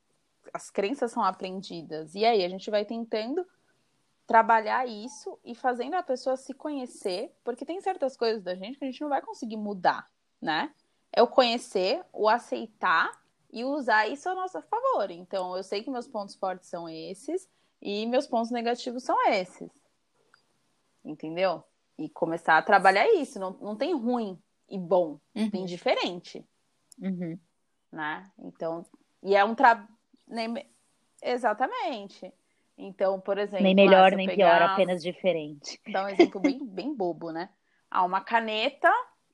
As 0.53 0.71
crenças 0.71 1.11
são 1.11 1.25
aprendidas. 1.25 2.15
E 2.15 2.25
aí 2.25 2.45
a 2.45 2.49
gente 2.49 2.71
vai 2.71 2.85
tentando 2.85 3.45
trabalhar 4.27 4.87
isso 4.87 5.39
e 5.45 5.55
fazendo 5.55 5.95
a 5.95 6.03
pessoa 6.03 6.37
se 6.37 6.55
conhecer, 6.55 7.35
porque 7.45 7.65
tem 7.65 7.81
certas 7.81 8.17
coisas 8.17 8.43
da 8.43 8.55
gente 8.55 8.79
que 8.79 8.85
a 8.85 8.91
gente 8.91 9.01
não 9.01 9.09
vai 9.09 9.21
conseguir 9.21 9.57
mudar, 9.57 10.11
né? 10.41 10.73
É 11.13 11.23
o 11.23 11.29
conhecer, 11.29 12.05
o 12.13 12.29
aceitar 12.29 13.11
e 13.53 13.65
usar 13.65 14.09
isso 14.09 14.29
a 14.29 14.35
nosso 14.35 14.61
favor. 14.63 15.11
Então, 15.11 15.57
eu 15.57 15.63
sei 15.63 15.83
que 15.83 15.91
meus 15.91 16.09
pontos 16.09 16.35
fortes 16.35 16.69
são 16.69 16.89
esses 16.89 17.49
e 17.81 18.07
meus 18.07 18.27
pontos 18.27 18.51
negativos 18.51 19.05
são 19.05 19.17
esses. 19.29 19.71
Entendeu? 21.05 21.63
E 21.97 22.09
começar 22.09 22.57
a 22.57 22.63
trabalhar 22.63 23.07
isso. 23.15 23.39
Não, 23.39 23.53
não 23.61 23.77
tem 23.77 23.95
ruim 23.95 24.43
e 24.69 24.79
bom, 24.79 25.21
uhum. 25.35 25.51
tem 25.51 25.65
diferente. 25.67 26.45
Uhum. 26.99 27.39
Né? 27.93 28.29
Então, 28.39 28.85
e 29.23 29.37
é 29.37 29.45
um 29.45 29.55
trabalho. 29.55 29.89
Exatamente. 31.23 32.33
Então, 32.77 33.21
por 33.21 33.39
exemplo. 33.39 33.63
Nem 33.63 33.75
melhor, 33.75 34.13
nem 34.13 34.29
pior, 34.29 34.61
apenas 34.63 35.03
diferente. 35.03 35.81
Dá 35.91 36.05
um 36.05 36.09
exemplo 36.09 36.41
bem, 36.41 36.65
bem 36.67 36.95
bobo, 36.95 37.31
né? 37.31 37.49
Ah, 37.91 38.05
uma 38.05 38.21
caneta 38.21 38.93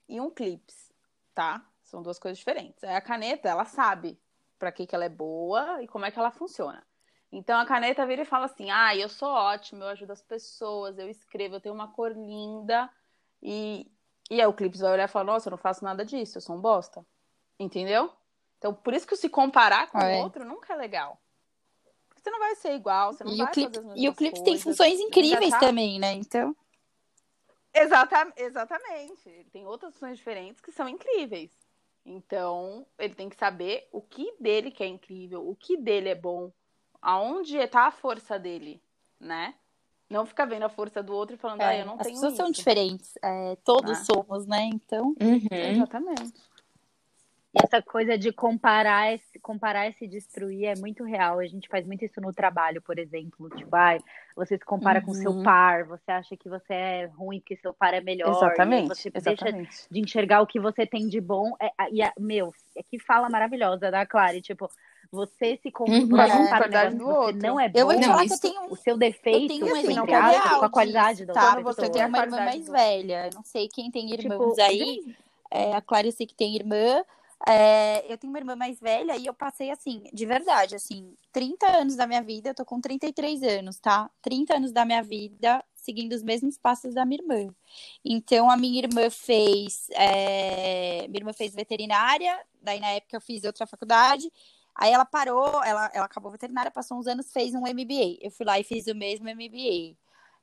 e 0.09 0.21
um 0.21 0.31
clips, 0.31 0.93
tá? 1.35 1.65
São 1.83 2.03
duas 2.03 2.19
coisas 2.19 2.39
diferentes. 2.39 2.85
Aí 2.85 2.95
a 2.95 3.01
caneta, 3.01 3.49
ela 3.49 3.65
sabe 3.65 4.19
para 4.59 4.71
que, 4.71 4.87
que 4.87 4.95
ela 4.95 5.07
é 5.07 5.09
boa 5.09 5.83
e 5.83 5.89
como 5.89 6.05
é 6.05 6.11
que 6.11 6.19
ela 6.19 6.31
funciona. 6.31 6.85
Então 7.33 7.59
a 7.59 7.65
caneta 7.65 8.07
vira 8.07 8.23
e 8.23 8.27
fala 8.27 8.45
assim: 8.45 8.71
ah, 8.71 8.95
eu 8.95 9.09
sou 9.09 9.31
ótimo, 9.31 9.85
eu 9.85 9.89
ajudo 9.89 10.13
as 10.13 10.23
pessoas, 10.23 10.99
eu 10.99 11.09
escrevo, 11.09 11.57
eu 11.57 11.61
tenho 11.61 11.75
uma 11.75 11.89
cor 11.89 12.13
linda. 12.13 12.91
E, 13.43 13.91
e 14.31 14.41
aí 14.41 14.47
o 14.47 14.53
clips 14.53 14.81
vai 14.81 14.93
olhar 14.93 15.05
e 15.05 15.09
falar: 15.09 15.25
nossa, 15.25 15.49
eu 15.49 15.53
não 15.53 15.59
faço 15.59 15.83
nada 15.83 16.05
disso, 16.05 16.37
eu 16.37 16.43
sou 16.43 16.57
um 16.57 16.61
bosta. 16.61 17.07
Entendeu? 17.59 18.13
Então 18.59 18.75
por 18.75 18.93
isso 18.93 19.07
que 19.07 19.17
se 19.17 19.31
comparar 19.31 19.91
com 19.91 19.99
o 19.99 20.03
é. 20.03 20.23
outro 20.23 20.45
nunca 20.45 20.75
é 20.75 20.77
legal 20.77 21.19
você 22.23 22.31
não 22.31 22.39
vai 22.39 22.55
ser 22.57 22.75
igual, 22.75 23.13
você 23.13 23.25
não 23.25 23.33
e 23.33 23.37
vai 23.39 23.47
o 23.47 23.51
clipe, 23.51 23.75
fazer 23.75 23.89
as 23.89 23.99
E 23.99 24.09
o 24.09 24.15
clipe 24.15 24.37
coisas, 24.37 24.45
tem 24.45 24.59
funções 24.59 25.01
incríveis 25.01 25.51
tá... 25.51 25.59
também, 25.59 25.99
né? 25.99 26.13
Então. 26.13 26.55
Exata, 27.73 28.33
exatamente. 28.37 29.29
Ele 29.29 29.51
tem 29.51 29.67
outras 29.67 29.95
funções 29.95 30.19
diferentes 30.19 30.61
que 30.61 30.73
são 30.73 30.89
incríveis. 30.89 31.51
Então, 32.05 32.87
ele 32.99 33.15
tem 33.15 33.29
que 33.29 33.37
saber 33.37 33.89
o 33.93 34.01
que 34.01 34.35
dele 34.41 34.71
que 34.71 34.83
é 34.83 34.87
incrível, 34.87 35.49
o 35.49 35.55
que 35.55 35.77
dele 35.77 36.09
é 36.09 36.15
bom, 36.15 36.51
aonde 37.01 37.57
está 37.57 37.87
a 37.87 37.91
força 37.91 38.39
dele, 38.39 38.83
né? 39.19 39.55
Não 40.09 40.27
ficar 40.27 40.47
vendo 40.47 40.65
a 40.65 40.69
força 40.69 41.03
do 41.03 41.13
outro 41.13 41.37
e 41.37 41.39
falando, 41.39 41.61
é, 41.61 41.67
ah, 41.67 41.79
eu 41.79 41.87
não 41.87 41.95
as 41.95 42.03
tenho 42.03 42.15
As 42.15 42.21
pessoas 42.21 42.33
isso. 42.33 42.43
são 42.43 42.51
diferentes, 42.51 43.15
é, 43.23 43.57
todos 43.65 43.93
ah. 43.93 44.05
somos, 44.05 44.47
né? 44.47 44.65
Então. 44.73 45.15
Uhum. 45.21 45.49
Exatamente. 45.51 46.33
E 47.53 47.65
essa 47.65 47.83
coisa 47.83 48.17
de 48.17 48.33
comparar, 48.33 49.19
comparar 49.43 49.89
e 49.89 49.93
se 49.95 50.07
destruir 50.07 50.67
é 50.67 50.77
muito 50.77 51.03
real. 51.03 51.41
A 51.41 51.47
gente 51.47 51.69
faz 51.69 51.85
muito 51.85 52.05
isso 52.05 52.21
no 52.21 52.33
trabalho, 52.33 52.81
por 52.81 52.97
exemplo. 52.97 53.51
Tipo, 53.51 53.75
ai, 53.75 53.99
você 54.37 54.57
se 54.57 54.65
compara 54.65 55.01
uhum. 55.01 55.07
com 55.07 55.15
seu 55.15 55.43
par, 55.43 55.85
você 55.85 56.13
acha 56.13 56.37
que 56.37 56.49
você 56.49 56.73
é 56.73 57.07
ruim 57.07 57.41
porque 57.41 57.57
seu 57.57 57.75
par 57.75 57.93
é 57.93 58.01
melhor. 58.01 58.31
Exatamente. 58.31 58.89
você 58.89 59.11
exatamente. 59.13 59.69
deixa 59.69 59.89
de 59.91 60.01
enxergar 60.01 60.43
o 60.43 60.47
que 60.47 60.61
você 60.61 60.87
tem 60.87 61.09
de 61.09 61.21
bom. 61.21 61.53
É, 61.61 61.71
e, 61.91 62.01
a, 62.03 62.13
meu, 62.21 62.55
é 62.77 62.83
que 62.85 63.01
fala 63.01 63.29
maravilhosa 63.29 63.91
da 63.91 64.07
Clary, 64.07 64.41
tipo, 64.41 64.71
você 65.11 65.59
se 65.61 65.73
compara, 65.73 66.37
uhum, 66.37 66.47
é, 66.47 66.91
do 66.91 67.05
você 67.05 67.33
não 67.33 67.59
é 67.59 67.69
bom. 67.69 67.81
Eu 67.81 67.87
vou 67.87 67.99
te 67.99 68.07
falar 68.07 68.27
que 68.27 68.33
eu 68.33 68.41
tenho 68.41 68.67
o 68.71 68.77
seu 68.77 68.97
defeito, 68.97 69.41
eu 69.41 69.49
tenho 69.49 69.67
um 69.67 69.77
assim, 69.77 70.59
com 70.59 70.65
a 70.65 70.71
qualidade 70.71 71.27
do 71.27 71.33
tá, 71.33 71.61
você 71.61 71.91
tem 71.91 72.07
uma 72.07 72.19
irmã 72.19 72.37
mais 72.37 72.65
do... 72.65 72.73
velha. 72.73 73.29
Não 73.35 73.43
sei 73.43 73.67
quem 73.67 73.91
tem 73.91 74.13
irmãos 74.13 74.55
tipo, 74.55 74.63
aí. 74.63 75.17
É, 75.51 75.75
a 75.75 75.83
sei 76.13 76.29
que 76.29 76.35
tem 76.35 76.55
irmã. 76.55 77.03
É, 77.47 78.13
eu 78.13 78.19
tenho 78.19 78.33
uma 78.33 78.39
irmã 78.39 78.55
mais 78.55 78.79
velha 78.79 79.17
e 79.17 79.27
eu 79.27 79.33
passei 79.33 79.71
assim, 79.71 80.05
de 80.13 80.27
verdade, 80.27 80.75
assim, 80.75 81.15
30 81.33 81.67
anos 81.79 81.97
da 81.97 82.07
minha 82.07 82.23
vida, 82.23 82.51
eu 82.51 82.55
tô 82.55 82.67
com 82.67 82.81
33 82.81 83.43
anos, 83.43 83.79
tá? 83.79 84.11
30 84.21 84.57
anos 84.57 84.73
da 84.73 84.85
minha 84.85 85.03
vida 85.03 85.65
seguindo 85.75 86.13
os 86.13 86.23
mesmos 86.23 86.59
passos 86.59 86.95
da 86.95 87.05
minha 87.05 87.21
irmã. 87.23 87.55
Então, 88.05 88.51
a 88.51 88.57
minha 88.57 88.81
irmã 88.83 89.11
fez. 89.11 89.89
É... 89.93 91.07
Minha 91.09 91.21
irmã 91.21 91.33
fez 91.33 91.55
veterinária, 91.55 92.39
daí 92.63 92.81
na 92.81 92.89
época 92.89 93.17
eu 93.17 93.21
fiz 93.21 93.45
outra 93.45 93.67
faculdade. 93.67 94.31
Aí 94.75 94.93
ela 94.93 95.05
parou, 95.05 95.63
ela, 95.65 95.91
ela 95.93 96.07
acabou 96.07 96.31
veterinária, 96.31 96.71
passou 96.71 96.99
uns 96.99 97.07
anos, 97.07 97.33
fez 97.33 97.55
um 97.55 97.63
MBA. 97.63 98.19
Eu 98.21 98.31
fui 98.31 98.47
lá 98.47 98.59
e 98.59 98.65
fiz 98.65 98.87
o 98.87 98.95
mesmo 98.95 99.29
MBA. 99.29 99.97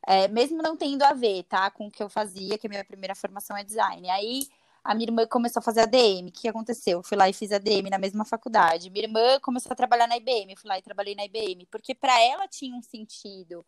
É, 0.05 0.27
mesmo 0.27 0.61
não 0.61 0.77
tendo 0.77 1.03
a 1.03 1.13
ver, 1.13 1.43
tá, 1.43 1.69
com 1.71 1.87
o 1.87 1.91
que 1.91 2.03
eu 2.03 2.09
fazia, 2.09 2.57
que 2.57 2.67
a 2.67 2.69
minha 2.69 2.85
primeira 2.85 3.15
formação 3.15 3.57
é 3.57 3.63
design. 3.63 4.09
Aí 4.09 4.47
a 4.87 4.95
minha 4.95 5.07
irmã 5.07 5.27
começou 5.27 5.59
a 5.59 5.63
fazer 5.63 5.81
ADM. 5.81 6.29
O 6.29 6.31
que 6.31 6.47
aconteceu? 6.47 6.99
Eu 6.99 7.03
fui 7.03 7.17
lá 7.17 7.27
e 7.27 7.33
fiz 7.33 7.51
ADM 7.51 7.89
na 7.91 7.97
mesma 7.97 8.23
faculdade. 8.23 8.89
Minha 8.89 9.03
irmã 9.03 9.37
começou 9.41 9.73
a 9.73 9.75
trabalhar 9.75 10.07
na 10.07 10.15
IBM. 10.15 10.53
Eu 10.53 10.57
fui 10.57 10.69
lá 10.69 10.79
e 10.79 10.81
trabalhei 10.81 11.13
na 11.13 11.25
IBM. 11.25 11.65
Porque 11.69 11.93
para 11.93 12.17
ela 12.21 12.47
tinha 12.47 12.73
um 12.73 12.81
sentido 12.81 13.65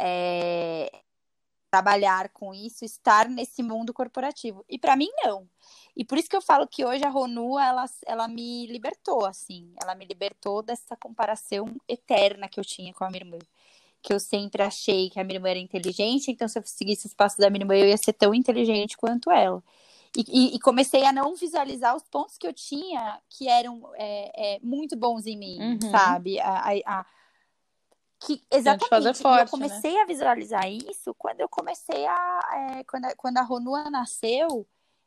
é, 0.00 0.90
trabalhar 1.70 2.30
com 2.30 2.54
isso, 2.54 2.82
estar 2.82 3.28
nesse 3.28 3.62
mundo 3.62 3.92
corporativo. 3.92 4.64
E 4.66 4.78
para 4.78 4.96
mim, 4.96 5.10
não. 5.22 5.46
E 5.94 6.02
por 6.02 6.16
isso 6.16 6.30
que 6.30 6.36
eu 6.36 6.40
falo 6.40 6.66
que 6.66 6.82
hoje 6.82 7.04
a 7.04 7.10
Ronu, 7.10 7.58
ela, 7.58 7.84
ela 8.06 8.26
me 8.26 8.66
libertou, 8.66 9.26
assim. 9.26 9.70
Ela 9.82 9.94
me 9.94 10.06
libertou 10.06 10.62
dessa 10.62 10.96
comparação 10.96 11.76
eterna 11.86 12.48
que 12.48 12.58
eu 12.58 12.64
tinha 12.64 12.94
com 12.94 13.04
a 13.04 13.10
minha 13.10 13.20
irmã 13.22 13.38
que 14.02 14.12
eu 14.12 14.20
sempre 14.20 14.62
achei 14.62 15.08
que 15.08 15.18
a 15.18 15.24
minha 15.24 15.38
irmã 15.38 15.48
era 15.48 15.58
inteligente, 15.58 16.30
então 16.30 16.46
se 16.46 16.58
eu 16.58 16.62
seguisse 16.66 17.06
os 17.06 17.14
passos 17.14 17.38
da 17.38 17.48
minha 17.48 17.62
irmã, 17.62 17.74
eu 17.74 17.88
ia 17.88 17.96
ser 17.96 18.12
tão 18.12 18.34
inteligente 18.34 18.98
quanto 18.98 19.30
ela. 19.30 19.62
E, 20.16 20.54
e, 20.54 20.60
comecei 20.60 21.04
a 21.04 21.12
não 21.12 21.34
visualizar 21.34 21.96
os 21.96 22.04
pontos 22.04 22.38
que 22.38 22.46
eu 22.46 22.52
tinha 22.52 23.20
que 23.28 23.48
eram 23.48 23.90
é, 23.96 24.54
é, 24.54 24.60
muito 24.62 24.96
bons 24.96 25.26
em 25.26 25.36
mim, 25.36 25.58
uhum. 25.60 25.90
sabe? 25.90 26.38
A, 26.38 26.60
a, 26.60 27.00
a, 27.00 27.06
que 28.20 28.40
exatamente. 28.50 29.20
Forte, 29.20 29.40
eu 29.40 29.44
né? 29.44 29.46
comecei 29.46 29.94
né? 29.94 30.02
a 30.02 30.06
visualizar 30.06 30.70
isso 30.70 31.12
quando 31.18 31.40
eu 31.40 31.48
comecei 31.48 32.06
a. 32.06 32.40
É, 32.78 32.84
quando, 32.84 33.04
a 33.06 33.16
quando 33.16 33.38
a 33.38 33.42
Ronua 33.42 33.90
nasceu, 33.90 34.64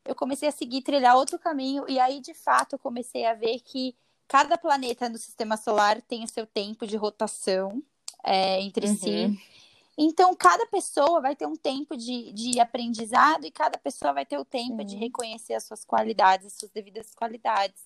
eu 0.08 0.16
comecei 0.16 0.50
a 0.50 0.52
seguir, 0.52 0.82
trilhar 0.82 1.16
outro 1.16 1.38
caminho, 1.40 1.86
e 1.88 2.00
aí, 2.00 2.20
de 2.20 2.34
fato, 2.34 2.74
eu 2.74 2.80
comecei 2.80 3.26
a 3.26 3.34
ver 3.34 3.60
que 3.60 3.96
cada 4.28 4.58
planeta 4.58 5.10
no 5.10 5.18
sistema 5.18 5.58
solar 5.58 6.02
tem 6.02 6.24
o 6.24 6.28
seu 6.28 6.46
tempo 6.46 6.86
de 6.86 6.98
rotação 6.98 7.82
é, 8.24 8.62
entre 8.62 8.88
uhum. 8.88 8.98
si. 8.98 9.40
Então, 9.98 10.36
cada 10.36 10.66
pessoa 10.68 11.20
vai 11.20 11.36
ter 11.36 11.48
um 11.48 11.56
tempo 11.56 11.98
de, 11.98 12.32
de 12.32 12.60
aprendizado 12.60 13.46
e 13.46 13.52
cada 13.52 13.78
pessoa 13.80 14.14
vai 14.14 14.26
ter 14.26 14.38
o 14.38 14.46
tempo 14.46 14.84
de 14.84 14.96
reconhecer 14.96 15.56
as 15.56 15.64
suas 15.64 15.84
qualidades, 15.84 16.48
as 16.48 16.54
suas 16.54 16.72
devidas 16.72 17.16
qualidades. 17.16 17.82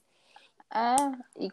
É, 0.74 0.96
e 1.40 1.52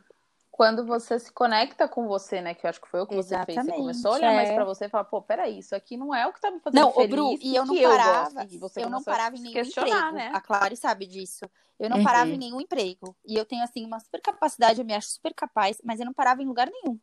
quando 0.58 0.84
você 0.84 1.20
se 1.20 1.30
conecta 1.30 1.86
com 1.86 2.08
você, 2.08 2.40
né? 2.40 2.52
Que 2.52 2.66
eu 2.66 2.70
acho 2.70 2.80
que 2.80 2.88
foi 2.88 3.00
o 3.00 3.06
que 3.06 3.14
você 3.14 3.36
Exatamente, 3.36 3.54
fez. 3.54 3.66
Você 3.66 3.80
começou 3.80 4.10
a 4.10 4.14
olhar 4.14 4.32
é. 4.32 4.34
mais 4.34 4.50
pra 4.50 4.64
você 4.64 4.86
e 4.86 4.88
falar, 4.88 5.04
pô, 5.04 5.22
peraí, 5.22 5.60
isso 5.60 5.76
aqui 5.76 5.96
não 5.96 6.12
é 6.12 6.26
o 6.26 6.32
que 6.32 6.40
tá 6.40 6.50
me 6.50 6.58
fazendo 6.58 6.80
não, 6.80 6.92
feliz. 6.92 7.10
Não, 7.10 7.16
Bru, 7.16 7.38
e 7.40 7.54
eu 7.54 7.64
não 7.64 7.80
parava. 7.80 8.48
Eu, 8.50 8.70
eu 8.82 8.90
não 8.90 9.04
parava 9.04 9.36
em 9.36 9.40
nenhum 9.40 9.60
emprego. 9.60 10.12
Né? 10.12 10.32
A 10.34 10.40
Clary 10.40 10.76
sabe 10.76 11.06
disso. 11.06 11.48
Eu 11.78 11.88
não 11.88 11.98
uhum. 11.98 12.04
parava 12.04 12.30
em 12.30 12.36
nenhum 12.36 12.60
emprego. 12.60 13.14
E 13.24 13.36
eu 13.36 13.44
tenho, 13.44 13.62
assim, 13.62 13.86
uma 13.86 14.00
super 14.00 14.20
capacidade, 14.20 14.80
eu 14.80 14.84
me 14.84 14.94
acho 14.94 15.10
super 15.10 15.32
capaz, 15.32 15.80
mas 15.84 16.00
eu 16.00 16.06
não 16.06 16.12
parava 16.12 16.42
em 16.42 16.46
lugar 16.46 16.68
nenhum. 16.68 16.98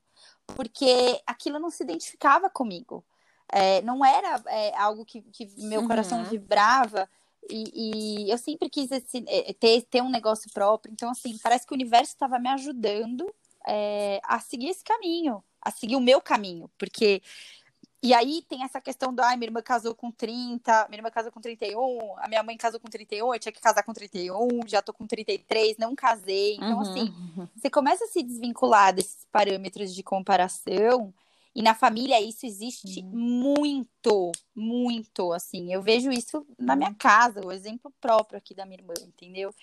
Porque 0.47 1.21
aquilo 1.25 1.57
não 1.57 1.69
se 1.69 1.81
identificava 1.81 2.49
comigo. 2.49 3.05
É, 3.51 3.81
não 3.81 4.03
era 4.03 4.41
é, 4.47 4.75
algo 4.77 5.05
que, 5.05 5.21
que 5.21 5.47
meu 5.57 5.81
uhum. 5.81 5.87
coração 5.87 6.23
vibrava. 6.25 7.09
E, 7.49 8.25
e, 8.25 8.31
eu 8.31 8.37
sempre 8.37 8.69
quis 8.69 8.91
esse, 8.91 9.23
é, 9.27 9.53
ter, 9.53 9.83
ter 9.83 10.01
um 10.01 10.09
negócio 10.09 10.51
próprio. 10.51 10.91
Então, 10.91 11.09
assim, 11.11 11.37
parece 11.41 11.65
que 11.65 11.73
o 11.73 11.75
universo 11.75 12.13
estava 12.13 12.39
me 12.39 12.49
ajudando 12.49 13.31
é, 13.67 14.19
a 14.23 14.39
seguir 14.39 14.69
esse 14.69 14.83
caminho, 14.83 15.43
a 15.61 15.71
seguir 15.71 15.95
o 15.95 16.01
meu 16.01 16.21
caminho. 16.21 16.69
Porque. 16.77 17.21
E 18.03 18.13
aí 18.13 18.43
tem 18.47 18.63
essa 18.63 18.79
questão 18.79 19.11
do, 19.11 19.19
ai, 19.21 19.35
minha 19.35 19.47
irmã 19.47 19.63
casou 19.63 19.95
com 19.95 20.11
30, 20.11 20.87
minha 20.89 20.99
irmã 20.99 21.09
casou 21.09 21.31
com 21.31 21.41
31, 21.41 22.19
a 22.19 22.27
minha 22.27 22.43
mãe 22.43 22.55
casou 22.55 22.79
com 22.79 22.87
31, 22.87 23.33
eu 23.33 23.39
tinha 23.39 23.51
que 23.51 23.59
casar 23.59 23.81
com 23.81 23.93
31, 23.93 24.59
já 24.67 24.79
tô 24.79 24.93
com 24.93 25.07
33, 25.07 25.75
não 25.79 25.95
casei. 25.95 26.55
Então, 26.55 26.75
uhum. 26.75 26.81
assim, 26.81 27.15
você 27.55 27.67
começa 27.67 28.03
a 28.03 28.07
se 28.07 28.21
desvincular 28.21 28.93
desses 28.93 29.25
parâmetros 29.31 29.95
de 29.95 30.03
comparação 30.03 31.11
e 31.55 31.61
na 31.61 31.73
família 31.73 32.19
isso 32.19 32.45
existe 32.45 32.99
uhum. 32.99 33.11
muito, 33.11 34.31
muito, 34.53 35.31
assim. 35.31 35.71
Eu 35.73 35.81
vejo 35.81 36.11
isso 36.11 36.45
na 36.59 36.75
minha 36.75 36.93
casa, 36.93 37.39
o 37.45 37.51
exemplo 37.51 37.93
próprio 38.01 38.37
aqui 38.37 38.53
da 38.53 38.65
minha 38.65 38.77
irmã, 38.77 38.93
entendeu? 39.01 39.55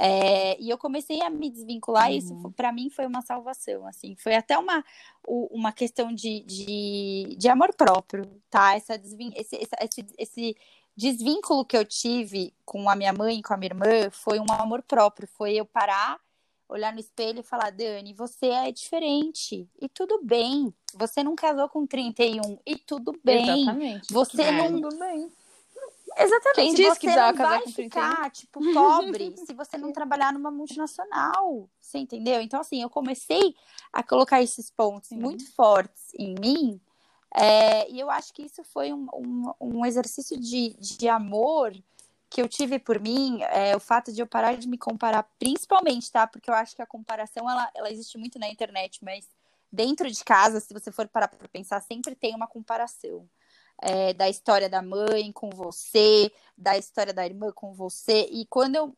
É, 0.00 0.60
e 0.60 0.68
eu 0.68 0.76
comecei 0.76 1.22
a 1.22 1.30
me 1.30 1.48
desvincular, 1.48 2.08
uhum. 2.08 2.14
e 2.14 2.18
isso 2.18 2.52
para 2.56 2.72
mim 2.72 2.90
foi 2.90 3.06
uma 3.06 3.22
salvação, 3.22 3.86
assim. 3.86 4.16
Foi 4.16 4.34
até 4.34 4.58
uma, 4.58 4.84
uma 5.24 5.70
questão 5.70 6.12
de, 6.12 6.40
de, 6.40 7.36
de 7.38 7.48
amor 7.48 7.72
próprio, 7.74 8.24
tá? 8.50 8.74
Essa 8.74 8.98
desvin 8.98 9.30
esse, 9.36 9.56
esse, 9.56 10.06
esse 10.18 10.56
desvínculo 10.96 11.64
que 11.64 11.76
eu 11.76 11.84
tive 11.84 12.52
com 12.64 12.90
a 12.90 12.96
minha 12.96 13.12
mãe, 13.12 13.40
com 13.40 13.54
a 13.54 13.56
minha 13.56 13.70
irmã, 13.70 14.10
foi 14.10 14.40
um 14.40 14.50
amor 14.50 14.82
próprio. 14.82 15.28
Foi 15.28 15.54
eu 15.54 15.64
parar 15.64 16.18
olhar 16.68 16.92
no 16.92 17.00
espelho 17.00 17.40
e 17.40 17.42
falar: 17.42 17.70
Dani, 17.70 18.12
você 18.12 18.46
é 18.46 18.72
diferente. 18.72 19.68
E 19.80 19.88
tudo 19.88 20.20
bem. 20.22 20.72
Você 20.94 21.22
não 21.22 21.34
casou 21.34 21.68
com 21.68 21.86
31. 21.86 22.58
E 22.64 22.76
tudo 22.76 23.18
bem. 23.22 23.62
Exatamente. 23.62 24.12
Você 24.12 24.42
é. 24.42 24.52
não. 24.52 24.80
Tudo 24.80 24.98
bem. 24.98 25.30
Exatamente. 26.18 26.54
Quem 26.54 26.74
disse 26.74 26.90
você 26.90 27.00
que 27.00 27.06
não 27.08 27.34
vai 27.34 27.66
ficar, 27.68 28.30
tipo, 28.30 28.72
pobre 28.72 29.34
se 29.44 29.52
você 29.52 29.76
não 29.76 29.92
trabalhar 29.92 30.32
numa 30.32 30.50
multinacional. 30.50 31.68
Você 31.80 31.98
entendeu? 31.98 32.40
Então, 32.40 32.60
assim, 32.60 32.80
eu 32.80 32.88
comecei 32.88 33.54
a 33.92 34.02
colocar 34.02 34.42
esses 34.42 34.70
pontos 34.70 35.10
Sim. 35.10 35.18
muito 35.18 35.50
fortes 35.52 36.12
em 36.18 36.34
mim. 36.40 36.80
É, 37.34 37.90
e 37.90 38.00
eu 38.00 38.10
acho 38.10 38.32
que 38.32 38.42
isso 38.42 38.64
foi 38.64 38.94
um, 38.94 39.06
um, 39.12 39.52
um 39.60 39.86
exercício 39.86 40.40
de, 40.40 40.74
de 40.80 41.06
amor 41.06 41.74
que 42.36 42.42
eu 42.42 42.48
tive 42.50 42.78
por 42.78 43.00
mim 43.00 43.40
é 43.44 43.74
o 43.74 43.80
fato 43.80 44.12
de 44.12 44.20
eu 44.20 44.26
parar 44.26 44.58
de 44.58 44.68
me 44.68 44.76
comparar, 44.76 45.22
principalmente, 45.38 46.12
tá? 46.12 46.26
Porque 46.26 46.50
eu 46.50 46.54
acho 46.54 46.76
que 46.76 46.82
a 46.82 46.86
comparação 46.86 47.50
ela, 47.50 47.70
ela 47.74 47.90
existe 47.90 48.18
muito 48.18 48.38
na 48.38 48.46
internet, 48.46 49.02
mas 49.02 49.26
dentro 49.72 50.10
de 50.10 50.22
casa, 50.22 50.60
se 50.60 50.74
você 50.74 50.92
for 50.92 51.08
parar 51.08 51.28
para 51.28 51.48
pensar, 51.48 51.80
sempre 51.80 52.14
tem 52.14 52.34
uma 52.34 52.46
comparação. 52.46 53.26
É, 53.80 54.14
da 54.14 54.28
história 54.28 54.70
da 54.70 54.80
mãe 54.80 55.30
com 55.32 55.50
você, 55.50 56.32
da 56.56 56.78
história 56.78 57.12
da 57.12 57.26
irmã 57.26 57.52
com 57.54 57.74
você, 57.74 58.26
e 58.30 58.46
quando 58.46 58.74
eu. 58.76 58.96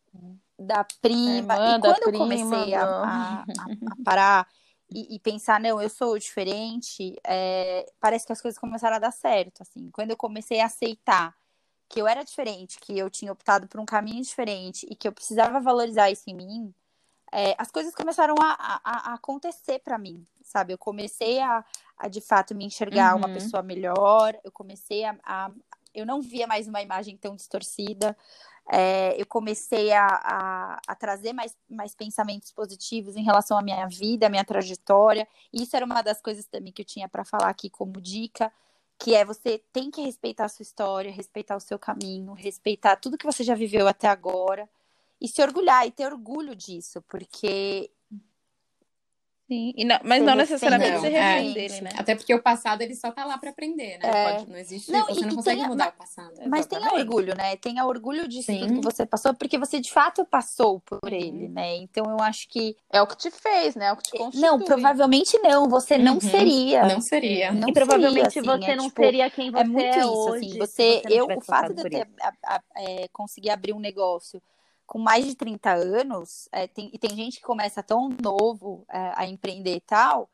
da 0.59 0.85
prima, 1.01 1.55
e 1.55 1.81
quando 1.81 2.03
eu 2.07 2.13
comecei 2.19 2.75
a, 2.75 2.85
a, 2.85 3.41
a, 3.43 4.05
parar 4.05 4.49
e, 4.89 5.17
e, 5.17 5.19
pensar, 5.19 5.61
não, 5.61 5.83
eu 5.83 5.89
sou 5.89 6.17
diferente, 6.17 7.17
é, 7.25 7.91
parece 8.01 8.25
que 8.25 8.33
as 8.33 8.41
coisas 8.41 8.59
começaram 8.59 8.97
a 8.97 9.01
dar 9.01 9.13
certo, 9.13 9.63
assim. 9.63 9.91
Quando 9.91 10.11
eu 10.11 10.17
comecei 10.17 10.61
a 10.61 10.67
aceitar 10.67 11.37
que 11.89 12.01
eu 12.01 12.07
era 12.07 12.23
diferente, 12.23 12.79
que 12.81 12.97
eu 12.99 13.09
tinha 13.09 13.33
optado 13.33 13.67
por 13.67 13.81
um 13.81 13.87
caminho 13.87 14.23
diferente 14.23 14.87
e 14.91 14.95
que 14.95 15.09
eu 15.09 15.13
precisava 15.13 15.61
valorizar 15.61 16.11
isso 16.11 16.25
em 16.29 16.35
mim, 16.35 16.75
é, 17.33 17.55
as 17.59 17.71
coisas 17.71 17.95
começaram 17.95 18.35
a, 18.41 18.81
a, 18.85 19.11
a 19.11 19.15
acontecer 19.15 19.81
para 19.81 19.99
mim, 19.99 20.27
sabe? 20.43 20.73
Eu 20.73 20.79
comecei 20.79 21.41
a, 21.41 21.65
a, 21.97 22.09
de 22.09 22.21
fato 22.21 22.55
me 22.55 22.65
enxergar 22.65 23.13
uhum. 23.13 23.19
uma 23.19 23.29
pessoa 23.29 23.63
melhor, 23.63 24.39
eu 24.45 24.53
comecei 24.53 25.05
a, 25.05 25.17
a, 25.25 25.51
eu 25.95 26.07
não 26.07 26.21
via 26.21 26.47
mais 26.47 26.69
uma 26.69 26.83
imagem 26.83 27.17
tão 27.17 27.35
distorcida. 27.35 28.17
É, 28.71 29.19
eu 29.19 29.25
comecei 29.25 29.93
a, 29.93 30.07
a, 30.07 30.81
a, 30.87 30.95
trazer 30.95 31.33
mais, 31.33 31.57
mais 31.71 31.95
pensamentos 31.95 32.53
positivos 32.53 33.17
em 33.17 33.25
relação 33.25 33.57
à 33.57 33.63
minha 33.63 33.87
vida, 33.87 34.27
à 34.27 34.29
minha 34.29 34.45
trajetória. 34.45 35.27
Isso 35.51 35.75
era 35.75 35.87
uma 35.87 36.03
das 36.03 36.21
coisas 36.21 36.45
também 36.47 36.71
que 36.71 36.83
eu 36.83 36.87
tinha 36.87 37.09
para 37.09 37.25
falar 37.25 37.49
aqui 37.49 37.71
como 37.71 37.99
dica 37.99 38.53
que 38.99 39.15
é 39.15 39.25
você 39.25 39.63
tem 39.73 39.91
que 39.91 40.03
respeitar 40.03 40.47
a 40.47 40.49
sua 40.49 40.63
história, 40.63 41.11
respeitar 41.13 41.57
o 41.57 41.61
seu 41.61 41.79
caminho, 41.79 42.33
respeitar 42.33 42.97
tudo 42.97 43.19
que 43.19 43.27
você 43.27 43.45
já 43.45 43.55
viveu 43.55 43.89
até 43.89 44.09
agora 44.09 44.69
e 45.21 45.29
se 45.29 45.43
orgulhar 45.43 45.87
e 45.87 45.91
ter 45.93 46.07
orgulho 46.07 46.55
disso, 46.57 47.03
porque 47.03 47.91
Sim, 49.49 49.73
não, 49.79 49.99
mas 50.05 50.23
não 50.23 50.35
necessariamente 50.35 50.93
não, 50.93 51.01
se 51.01 51.09
refém 51.09 51.51
é, 51.51 51.55
dele, 51.55 51.81
né? 51.81 51.91
Até 51.97 52.15
porque 52.15 52.35
o 52.35 52.43
passado 52.43 52.83
ele 52.83 52.95
só 52.95 53.11
tá 53.11 53.25
lá 53.25 53.39
para 53.39 53.49
aprender, 53.49 53.97
né? 53.97 54.01
É. 54.03 54.33
Pode, 54.35 54.51
não 54.51 54.59
existe, 54.59 54.93
não, 54.93 55.07
você 55.07 55.25
não 55.25 55.37
consegue 55.37 55.67
mudar 55.67 55.89
o 55.89 55.93
passado. 55.93 56.35
Mas 56.47 56.67
Exatamente. 56.67 56.91
tenha 56.91 57.01
orgulho, 57.01 57.35
né? 57.35 57.57
Tenha 57.57 57.87
orgulho 57.87 58.29
disso 58.29 58.53
tudo 58.53 58.75
que 58.75 58.81
você 58.83 59.07
passou, 59.07 59.33
porque 59.33 59.57
você 59.57 59.81
de 59.81 59.91
fato 59.91 60.23
passou 60.27 60.81
por 60.81 61.01
uhum. 61.03 61.11
ele, 61.11 61.49
né? 61.49 61.77
Então 61.77 62.05
eu 62.11 62.21
acho 62.21 62.47
que 62.51 62.77
é 62.93 63.01
o 63.01 63.07
que 63.07 63.17
te 63.17 63.31
fez, 63.31 63.75
né? 63.75 63.87
É 63.87 63.93
o 63.93 63.97
que 63.97 64.03
te 64.03 64.19
constitui. 64.19 64.41
Não, 64.47 64.61
provavelmente 64.61 65.39
não, 65.39 65.67
você 65.67 65.95
uhum. 65.95 66.03
não 66.03 66.21
seria. 66.21 66.85
Não 66.85 67.01
seria. 67.01 67.51
Não 67.51 67.71
e 67.71 67.73
provavelmente 67.73 68.31
seria, 68.31 68.53
assim, 68.53 68.63
você 68.63 68.71
é, 68.71 68.77
não 68.77 68.89
tipo, 68.89 69.03
seria 69.03 69.31
quem 69.31 69.51
você 69.51 69.61
é 69.63 69.65
muito 69.65 69.83
é 69.83 69.99
isso, 69.99 70.13
hoje, 70.13 70.47
assim, 70.47 70.59
você, 70.59 71.03
você 71.03 71.03
eu 71.09 71.27
o 71.27 71.41
fato 71.41 71.73
de 71.73 71.81
eu 71.81 71.89
ter 71.89 72.07
a, 72.21 72.33
a, 72.45 72.61
é, 72.77 73.09
conseguir 73.11 73.49
abrir 73.49 73.73
um 73.73 73.81
negócio 73.81 74.43
com 74.89 74.99
mais 74.99 75.27
de 75.27 75.35
30 75.35 75.71
anos, 75.71 76.49
é, 76.51 76.67
tem, 76.67 76.91
e 76.95 76.99
tem 76.99 77.11
gente 77.11 77.37
que 77.37 77.47
começa 77.47 77.83
tão 77.83 78.09
novo 78.09 78.87
é, 78.89 79.13
a 79.17 79.27
empreender 79.27 79.77
e 79.77 79.81
tal, 79.83 80.31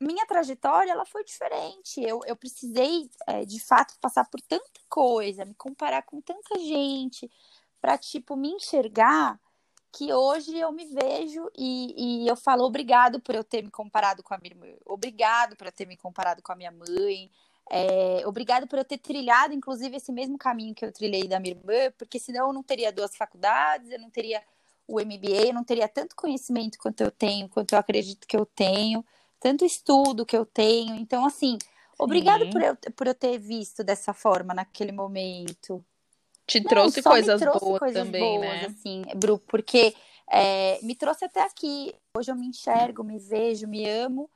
minha 0.00 0.26
trajetória 0.26 0.90
ela 0.90 1.04
foi 1.04 1.22
diferente. 1.22 2.00
Eu, 2.00 2.20
eu 2.26 2.34
precisei, 2.34 3.10
é, 3.26 3.44
de 3.44 3.60
fato, 3.60 3.94
passar 4.00 4.24
por 4.24 4.40
tanta 4.40 4.80
coisa, 4.88 5.44
me 5.44 5.54
comparar 5.54 6.02
com 6.02 6.18
tanta 6.22 6.58
gente, 6.58 7.30
para, 7.78 7.98
tipo, 7.98 8.34
me 8.36 8.48
enxergar 8.48 9.38
que 9.92 10.12
hoje 10.14 10.56
eu 10.56 10.72
me 10.72 10.86
vejo 10.86 11.50
e, 11.54 12.22
e, 12.24 12.28
eu 12.28 12.36
falo 12.36 12.64
obrigado 12.64 13.20
por 13.20 13.34
eu 13.34 13.44
ter 13.44 13.62
me 13.62 13.70
comparado 13.70 14.22
com 14.22 14.32
a 14.32 14.38
minha 14.38 14.52
irmã, 14.52 14.66
obrigado 14.86 15.56
por 15.56 15.66
eu 15.66 15.72
ter 15.72 15.86
me 15.86 15.96
comparado 15.96 16.42
com 16.42 16.52
a 16.52 16.56
minha 16.56 16.70
mãe, 16.70 17.30
É, 17.72 18.26
obrigado 18.26 18.66
por 18.66 18.80
eu 18.80 18.84
ter 18.84 18.98
trilhado, 18.98 19.54
inclusive, 19.54 19.96
esse 19.96 20.10
mesmo 20.10 20.36
caminho 20.36 20.74
que 20.74 20.84
eu 20.84 20.90
trilhei 20.90 21.28
da 21.28 21.38
minha 21.38 21.54
irmã, 21.54 21.92
porque 21.96 22.18
senão 22.18 22.48
eu 22.48 22.52
não 22.52 22.64
teria 22.64 22.90
duas 22.90 23.14
faculdades, 23.14 23.92
eu 23.92 24.00
não 24.00 24.10
teria 24.10 24.42
o 24.88 25.00
MBA, 25.00 25.46
eu 25.46 25.54
não 25.54 25.62
teria 25.62 25.86
tanto 25.86 26.16
conhecimento 26.16 26.78
quanto 26.80 27.00
eu 27.00 27.12
tenho, 27.12 27.48
quanto 27.48 27.72
eu 27.72 27.78
acredito 27.78 28.26
que 28.26 28.36
eu 28.36 28.44
tenho, 28.44 29.04
tanto 29.38 29.64
estudo 29.64 30.26
que 30.26 30.36
eu 30.36 30.44
tenho. 30.44 30.96
Então, 30.96 31.24
assim, 31.24 31.58
obrigado 31.96 32.50
por 32.50 32.60
eu, 32.60 32.76
por 32.96 33.06
eu 33.06 33.14
ter 33.14 33.38
visto 33.38 33.84
dessa 33.84 34.12
forma 34.12 34.52
naquele 34.52 34.90
momento. 34.90 35.84
Te 36.48 36.60
trouxe 36.60 37.00
não, 37.04 37.12
coisas 37.12 37.40
trouxe 37.40 37.60
boas 37.64 37.78
coisas 37.78 38.02
também, 38.04 38.40
boas, 38.40 38.50
né? 38.50 38.66
Assim, 38.66 39.04
Bru, 39.14 39.38
porque 39.46 39.94
é, 40.28 40.80
me 40.82 40.96
trouxe 40.96 41.24
até 41.24 41.42
aqui. 41.42 41.94
Hoje 42.18 42.32
eu 42.32 42.34
me 42.34 42.48
enxergo, 42.48 43.04
me 43.04 43.20
vejo, 43.20 43.68
me 43.68 43.88
amo 43.88 44.28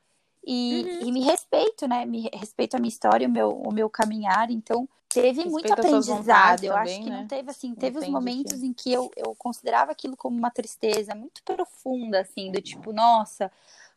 e, 0.46 0.82
uhum. 0.82 1.08
e, 1.08 1.12
me 1.12 1.20
respeito, 1.22 1.88
né? 1.88 2.04
Me 2.04 2.28
respeito 2.32 2.76
a 2.76 2.78
minha 2.78 2.88
história, 2.88 3.26
o 3.26 3.30
meu, 3.30 3.50
o 3.50 3.72
meu 3.72 3.88
caminhar. 3.88 4.50
Então, 4.50 4.88
teve 5.08 5.42
Respeita 5.42 5.50
muito 5.50 5.72
aprendizado. 5.72 6.64
Eu 6.64 6.74
também, 6.74 6.94
acho 6.94 7.02
que 7.02 7.10
né? 7.10 7.20
não 7.20 7.26
teve 7.26 7.50
assim, 7.50 7.74
teve 7.74 7.98
os 7.98 8.08
momentos 8.08 8.62
em 8.62 8.72
que 8.72 8.92
eu, 8.92 9.10
eu 9.16 9.34
considerava 9.36 9.92
aquilo 9.92 10.16
como 10.16 10.36
uma 10.36 10.50
tristeza 10.50 11.14
muito 11.14 11.42
profunda, 11.44 12.20
assim, 12.20 12.52
do 12.52 12.60
tipo, 12.60 12.92
nossa, 12.92 13.50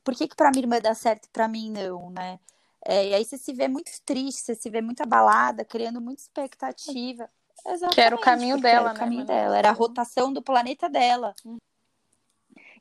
por 0.03 0.15
que, 0.15 0.28
que 0.28 0.36
para 0.36 0.52
minha 0.52 0.64
irmã 0.64 0.80
dá 0.80 0.94
certo 0.94 1.26
e 1.26 1.30
para 1.30 1.48
mim 1.48 1.72
não, 1.72 2.10
né? 2.10 2.40
É, 2.86 3.10
e 3.10 3.14
aí 3.14 3.26
você 3.26 3.38
se 3.38 3.52
vê 3.52 3.68
muito 3.68 3.91
triste, 4.06 4.41
você 4.41 4.56
se 4.56 4.69
vê 4.69 4.82
muito 4.82 5.02
abalada, 5.02 5.65
criando 5.65 5.99
muita 5.99 6.22
expectativa. 6.22 7.30
Exatamente, 7.65 7.95
que 7.95 8.02
era 8.02 8.15
o 8.15 8.22
caminho 8.22 8.61
dela, 8.61 8.80
era 8.80 8.90
o 8.90 8.94
né, 8.94 8.99
caminho 8.99 9.26
dela, 9.26 9.57
era 9.57 9.69
a 9.69 9.74
rotação 9.74 10.32
do 10.32 10.41
planeta 10.41 10.88
dela. 10.88 11.36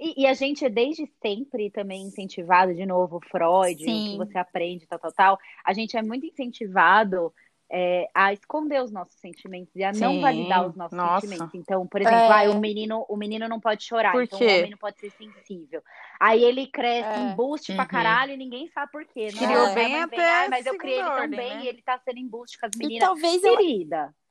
E, 0.01 0.23
e, 0.23 0.27
a 0.27 0.35
gente 0.35 0.65
é 0.65 0.69
desde 0.69 1.07
sempre 1.23 1.71
também 1.71 2.03
incentivado, 2.03 2.75
de 2.75 2.85
novo, 2.87 3.21
Freud, 3.31 3.83
Sim. 3.83 4.09
o 4.09 4.11
que 4.13 4.17
você 4.19 4.39
aprende, 4.39 4.87
tal, 4.87 4.99
tal, 4.99 5.13
tal. 5.13 5.39
A 5.65 5.73
gente 5.73 5.97
é 5.97 6.03
muito 6.03 6.27
incentivado 6.27 7.33
é, 7.71 8.09
a 8.15 8.33
esconder 8.33 8.83
os 8.83 8.93
nossos 8.93 9.19
sentimentos 9.19 9.75
e 9.75 9.83
a 9.83 9.93
Sim. 9.93 10.01
não 10.01 10.21
validar 10.21 10.67
os 10.67 10.77
nossos 10.77 10.97
Nossa. 10.97 11.27
sentimentos. 11.27 11.55
Então, 11.55 11.87
por 11.87 12.01
exemplo, 12.01 12.19
é... 12.19 12.47
ah, 12.47 12.51
o, 12.51 12.61
menino, 12.61 13.05
o 13.09 13.17
menino 13.17 13.49
não 13.49 13.61
pode 13.61 13.85
chorar, 13.85 14.13
por 14.13 14.23
então 14.23 14.39
quê? 14.39 14.45
o 14.45 14.59
homem 14.59 14.71
não 14.71 14.79
pode 14.79 14.99
ser 14.99 15.11
sensível. 15.11 15.83
Aí 16.21 16.43
ele 16.43 16.67
cresce 16.67 17.19
é. 17.19 17.19
embuste 17.19 17.73
uhum. 17.73 17.77
pra 17.77 17.87
caralho 17.87 18.33
e 18.33 18.37
ninguém 18.37 18.69
sabe 18.69 18.93
por 18.93 19.05
quê. 19.07 19.29
Não, 19.35 19.47
Criou 19.47 19.75
bem 19.75 20.01
até 20.01 20.45
ah, 20.45 20.49
mas 20.49 20.67
eu 20.67 20.79
criei 20.79 21.01
ele 21.01 21.11
tão 21.11 21.31
bem 21.31 21.57
né? 21.57 21.65
e 21.65 21.69
ele 21.69 21.83
tá 21.83 21.99
sendo 21.99 22.19
embuste 22.19 22.59
com 22.59 22.67
as 22.67 22.73
meninas. 22.77 23.03
E 23.03 23.07
talvez 23.07 23.43
querida. 23.43 23.97
Eu... 23.97 24.26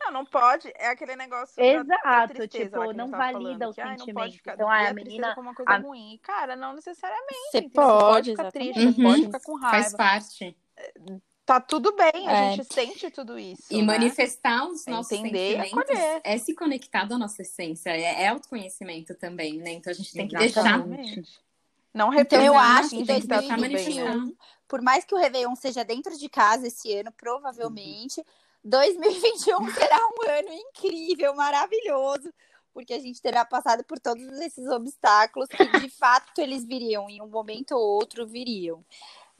Não, 0.00 0.12
não 0.12 0.24
pode. 0.24 0.72
É 0.76 0.88
aquele 0.88 1.16
negócio. 1.16 1.62
Exato, 1.62 2.34
tristeza, 2.34 2.78
tipo, 2.78 2.92
não 2.92 3.10
valida 3.10 3.68
o 3.68 3.72
sentimento. 3.72 4.32
Ficar, 4.32 4.54
então, 4.54 4.68
a, 4.68 4.88
a 4.88 4.92
menina. 4.92 5.34
Como 5.34 5.48
uma 5.48 5.54
coisa 5.54 5.70
a... 5.72 5.78
ruim. 5.78 6.18
Cara, 6.22 6.56
não 6.56 6.74
necessariamente. 6.74 7.50
Você 7.50 7.62
pode, 7.62 7.70
pode 7.72 8.30
ficar 8.30 8.52
triste, 8.52 8.86
uhum. 8.86 9.02
pode 9.02 9.22
ficar 9.24 9.40
com 9.40 9.56
raiva. 9.56 9.82
Faz 9.82 9.94
parte. 9.94 10.56
Tá 11.48 11.58
tudo 11.58 11.96
bem, 11.96 12.28
a 12.28 12.32
é. 12.32 12.52
gente 12.56 12.74
sente 12.74 13.10
tudo 13.10 13.38
isso. 13.38 13.62
E 13.70 13.78
né? 13.78 13.84
manifestar 13.84 14.68
os 14.68 14.84
nossos 14.84 15.12
Entender, 15.12 15.56
sentimentos 15.56 15.90
acolher. 15.90 16.20
é 16.22 16.36
se 16.36 16.54
conectar 16.54 17.10
à 17.10 17.18
nossa 17.18 17.40
essência, 17.40 17.88
é, 17.88 18.24
é 18.24 18.28
autoconhecimento 18.28 19.14
também, 19.14 19.56
né? 19.56 19.70
Então 19.72 19.90
a 19.90 19.94
gente 19.94 20.12
tem 20.12 20.28
que 20.28 20.36
Exatamente. 20.36 21.14
deixar. 21.14 21.40
Não 21.94 22.12
então 22.12 22.42
eu 22.44 22.56
acho 22.56 22.90
que 22.90 23.02
2021, 23.02 24.36
por 24.68 24.82
mais 24.82 25.06
que 25.06 25.14
o 25.14 25.18
Réveillon 25.18 25.56
seja 25.56 25.82
dentro 25.82 26.18
de 26.18 26.28
casa 26.28 26.66
esse 26.66 26.94
ano, 26.94 27.10
provavelmente, 27.12 28.22
2021 28.64 29.72
será 29.72 29.98
um 29.98 30.30
ano 30.30 30.52
incrível, 30.52 31.34
maravilhoso, 31.34 32.32
porque 32.72 32.92
a 32.92 32.98
gente 32.98 33.20
terá 33.20 33.44
passado 33.44 33.84
por 33.84 33.98
todos 33.98 34.24
esses 34.40 34.66
obstáculos 34.68 35.48
que 35.48 35.64
de 35.80 35.88
fato 35.96 36.40
eles 36.40 36.64
viriam, 36.64 37.08
em 37.08 37.20
um 37.22 37.28
momento 37.28 37.72
ou 37.72 37.82
outro 37.82 38.26
viriam. 38.26 38.84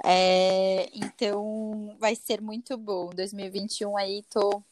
É, 0.05 0.89
então 0.95 1.97
vai 1.99 2.15
ser 2.15 2.41
muito 2.41 2.77
bom. 2.77 3.11
2021 3.11 3.97
aí 3.97 4.25
tô, 4.31 4.63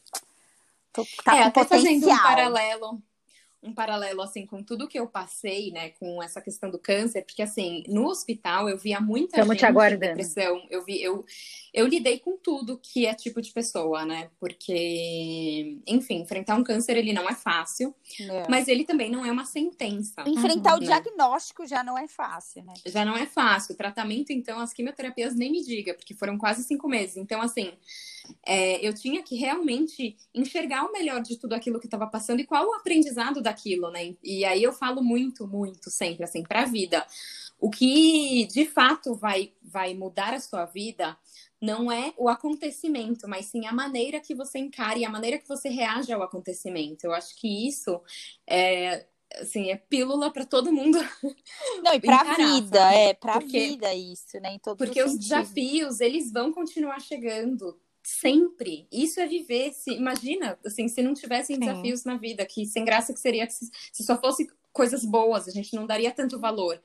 tô 0.93 1.05
tá 1.23 1.37
é, 1.37 1.43
até 1.43 1.63
potencial. 1.63 1.93
fazendo 1.93 2.11
um 2.11 2.17
paralelo 2.17 3.03
um 3.61 3.73
paralelo 3.73 4.21
assim 4.21 4.45
com 4.45 4.63
tudo 4.63 4.87
que 4.87 4.99
eu 4.99 5.07
passei, 5.07 5.71
né, 5.71 5.89
com 5.91 6.21
essa 6.21 6.41
questão 6.41 6.69
do 6.69 6.79
câncer, 6.79 7.23
porque 7.23 7.41
assim, 7.41 7.83
no 7.87 8.07
hospital 8.07 8.69
eu 8.69 8.77
via 8.77 9.01
muita 9.01 9.39
Estamos 9.39 9.57
gente 9.57 9.73
com 9.73 9.97
depressão, 9.97 10.67
eu 10.69 10.83
vi 10.83 11.01
eu 11.01 11.25
eu 11.77 11.85
lidei 11.85 12.17
com 12.17 12.35
tudo 12.35 12.79
que 12.81 13.05
é 13.05 13.13
tipo 13.13 13.39
de 13.39 13.51
pessoa, 13.51 14.03
né? 14.03 14.31
Porque, 14.39 15.77
enfim, 15.85 16.21
enfrentar 16.21 16.55
um 16.55 16.63
câncer 16.63 16.97
ele 16.97 17.13
não 17.13 17.29
é 17.29 17.35
fácil, 17.35 17.93
é. 18.19 18.47
mas 18.49 18.67
ele 18.67 18.83
também 18.83 19.11
não 19.11 19.23
é 19.23 19.31
uma 19.31 19.45
sentença. 19.45 20.23
Enfrentar 20.25 20.71
uhum, 20.71 20.77
o 20.77 20.83
diagnóstico 20.83 21.67
já 21.67 21.83
não 21.83 21.95
é 21.95 22.07
fácil, 22.07 22.63
né? 22.63 22.73
Já 22.83 23.05
não 23.05 23.15
é 23.15 23.27
fácil. 23.27 23.75
O 23.75 23.77
tratamento, 23.77 24.31
então, 24.31 24.59
as 24.59 24.73
quimioterapias 24.73 25.35
nem 25.35 25.51
me 25.51 25.63
diga, 25.63 25.93
porque 25.93 26.15
foram 26.15 26.35
quase 26.35 26.63
cinco 26.63 26.87
meses. 26.89 27.15
Então, 27.15 27.39
assim, 27.43 27.71
é, 28.43 28.85
eu 28.85 28.91
tinha 28.91 29.21
que 29.21 29.35
realmente 29.35 30.17
enxergar 30.33 30.83
o 30.83 30.91
melhor 30.91 31.21
de 31.21 31.37
tudo 31.37 31.53
aquilo 31.53 31.79
que 31.79 31.85
estava 31.85 32.07
passando 32.07 32.39
e 32.39 32.45
qual 32.45 32.67
o 32.67 32.73
aprendizado 32.73 33.39
daquilo, 33.47 33.89
né? 33.89 34.15
E 34.23 34.45
aí 34.45 34.61
eu 34.61 34.73
falo 34.73 35.01
muito, 35.01 35.47
muito 35.47 35.89
sempre, 35.89 36.23
assim, 36.23 36.43
para 36.43 36.63
a 36.63 36.65
vida. 36.65 37.05
O 37.59 37.69
que 37.69 38.45
de 38.47 38.65
fato 38.65 39.15
vai, 39.15 39.53
vai 39.61 39.93
mudar 39.93 40.33
a 40.33 40.39
sua 40.39 40.65
vida 40.65 41.17
não 41.59 41.91
é 41.91 42.13
o 42.17 42.29
acontecimento, 42.29 43.27
mas 43.27 43.47
sim 43.47 43.65
a 43.65 43.73
maneira 43.73 44.19
que 44.19 44.35
você 44.35 44.59
encara 44.59 44.99
e 44.99 45.05
a 45.05 45.09
maneira 45.09 45.39
que 45.39 45.47
você 45.47 45.69
reage 45.69 46.13
ao 46.13 46.21
acontecimento. 46.21 47.03
Eu 47.03 47.13
acho 47.13 47.35
que 47.35 47.67
isso 47.67 47.99
é 48.47 49.05
assim, 49.35 49.71
é 49.71 49.75
pílula 49.75 50.31
para 50.31 50.45
todo 50.45 50.71
mundo. 50.71 50.97
Não, 51.83 51.93
e 51.93 51.99
para 51.99 52.21
a 52.21 52.35
vida, 52.35 52.93
é, 52.93 53.13
para 53.13 53.35
a 53.35 53.39
vida 53.39 53.93
isso, 53.93 54.39
né, 54.39 54.53
em 54.53 54.59
todo 54.59 54.77
Porque 54.77 55.01
os 55.03 55.17
desafios, 55.17 55.99
eles 55.99 56.31
vão 56.31 56.53
continuar 56.53 57.01
chegando 57.01 57.77
sempre. 58.07 58.87
Isso 58.89 59.19
é 59.19 59.27
viver, 59.27 59.73
se 59.73 59.91
imagina, 59.91 60.57
assim, 60.65 60.87
se 60.87 61.03
não 61.03 61.13
tivessem 61.13 61.59
desafios 61.59 62.05
na 62.05 62.15
vida, 62.15 62.45
que 62.45 62.65
sem 62.65 62.85
graça 62.85 63.13
que 63.13 63.19
seria 63.19 63.49
se, 63.49 63.69
se 63.91 64.01
só 64.01 64.17
fosse 64.17 64.47
coisas 64.71 65.03
boas, 65.03 65.45
a 65.45 65.51
gente 65.51 65.75
não 65.75 65.85
daria 65.85 66.09
tanto 66.11 66.39
valor. 66.39 66.81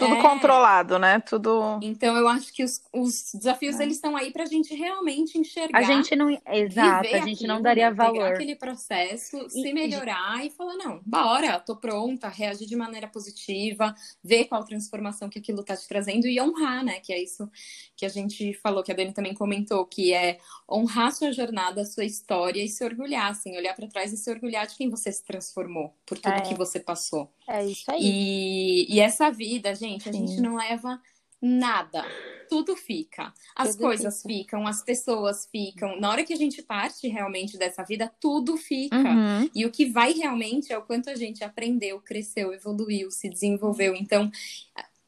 Tudo 0.00 0.14
é. 0.14 0.22
controlado, 0.22 0.98
né? 0.98 1.20
Tudo. 1.20 1.78
Então 1.82 2.16
eu 2.16 2.26
acho 2.26 2.52
que 2.52 2.64
os, 2.64 2.82
os 2.92 3.32
desafios 3.34 3.78
é. 3.78 3.82
eles 3.82 3.96
estão 3.96 4.16
aí 4.16 4.32
para 4.32 4.44
a 4.44 4.46
gente 4.46 4.74
realmente 4.74 5.38
enxergar. 5.38 5.78
A 5.78 5.82
gente 5.82 6.16
não, 6.16 6.30
exato, 6.30 7.08
a 7.08 7.18
gente 7.18 7.34
aquilo, 7.34 7.48
não 7.54 7.62
daria 7.62 7.90
né? 7.90 7.94
valor. 7.94 8.32
aquele 8.32 8.56
processo, 8.56 9.36
e, 9.46 9.50
se 9.50 9.72
melhorar 9.72 10.42
e... 10.42 10.48
e 10.48 10.50
falar 10.50 10.76
não, 10.76 11.00
bora, 11.04 11.60
tô 11.60 11.76
pronta, 11.76 12.28
reagir 12.28 12.66
de 12.66 12.76
maneira 12.76 13.06
positiva, 13.06 13.94
ver 14.24 14.46
qual 14.46 14.64
transformação 14.64 15.28
que 15.28 15.38
aquilo 15.38 15.62
tá 15.62 15.76
te 15.76 15.86
trazendo 15.86 16.26
e 16.26 16.40
honrar, 16.40 16.84
né? 16.84 17.00
Que 17.00 17.12
é 17.12 17.22
isso 17.22 17.48
que 17.96 18.06
a 18.06 18.08
gente 18.08 18.54
falou, 18.54 18.82
que 18.82 18.90
a 18.90 18.94
Dani 18.94 19.12
também 19.12 19.34
comentou, 19.34 19.84
que 19.84 20.12
é 20.12 20.38
honrar 20.68 21.12
sua 21.12 21.32
jornada, 21.32 21.84
sua 21.84 22.04
história 22.04 22.64
e 22.64 22.68
se 22.68 22.82
orgulhar, 22.84 23.30
assim, 23.30 23.56
olhar 23.56 23.74
para 23.74 23.86
trás 23.86 24.12
e 24.12 24.16
se 24.16 24.30
orgulhar 24.30 24.66
de 24.66 24.76
quem 24.76 24.88
você 24.88 25.12
se 25.12 25.22
transformou, 25.24 25.94
por 26.06 26.18
tudo 26.18 26.34
é. 26.34 26.40
que 26.40 26.54
você 26.54 26.80
passou. 26.80 27.30
É 27.46 27.66
isso 27.66 27.90
aí. 27.90 28.00
E, 28.00 28.94
e 28.94 29.00
essa 29.00 29.28
vida, 29.30 29.74
gente, 29.74 29.89
a 29.96 30.12
Sim. 30.12 30.26
gente 30.26 30.40
não 30.40 30.56
leva 30.56 31.00
nada. 31.40 32.04
Tudo 32.48 32.76
fica. 32.76 33.32
As 33.54 33.70
tudo 33.70 33.82
coisas 33.82 34.22
fica. 34.22 34.28
ficam, 34.28 34.66
as 34.66 34.82
pessoas 34.82 35.48
ficam. 35.50 35.98
Na 35.98 36.10
hora 36.10 36.24
que 36.24 36.32
a 36.32 36.36
gente 36.36 36.62
parte 36.62 37.08
realmente 37.08 37.56
dessa 37.56 37.82
vida, 37.82 38.12
tudo 38.20 38.56
fica. 38.56 38.96
Uhum. 38.96 39.48
E 39.54 39.64
o 39.64 39.70
que 39.70 39.86
vai 39.86 40.12
realmente 40.12 40.72
é 40.72 40.78
o 40.78 40.82
quanto 40.82 41.08
a 41.08 41.14
gente 41.14 41.42
aprendeu, 41.42 42.00
cresceu, 42.00 42.52
evoluiu, 42.52 43.10
se 43.10 43.28
desenvolveu. 43.28 43.94
Então, 43.94 44.30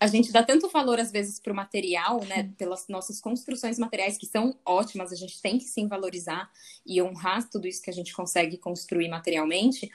a 0.02 0.06
gente 0.08 0.32
dá 0.32 0.42
tanto 0.42 0.68
valor 0.68 0.98
às 0.98 1.12
vezes 1.12 1.38
para 1.38 1.52
o 1.52 1.56
material, 1.56 2.24
né? 2.24 2.50
Pelas 2.58 2.88
nossas 2.88 3.20
construções 3.20 3.78
materiais 3.78 4.18
que 4.18 4.26
são 4.26 4.56
ótimas, 4.64 5.12
a 5.12 5.16
gente 5.16 5.40
tem 5.40 5.58
que 5.58 5.64
sim 5.64 5.86
valorizar 5.86 6.50
e 6.84 7.00
honrar 7.00 7.48
tudo 7.48 7.68
isso 7.68 7.80
que 7.80 7.90
a 7.90 7.92
gente 7.92 8.12
consegue 8.12 8.56
construir 8.56 9.08
materialmente, 9.08 9.88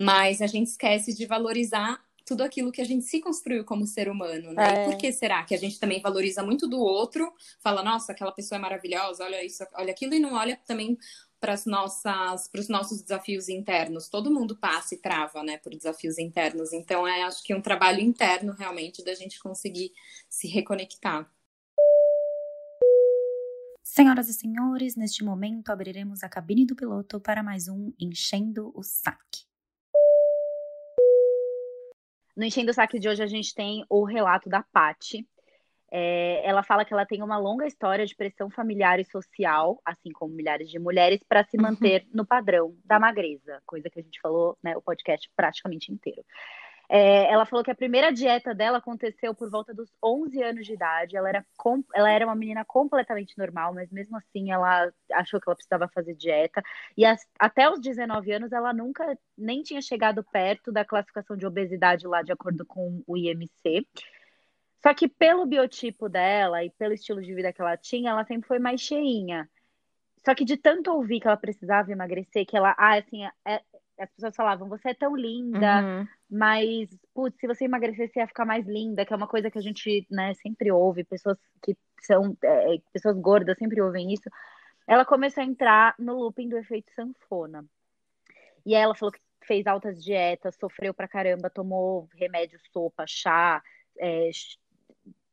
mas 0.00 0.40
a 0.40 0.46
gente 0.46 0.68
esquece 0.68 1.14
de 1.14 1.26
valorizar 1.26 2.02
tudo 2.24 2.42
aquilo 2.42 2.72
que 2.72 2.80
a 2.80 2.84
gente 2.84 3.04
se 3.04 3.20
construiu 3.20 3.64
como 3.64 3.86
ser 3.86 4.08
humano, 4.08 4.52
né? 4.52 4.74
É. 4.74 4.82
E 4.82 4.84
por 4.84 4.96
que 4.98 5.12
será 5.12 5.42
que 5.44 5.54
a 5.54 5.58
gente 5.58 5.78
também 5.78 6.00
valoriza 6.00 6.42
muito 6.42 6.66
do 6.66 6.78
outro, 6.80 7.32
fala, 7.60 7.82
nossa, 7.82 8.12
aquela 8.12 8.32
pessoa 8.32 8.58
é 8.58 8.60
maravilhosa, 8.60 9.24
olha 9.24 9.44
isso, 9.44 9.64
olha 9.74 9.90
aquilo, 9.90 10.14
e 10.14 10.18
não 10.18 10.34
olha 10.34 10.58
também 10.66 10.98
para 11.40 11.54
as 11.54 11.64
nossas 11.64 12.48
para 12.48 12.60
os 12.60 12.68
nossos 12.68 13.00
desafios 13.00 13.48
internos. 13.48 14.08
Todo 14.08 14.30
mundo 14.30 14.54
passa 14.56 14.94
e 14.94 14.98
trava, 14.98 15.42
né, 15.42 15.56
por 15.56 15.74
desafios 15.74 16.18
internos. 16.18 16.72
Então 16.72 17.08
é 17.08 17.22
acho 17.22 17.42
que 17.42 17.52
é 17.52 17.56
um 17.56 17.62
trabalho 17.62 18.00
interno 18.00 18.52
realmente 18.52 19.02
da 19.02 19.14
gente 19.14 19.40
conseguir 19.40 19.92
se 20.28 20.46
reconectar. 20.46 21.28
Senhoras 23.82 24.28
e 24.28 24.34
senhores, 24.34 24.94
neste 24.94 25.24
momento 25.24 25.70
abriremos 25.70 26.22
a 26.22 26.28
cabine 26.28 26.64
do 26.64 26.76
piloto 26.76 27.18
para 27.18 27.42
mais 27.42 27.66
um 27.66 27.92
Enchendo 27.98 28.70
o 28.74 28.84
Saque. 28.84 29.49
No 32.40 32.46
Enchendo 32.46 32.70
o 32.70 32.72
Saque 32.72 32.98
de 32.98 33.06
hoje 33.06 33.22
a 33.22 33.26
gente 33.26 33.54
tem 33.54 33.84
o 33.86 34.02
relato 34.02 34.48
da 34.48 34.62
Pati, 34.62 35.28
é, 35.92 36.40
ela 36.42 36.62
fala 36.62 36.86
que 36.86 36.94
ela 36.94 37.04
tem 37.04 37.22
uma 37.22 37.36
longa 37.36 37.66
história 37.66 38.06
de 38.06 38.16
pressão 38.16 38.48
familiar 38.48 38.98
e 38.98 39.04
social, 39.04 39.78
assim 39.84 40.10
como 40.10 40.32
milhares 40.32 40.70
de 40.70 40.78
mulheres, 40.78 41.20
para 41.28 41.44
se 41.44 41.58
uhum. 41.58 41.64
manter 41.64 42.04
uhum. 42.04 42.10
no 42.14 42.24
padrão 42.24 42.74
da 42.82 42.98
magreza, 42.98 43.60
coisa 43.66 43.90
que 43.90 44.00
a 44.00 44.02
gente 44.02 44.18
falou, 44.22 44.56
né, 44.62 44.74
o 44.74 44.80
podcast 44.80 45.30
praticamente 45.36 45.92
inteiro. 45.92 46.24
É, 46.92 47.30
ela 47.30 47.46
falou 47.46 47.64
que 47.64 47.70
a 47.70 47.74
primeira 47.74 48.12
dieta 48.12 48.52
dela 48.52 48.78
aconteceu 48.78 49.32
por 49.32 49.48
volta 49.48 49.72
dos 49.72 49.88
11 50.02 50.42
anos 50.42 50.66
de 50.66 50.72
idade. 50.72 51.16
Ela 51.16 51.28
era, 51.28 51.46
ela 51.94 52.10
era 52.10 52.26
uma 52.26 52.34
menina 52.34 52.64
completamente 52.64 53.38
normal, 53.38 53.72
mas 53.72 53.88
mesmo 53.92 54.16
assim 54.16 54.50
ela 54.50 54.92
achou 55.12 55.40
que 55.40 55.48
ela 55.48 55.54
precisava 55.54 55.86
fazer 55.86 56.16
dieta. 56.16 56.60
E 56.96 57.04
as, 57.04 57.24
até 57.38 57.70
os 57.70 57.80
19 57.80 58.32
anos 58.32 58.50
ela 58.50 58.72
nunca 58.72 59.16
nem 59.38 59.62
tinha 59.62 59.80
chegado 59.80 60.24
perto 60.32 60.72
da 60.72 60.84
classificação 60.84 61.36
de 61.36 61.46
obesidade 61.46 62.08
lá, 62.08 62.22
de 62.22 62.32
acordo 62.32 62.66
com 62.66 63.00
o 63.06 63.16
IMC. 63.16 63.86
Só 64.82 64.92
que 64.92 65.06
pelo 65.06 65.46
biotipo 65.46 66.08
dela 66.08 66.64
e 66.64 66.70
pelo 66.70 66.94
estilo 66.94 67.22
de 67.22 67.32
vida 67.32 67.52
que 67.52 67.60
ela 67.60 67.76
tinha, 67.76 68.10
ela 68.10 68.24
sempre 68.24 68.48
foi 68.48 68.58
mais 68.58 68.80
cheinha. 68.80 69.48
Só 70.24 70.34
que 70.34 70.44
de 70.44 70.56
tanto 70.56 70.90
ouvir 70.90 71.20
que 71.20 71.28
ela 71.28 71.36
precisava 71.36 71.92
emagrecer, 71.92 72.44
que 72.44 72.56
ela, 72.56 72.74
ah, 72.76 72.98
assim, 72.98 73.24
é, 73.46 73.62
as 73.96 74.10
pessoas 74.10 74.34
falavam, 74.34 74.68
você 74.68 74.90
é 74.90 74.94
tão 74.94 75.14
linda, 75.14 75.82
uhum. 75.82 76.08
Mas, 76.30 76.88
putz, 77.12 77.36
se 77.40 77.46
você 77.46 77.64
emagrecer, 77.64 78.08
você 78.08 78.20
ia 78.20 78.26
ficar 78.26 78.44
mais 78.44 78.64
linda, 78.66 79.04
que 79.04 79.12
é 79.12 79.16
uma 79.16 79.26
coisa 79.26 79.50
que 79.50 79.58
a 79.58 79.60
gente, 79.60 80.06
né, 80.08 80.32
sempre 80.34 80.70
ouve, 80.70 81.02
pessoas 81.02 81.36
que 81.62 81.76
são, 82.02 82.36
é, 82.44 82.78
pessoas 82.92 83.18
gordas 83.18 83.58
sempre 83.58 83.82
ouvem 83.82 84.12
isso. 84.12 84.30
Ela 84.86 85.04
começou 85.04 85.42
a 85.42 85.46
entrar 85.46 85.94
no 85.98 86.14
looping 86.14 86.48
do 86.48 86.56
efeito 86.56 86.92
sanfona. 86.94 87.64
E 88.64 88.74
ela 88.74 88.94
falou 88.94 89.12
que 89.12 89.20
fez 89.44 89.66
altas 89.66 90.02
dietas, 90.02 90.56
sofreu 90.56 90.94
pra 90.94 91.08
caramba, 91.08 91.50
tomou 91.50 92.08
remédio, 92.14 92.60
sopa, 92.72 93.04
chá, 93.08 93.60
é, 93.98 94.30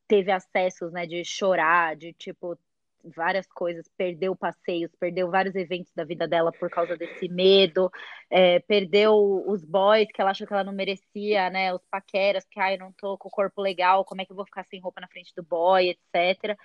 teve 0.08 0.32
acessos, 0.32 0.92
né, 0.92 1.06
de 1.06 1.24
chorar, 1.24 1.96
de, 1.96 2.12
tipo, 2.14 2.58
várias 3.04 3.48
coisas, 3.48 3.90
perdeu 3.98 4.36
passeios, 4.36 4.92
perdeu 5.00 5.30
vários 5.30 5.56
eventos 5.56 5.92
da 5.94 6.04
vida 6.04 6.28
dela 6.28 6.52
por 6.52 6.70
causa 6.70 6.98
desse 6.98 7.28
medo, 7.30 7.92
é, 8.30 8.60
perdeu 8.60 9.14
os 9.48 9.64
boys 9.64 10.08
que 10.12 10.22
ela 10.22 10.32
achou 10.32 10.46
que 10.48 10.54
ela 10.54 10.64
não 10.64 10.74
merecia, 10.74 11.50
né? 11.50 11.74
Os 11.74 11.86
paqueras, 11.90 12.46
que 12.46 12.60
ai, 12.60 12.76
eu 12.76 12.80
não 12.80 12.92
tô 12.92 13.18
com 13.18 13.30
o 13.30 13.32
corpo 13.32 13.62
legal, 13.62 14.06
como 14.06 14.22
é 14.22 14.26
que 14.26 14.32
eu 14.32 14.36
vou 14.36 14.46
ficar 14.46 14.66
sem 14.66 14.80
roupa 14.80 15.02
na 15.02 15.08
frente 15.08 15.34
do 15.36 15.44
boy, 15.44 15.90
etc. 15.90 16.58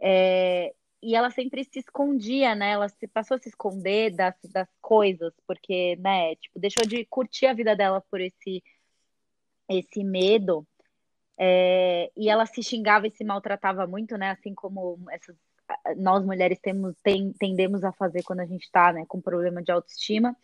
É, 0.00 0.74
e 1.02 1.14
ela 1.14 1.30
sempre 1.30 1.64
se 1.64 1.78
escondia, 1.78 2.54
né? 2.54 2.70
Ela 2.72 2.88
se 2.88 3.06
passou 3.08 3.36
a 3.36 3.40
se 3.40 3.48
esconder 3.48 4.10
das, 4.14 4.34
das 4.52 4.68
coisas, 4.80 5.32
porque, 5.46 5.96
né, 5.96 6.34
tipo, 6.36 6.58
deixou 6.58 6.86
de 6.86 7.04
curtir 7.06 7.46
a 7.46 7.54
vida 7.54 7.76
dela 7.76 8.02
por 8.10 8.20
esse 8.20 8.62
esse 9.68 10.04
medo. 10.04 10.66
É, 11.38 12.10
e 12.16 12.30
ela 12.30 12.46
se 12.46 12.62
xingava 12.62 13.06
e 13.06 13.10
se 13.10 13.24
maltratava 13.24 13.86
muito, 13.86 14.16
né? 14.16 14.30
Assim 14.30 14.54
como 14.54 14.98
essas 15.10 15.36
nós 15.96 16.24
mulheres 16.24 16.58
temos, 16.60 16.94
tem, 17.02 17.32
tendemos 17.32 17.84
a 17.84 17.92
fazer 17.92 18.22
quando 18.22 18.40
a 18.40 18.46
gente 18.46 18.64
está 18.64 18.92
né, 18.92 19.04
com 19.06 19.20
problema 19.20 19.62
de 19.62 19.72
autoestima. 19.72 20.36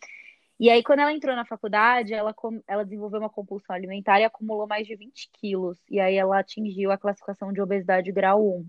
E 0.59 0.69
aí, 0.69 0.83
quando 0.83 0.99
ela 0.99 1.11
entrou 1.11 1.35
na 1.35 1.45
faculdade, 1.45 2.13
ela, 2.13 2.33
ela 2.67 2.83
desenvolveu 2.83 3.19
uma 3.19 3.29
compulsão 3.29 3.75
alimentar 3.75 4.19
e 4.19 4.23
acumulou 4.23 4.67
mais 4.67 4.87
de 4.87 4.95
20 4.95 5.29
quilos. 5.33 5.77
E 5.89 5.99
aí 5.99 6.15
ela 6.15 6.39
atingiu 6.39 6.91
a 6.91 6.97
classificação 6.97 7.51
de 7.51 7.61
obesidade 7.61 8.11
grau 8.11 8.59
1. 8.59 8.65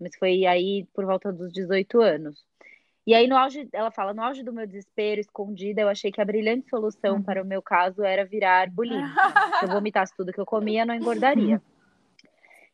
Mas 0.00 0.16
foi 0.18 0.46
aí 0.46 0.86
por 0.94 1.04
volta 1.04 1.32
dos 1.32 1.52
18 1.52 2.00
anos. 2.00 2.44
E 3.06 3.14
aí, 3.14 3.26
no 3.26 3.36
auge, 3.36 3.68
ela 3.72 3.90
fala, 3.90 4.12
no 4.12 4.22
auge 4.22 4.42
do 4.42 4.52
meu 4.52 4.66
desespero, 4.66 5.20
escondida, 5.20 5.80
eu 5.80 5.88
achei 5.88 6.10
que 6.10 6.20
a 6.20 6.24
brilhante 6.24 6.68
solução 6.68 7.16
uhum. 7.16 7.22
para 7.22 7.42
o 7.42 7.46
meu 7.46 7.62
caso 7.62 8.02
era 8.02 8.24
virar 8.24 8.68
bulímica. 8.70 9.14
Se 9.60 9.66
eu 9.66 9.70
vomitasse 9.70 10.16
tudo 10.16 10.32
que 10.32 10.40
eu 10.40 10.46
comia, 10.46 10.84
não 10.84 10.94
engordaria. 10.94 11.62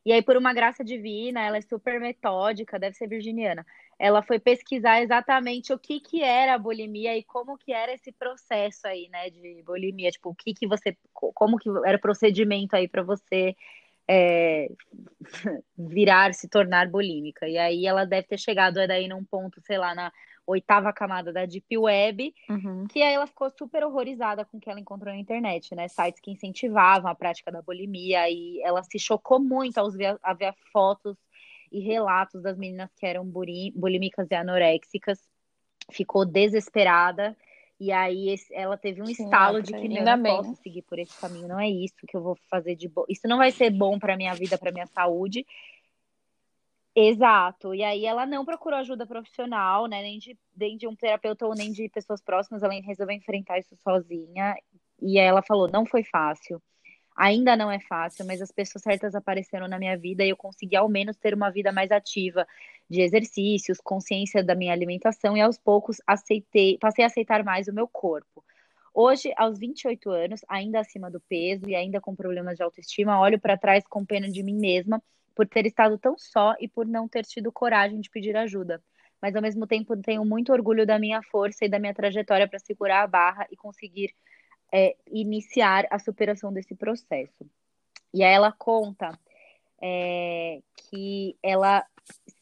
E 0.05 0.11
aí, 0.11 0.21
por 0.21 0.35
uma 0.35 0.53
graça 0.53 0.83
divina, 0.83 1.41
ela 1.41 1.57
é 1.57 1.61
super 1.61 1.99
metódica, 1.99 2.77
deve 2.79 2.95
ser 2.95 3.07
virginiana. 3.07 3.65
Ela 3.97 4.21
foi 4.21 4.37
pesquisar 4.39 5.01
exatamente 5.01 5.71
o 5.71 5.79
que 5.79 5.99
que 5.99 6.21
era 6.21 6.55
a 6.55 6.57
bulimia 6.57 7.17
e 7.17 7.23
como 7.23 7.57
que 7.57 7.71
era 7.71 7.93
esse 7.93 8.11
processo 8.11 8.85
aí, 8.85 9.07
né, 9.09 9.29
de 9.29 9.63
bulimia, 9.63 10.11
tipo, 10.11 10.29
o 10.29 10.35
que 10.35 10.53
que 10.53 10.67
você, 10.67 10.97
como 11.13 11.57
que 11.57 11.69
era 11.85 11.97
o 11.97 12.01
procedimento 12.01 12.75
aí 12.75 12.87
para 12.87 13.01
você 13.03 13.55
é, 14.07 14.69
virar, 15.77 16.33
se 16.33 16.49
tornar 16.49 16.89
bulímica. 16.89 17.47
E 17.47 17.57
aí 17.57 17.85
ela 17.85 18.05
deve 18.05 18.27
ter 18.27 18.37
chegado 18.37 18.75
daí 18.87 19.07
num 19.07 19.23
ponto, 19.23 19.61
sei 19.61 19.77
lá, 19.77 19.95
na 19.95 20.11
oitava 20.45 20.91
camada 20.91 21.31
da 21.31 21.45
Deep 21.45 21.77
Web, 21.77 22.33
uhum. 22.49 22.85
que 22.87 23.01
aí 23.01 23.13
ela 23.13 23.27
ficou 23.27 23.49
super 23.49 23.83
horrorizada 23.83 24.43
com 24.45 24.57
o 24.57 24.59
que 24.59 24.69
ela 24.69 24.79
encontrou 24.79 25.13
na 25.13 25.19
internet, 25.19 25.73
né? 25.73 25.87
Sites 25.87 26.19
que 26.21 26.31
incentivavam 26.31 27.09
a 27.09 27.15
prática 27.15 27.51
da 27.51 27.61
bulimia, 27.61 28.29
e 28.29 28.61
ela 28.61 28.83
se 28.83 28.99
chocou 28.99 29.39
muito 29.39 29.77
ao 29.77 29.89
ver, 29.91 30.17
a 30.21 30.33
ver 30.33 30.53
fotos 30.71 31.17
e 31.71 31.79
relatos 31.79 32.41
das 32.41 32.57
meninas 32.57 32.89
que 32.95 33.05
eram 33.05 33.25
bulímicas 33.25 34.29
e 34.29 34.35
anoréxicas, 34.35 35.19
ficou 35.91 36.25
desesperada. 36.25 37.35
E 37.79 37.91
aí 37.91 38.33
ela 38.51 38.77
teve 38.77 39.01
um 39.01 39.05
Sim, 39.07 39.23
estalo 39.23 39.61
de 39.61 39.73
que 39.73 39.89
não, 39.89 40.17
não 40.17 40.23
posso 40.23 40.55
seguir 40.61 40.83
por 40.83 40.99
esse 40.99 41.19
caminho, 41.19 41.47
não 41.47 41.59
é 41.59 41.69
isso 41.69 41.95
que 42.07 42.15
eu 42.15 42.21
vou 42.21 42.37
fazer 42.49 42.75
de 42.75 42.87
bom. 42.87 43.03
Isso 43.09 43.27
não 43.27 43.37
vai 43.37 43.51
ser 43.51 43.71
bom 43.71 43.99
para 43.99 44.15
minha 44.15 44.33
vida, 44.33 44.57
para 44.57 44.71
minha 44.71 44.87
saúde. 44.87 45.45
Exato. 46.95 47.73
E 47.73 47.83
aí 47.83 48.05
ela 48.05 48.25
não 48.25 48.45
procurou 48.45 48.77
ajuda 48.79 49.07
profissional, 49.07 49.87
né? 49.87 50.01
Nem 50.03 50.19
de, 50.19 50.37
nem 50.55 50.77
de 50.77 50.87
um 50.87 50.95
terapeuta 50.95 51.45
ou 51.45 51.55
nem 51.55 51.71
de 51.71 51.89
pessoas 51.89 52.21
próximas. 52.21 52.61
Ela 52.61 52.73
resolveu 52.81 53.15
enfrentar 53.15 53.57
isso 53.57 53.75
sozinha. 53.77 54.55
E 55.01 55.19
aí 55.19 55.25
ela 55.25 55.41
falou: 55.41 55.69
não 55.71 55.85
foi 55.85 56.03
fácil. 56.03 56.61
Ainda 57.15 57.55
não 57.55 57.71
é 57.71 57.79
fácil, 57.79 58.25
mas 58.25 58.41
as 58.41 58.51
pessoas 58.51 58.83
certas 58.83 59.15
apareceram 59.15 59.67
na 59.67 59.77
minha 59.79 59.97
vida 59.97 60.23
e 60.23 60.29
eu 60.29 60.37
consegui 60.37 60.75
ao 60.75 60.89
menos 60.89 61.15
ter 61.17 61.33
uma 61.33 61.51
vida 61.51 61.71
mais 61.71 61.91
ativa 61.91 62.45
de 62.89 63.01
exercícios, 63.01 63.79
consciência 63.83 64.43
da 64.43 64.55
minha 64.55 64.73
alimentação 64.73 65.37
e 65.37 65.41
aos 65.41 65.57
poucos 65.57 65.97
aceitei, 66.07 66.77
passei 66.79 67.03
a 67.03 67.07
aceitar 67.07 67.43
mais 67.43 67.67
o 67.67 67.73
meu 67.73 67.87
corpo. 67.87 68.43
Hoje, 68.93 69.31
aos 69.37 69.59
28 69.59 70.09
anos, 70.09 70.41
ainda 70.47 70.79
acima 70.79 71.09
do 71.09 71.19
peso 71.19 71.67
e 71.67 71.75
ainda 71.75 72.01
com 72.01 72.15
problemas 72.15 72.57
de 72.57 72.63
autoestima, 72.63 73.19
olho 73.19 73.39
para 73.39 73.57
trás 73.57 73.83
com 73.87 74.05
pena 74.05 74.29
de 74.29 74.43
mim 74.43 74.55
mesma 74.55 75.01
por 75.35 75.47
ter 75.47 75.65
estado 75.65 75.97
tão 75.97 76.17
só 76.17 76.55
e 76.59 76.67
por 76.67 76.85
não 76.85 77.07
ter 77.07 77.25
tido 77.25 77.51
coragem 77.51 77.99
de 77.99 78.09
pedir 78.09 78.35
ajuda. 78.35 78.81
Mas 79.21 79.35
ao 79.35 79.41
mesmo 79.41 79.65
tempo 79.65 79.95
tenho 79.97 80.25
muito 80.25 80.51
orgulho 80.51 80.85
da 80.85 80.99
minha 80.99 81.21
força 81.23 81.65
e 81.65 81.69
da 81.69 81.79
minha 81.79 81.93
trajetória 81.93 82.47
para 82.47 82.59
segurar 82.59 83.03
a 83.03 83.07
barra 83.07 83.47
e 83.49 83.55
conseguir 83.55 84.13
é, 84.71 84.95
iniciar 85.07 85.87
a 85.89 85.97
superação 85.97 86.51
desse 86.51 86.75
processo. 86.75 87.45
E 88.13 88.23
aí 88.23 88.33
ela 88.33 88.51
conta 88.51 89.17
é, 89.81 90.61
que 90.75 91.37
ela 91.41 91.85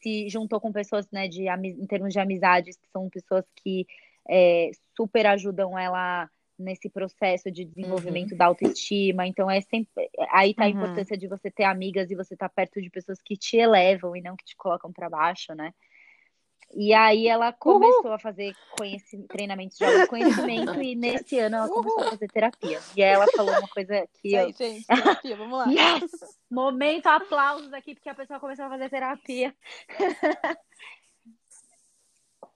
se 0.02 0.28
juntou 0.28 0.60
com 0.60 0.72
pessoas, 0.72 1.08
né, 1.10 1.28
de, 1.28 1.46
em 1.48 1.86
termos 1.86 2.12
de 2.12 2.18
amizades, 2.18 2.76
que 2.76 2.88
são 2.90 3.08
pessoas 3.08 3.44
que 3.56 3.86
é, 4.28 4.70
super 4.96 5.26
ajudam 5.26 5.78
ela 5.78 6.28
nesse 6.62 6.88
processo 6.88 7.50
de 7.50 7.64
desenvolvimento 7.64 8.32
uhum. 8.32 8.38
da 8.38 8.46
autoestima. 8.46 9.26
Então 9.26 9.50
é 9.50 9.60
sempre 9.60 10.10
aí 10.30 10.54
tá 10.54 10.64
a 10.64 10.66
uhum. 10.66 10.72
importância 10.72 11.16
de 11.16 11.28
você 11.28 11.50
ter 11.50 11.64
amigas 11.64 12.10
e 12.10 12.14
você 12.14 12.34
estar 12.34 12.48
tá 12.48 12.54
perto 12.54 12.80
de 12.80 12.90
pessoas 12.90 13.20
que 13.20 13.36
te 13.36 13.56
elevam 13.56 14.16
e 14.16 14.22
não 14.22 14.36
que 14.36 14.44
te 14.44 14.56
colocam 14.56 14.92
para 14.92 15.10
baixo, 15.10 15.54
né? 15.54 15.74
E 16.74 16.94
aí 16.94 17.28
ela 17.28 17.52
começou 17.52 18.04
Uhul. 18.04 18.12
a 18.14 18.18
fazer 18.18 18.54
treinamentos 19.28 19.76
de 19.76 19.84
autoconhecimento 19.84 20.80
e 20.80 20.94
nesse 20.96 21.38
ano 21.38 21.56
ela 21.56 21.68
começou 21.68 21.98
Uhul. 21.98 22.06
a 22.06 22.10
fazer 22.10 22.28
terapia. 22.28 22.80
E 22.96 23.02
aí 23.02 23.10
ela 23.10 23.26
falou 23.26 23.52
uma 23.52 23.68
coisa 23.68 24.08
que 24.14 24.32
eu... 24.32 24.52
gente, 24.52 24.86
terapia, 24.86 25.36
vamos 25.36 25.58
lá. 25.58 25.66
yes! 26.00 26.10
Momento 26.50 27.06
aplausos 27.08 27.72
aqui 27.74 27.94
porque 27.94 28.08
a 28.08 28.14
pessoa 28.14 28.40
começou 28.40 28.64
a 28.64 28.70
fazer 28.70 28.88
terapia. 28.88 29.54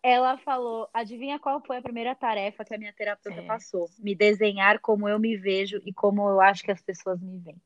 ela 0.07 0.39
falou: 0.39 0.89
adivinha 0.95 1.37
qual 1.37 1.61
foi 1.61 1.79
a 1.79 1.83
primeira 1.83 2.15
tarefa 2.15 2.65
que 2.65 2.73
a 2.73 2.79
minha 2.79 2.93
terapeuta 2.93 3.41
é. 3.41 3.45
passou? 3.45 3.91
Me 3.99 4.15
desenhar 4.15 4.79
como 4.79 5.09
eu 5.09 5.19
me 5.19 5.37
vejo 5.37 5.83
e 5.85 5.93
como 5.93 6.29
eu 6.29 6.41
acho 6.41 6.63
que 6.63 6.71
as 6.71 6.81
pessoas 6.81 7.21
me 7.21 7.39
veem. 7.39 7.61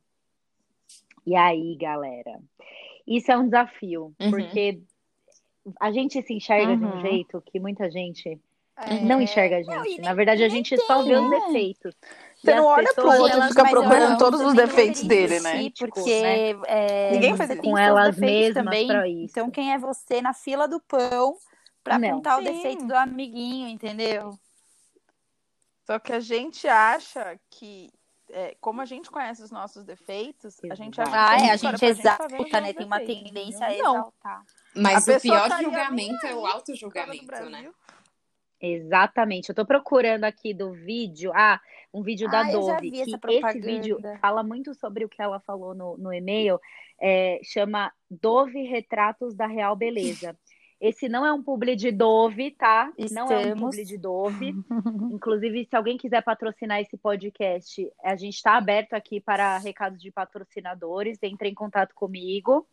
E 1.26 1.36
aí, 1.36 1.76
galera, 1.76 2.40
isso 3.06 3.30
é 3.30 3.36
um 3.36 3.44
desafio, 3.44 4.14
uhum. 4.18 4.30
porque 4.30 4.80
a 5.78 5.92
gente 5.92 6.22
se 6.22 6.32
enxerga 6.32 6.72
uhum. 6.72 6.78
de 6.78 6.84
um 6.86 6.92
uhum. 6.92 7.00
jeito 7.02 7.42
que 7.42 7.60
muita 7.60 7.90
gente 7.90 8.40
é... 8.74 9.00
não 9.02 9.20
enxerga 9.20 9.58
a 9.58 9.62
gente. 9.62 9.98
Não, 9.98 10.08
Na 10.08 10.14
verdade, 10.14 10.42
a 10.42 10.48
gente 10.48 10.74
só 10.78 11.02
vê 11.02 11.14
os 11.16 11.28
defeitos. 11.28 11.94
Você 12.36 12.54
não 12.54 12.64
olha 12.64 12.88
pro 12.94 13.06
outro 13.06 13.38
e 13.38 13.48
fica 13.48 13.68
procurando 13.68 14.16
todos 14.16 14.40
os 14.40 14.54
defeitos 14.54 15.02
dele, 15.02 15.40
né? 15.40 15.70
Porque 15.78 16.22
né? 16.22 16.50
É, 16.66 17.10
ninguém 17.10 17.36
faz 17.36 17.54
com 17.60 17.76
elas 17.76 18.16
mesmas 18.16 18.64
também. 18.64 18.86
pra 18.86 19.06
isso. 19.06 19.30
Então, 19.30 19.50
quem 19.50 19.74
é 19.74 19.78
você 19.78 20.22
na 20.22 20.32
fila 20.32 20.66
do 20.66 20.80
pão 20.80 21.36
para 21.82 21.96
apontar 21.96 22.36
Sim. 22.36 22.42
o 22.42 22.52
defeito 22.52 22.86
do 22.86 22.94
amiguinho, 22.94 23.68
entendeu? 23.68 24.38
Só 25.84 25.98
que 25.98 26.12
a 26.12 26.20
gente 26.20 26.68
acha 26.68 27.38
que, 27.50 27.90
é, 28.30 28.56
como 28.60 28.80
a 28.80 28.84
gente 28.84 29.10
conhece 29.10 29.42
os 29.42 29.50
nossos 29.50 29.84
defeitos, 29.84 30.56
a 30.70 30.74
gente 30.74 31.00
acha 31.00 31.10
ah, 31.12 31.36
que 31.36 31.42
é, 31.44 31.50
a 31.50 31.56
gente 31.56 31.84
exalta, 31.84 32.60
né? 32.60 32.72
Tem 32.72 32.86
uma 32.86 33.00
tendência 33.00 33.66
a 33.66 33.74
exaltar. 33.74 34.44
Mas 34.76 35.08
a 35.08 35.16
o 35.16 35.20
pior 35.20 35.50
julgamento 35.60 36.26
é 36.26 36.34
o 36.34 36.46
auto-julgamento, 36.46 37.50
né? 37.50 37.70
Exatamente. 38.60 39.48
Eu 39.48 39.54
tô 39.54 39.64
procurando 39.64 40.24
aqui 40.24 40.52
do 40.52 40.72
vídeo. 40.72 41.32
Ah, 41.34 41.60
um 41.92 42.02
vídeo 42.02 42.30
da 42.30 42.40
ah, 42.40 42.52
Dove. 42.52 42.90
Que 42.90 43.00
esse 43.00 43.60
vídeo 43.60 43.98
fala 44.20 44.42
muito 44.42 44.74
sobre 44.74 45.04
o 45.04 45.08
que 45.08 45.20
ela 45.20 45.40
falou 45.40 45.74
no, 45.74 45.96
no 45.96 46.12
e-mail. 46.12 46.60
É, 47.00 47.40
chama 47.42 47.90
Dove 48.08 48.62
Retratos 48.62 49.34
da 49.34 49.46
Real 49.46 49.74
Beleza. 49.74 50.36
Esse 50.80 51.08
não 51.08 51.26
é 51.26 51.32
um 51.32 51.42
publi 51.42 51.76
de 51.76 51.92
Dove, 51.92 52.52
tá? 52.52 52.90
Estamos. 52.96 53.30
Não 53.30 53.38
é 53.38 53.52
um 53.52 53.58
publi 53.58 53.84
de 53.84 53.98
Dove. 53.98 54.54
Inclusive, 55.12 55.66
se 55.66 55.76
alguém 55.76 55.98
quiser 55.98 56.22
patrocinar 56.22 56.80
esse 56.80 56.96
podcast, 56.96 57.92
a 58.02 58.16
gente 58.16 58.36
está 58.36 58.56
aberto 58.56 58.94
aqui 58.94 59.20
para 59.20 59.58
recados 59.58 60.00
de 60.00 60.10
patrocinadores. 60.10 61.18
Entre 61.22 61.48
em 61.48 61.54
contato 61.54 61.94
comigo. 61.94 62.66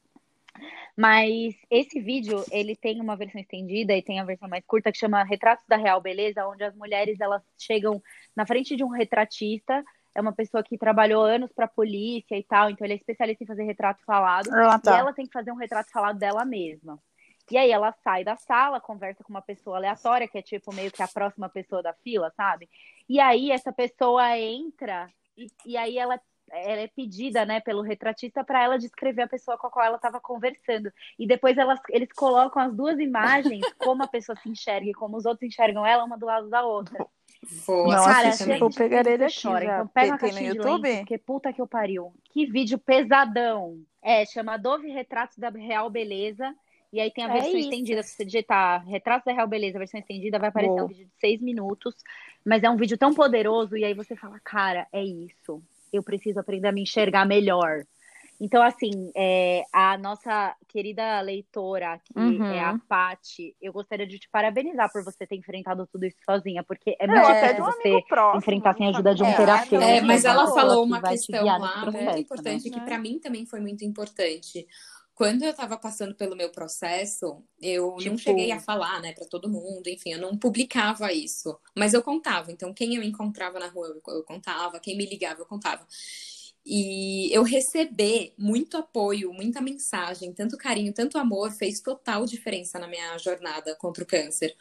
Mas 0.95 1.55
esse 1.69 1.99
vídeo, 1.99 2.43
ele 2.49 2.75
tem 2.75 2.99
uma 2.99 3.15
versão 3.15 3.39
estendida 3.39 3.95
e 3.95 4.01
tem 4.01 4.19
a 4.19 4.25
versão 4.25 4.49
mais 4.49 4.63
curta 4.65 4.91
que 4.91 4.97
chama 4.97 5.23
Retratos 5.23 5.65
da 5.67 5.75
Real 5.75 6.01
Beleza, 6.01 6.47
onde 6.47 6.63
as 6.63 6.75
mulheres 6.75 7.19
elas 7.19 7.43
chegam 7.57 8.01
na 8.35 8.45
frente 8.45 8.75
de 8.75 8.83
um 8.83 8.89
retratista 8.89 9.83
é 10.17 10.21
uma 10.21 10.33
pessoa 10.33 10.63
que 10.63 10.79
trabalhou 10.79 11.23
anos 11.23 11.53
para 11.53 11.65
a 11.65 11.69
polícia 11.69 12.35
e 12.35 12.43
tal, 12.43 12.71
então 12.71 12.83
ele 12.83 12.95
é 12.95 12.97
especialista 12.97 13.43
em 13.43 13.47
fazer 13.47 13.63
retrato 13.65 14.03
falado. 14.03 14.49
Ah, 14.51 14.79
tá. 14.79 14.95
E 14.95 14.99
ela 14.99 15.13
tem 15.13 15.27
que 15.27 15.31
fazer 15.31 15.51
um 15.51 15.55
retrato 15.55 15.91
falado 15.91 16.17
dela 16.17 16.43
mesma. 16.43 16.99
E 17.49 17.57
aí 17.57 17.71
ela 17.71 17.93
sai 18.03 18.23
da 18.23 18.35
sala, 18.35 18.79
conversa 18.79 19.23
com 19.23 19.29
uma 19.29 19.41
pessoa 19.41 19.77
aleatória, 19.77 20.27
que 20.27 20.37
é 20.37 20.41
tipo 20.41 20.73
meio 20.73 20.91
que 20.91 21.01
a 21.01 21.07
próxima 21.07 21.47
pessoa 21.47 21.81
da 21.81 21.93
fila, 21.93 22.31
sabe? 22.35 22.69
E 23.07 23.19
aí 23.19 23.51
essa 23.51 23.71
pessoa 23.71 24.37
entra 24.37 25.09
e, 25.37 25.47
e 25.65 25.77
aí 25.77 25.97
ela 25.97 26.19
ela 26.49 26.81
é 26.81 26.87
pedida, 26.87 27.45
né, 27.45 27.59
pelo 27.59 27.81
retratista 27.81 28.43
para 28.43 28.63
ela 28.63 28.77
descrever 28.77 29.23
a 29.23 29.27
pessoa 29.27 29.57
com 29.57 29.67
a 29.67 29.69
qual 29.69 29.85
ela 29.85 29.97
estava 29.97 30.19
conversando. 30.19 30.91
E 31.19 31.27
depois 31.27 31.57
elas, 31.57 31.79
eles 31.89 32.09
colocam 32.15 32.61
as 32.61 32.73
duas 32.73 32.97
imagens, 32.99 33.61
como 33.77 34.03
a 34.03 34.07
pessoa 34.07 34.35
se 34.37 34.49
enxerga 34.49 34.89
e 34.89 34.93
como 34.93 35.17
os 35.17 35.25
outros 35.25 35.47
enxergam 35.47 35.85
ela, 35.85 36.05
uma 36.05 36.17
do 36.17 36.25
lado 36.25 36.49
da 36.49 36.65
outra. 36.65 37.05
Vou 37.65 37.87
Nossa, 37.87 38.09
cara, 38.09 38.31
gente, 38.31 38.59
vou 38.59 38.69
pegar 38.69 39.05
ele 39.05 39.25
aqui 39.25 39.41
chora. 39.41 39.65
Já. 39.65 39.75
Então 39.75 39.87
pega 39.87 40.17
tem, 40.17 40.33
no 40.33 40.39
YouTube? 40.39 40.87
Lente, 40.87 40.99
porque 40.99 41.17
puta 41.17 41.53
que 41.53 41.61
eu 41.61 41.67
pariu. 41.67 42.13
Que 42.31 42.45
vídeo 42.45 42.77
pesadão. 42.77 43.79
É, 44.01 44.25
chama 44.25 44.57
Dove 44.57 44.89
Retratos 44.89 45.37
da 45.37 45.49
Real 45.49 45.89
Beleza. 45.89 46.55
E 46.97 46.99
aí 46.99 47.11
tem 47.11 47.25
a 47.25 47.29
é 47.29 47.33
versão 47.33 47.51
isso. 47.51 47.69
estendida. 47.69 48.01
Se 48.01 48.15
você 48.15 48.25
digitar 48.25 48.83
Retratos 48.87 49.25
da 49.25 49.31
Real 49.31 49.47
Beleza, 49.47 49.77
versão 49.77 49.99
estendida, 49.99 50.39
vai 50.39 50.49
aparecer 50.49 50.73
Boa. 50.73 50.85
um 50.85 50.87
vídeo 50.87 51.05
de 51.05 51.11
seis 51.19 51.39
minutos. 51.39 51.93
Mas 52.43 52.63
é 52.63 52.69
um 52.71 52.75
vídeo 52.75 52.97
tão 52.97 53.13
poderoso. 53.13 53.77
E 53.77 53.85
aí 53.85 53.93
você 53.93 54.15
fala, 54.15 54.39
cara, 54.43 54.87
é 54.91 55.03
isso. 55.03 55.61
Eu 55.93 56.01
preciso 56.01 56.39
aprender 56.39 56.67
a 56.67 56.71
me 56.71 56.81
enxergar 56.81 57.23
melhor. 57.23 57.83
Então, 58.39 58.63
assim, 58.63 59.11
é, 59.15 59.63
a 59.71 59.95
nossa 59.97 60.55
querida 60.67 61.21
leitora, 61.21 61.99
que 62.03 62.19
uhum. 62.19 62.45
é 62.45 62.61
a 62.61 62.79
Pati, 62.87 63.55
eu 63.61 63.73
gostaria 63.73 64.05
de 64.05 64.17
te 64.17 64.29
parabenizar 64.29 64.91
por 64.91 65.03
você 65.03 65.25
ter 65.25 65.35
enfrentado 65.35 65.87
tudo 65.91 66.05
isso 66.05 66.17
sozinha, 66.23 66.63
porque 66.63 66.95
é 66.99 67.07
muito 67.07 67.27
difícil 67.27 67.63
você 67.63 68.03
próximo, 68.07 68.39
enfrentar 68.39 68.75
sem 68.75 68.87
a 68.87 68.89
ajuda 68.89 69.15
de 69.15 69.23
um 69.23 69.27
é, 69.27 69.35
terapeuta. 69.35 69.85
É, 69.85 70.01
mas 70.01 70.23
ela 70.23 70.47
falou 70.53 70.83
uma 70.83 71.01
questão 71.01 71.45
lá 71.45 71.83
muito 71.83 72.19
importante, 72.19 72.69
né? 72.69 72.79
que 72.79 72.85
para 72.85 72.99
mim 72.99 73.19
também 73.19 73.45
foi 73.45 73.59
muito 73.59 73.83
importante. 73.83 74.67
Quando 75.17 75.41
eu 75.41 75.49
estava 75.49 75.75
passando 75.79 76.13
pelo 76.13 76.35
meu 76.35 76.51
processo, 76.51 77.43
eu 77.59 77.95
tipo... 77.95 78.11
não 78.11 78.17
cheguei 78.19 78.51
a 78.51 78.59
falar, 78.59 79.01
né, 79.01 79.13
para 79.13 79.25
todo 79.25 79.49
mundo, 79.49 79.87
enfim, 79.87 80.11
eu 80.11 80.21
não 80.21 80.37
publicava 80.37 81.11
isso, 81.11 81.57
mas 81.75 81.95
eu 81.95 82.03
contava. 82.03 82.51
Então, 82.51 82.71
quem 82.71 82.93
eu 82.93 83.01
encontrava 83.01 83.57
na 83.57 83.65
rua, 83.67 83.99
eu 84.09 84.23
contava, 84.23 84.79
quem 84.79 84.95
me 84.95 85.07
ligava, 85.07 85.41
eu 85.41 85.47
contava. 85.47 85.87
E 86.63 87.33
eu 87.35 87.41
receber 87.41 88.35
muito 88.37 88.77
apoio, 88.77 89.33
muita 89.33 89.59
mensagem, 89.59 90.31
tanto 90.33 90.55
carinho, 90.55 90.93
tanto 90.93 91.17
amor, 91.17 91.49
fez 91.49 91.81
total 91.81 92.23
diferença 92.27 92.77
na 92.77 92.87
minha 92.87 93.17
jornada 93.17 93.75
contra 93.75 94.03
o 94.03 94.07
câncer. 94.07 94.55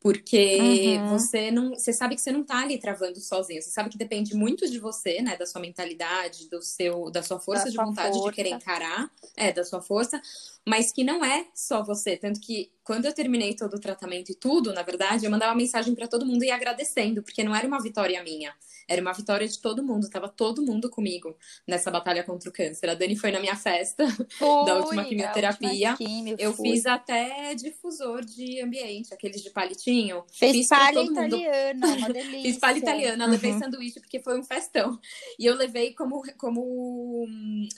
Porque 0.00 0.96
uhum. 0.98 1.08
você 1.08 1.50
não. 1.50 1.70
Você 1.70 1.92
sabe 1.92 2.14
que 2.14 2.20
você 2.20 2.30
não 2.30 2.44
tá 2.44 2.60
ali 2.60 2.78
travando 2.78 3.18
sozinho. 3.20 3.60
Você 3.60 3.70
sabe 3.70 3.90
que 3.90 3.98
depende 3.98 4.34
muito 4.34 4.68
de 4.70 4.78
você, 4.78 5.20
né? 5.20 5.36
Da 5.36 5.44
sua 5.44 5.60
mentalidade, 5.60 6.48
do 6.48 6.62
seu, 6.62 7.10
da 7.10 7.22
sua 7.22 7.40
força 7.40 7.64
da 7.64 7.70
de 7.70 7.74
sua 7.74 7.84
vontade 7.84 8.14
força. 8.14 8.30
de 8.30 8.36
querer 8.36 8.50
encarar, 8.50 9.10
é, 9.36 9.52
da 9.52 9.64
sua 9.64 9.82
força, 9.82 10.22
mas 10.64 10.92
que 10.92 11.02
não 11.02 11.24
é 11.24 11.48
só 11.52 11.82
você. 11.82 12.16
Tanto 12.16 12.40
que 12.40 12.70
quando 12.88 13.04
eu 13.04 13.12
terminei 13.12 13.54
todo 13.54 13.74
o 13.74 13.78
tratamento 13.78 14.32
e 14.32 14.34
tudo, 14.34 14.72
na 14.72 14.82
verdade, 14.82 15.26
eu 15.26 15.30
mandava 15.30 15.54
mensagem 15.54 15.94
para 15.94 16.08
todo 16.08 16.24
mundo 16.24 16.42
e 16.42 16.50
agradecendo, 16.50 17.22
porque 17.22 17.44
não 17.44 17.54
era 17.54 17.66
uma 17.66 17.78
vitória 17.82 18.22
minha. 18.22 18.50
Era 18.88 19.02
uma 19.02 19.12
vitória 19.12 19.46
de 19.46 19.60
todo 19.60 19.84
mundo, 19.84 20.08
tava 20.08 20.26
todo 20.26 20.62
mundo 20.62 20.88
comigo 20.88 21.36
nessa 21.66 21.90
batalha 21.90 22.24
contra 22.24 22.48
o 22.48 22.52
câncer. 22.52 22.88
A 22.88 22.94
Dani 22.94 23.14
foi 23.14 23.30
na 23.30 23.40
minha 23.40 23.56
festa 23.56 24.06
da 24.64 24.78
última 24.78 25.04
quimioterapia. 25.04 25.90
Última 25.90 26.36
eu 26.38 26.54
fui. 26.54 26.70
fiz 26.70 26.86
até 26.86 27.54
difusor 27.54 28.24
de 28.24 28.62
ambiente, 28.62 29.12
aqueles 29.12 29.42
de 29.42 29.50
palitinho. 29.50 30.24
Fez 30.32 30.52
fiz 30.52 30.68
palha 30.68 31.02
italiana, 31.02 31.86
uma 31.88 32.08
delícia. 32.08 32.40
fiz 32.40 32.56
palha 32.58 32.78
italiana, 32.78 33.26
uhum. 33.26 33.30
levei 33.30 33.52
sanduíche 33.58 34.00
porque 34.00 34.18
foi 34.18 34.40
um 34.40 34.42
festão. 34.42 34.98
E 35.38 35.44
eu 35.44 35.54
levei 35.54 35.92
como, 35.92 36.22
como 36.38 37.26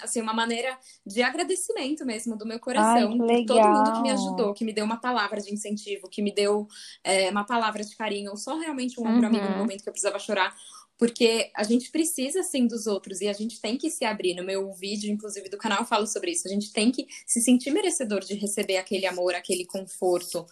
assim, 0.01 0.21
uma 0.21 0.33
maneira 0.33 0.79
de 1.05 1.21
agradecimento 1.21 2.07
mesmo 2.07 2.39
do 2.39 2.47
meu 2.47 2.61
coração 2.61 3.11
Ai, 3.11 3.19
por 3.19 3.47
todo 3.47 3.69
mundo 3.69 3.93
que 3.95 4.03
me 4.03 4.11
ajudou, 4.13 4.55
que 4.55 4.65
me 4.65 4.73
deu 4.73 4.85
uma 4.85 5.00
palavra 5.01 5.41
de 5.41 5.53
incentivo, 5.53 6.09
que 6.09 6.23
me 6.23 6.33
deu 6.33 6.69
é, 7.03 7.31
uma 7.31 7.45
palavra 7.45 7.83
de 7.85 7.97
carinho, 7.97 8.31
ou 8.31 8.37
só 8.37 8.59
realmente 8.59 9.01
um 9.01 9.05
ombro 9.05 9.23
uhum. 9.23 9.27
amigo 9.27 9.49
no 9.51 9.59
momento 9.59 9.83
que 9.83 9.89
eu 9.89 9.93
precisava 9.93 10.19
chorar 10.19 10.55
porque 11.01 11.51
a 11.57 11.65
gente 11.65 11.91
precisa 11.91 12.43
sim 12.43 12.67
dos 12.67 12.87
outros 12.87 13.23
e 13.23 13.27
a 13.27 13.33
gente 13.33 13.59
tem 13.59 13.79
que 13.79 13.89
se 13.89 14.05
abrir. 14.05 14.35
No 14.35 14.45
meu 14.45 14.71
vídeo, 14.75 15.11
inclusive, 15.11 15.49
do 15.49 15.57
canal, 15.57 15.79
eu 15.79 15.87
falo 15.87 16.07
sobre 16.07 16.31
isso. 16.31 16.47
A 16.47 16.51
gente 16.51 16.75
tem 16.75 16.93
que 16.93 17.07
se 17.27 17.41
sentir 17.41 17.71
merecedor 17.71 18.21
de 18.21 18.35
receber 18.35 18.77
aquele 18.77 19.07
amor, 19.07 19.35
aquele 19.35 19.65
conforto. 19.65 20.45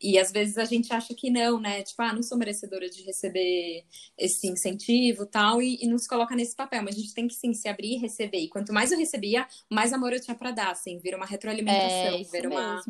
E 0.00 0.16
às 0.16 0.30
vezes 0.30 0.58
a 0.58 0.64
gente 0.64 0.92
acha 0.92 1.12
que 1.12 1.28
não, 1.28 1.58
né? 1.58 1.82
Tipo, 1.82 2.02
ah, 2.02 2.12
não 2.12 2.22
sou 2.22 2.38
merecedora 2.38 2.88
de 2.88 3.02
receber 3.02 3.84
esse 4.16 4.46
incentivo 4.46 5.26
tal, 5.26 5.60
e, 5.60 5.76
e 5.82 5.88
não 5.88 5.98
se 5.98 6.08
coloca 6.08 6.36
nesse 6.36 6.54
papel. 6.54 6.84
Mas 6.84 6.94
a 6.94 7.00
gente 7.00 7.12
tem 7.12 7.26
que 7.26 7.34
sim 7.34 7.52
se 7.52 7.66
abrir 7.66 7.96
e 7.96 7.98
receber. 7.98 8.38
E 8.38 8.48
quanto 8.48 8.72
mais 8.72 8.92
eu 8.92 8.98
recebia, 8.98 9.44
mais 9.68 9.92
amor 9.92 10.12
eu 10.12 10.20
tinha 10.20 10.36
para 10.36 10.52
dar, 10.52 10.70
assim, 10.70 11.00
vira 11.00 11.16
uma 11.16 11.26
retroalimentação, 11.26 12.20
é, 12.20 12.22
vira 12.22 12.48
uma, 12.48 12.80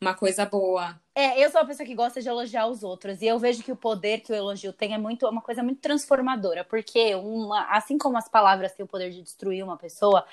uma 0.00 0.14
coisa 0.14 0.44
boa. 0.44 0.98
É, 1.16 1.42
eu 1.42 1.48
sou 1.48 1.60
uma 1.60 1.66
pessoa 1.66 1.86
que 1.86 1.94
gosta 1.94 2.20
de 2.20 2.28
elogiar 2.28 2.66
os 2.66 2.82
outros 2.82 3.22
e 3.22 3.26
eu 3.26 3.38
vejo 3.38 3.62
que 3.62 3.70
o 3.70 3.76
poder 3.76 4.18
que 4.18 4.32
o 4.32 4.34
elogio 4.34 4.72
tem 4.72 4.94
é 4.94 4.98
muito 4.98 5.28
uma 5.28 5.40
coisa 5.40 5.62
muito 5.62 5.80
transformadora, 5.80 6.64
porque 6.64 7.14
uma, 7.14 7.70
assim 7.70 7.96
como 7.96 8.18
as 8.18 8.28
palavras 8.28 8.72
têm 8.72 8.84
o 8.84 8.88
poder 8.88 9.10
de 9.10 9.22
destruir 9.22 9.62
uma 9.62 9.76
pessoa, 9.76 10.26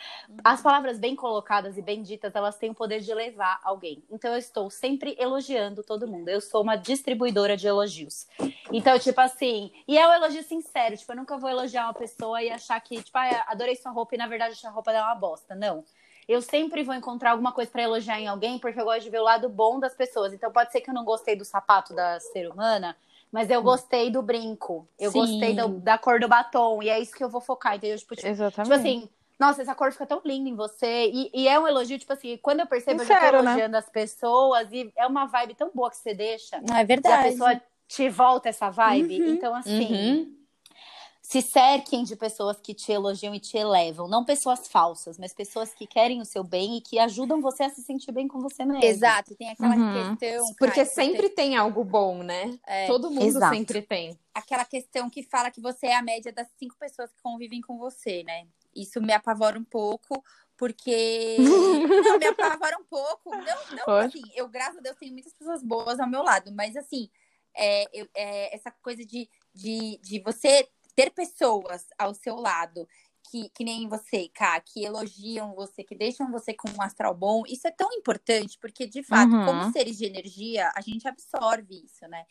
as 0.43 0.59
palavras 0.59 0.97
bem 0.97 1.15
colocadas 1.15 1.77
e 1.77 1.83
bem 1.83 2.01
ditas, 2.01 2.33
elas 2.33 2.57
têm 2.57 2.71
o 2.71 2.75
poder 2.75 2.99
de 2.99 3.13
levar 3.13 3.59
alguém. 3.63 4.03
Então 4.09 4.31
eu 4.31 4.39
estou 4.39 4.71
sempre 4.71 5.15
elogiando 5.19 5.83
todo 5.83 6.07
mundo. 6.07 6.29
Eu 6.29 6.41
sou 6.41 6.63
uma 6.63 6.75
distribuidora 6.75 7.55
de 7.55 7.67
elogios. 7.67 8.25
Então, 8.71 8.97
tipo 8.97 9.21
assim, 9.21 9.71
e 9.87 9.99
é 9.99 10.07
um 10.07 10.13
elogio 10.13 10.41
sincero, 10.41 10.97
tipo, 10.97 11.11
eu 11.11 11.17
nunca 11.17 11.37
vou 11.37 11.49
elogiar 11.49 11.85
uma 11.85 11.93
pessoa 11.93 12.41
e 12.41 12.49
achar 12.49 12.79
que, 12.81 13.03
tipo, 13.03 13.17
ah, 13.17 13.45
adorei 13.47 13.75
sua 13.75 13.91
roupa 13.91 14.15
e 14.15 14.17
na 14.17 14.27
verdade 14.27 14.59
a 14.65 14.69
roupa 14.71 14.91
dela 14.91 15.09
é 15.09 15.09
uma 15.09 15.15
bosta. 15.15 15.53
Não 15.53 15.83
eu 16.27 16.41
sempre 16.41 16.83
vou 16.83 16.95
encontrar 16.95 17.31
alguma 17.31 17.51
coisa 17.51 17.69
para 17.69 17.83
elogiar 17.83 18.19
em 18.19 18.27
alguém, 18.27 18.59
porque 18.59 18.79
eu 18.79 18.85
gosto 18.85 19.03
de 19.03 19.09
ver 19.09 19.19
o 19.19 19.23
lado 19.23 19.49
bom 19.49 19.79
das 19.79 19.93
pessoas. 19.93 20.33
Então 20.33 20.51
pode 20.51 20.71
ser 20.71 20.81
que 20.81 20.89
eu 20.89 20.93
não 20.93 21.03
gostei 21.03 21.35
do 21.35 21.45
sapato 21.45 21.93
da 21.93 22.19
ser 22.19 22.49
humana, 22.49 22.95
mas 23.31 23.49
eu 23.49 23.61
gostei 23.61 24.09
do 24.09 24.21
brinco. 24.21 24.87
Eu 24.99 25.11
Sim. 25.11 25.19
gostei 25.19 25.55
do, 25.55 25.67
da 25.79 25.97
cor 25.97 26.19
do 26.19 26.27
batom. 26.27 26.81
E 26.83 26.89
é 26.89 26.99
isso 26.99 27.15
que 27.15 27.23
eu 27.23 27.29
vou 27.29 27.41
focar, 27.41 27.75
entendeu? 27.75 27.97
Tipo, 27.97 28.15
tipo, 28.15 28.27
Exatamente. 28.27 28.71
tipo 28.71 28.79
assim, 28.79 29.09
nossa, 29.39 29.61
essa 29.61 29.73
cor 29.73 29.91
fica 29.91 30.05
tão 30.05 30.21
linda 30.23 30.49
em 30.49 30.55
você. 30.55 31.09
E, 31.11 31.31
e 31.33 31.47
é 31.47 31.59
um 31.59 31.67
elogio, 31.67 31.97
tipo 31.97 32.13
assim, 32.13 32.37
quando 32.37 32.59
eu 32.59 32.67
percebo, 32.67 32.99
Sincero, 32.99 33.19
eu 33.19 33.31
tô 33.31 33.41
né? 33.43 33.51
elogiando 33.51 33.73
né? 33.73 33.79
as 33.79 33.89
pessoas. 33.89 34.67
E 34.71 34.91
é 34.95 35.07
uma 35.07 35.25
vibe 35.25 35.55
tão 35.55 35.71
boa 35.73 35.89
que 35.89 35.97
você 35.97 36.13
deixa. 36.13 36.61
Não, 36.61 36.75
é 36.75 36.85
verdade. 36.85 37.21
Que 37.21 37.27
a 37.27 37.31
pessoa 37.31 37.61
te 37.87 38.09
volta 38.09 38.49
essa 38.49 38.69
vibe. 38.69 39.21
Uhum. 39.21 39.29
Então, 39.29 39.55
assim. 39.55 39.91
Uhum 39.91 40.40
se 41.31 41.41
cerquem 41.41 42.03
de 42.03 42.13
pessoas 42.13 42.59
que 42.59 42.73
te 42.73 42.91
elogiam 42.91 43.33
e 43.33 43.39
te 43.39 43.55
elevam. 43.55 44.05
Não 44.05 44.25
pessoas 44.25 44.67
falsas, 44.67 45.17
mas 45.17 45.33
pessoas 45.33 45.73
que 45.73 45.87
querem 45.87 46.19
o 46.19 46.25
seu 46.25 46.43
bem 46.43 46.75
e 46.75 46.81
que 46.81 46.99
ajudam 46.99 47.39
você 47.39 47.63
a 47.63 47.69
se 47.69 47.81
sentir 47.81 48.11
bem 48.11 48.27
com 48.27 48.41
você 48.41 48.65
mesmo. 48.65 48.83
Exato, 48.83 49.33
tem 49.35 49.49
aquela 49.49 49.73
uhum. 49.73 50.17
questão. 50.17 50.55
Porque 50.55 50.83
sempre 50.83 51.29
tem... 51.29 51.51
tem 51.51 51.55
algo 51.55 51.85
bom, 51.85 52.21
né? 52.21 52.59
É. 52.67 52.85
Todo 52.85 53.09
mundo 53.09 53.23
Exato. 53.23 53.55
sempre 53.55 53.81
tem. 53.81 54.19
Aquela 54.33 54.65
questão 54.65 55.09
que 55.09 55.23
fala 55.23 55.49
que 55.49 55.61
você 55.61 55.87
é 55.87 55.95
a 55.95 56.01
média 56.01 56.33
das 56.33 56.49
cinco 56.59 56.75
pessoas 56.77 57.09
que 57.13 57.21
convivem 57.23 57.61
com 57.61 57.77
você, 57.77 58.23
né? 58.23 58.45
Isso 58.75 59.01
me 59.01 59.13
apavora 59.13 59.57
um 59.57 59.63
pouco, 59.63 60.21
porque. 60.57 61.37
não, 62.03 62.19
me 62.19 62.27
apavora 62.27 62.77
um 62.77 62.83
pouco. 62.83 63.29
Não, 63.29 63.87
não 63.87 63.95
assim, 63.95 64.21
eu, 64.35 64.49
graças 64.49 64.79
a 64.79 64.81
Deus, 64.81 64.97
tenho 64.97 65.13
muitas 65.13 65.33
pessoas 65.33 65.63
boas 65.63 65.97
ao 65.97 66.09
meu 66.09 66.23
lado, 66.23 66.51
mas 66.51 66.75
assim, 66.75 67.09
é, 67.55 67.85
eu, 67.93 68.05
é, 68.13 68.53
essa 68.53 68.69
coisa 68.69 69.05
de, 69.05 69.29
de, 69.53 69.97
de 70.03 70.19
você 70.19 70.67
ter 71.01 71.11
pessoas 71.11 71.87
ao 71.97 72.13
seu 72.13 72.35
lado 72.35 72.87
que, 73.29 73.49
que 73.49 73.63
nem 73.63 73.87
você, 73.87 74.29
Ká, 74.29 74.59
que 74.59 74.83
elogiam 74.83 75.55
você, 75.55 75.83
que 75.83 75.95
deixam 75.95 76.29
você 76.31 76.53
com 76.53 76.69
um 76.69 76.81
astral 76.81 77.15
bom, 77.15 77.43
isso 77.47 77.67
é 77.67 77.71
tão 77.71 77.91
importante, 77.93 78.57
porque, 78.59 78.85
de 78.85 79.01
fato, 79.01 79.31
uhum. 79.31 79.45
como 79.45 79.71
seres 79.71 79.97
de 79.97 80.05
energia, 80.05 80.71
a 80.75 80.81
gente 80.81 81.07
absorve 81.07 81.83
isso, 81.85 82.07
né? 82.07 82.25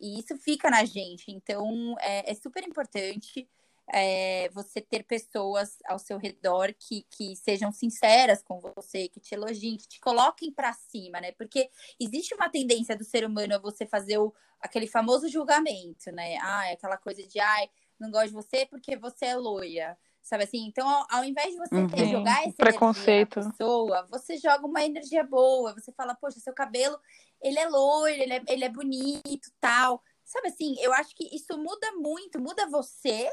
E 0.00 0.20
isso 0.20 0.36
fica 0.36 0.70
na 0.70 0.84
gente. 0.84 1.30
Então, 1.30 1.96
é, 2.00 2.30
é 2.30 2.34
super 2.34 2.62
importante 2.66 3.48
é, 3.92 4.48
você 4.50 4.80
ter 4.80 5.04
pessoas 5.04 5.78
ao 5.86 5.98
seu 5.98 6.18
redor 6.18 6.74
que, 6.78 7.06
que 7.10 7.34
sejam 7.36 7.72
sinceras 7.72 8.42
com 8.42 8.60
você, 8.60 9.08
que 9.08 9.20
te 9.20 9.34
elogiem, 9.34 9.76
que 9.76 9.88
te 9.88 10.00
coloquem 10.00 10.52
para 10.52 10.72
cima, 10.72 11.20
né? 11.20 11.32
Porque 11.32 11.70
existe 11.98 12.34
uma 12.34 12.48
tendência 12.48 12.96
do 12.96 13.04
ser 13.04 13.24
humano 13.24 13.54
a 13.54 13.58
você 13.58 13.86
fazer 13.86 14.18
o, 14.18 14.34
aquele 14.60 14.86
famoso 14.86 15.28
julgamento, 15.28 16.10
né? 16.12 16.36
Ah, 16.38 16.72
aquela 16.72 16.96
coisa 16.96 17.26
de, 17.26 17.40
ai, 17.40 17.68
não 17.98 18.10
gosto 18.10 18.28
de 18.28 18.32
você 18.32 18.66
porque 18.66 18.96
você 18.96 19.26
é 19.26 19.36
loira. 19.36 19.98
Sabe 20.22 20.44
assim? 20.44 20.66
Então, 20.66 20.88
ao, 20.88 21.06
ao 21.10 21.24
invés 21.24 21.52
de 21.52 21.58
você 21.58 21.74
Uhum. 21.74 21.88
ter, 21.88 22.08
jogar 22.08 22.46
essa 22.46 22.56
Preconceito. 22.56 23.40
na 23.40 23.50
pessoa, 23.50 24.06
você 24.08 24.36
joga 24.36 24.64
uma 24.66 24.84
energia 24.84 25.24
boa. 25.24 25.74
Você 25.74 25.92
fala, 25.92 26.14
poxa, 26.14 26.38
seu 26.38 26.54
cabelo, 26.54 26.96
ele 27.42 27.58
é 27.58 27.68
loiro, 27.68 28.22
ele 28.22 28.34
é, 28.34 28.42
ele 28.48 28.64
é 28.64 28.68
bonito, 28.68 29.50
tal. 29.60 30.00
Sabe 30.24 30.48
assim, 30.48 30.74
eu 30.80 30.92
acho 30.94 31.14
que 31.14 31.24
isso 31.34 31.56
muda 31.58 31.92
muito. 31.92 32.40
Muda 32.40 32.66
você, 32.70 33.30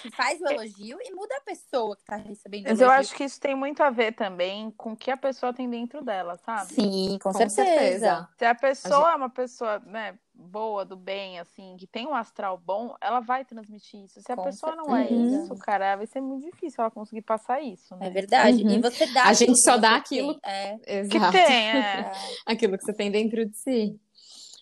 que 0.00 0.10
faz 0.10 0.40
o 0.40 0.46
elogio, 0.46 0.98
e 1.02 1.12
muda 1.14 1.36
a 1.36 1.40
pessoa 1.42 1.94
que 1.96 2.04
tá 2.04 2.16
recebendo 2.16 2.64
o 2.66 2.68
Mas 2.70 2.80
eu 2.80 2.86
elogio. 2.86 3.00
acho 3.00 3.14
que 3.14 3.24
isso 3.24 3.38
tem 3.38 3.54
muito 3.54 3.82
a 3.82 3.90
ver 3.90 4.14
também 4.14 4.70
com 4.70 4.92
o 4.92 4.96
que 4.96 5.10
a 5.10 5.16
pessoa 5.18 5.52
tem 5.52 5.68
dentro 5.68 6.02
dela, 6.02 6.38
sabe? 6.38 6.72
Sim, 6.72 7.18
com, 7.22 7.30
Com 7.30 7.38
certeza. 7.38 7.64
certeza. 7.64 8.28
Se 8.38 8.44
a 8.46 8.54
pessoa 8.54 9.12
é 9.12 9.14
uma 9.16 9.28
pessoa, 9.28 9.78
né, 9.80 10.18
boa, 10.32 10.82
do 10.86 10.96
bem, 10.96 11.38
assim, 11.38 11.76
que 11.78 11.86
tem 11.86 12.06
um 12.06 12.14
astral 12.14 12.56
bom, 12.56 12.94
ela 13.02 13.20
vai 13.20 13.44
transmitir 13.44 14.02
isso. 14.04 14.22
Se 14.22 14.32
a 14.32 14.36
Com 14.36 14.44
pessoa 14.44 14.74
não 14.74 14.96
é 14.96 15.06
certeza. 15.08 15.42
isso, 15.44 15.54
cara, 15.58 15.96
vai 15.96 16.06
ser 16.06 16.22
muito 16.22 16.46
difícil 16.50 16.80
ela 16.82 16.90
conseguir 16.90 17.20
passar 17.22 17.60
isso, 17.60 17.94
né? 17.96 18.06
É 18.06 18.10
verdade. 18.10 18.62
Uhum. 18.64 18.70
E 18.70 18.80
você 18.80 19.06
dá 19.12 19.24
A 19.24 19.32
gente 19.34 19.60
só 19.60 19.74
que 19.74 19.80
dá 19.80 19.96
aquilo- 19.96 20.40
tem. 20.40 20.50
É. 20.50 20.78
Que 21.06 21.18
tem, 21.32 21.70
é. 21.70 22.12
Aquilo 22.46 22.78
que 22.78 22.84
você 22.84 22.94
tem 22.94 23.10
dentro 23.10 23.44
de 23.44 23.54
si. 23.58 24.00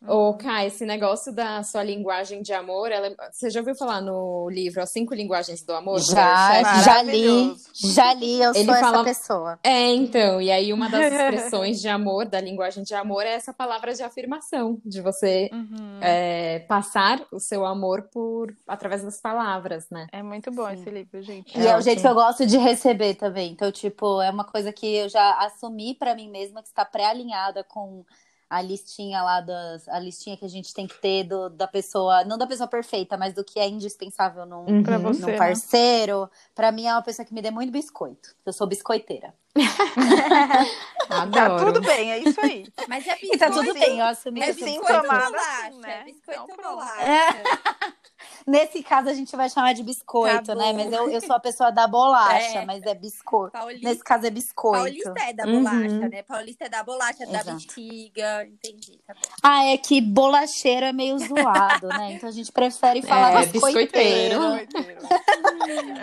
Ô, 0.07 0.35
Kai, 0.35 0.69
esse 0.69 0.87
negócio 0.87 1.33
da 1.35 1.63
sua 1.65 1.83
linguagem 1.83 2.41
de 2.41 2.53
amor, 2.53 2.93
ela- 2.93 3.15
você 3.33 3.51
já 3.51 3.59
ouviu 3.61 3.75
falar 3.75 4.01
no 4.01 4.49
livro 4.49 4.81
As 4.81 4.91
Cinco 4.91 5.13
Linguagens 5.15 5.63
do 5.65 5.73
Amor? 5.75 5.99
Já, 6.01 6.53
Sheffield? 6.63 6.85
já 6.85 7.03
li, 7.03 7.57
já 7.93 8.15
li, 8.15 8.41
eu 8.43 8.53
Ele 8.55 8.65
sou 8.65 8.75
fala- 8.77 8.97
essa 8.99 9.05
pessoa. 9.05 9.59
É, 9.65 9.93
então, 9.95 10.41
e 10.41 10.51
aí 10.53 10.73
uma 10.73 10.89
das 10.89 11.01
expressões 11.13 11.81
de 11.81 11.89
amor, 11.89 12.27
da 12.27 12.41
linguagem 12.41 12.85
de 12.85 12.95
amor, 12.95 13.25
é 13.27 13.33
essa 13.33 13.53
palavra 13.53 13.93
de 13.93 14.03
afirmação, 14.03 14.81
de 14.85 15.01
você 15.01 15.51
Uhum. 15.53 15.99
é, 16.01 16.61
passar 16.69 17.21
o 17.33 17.41
seu 17.41 17.67
amor 17.67 18.03
por 18.13 18.55
através 18.69 19.03
das 19.03 19.21
palavras, 19.21 19.89
né? 19.91 20.07
É 20.13 20.23
muito 20.23 20.51
bom 20.53 20.69
esse 20.71 20.89
livro, 20.89 21.21
gente. 21.23 21.59
E 21.59 21.67
é, 21.67 21.71
É 21.71 21.77
o 21.77 21.81
jeito 21.81 21.99
ótimo. 21.99 22.03
que 22.03 22.07
eu 22.09 22.15
gosto 22.15 22.47
de 22.47 22.57
receber 22.57 23.15
também. 23.15 23.51
Então, 23.51 23.73
tipo, 23.73 24.21
é 24.23 24.31
uma 24.31 24.45
coisa 24.45 24.73
que 24.73 24.87
eu 24.97 25.09
já 25.09 25.39
assumi 25.41 25.95
pra 25.95 26.15
mim 26.15 26.31
mesma 26.31 26.63
que 26.63 26.69
está 26.69 26.85
pré-alinhada 26.85 27.65
com 27.65 28.05
a 28.51 28.63
listinha 28.63 29.23
lá 29.23 29.41
das 29.41 29.87
a 29.89 29.99
listinha 29.99 30.37
que 30.37 30.45
a 30.45 30.49
gente 30.49 30.73
tem 30.73 30.87
que 30.87 30.95
ter 31.01 31.25
do, 31.25 31.51
da 31.51 31.67
pessoa, 31.67 32.25
não 32.25 32.39
da 32.39 32.47
pessoa 32.47 32.67
perfeita, 32.69 33.17
mas 33.17 33.35
do 33.35 33.45
que 33.45 33.59
é 33.61 33.69
indispensável 33.69 34.47
num, 34.47 34.83
Pra 34.83 34.97
Uhum. 34.97 35.03
você, 35.03 35.21
num 35.21 35.27
né? 35.29 35.37
parceiro. 35.37 36.31
Pra 36.55 36.73
mim 36.73 36.87
é 36.87 36.93
uma 36.93 37.03
pessoa 37.03 37.27
que 37.27 37.35
me 37.35 37.43
dê 37.43 37.51
muito 37.51 37.71
biscoito. 37.71 38.35
Eu 38.47 38.53
sou 38.53 38.67
biscoiteira. 38.67 39.35
Tá 41.09 41.23
Adoro. 41.23 41.73
tudo 41.73 41.81
bem, 41.87 42.13
é 42.13 42.19
isso 42.19 42.39
aí. 42.39 42.67
Mas 42.87 43.07
é 43.07 43.13
biscoito. 43.15 43.35
E 43.35 43.39
tá 43.39 43.51
tudo 43.51 43.73
bem, 43.73 43.99
eu 43.99 44.05
assumi 44.07 44.43
é 44.43 44.53
biscoito. 44.53 44.83
bolacha, 45.03 45.71
né? 45.81 46.05
biscoito 46.05 46.43
Então. 46.53 46.79
Nesse 48.47 48.83
caso 48.83 49.09
a 49.09 49.15
gente 49.15 49.35
vai 49.37 49.49
chamar 49.51 49.73
de 49.75 49.83
biscoito, 49.83 50.47
Tá 50.47 50.55
né? 50.55 50.73
Mas 50.73 50.93
eu, 50.93 51.11
eu 51.11 51.21
sou 51.21 51.35
a 51.37 51.41
pessoa 51.41 51.71
da 51.71 51.87
bolacha, 51.87 52.59
É. 52.61 52.65
mas 52.65 52.83
é 52.85 52.95
biscoito. 52.95 53.53
Paulista, 53.53 53.89
Nesse 53.89 54.03
caso 54.05 54.27
é 54.27 54.31
biscoito. 54.31 54.79
Paulista 54.79 55.15
é 55.21 55.33
da 55.33 55.45
Uhum. 55.47 55.59
bolacha, 55.65 56.09
né? 56.09 56.23
Paulista 56.23 56.65
é 56.65 56.69
da 56.69 56.83
bolacha, 56.83 57.27
da 57.27 57.41
Exato. 57.41 57.53
bexiga. 57.59 58.45
Entendi, 58.47 58.99
tá 59.07 59.15
bom. 59.15 59.21
Ah, 59.43 59.65
é 59.67 59.77
que 59.77 60.01
bolacheiro 60.01 60.87
é 60.87 60.93
meio 60.93 61.19
zoado, 61.19 61.89
né? 61.89 62.13
Então 62.19 62.29
a 62.29 62.33
gente 62.33 62.51
prefere 62.53 63.03
falar 63.03 63.43
É, 63.43 63.47
biscoiteiro. 63.47 64.39
biscoiteiro. 64.41 65.01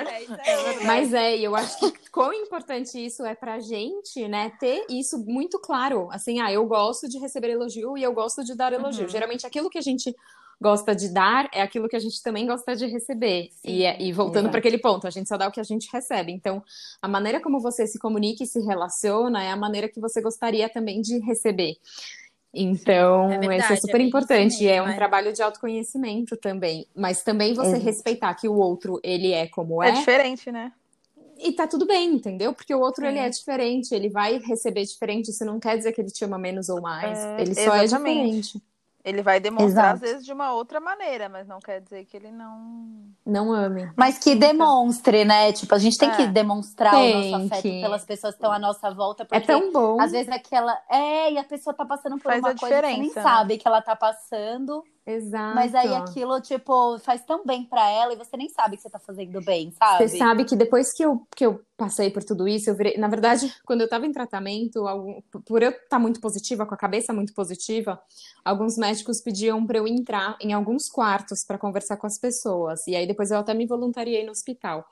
É 0.07 0.21
isso 0.23 0.33
aí. 0.79 0.85
Mas 0.85 1.13
é, 1.13 1.35
eu 1.37 1.55
acho 1.55 1.77
que 1.91 2.09
quão 2.09 2.31
importante 2.33 3.03
isso 3.03 3.25
é 3.25 3.35
pra 3.35 3.59
gente, 3.59 4.27
né? 4.27 4.51
Ter 4.59 4.85
isso 4.89 5.17
muito 5.25 5.59
claro. 5.59 6.07
Assim, 6.11 6.39
ah, 6.41 6.51
eu 6.51 6.65
gosto 6.65 7.07
de 7.07 7.17
receber 7.19 7.49
elogio 7.49 7.97
e 7.97 8.03
eu 8.03 8.13
gosto 8.13 8.43
de 8.43 8.55
dar 8.55 8.73
elogio. 8.73 9.03
Uhum. 9.03 9.09
Geralmente 9.09 9.45
aquilo 9.45 9.69
que 9.69 9.77
a 9.77 9.81
gente 9.81 10.15
gosta 10.61 10.95
de 10.95 11.09
dar 11.09 11.49
é 11.53 11.61
aquilo 11.61 11.87
que 11.89 11.95
a 11.95 11.99
gente 11.99 12.21
também 12.23 12.45
gosta 12.47 12.75
de 12.75 12.85
receber. 12.87 13.49
Sim, 13.51 13.69
e, 13.71 13.83
é- 13.83 14.01
e 14.01 14.11
voltando 14.13 14.49
para 14.49 14.59
aquele 14.59 14.77
ponto, 14.77 15.05
a 15.07 15.09
gente 15.09 15.27
só 15.27 15.37
dá 15.37 15.47
o 15.47 15.51
que 15.51 15.59
a 15.59 15.63
gente 15.63 15.87
recebe. 15.91 16.31
Então, 16.31 16.63
a 17.01 17.07
maneira 17.07 17.39
como 17.41 17.59
você 17.59 17.85
se 17.87 17.99
comunica 17.99 18.43
e 18.43 18.47
se 18.47 18.59
relaciona 18.61 19.43
é 19.43 19.51
a 19.51 19.55
maneira 19.57 19.89
que 19.89 19.99
você 19.99 20.21
gostaria 20.21 20.67
também 20.69 21.01
de 21.01 21.19
receber. 21.19 21.75
Então, 22.53 23.29
É 23.31 23.37
verdade, 23.37 23.63
isso 23.63 23.73
é 23.73 23.75
é 23.75 23.81
super 23.81 23.97
bem 23.97 24.07
importante. 24.07 24.63
e 24.63 24.67
é 24.67 24.81
um 24.81 24.87
é. 24.87 24.95
trabalho 24.95 25.33
de 25.33 25.41
autoconhecimento 25.41 26.37
também. 26.37 26.87
Mas 26.95 27.21
também 27.21 27.53
você 27.53 27.71
Exato. 27.71 27.83
respeitar 27.83 28.33
que 28.35 28.47
o 28.47 28.55
outro, 28.55 28.99
ele 29.03 29.33
é 29.33 29.47
como 29.47 29.83
É 29.83 29.89
é. 29.89 29.91
diferente, 29.91 30.49
né? 30.51 30.71
E 31.37 31.51
tá 31.51 31.67
tudo 31.67 31.85
bem, 31.85 32.13
entendeu? 32.13 32.53
Porque 32.53 32.73
o 32.73 32.79
outro, 32.79 33.05
ele 33.05 33.17
Sim. 33.17 33.25
é 33.25 33.29
diferente, 33.29 33.93
ele 33.93 34.07
vai 34.07 34.37
receber 34.39 34.85
diferente, 34.85 35.31
isso 35.31 35.43
não 35.43 35.59
quer 35.59 35.77
dizer 35.77 35.91
que 35.91 35.99
ele 35.99 36.09
te 36.09 36.23
ama 36.23 36.37
menos 36.37 36.69
ou 36.69 36.79
mais, 36.79 37.19
É, 37.19 37.41
ele 37.41 37.53
só 37.55 37.75
é 37.75 37.83
exatamente. 37.83 38.41
diferente. 38.41 38.61
Ele 39.05 39.21
vai 39.21 39.39
demonstrar, 39.39 39.93
às 39.93 40.01
Exato. 40.01 40.11
vezes, 40.11 40.25
de 40.25 40.33
uma 40.33 40.51
outra 40.53 40.79
maneira, 40.79 41.29
mas 41.29 41.47
não 41.47 41.59
quer 41.59 41.79
dizer 41.79 42.05
que 42.05 42.17
ele 42.17 42.31
não. 42.31 43.05
Não 43.23 43.51
ame. 43.53 43.87
Mas 43.95 44.17
que 44.17 44.33
demonstre, 44.33 45.23
né? 45.23 45.53
Tipo, 45.53 45.75
a 45.75 45.77
gente 45.77 45.95
tem 45.95 46.09
É. 46.09 46.15
que 46.15 46.25
demonstrar 46.25 46.95
o 46.95 46.97
Tem 46.97 47.31
nosso 47.31 47.45
afeto 47.45 47.61
que. 47.61 47.81
pelas 47.81 48.03
pessoas 48.03 48.33
que 48.33 48.39
estão 48.39 48.51
à 48.51 48.57
nossa 48.57 48.89
volta, 48.89 49.21
É 49.21 49.25
porque 49.27 49.41
tão 49.45 49.71
bom. 49.71 50.01
às 50.01 50.11
vezes 50.11 50.27
aquela. 50.31 50.75
É, 50.89 51.31
e 51.31 51.37
a 51.37 51.43
pessoa 51.43 51.71
tá 51.75 51.85
passando 51.85 52.15
por 52.17 52.23
Faz 52.31 52.39
uma 52.39 52.49
a 52.49 52.55
coisa 52.57 52.81
que 52.81 52.87
nem 52.87 53.13
né? 53.13 53.21
sabe 53.21 53.57
que 53.59 53.67
ela 53.67 53.79
tá 53.79 53.95
passando. 53.95 54.83
Exato. 55.07 55.55
Mas 55.55 55.75
aí 55.75 55.93
aquilo, 55.93 56.41
tipo, 56.41 56.97
faz 56.99 57.23
tão 57.23 57.45
bem 57.45 57.63
pra 57.65 57.87
ela 57.89 58.13
e 58.13 58.15
você 58.15 58.35
nem 58.35 58.49
sabe 58.49 58.75
que 58.75 58.81
você 58.81 58.89
tá 58.89 58.97
fazendo 58.97 59.39
bem, 59.41 59.71
sabe? 59.71 60.07
Você 60.07 60.17
sabe 60.17 60.45
que 60.45 60.55
depois 60.55 60.91
que 60.91 61.05
eu, 61.05 61.27
que 61.35 61.45
eu 61.45 61.61
passei 61.77 62.09
por 62.09 62.23
tudo 62.23 62.47
isso, 62.47 62.69
eu 62.71 62.75
virei. 62.75 62.97
Na 62.97 63.07
verdade, 63.07 63.53
quando 63.65 63.81
eu 63.81 63.87
tava 63.89 64.07
em 64.07 64.11
tratamento, 64.11 64.87
algum- 64.87 65.21
por 65.45 65.61
eu 65.61 65.69
estar 65.69 65.99
muito 65.99 66.19
positiva, 66.19 66.65
com 66.65 66.73
a 66.73 66.77
cabeça 66.77 67.13
muito 67.13 67.33
positiva, 67.35 68.01
alguns 68.43 68.77
médicos 68.77 69.21
pediam 69.21 69.63
pra 69.65 69.77
eu 69.77 69.87
entrar 69.87 70.37
em 70.41 70.53
alguns 70.53 70.89
quartos 70.89 71.43
pra 71.45 71.57
conversar 71.59 71.97
com 71.97 72.07
as 72.07 72.17
pessoas. 72.17 72.85
E 72.87 72.95
aí 72.95 73.05
depois 73.05 73.29
eu 73.29 73.37
até 73.37 73.53
me 73.53 73.67
voluntariei 73.67 74.25
no 74.25 74.31
hospital. 74.31 74.83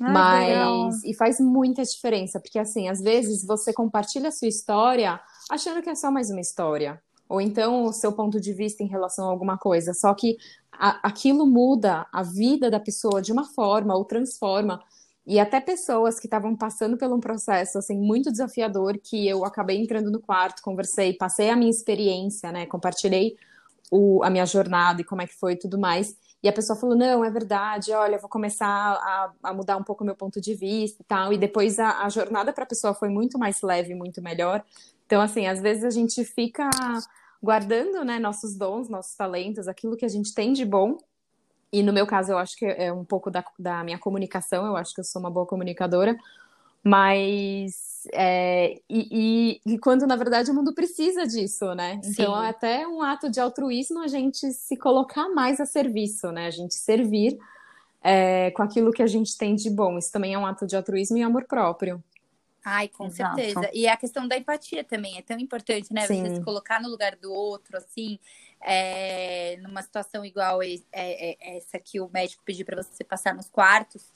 Ah, 0.00 0.04
que 0.04 0.46
legal. 0.46 0.78
Mas, 0.90 1.04
e 1.04 1.14
faz 1.16 1.40
muita 1.40 1.82
diferença, 1.82 2.38
porque 2.40 2.58
assim, 2.58 2.88
às 2.88 3.00
vezes 3.00 3.44
você 3.44 3.72
compartilha 3.72 4.28
a 4.28 4.32
sua 4.32 4.48
história 4.48 5.20
achando 5.50 5.82
que 5.82 5.90
é 5.90 5.94
só 5.96 6.10
mais 6.10 6.30
uma 6.30 6.40
história. 6.40 7.02
Ou 7.28 7.40
então 7.40 7.84
o 7.84 7.92
seu 7.92 8.12
ponto 8.12 8.40
de 8.40 8.52
vista 8.52 8.82
em 8.82 8.86
relação 8.86 9.26
a 9.26 9.30
alguma 9.30 9.58
coisa. 9.58 9.92
Só 9.94 10.14
que 10.14 10.36
a- 10.72 11.00
aquilo 11.08 11.46
muda 11.46 12.06
a 12.12 12.22
vida 12.22 12.70
da 12.70 12.80
pessoa 12.80 13.20
de 13.22 13.32
uma 13.32 13.44
forma 13.44 13.94
ou 13.96 14.04
transforma. 14.04 14.80
E 15.26 15.38
até 15.38 15.60
pessoas 15.60 16.18
que 16.18 16.26
estavam 16.26 16.56
passando 16.56 16.96
por 16.96 17.12
um 17.12 17.20
processo 17.20 17.78
assim 17.78 17.98
muito 17.98 18.30
desafiador, 18.30 18.98
que 18.98 19.28
eu 19.28 19.44
acabei 19.44 19.76
entrando 19.78 20.10
no 20.10 20.20
quarto, 20.20 20.62
conversei, 20.62 21.12
passei 21.12 21.50
a 21.50 21.56
minha 21.56 21.70
experiência, 21.70 22.50
né? 22.50 22.64
Compartilhei 22.66 23.36
o, 23.90 24.22
a 24.22 24.30
minha 24.30 24.46
jornada 24.46 25.00
e 25.00 25.04
como 25.04 25.22
é 25.22 25.26
que 25.26 25.34
foi 25.34 25.54
e 25.54 25.58
tudo 25.58 25.78
mais. 25.78 26.16
E 26.42 26.48
a 26.48 26.52
pessoa 26.52 26.78
falou: 26.78 26.96
não, 26.96 27.24
é 27.24 27.30
verdade, 27.30 27.92
olha, 27.92 28.18
vou 28.18 28.28
começar 28.28 28.66
a, 28.68 29.32
a 29.42 29.54
mudar 29.54 29.76
um 29.76 29.82
pouco 29.82 30.02
o 30.04 30.06
meu 30.06 30.14
ponto 30.16 30.40
de 30.40 30.54
vista 30.54 31.02
e 31.02 31.04
tal. 31.04 31.32
E 31.32 31.38
depois 31.38 31.78
a, 31.78 32.04
a 32.04 32.08
jornada 32.08 32.52
para 32.52 32.64
a 32.64 32.66
pessoa 32.66 32.94
foi 32.94 33.08
muito 33.08 33.38
mais 33.38 33.60
leve, 33.62 33.94
muito 33.94 34.22
melhor. 34.22 34.64
Então, 35.08 35.22
assim, 35.22 35.46
às 35.46 35.58
vezes 35.58 35.84
a 35.84 35.90
gente 35.90 36.22
fica 36.22 36.68
guardando, 37.42 38.04
né, 38.04 38.18
nossos 38.18 38.54
dons, 38.54 38.90
nossos 38.90 39.14
talentos, 39.16 39.66
aquilo 39.66 39.96
que 39.96 40.04
a 40.04 40.08
gente 40.08 40.34
tem 40.34 40.52
de 40.52 40.66
bom. 40.66 40.98
E 41.72 41.82
no 41.82 41.94
meu 41.94 42.06
caso, 42.06 42.32
eu 42.32 42.36
acho 42.36 42.54
que 42.58 42.66
é 42.66 42.92
um 42.92 43.06
pouco 43.06 43.30
da, 43.30 43.42
da 43.58 43.82
minha 43.82 43.98
comunicação, 43.98 44.66
eu 44.66 44.76
acho 44.76 44.94
que 44.94 45.00
eu 45.00 45.04
sou 45.04 45.20
uma 45.20 45.30
boa 45.30 45.46
comunicadora. 45.46 46.14
Mas, 46.84 48.06
é, 48.12 48.78
e, 48.88 49.62
e, 49.64 49.78
quando 49.78 50.06
na 50.06 50.14
verdade 50.14 50.50
o 50.50 50.54
mundo 50.54 50.74
precisa 50.74 51.26
disso, 51.26 51.74
né? 51.74 51.94
Então 52.04 52.36
Sim. 52.36 52.44
é 52.44 52.48
até 52.50 52.86
um 52.86 53.00
ato 53.00 53.30
de 53.30 53.40
altruísmo 53.40 54.00
a 54.00 54.08
gente 54.08 54.52
se 54.52 54.76
colocar 54.76 55.30
mais 55.30 55.58
a 55.58 55.64
serviço, 55.64 56.30
né? 56.30 56.48
A 56.48 56.50
gente 56.50 56.74
servir 56.74 57.38
é, 58.02 58.50
com 58.50 58.62
aquilo 58.62 58.92
que 58.92 59.02
a 59.02 59.06
gente 59.06 59.38
tem 59.38 59.54
de 59.54 59.70
bom. 59.70 59.96
Isso 59.96 60.12
também 60.12 60.34
é 60.34 60.38
um 60.38 60.44
ato 60.44 60.66
de 60.66 60.76
altruísmo 60.76 61.16
e 61.16 61.22
amor 61.22 61.44
próprio. 61.44 62.02
Ai, 62.70 62.88
com 62.88 63.06
Exato. 63.06 63.36
certeza. 63.36 63.70
E 63.72 63.88
a 63.88 63.96
questão 63.96 64.28
da 64.28 64.36
empatia 64.36 64.84
também 64.84 65.16
é 65.16 65.22
tão 65.22 65.38
importante, 65.38 65.92
né? 65.92 66.06
Você 66.06 66.14
Sim. 66.14 66.34
se 66.34 66.40
colocar 66.42 66.80
no 66.82 66.88
lugar 66.88 67.16
do 67.16 67.32
outro, 67.32 67.78
assim, 67.78 68.18
é, 68.60 69.56
numa 69.62 69.80
situação 69.82 70.24
igual 70.24 70.62
e- 70.62 70.84
é- 70.92 71.30
é- 71.30 71.56
essa 71.56 71.78
que 71.78 71.98
o 71.98 72.10
médico 72.12 72.42
pediu 72.44 72.66
para 72.66 72.82
você 72.82 73.02
passar 73.02 73.34
nos 73.34 73.48
quartos. 73.48 74.12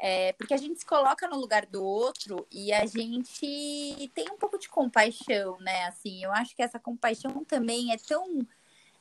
É, 0.00 0.32
porque 0.32 0.54
a 0.54 0.56
gente 0.56 0.80
se 0.80 0.86
coloca 0.86 1.28
no 1.28 1.36
lugar 1.36 1.66
do 1.66 1.84
outro 1.84 2.46
e 2.50 2.72
a 2.72 2.86
gente 2.86 4.10
tem 4.14 4.30
um 4.30 4.36
pouco 4.36 4.58
de 4.58 4.68
compaixão, 4.68 5.58
né? 5.60 5.84
Assim, 5.84 6.24
eu 6.24 6.32
acho 6.32 6.54
que 6.56 6.62
essa 6.62 6.78
compaixão 6.78 7.44
também 7.44 7.92
é 7.92 7.96
tão. 7.96 8.46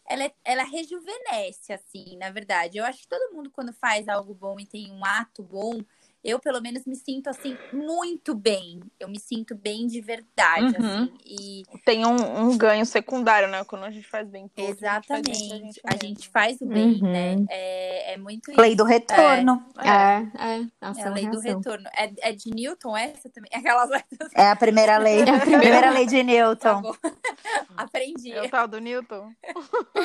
Ela, 0.07 0.25
é- 0.25 0.33
ela 0.43 0.63
rejuvenesce, 0.63 1.71
assim, 1.73 2.17
na 2.17 2.29
verdade. 2.29 2.77
Eu 2.77 2.85
acho 2.85 2.99
que 3.01 3.07
todo 3.07 3.33
mundo, 3.33 3.49
quando 3.51 3.71
faz 3.73 4.07
algo 4.07 4.33
bom 4.33 4.59
e 4.59 4.65
tem 4.65 4.91
um 4.91 5.05
ato 5.05 5.41
bom, 5.43 5.81
eu, 6.23 6.39
pelo 6.39 6.61
menos, 6.61 6.85
me 6.85 6.95
sinto, 6.95 7.27
assim, 7.29 7.57
muito 7.71 8.35
bem. 8.35 8.79
Eu 8.99 9.07
me 9.09 9.19
sinto 9.19 9.55
bem 9.55 9.87
de 9.87 9.99
verdade, 10.01 10.75
Uhum. 10.79 11.03
assim. 11.03 11.13
E 11.25 11.63
Tem 11.85 12.05
um, 12.05 12.41
um 12.49 12.57
ganho 12.57 12.85
secundário, 12.85 13.47
né? 13.47 13.63
Quando 13.63 13.83
a 13.85 13.91
gente 13.91 14.07
faz 14.07 14.27
bem 14.29 14.43
outro, 14.43 14.63
exatamente, 14.63 15.51
a 15.53 15.57
gente 15.57 15.81
faz 15.81 15.81
bem 15.81 15.81
pra 15.81 15.91
a 15.91 15.93
gente 15.93 16.07
gente 16.21 16.29
faz 16.29 16.61
o 16.61 16.65
bem, 16.65 16.93
Uhum. 17.01 17.11
né? 17.11 17.35
É, 17.49 18.13
é 18.13 18.17
muito 18.17 18.51
Lei 18.59 18.69
isso. 18.69 18.77
do 18.77 18.83
retorno. 18.83 19.65
É. 19.77 19.89
É, 19.89 20.57
é, 20.57 20.61
É 20.61 20.67
ação 20.81 21.07
a 21.07 21.09
lei 21.15 21.27
do 21.29 21.39
reação. 21.39 21.57
retorno. 21.59 21.89
É, 21.95 22.29
é 22.29 22.31
de 22.33 22.49
Newton 22.51 22.95
essa 22.97 23.29
também? 23.29 23.49
Aquelas 23.53 23.89
É 24.35 24.49
a 24.49 24.55
primeira 24.55 24.97
lei. 24.97 25.21
a 25.29 25.39
primeira 25.39 25.89
lei 25.89 26.05
de 26.05 26.17
Tá 26.17 26.23
Newton. 26.23 26.81
bom. 26.81 26.95
Aprendi. 27.77 28.31
É 28.31 28.43
o 28.43 28.49
tal 28.49 28.67
do 28.67 28.79
Newton. 28.79 29.31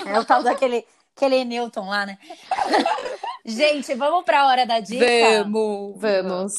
É 0.07 0.19
o 0.19 0.25
tal 0.25 0.43
daquele 0.43 0.85
aquele 1.17 1.45
Newton 1.45 1.89
lá, 1.89 2.05
né? 2.05 2.19
Gente, 3.45 3.95
vamos 3.95 4.25
para 4.25 4.43
a 4.43 4.47
hora 4.47 4.67
da 4.67 4.81
dica? 4.81 5.05
Vamos! 5.43 5.99
Vamos! 5.99 6.55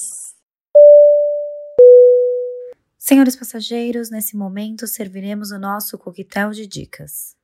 Senhores 2.97 3.35
passageiros, 3.35 4.09
nesse 4.09 4.35
momento 4.35 4.87
serviremos 4.87 5.51
o 5.51 5.59
nosso 5.59 5.97
coquetel 5.97 6.51
de 6.51 6.65
dicas. 6.65 7.37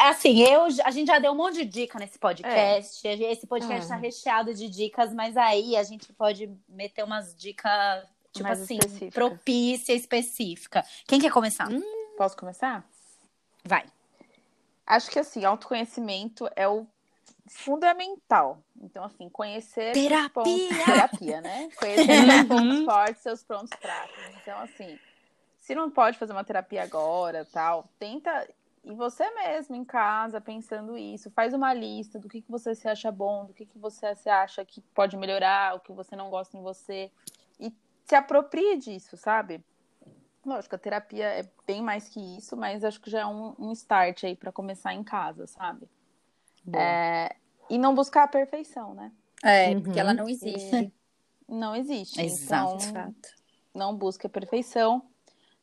Assim, 0.00 0.42
eu, 0.42 0.64
a 0.84 0.90
gente 0.90 1.06
já 1.06 1.18
deu 1.18 1.32
um 1.32 1.36
monte 1.36 1.54
de 1.54 1.64
dica 1.64 1.98
nesse 1.98 2.18
podcast. 2.18 3.06
É. 3.06 3.32
Esse 3.32 3.46
podcast 3.46 3.82
está 3.82 3.96
é. 3.96 4.00
recheado 4.00 4.52
de 4.52 4.68
dicas, 4.68 5.12
mas 5.14 5.36
aí 5.36 5.76
a 5.76 5.82
gente 5.82 6.12
pode 6.12 6.50
meter 6.68 7.04
umas 7.04 7.34
dicas, 7.34 8.04
tipo 8.32 8.46
Mais 8.46 8.60
assim, 8.60 8.78
específica. 8.78 9.12
propícia, 9.12 9.92
específica. 9.92 10.84
Quem 11.06 11.20
quer 11.20 11.30
começar? 11.30 11.68
Hum, 11.70 11.82
posso 12.16 12.36
começar? 12.36 12.84
Vai. 13.64 13.84
Acho 14.86 15.10
que 15.10 15.18
assim, 15.18 15.44
autoconhecimento 15.44 16.48
é 16.56 16.68
o 16.68 16.86
fundamental. 17.46 18.62
Então, 18.80 19.04
assim, 19.04 19.28
conhecer 19.28 19.92
terapia, 19.92 20.30
pontos, 20.30 20.84
terapia 20.84 21.40
né? 21.40 21.68
Conhecer 21.76 22.06
seus 22.06 22.46
pontos 22.48 22.78
uhum. 22.78 22.84
fortes, 22.84 23.22
seus 23.22 23.42
pontos 23.42 23.78
fracos. 23.80 24.24
Então, 24.40 24.58
assim, 24.60 24.98
se 25.58 25.74
não 25.74 25.90
pode 25.90 26.18
fazer 26.18 26.32
uma 26.32 26.44
terapia 26.44 26.82
agora, 26.82 27.46
tal, 27.52 27.88
tenta 27.98 28.48
e 28.84 28.92
você 28.92 29.30
mesmo 29.30 29.76
em 29.76 29.84
casa 29.84 30.40
pensando 30.40 30.98
isso, 30.98 31.30
faz 31.30 31.54
uma 31.54 31.72
lista 31.72 32.18
do 32.18 32.28
que, 32.28 32.42
que 32.42 32.50
você 32.50 32.74
se 32.74 32.88
acha 32.88 33.12
bom, 33.12 33.44
do 33.44 33.54
que, 33.54 33.64
que 33.64 33.78
você 33.78 34.12
se 34.16 34.28
acha 34.28 34.64
que 34.64 34.80
pode 34.92 35.16
melhorar, 35.16 35.76
o 35.76 35.80
que 35.80 35.92
você 35.92 36.16
não 36.16 36.28
gosta 36.28 36.56
em 36.56 36.62
você 36.62 37.08
e 37.60 37.72
se 38.04 38.14
aproprie 38.16 38.76
disso, 38.76 39.16
sabe? 39.16 39.64
Lógico, 40.44 40.74
a 40.74 40.78
terapia 40.78 41.26
é 41.26 41.48
bem 41.66 41.80
mais 41.80 42.08
que 42.08 42.20
isso, 42.36 42.56
mas 42.56 42.82
acho 42.82 43.00
que 43.00 43.10
já 43.10 43.20
é 43.20 43.26
um, 43.26 43.54
um 43.58 43.72
start 43.72 44.24
aí 44.24 44.34
para 44.34 44.50
começar 44.50 44.92
em 44.92 45.04
casa, 45.04 45.46
sabe? 45.46 45.88
É, 46.74 47.36
e 47.70 47.78
não 47.78 47.94
buscar 47.94 48.24
a 48.24 48.28
perfeição, 48.28 48.94
né? 48.94 49.12
É, 49.42 49.70
uhum. 49.70 49.82
porque 49.82 49.98
ela 49.98 50.14
não 50.14 50.28
existe. 50.28 50.92
Não 51.48 51.76
existe. 51.76 52.20
Exato. 52.20 52.84
Então, 52.86 53.14
não 53.74 53.94
busque 53.94 54.26
a 54.26 54.30
perfeição. 54.30 55.02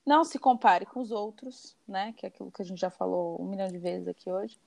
Não 0.05 0.23
se 0.23 0.37
compare 0.37 0.85
com 0.85 0.99
os 0.99 1.11
outros, 1.11 1.75
né? 1.87 2.13
Que 2.17 2.25
é 2.25 2.29
aquilo 2.29 2.51
que 2.51 2.61
a 2.61 2.65
gente 2.65 2.79
já 2.79 2.89
falou 2.89 3.41
um 3.41 3.45
milhão 3.45 3.67
de 3.67 3.77
vezes 3.77 4.07
aqui 4.07 4.29
hoje. 4.31 4.59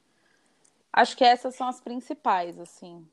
Acho 0.93 1.17
que 1.17 1.25
essas 1.25 1.55
são 1.55 1.69
as 1.69 1.81
principais, 1.81 2.59
assim. 2.59 3.07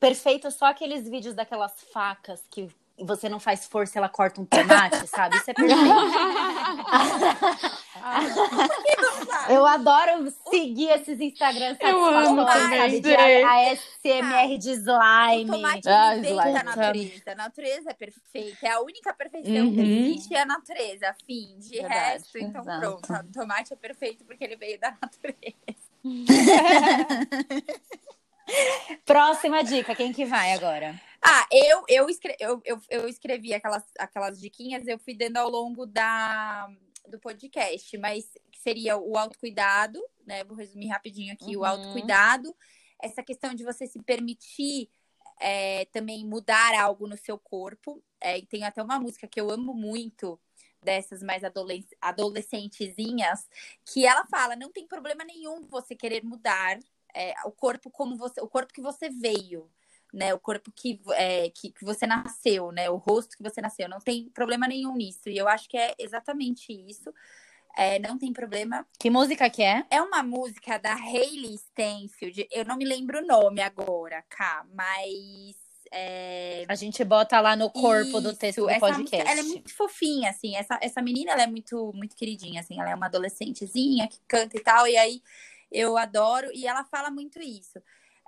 Perfeito, 0.00 0.50
só 0.50 0.66
aqueles 0.66 1.08
vídeos 1.08 1.34
daquelas 1.34 1.72
facas 1.92 2.44
que 2.50 2.68
você 2.98 3.28
não 3.28 3.38
faz 3.40 3.66
força, 3.66 3.98
ela 3.98 4.08
corta 4.08 4.40
um 4.40 4.44
tomate, 4.44 5.04
sabe? 5.08 5.36
Isso 5.36 5.50
é 5.50 5.54
perfeito. 5.54 5.84
eu 9.50 9.66
adoro 9.66 10.32
seguir 10.50 10.90
esses 10.90 11.20
Instagrams 11.20 11.78
Eu 11.80 12.04
amo 12.04 12.46
também, 12.46 13.00
de 13.00 13.14
a, 13.14 13.50
a 13.50 13.76
SMR 13.76 14.58
de 14.58 14.70
slime. 14.72 15.50
O 15.50 15.54
tomate 15.54 15.88
ah, 15.88 16.16
slime. 16.16 16.56
a 16.56 16.62
natureza. 16.62 17.22
A 17.26 17.34
natureza 17.34 17.90
é 17.90 17.94
perfeita. 17.94 18.66
É 18.66 18.70
a 18.70 18.80
única 18.80 19.12
perfeição 19.12 19.66
uhum. 19.66 19.74
que 19.74 19.80
existe 19.80 20.32
é 20.34 20.42
a 20.42 20.46
natureza. 20.46 21.16
Fim. 21.26 21.58
De 21.58 21.80
Verdade, 21.80 21.94
resto, 21.94 22.38
então 22.38 22.62
exato. 22.62 22.80
pronto. 22.80 23.12
O 23.12 23.32
tomate 23.32 23.72
é 23.72 23.76
perfeito 23.76 24.24
porque 24.24 24.44
ele 24.44 24.54
veio 24.56 24.78
da 24.78 24.94
natureza. 25.02 25.56
Próxima 29.04 29.64
dica, 29.64 29.94
quem 29.94 30.12
que 30.12 30.24
vai 30.24 30.52
agora? 30.52 30.94
Ah, 31.26 31.46
eu, 31.50 31.84
eu, 31.88 32.10
escrevi, 32.10 32.36
eu, 32.38 32.60
eu, 32.66 32.78
eu 32.90 33.08
escrevi 33.08 33.54
aquelas, 33.54 33.82
aquelas 33.98 34.38
diquinhas, 34.38 34.86
eu 34.86 34.98
fui 34.98 35.14
dando 35.16 35.38
ao 35.38 35.48
longo 35.48 35.86
da, 35.86 36.68
do 37.08 37.18
podcast, 37.18 37.96
mas 37.96 38.30
seria 38.58 38.98
o 38.98 39.16
autocuidado, 39.16 39.98
né? 40.26 40.44
Vou 40.44 40.54
resumir 40.54 40.88
rapidinho 40.88 41.32
aqui: 41.32 41.56
uhum. 41.56 41.62
o 41.62 41.64
autocuidado, 41.64 42.54
essa 43.00 43.22
questão 43.22 43.54
de 43.54 43.64
você 43.64 43.86
se 43.86 44.02
permitir 44.02 44.90
é, 45.40 45.86
também 45.86 46.26
mudar 46.26 46.78
algo 46.78 47.06
no 47.06 47.16
seu 47.16 47.38
corpo. 47.38 48.02
É, 48.20 48.36
e 48.36 48.44
tem 48.44 48.64
até 48.64 48.82
uma 48.82 49.00
música 49.00 49.26
que 49.26 49.40
eu 49.40 49.50
amo 49.50 49.72
muito, 49.72 50.38
dessas 50.82 51.22
mais 51.22 51.42
adolesc 51.42 51.88
adolescentezinhas, 52.02 53.48
que 53.86 54.04
ela 54.04 54.26
fala: 54.26 54.56
não 54.56 54.70
tem 54.70 54.86
problema 54.86 55.24
nenhum 55.24 55.66
você 55.68 55.96
querer 55.96 56.22
mudar 56.22 56.78
é, 57.14 57.32
o 57.46 57.50
corpo 57.50 57.90
como 57.90 58.14
você, 58.14 58.42
o 58.42 58.48
corpo 58.48 58.74
que 58.74 58.82
você 58.82 59.08
veio 59.08 59.70
né? 60.14 60.32
O 60.32 60.38
corpo 60.38 60.72
que, 60.74 61.00
é, 61.12 61.50
que, 61.50 61.72
que, 61.72 61.84
você 61.84 62.06
nasceu, 62.06 62.70
né? 62.70 62.88
O 62.88 62.96
rosto 62.96 63.36
que 63.36 63.42
você 63.42 63.60
nasceu. 63.60 63.88
Não 63.88 63.98
tem 63.98 64.30
problema 64.30 64.68
nenhum 64.68 64.94
nisso. 64.94 65.28
E 65.28 65.36
eu 65.36 65.48
acho 65.48 65.68
que 65.68 65.76
é 65.76 65.94
exatamente 65.98 66.72
isso. 66.72 67.12
É, 67.76 67.98
não 67.98 68.16
tem 68.16 68.32
problema. 68.32 68.86
Que 68.98 69.10
música 69.10 69.50
que 69.50 69.62
é? 69.62 69.84
É 69.90 70.00
uma 70.00 70.22
música 70.22 70.78
da 70.78 70.94
Hayley 70.94 71.58
Stenfield. 71.58 72.46
Eu 72.52 72.64
não 72.64 72.76
me 72.76 72.84
lembro 72.84 73.18
o 73.18 73.26
nome 73.26 73.60
agora, 73.60 74.22
cá, 74.28 74.64
mas. 74.72 75.56
É... 75.92 76.64
A 76.68 76.74
gente 76.74 77.04
bota 77.04 77.40
lá 77.40 77.54
no 77.54 77.70
corpo 77.70 78.08
Isso, 78.08 78.20
do 78.20 78.36
texto 78.36 78.60
do 78.60 78.66
podcast. 78.66 79.00
Música, 79.00 79.16
ela 79.16 79.40
é 79.40 79.42
muito 79.42 79.74
fofinha, 79.74 80.30
assim. 80.30 80.56
Essa, 80.56 80.78
essa 80.80 81.02
menina, 81.02 81.32
ela 81.32 81.42
é 81.42 81.46
muito, 81.46 81.92
muito 81.92 82.14
queridinha, 82.14 82.60
assim. 82.60 82.80
Ela 82.80 82.90
é 82.90 82.94
uma 82.94 83.06
adolescentezinha 83.06 84.08
que 84.08 84.18
canta 84.26 84.56
e 84.56 84.60
tal. 84.60 84.86
E 84.86 84.96
aí, 84.96 85.20
eu 85.70 85.96
adoro. 85.98 86.50
E 86.54 86.66
ela 86.66 86.84
fala 86.84 87.10
muito 87.10 87.40
isso. 87.40 87.80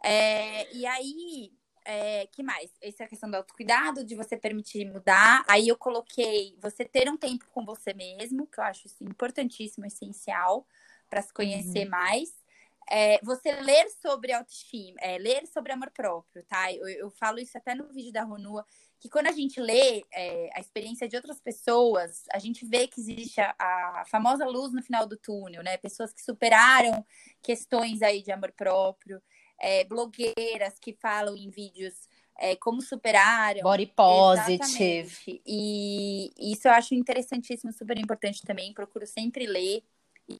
É, 0.04 0.72
e 0.72 0.86
aí, 0.86 1.52
é, 1.86 2.26
que 2.26 2.42
mais? 2.42 2.70
Essa 2.82 3.04
é 3.04 3.06
a 3.06 3.08
questão 3.08 3.30
do 3.30 3.36
autocuidado, 3.36 4.04
de 4.04 4.16
você 4.16 4.36
permitir 4.36 4.84
mudar. 4.84 5.44
Aí 5.48 5.68
eu 5.68 5.76
coloquei 5.76 6.56
você 6.60 6.84
ter 6.84 7.08
um 7.08 7.16
tempo 7.16 7.46
com 7.52 7.64
você 7.64 7.94
mesmo, 7.94 8.46
que 8.46 8.58
eu 8.58 8.64
acho 8.64 8.88
isso 8.88 9.04
importantíssimo, 9.04 9.86
essencial, 9.86 10.66
para 11.08 11.22
se 11.22 11.32
conhecer 11.32 11.84
uhum. 11.84 11.90
mais. 11.90 12.44
É, 12.90 13.18
você 13.22 13.52
ler 13.52 13.88
sobre 14.00 14.32
autoestima, 14.32 14.96
é, 15.00 15.18
ler 15.18 15.46
sobre 15.46 15.72
amor 15.72 15.90
próprio, 15.90 16.44
tá? 16.44 16.72
Eu, 16.72 16.88
eu, 16.88 17.10
falo 17.10 17.38
isso 17.38 17.56
até 17.58 17.74
no 17.74 17.88
vídeo 17.92 18.12
da 18.12 18.22
Ronua, 18.22 18.64
que 19.00 19.08
quando 19.08 19.26
a 19.26 19.32
gente 19.32 19.60
lê 19.60 20.04
é, 20.12 20.50
a 20.54 20.60
experiência 20.60 21.08
de 21.08 21.16
outras 21.16 21.40
pessoas, 21.40 22.24
a 22.32 22.38
gente 22.38 22.64
vê 22.64 22.86
que 22.86 23.00
existe 23.00 23.40
a, 23.40 23.54
a, 23.58 24.04
famosa 24.06 24.46
luz 24.46 24.72
no 24.72 24.82
final 24.82 25.04
do 25.04 25.16
túnel, 25.16 25.64
né? 25.64 25.76
Pessoas 25.76 26.12
que 26.12 26.22
superaram 26.22 27.04
questões 27.42 28.02
aí 28.02 28.22
de 28.22 28.30
amor 28.30 28.52
próprio 28.52 29.20
é, 29.60 29.84
blogueiras 29.84 30.78
que 30.80 30.92
falam 30.92 31.36
em 31.36 31.48
vídeos 31.50 32.08
é, 32.38 32.54
como 32.56 32.82
superaram. 32.82 33.62
Body 33.62 33.86
positive. 33.86 35.00
Exatamente. 35.00 35.42
E 35.46 36.32
isso 36.38 36.68
eu 36.68 36.72
acho 36.72 36.94
interessantíssimo, 36.94 37.72
super 37.72 37.98
importante 37.98 38.42
também. 38.42 38.72
Procuro 38.72 39.06
sempre 39.06 39.46
ler 39.46 39.82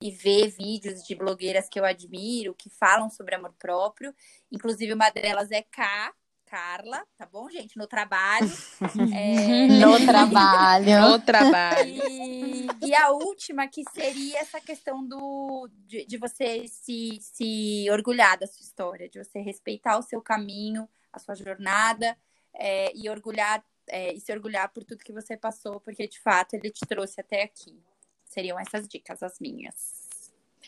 e 0.00 0.10
ver 0.10 0.48
vídeos 0.48 1.02
de 1.04 1.14
blogueiras 1.14 1.68
que 1.68 1.78
eu 1.78 1.84
admiro, 1.84 2.54
que 2.54 2.68
falam 2.68 3.08
sobre 3.08 3.34
amor 3.34 3.54
próprio. 3.58 4.14
Inclusive, 4.50 4.92
uma 4.92 5.10
delas 5.10 5.50
é 5.50 5.62
K, 5.62 6.12
Carla, 6.46 7.04
tá 7.16 7.26
bom, 7.26 7.50
gente? 7.50 7.76
No 7.76 7.86
trabalho. 7.86 8.48
é... 9.14 9.66
No 9.66 10.06
trabalho. 10.06 11.00
no 11.10 11.18
trabalho. 11.20 12.08
E, 12.08 12.68
e, 12.86 12.94
a 12.94 13.10
última, 13.10 13.66
que 13.66 13.82
seria 13.92 14.38
essa 14.38 14.60
questão 14.60 15.04
do, 15.06 15.68
de, 15.86 16.06
de, 16.06 16.16
você 16.16 16.66
se, 16.68 17.18
se 17.20 17.86
orgulhar 17.90 18.38
da 18.38 18.46
sua 18.46 18.62
história, 18.62 19.08
de 19.08 19.22
você 19.22 19.40
respeitar 19.40 19.98
o 19.98 20.02
seu 20.02 20.22
caminho, 20.22 20.88
a 21.12 21.18
sua 21.18 21.34
jornada, 21.34 22.16
é, 22.54 22.92
e 22.96 23.10
orgulhar 23.10 23.62
é, 23.88 24.12
e 24.12 24.20
se 24.20 24.32
orgulhar 24.32 24.68
por 24.70 24.84
tudo 24.84 25.04
que 25.04 25.12
você 25.12 25.36
passou, 25.36 25.80
porque 25.80 26.08
de 26.08 26.20
fato 26.20 26.54
ele 26.54 26.70
te 26.70 26.86
trouxe 26.86 27.20
até 27.20 27.42
aqui. 27.42 27.80
Seriam 28.24 28.58
essas 28.58 28.88
dicas 28.88 29.22
as 29.22 29.38
minhas. 29.40 30.05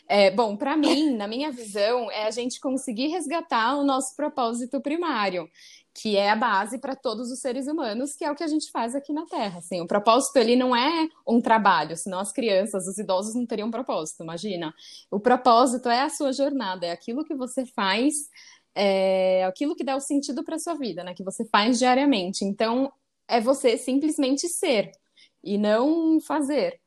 É, 0.07 0.31
bom, 0.31 0.55
para 0.57 0.75
mim, 0.75 1.15
na 1.15 1.27
minha 1.27 1.51
visão, 1.51 2.09
é 2.11 2.25
a 2.25 2.31
gente 2.31 2.59
conseguir 2.59 3.07
resgatar 3.07 3.75
o 3.75 3.83
nosso 3.83 4.15
propósito 4.15 4.81
primário, 4.81 5.49
que 5.93 6.15
é 6.15 6.29
a 6.29 6.35
base 6.35 6.79
para 6.79 6.95
todos 6.95 7.31
os 7.31 7.39
seres 7.39 7.67
humanos, 7.67 8.15
que 8.15 8.23
é 8.23 8.31
o 8.31 8.35
que 8.35 8.43
a 8.43 8.47
gente 8.47 8.71
faz 8.71 8.95
aqui 8.95 9.11
na 9.11 9.25
Terra. 9.25 9.59
Assim, 9.59 9.81
o 9.81 9.87
propósito 9.87 10.37
ele 10.37 10.55
não 10.55 10.75
é 10.75 11.09
um 11.27 11.41
trabalho, 11.41 11.95
senão 11.97 12.19
as 12.19 12.31
crianças, 12.31 12.87
os 12.87 12.97
idosos 12.97 13.35
não 13.35 13.45
teriam 13.45 13.69
propósito. 13.69 14.23
Imagina, 14.23 14.73
o 15.11 15.19
propósito 15.19 15.89
é 15.89 16.01
a 16.01 16.09
sua 16.09 16.31
jornada, 16.31 16.85
é 16.85 16.91
aquilo 16.91 17.25
que 17.25 17.35
você 17.35 17.65
faz, 17.65 18.29
é 18.73 19.43
aquilo 19.45 19.75
que 19.75 19.83
dá 19.83 19.95
o 19.95 19.99
sentido 19.99 20.43
para 20.43 20.59
sua 20.59 20.75
vida, 20.75 21.03
né? 21.03 21.13
Que 21.13 21.23
você 21.23 21.45
faz 21.45 21.77
diariamente. 21.79 22.45
Então, 22.45 22.91
é 23.27 23.41
você 23.41 23.77
simplesmente 23.77 24.47
ser 24.47 24.91
e 25.43 25.57
não 25.57 26.19
fazer. 26.21 26.79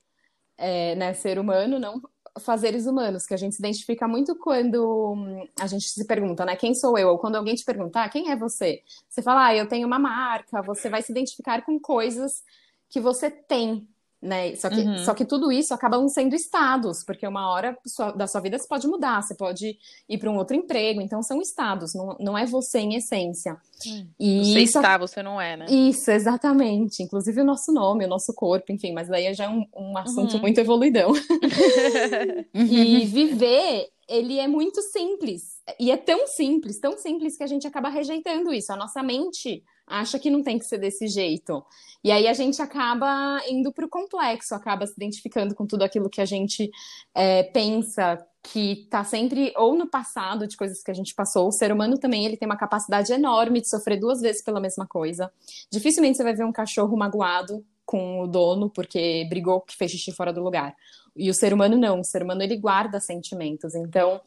É, 0.58 0.94
né, 0.94 1.12
ser 1.14 1.38
humano, 1.38 1.78
não 1.78 2.00
fazeres 2.40 2.86
humanos, 2.86 3.26
que 3.26 3.34
a 3.34 3.36
gente 3.36 3.54
se 3.54 3.60
identifica 3.60 4.08
muito 4.08 4.34
quando 4.36 5.12
hum, 5.12 5.46
a 5.60 5.66
gente 5.66 5.88
se 5.88 6.04
pergunta, 6.06 6.44
né, 6.44 6.56
quem 6.56 6.74
sou 6.74 6.96
eu? 6.98 7.08
Ou 7.08 7.18
quando 7.18 7.36
alguém 7.36 7.54
te 7.54 7.64
perguntar, 7.64 8.08
quem 8.08 8.30
é 8.30 8.36
você? 8.36 8.82
Você 9.08 9.22
fala, 9.22 9.46
ah, 9.46 9.54
eu 9.54 9.68
tenho 9.68 9.86
uma 9.86 9.98
marca, 9.98 10.62
você 10.62 10.88
vai 10.88 11.02
se 11.02 11.12
identificar 11.12 11.62
com 11.64 11.78
coisas 11.78 12.42
que 12.88 13.00
você 13.00 13.30
tem, 13.30 13.88
né? 14.22 14.54
Só 14.54 14.70
que, 14.70 14.80
uhum. 14.80 14.98
só 14.98 15.14
que 15.14 15.24
tudo 15.24 15.50
isso 15.50 15.74
acaba 15.74 16.08
sendo 16.08 16.36
estados, 16.36 17.02
porque 17.02 17.26
uma 17.26 17.50
hora 17.50 17.76
da 18.14 18.28
sua 18.28 18.40
vida 18.40 18.56
você 18.56 18.68
pode 18.68 18.86
mudar, 18.86 19.20
você 19.20 19.34
pode 19.34 19.76
ir 20.08 20.18
para 20.18 20.30
um 20.30 20.36
outro 20.36 20.56
emprego, 20.56 21.00
então 21.00 21.20
são 21.22 21.42
estados, 21.42 21.92
não, 21.92 22.16
não 22.20 22.38
é 22.38 22.46
você 22.46 22.78
em 22.78 22.94
essência. 22.94 23.56
Hum. 23.84 24.06
E 24.20 24.44
você 24.44 24.60
isso, 24.60 24.78
está, 24.78 24.96
você 24.96 25.22
não 25.24 25.40
é, 25.40 25.56
né? 25.56 25.66
Isso, 25.68 26.08
exatamente. 26.10 27.02
Inclusive 27.02 27.40
o 27.40 27.44
nosso 27.44 27.72
nome, 27.72 28.04
o 28.04 28.08
nosso 28.08 28.32
corpo, 28.32 28.70
enfim, 28.70 28.92
mas 28.92 29.08
daí 29.08 29.34
já 29.34 29.44
é 29.44 29.48
um, 29.48 29.66
um 29.76 29.98
assunto 29.98 30.34
uhum. 30.34 30.40
muito 30.40 30.58
evoluidão. 30.58 31.12
e 32.54 33.04
viver, 33.06 33.88
ele 34.08 34.38
é 34.38 34.46
muito 34.46 34.80
simples. 34.82 35.60
E 35.80 35.90
é 35.90 35.96
tão 35.96 36.28
simples, 36.28 36.78
tão 36.78 36.96
simples 36.96 37.36
que 37.36 37.42
a 37.42 37.48
gente 37.48 37.66
acaba 37.66 37.88
rejeitando 37.88 38.52
isso. 38.52 38.72
A 38.72 38.76
nossa 38.76 39.02
mente 39.02 39.64
acha 39.86 40.18
que 40.18 40.30
não 40.30 40.42
tem 40.42 40.58
que 40.58 40.64
ser 40.64 40.78
desse 40.78 41.06
jeito. 41.06 41.64
E 42.04 42.10
aí 42.10 42.26
a 42.26 42.32
gente 42.32 42.60
acaba 42.60 43.40
indo 43.48 43.72
para 43.72 43.84
o 43.84 43.88
complexo, 43.88 44.54
acaba 44.54 44.86
se 44.86 44.94
identificando 44.96 45.54
com 45.54 45.66
tudo 45.66 45.82
aquilo 45.82 46.10
que 46.10 46.20
a 46.20 46.24
gente 46.24 46.70
é, 47.14 47.44
pensa 47.44 48.18
que 48.42 48.72
está 48.72 49.04
sempre 49.04 49.52
ou 49.56 49.76
no 49.76 49.88
passado 49.88 50.48
de 50.48 50.56
coisas 50.56 50.82
que 50.82 50.90
a 50.90 50.94
gente 50.94 51.14
passou. 51.14 51.46
O 51.46 51.52
ser 51.52 51.72
humano 51.72 51.96
também 51.96 52.24
ele 52.26 52.36
tem 52.36 52.46
uma 52.46 52.56
capacidade 52.56 53.12
enorme 53.12 53.60
de 53.60 53.68
sofrer 53.68 54.00
duas 54.00 54.20
vezes 54.20 54.42
pela 54.42 54.60
mesma 54.60 54.86
coisa. 54.86 55.32
Dificilmente 55.70 56.16
você 56.16 56.24
vai 56.24 56.34
ver 56.34 56.44
um 56.44 56.52
cachorro 56.52 56.96
magoado 56.96 57.64
com 57.86 58.20
o 58.20 58.26
dono 58.26 58.68
porque 58.68 59.26
brigou 59.28 59.60
que 59.60 59.76
fez 59.76 59.92
xixi 59.92 60.12
fora 60.12 60.32
do 60.32 60.42
lugar. 60.42 60.74
E 61.14 61.30
o 61.30 61.34
ser 61.34 61.52
humano 61.52 61.76
não, 61.76 62.00
o 62.00 62.04
ser 62.04 62.22
humano 62.22 62.42
ele 62.42 62.56
guarda 62.56 62.98
sentimentos. 62.98 63.74
Então, 63.74 64.20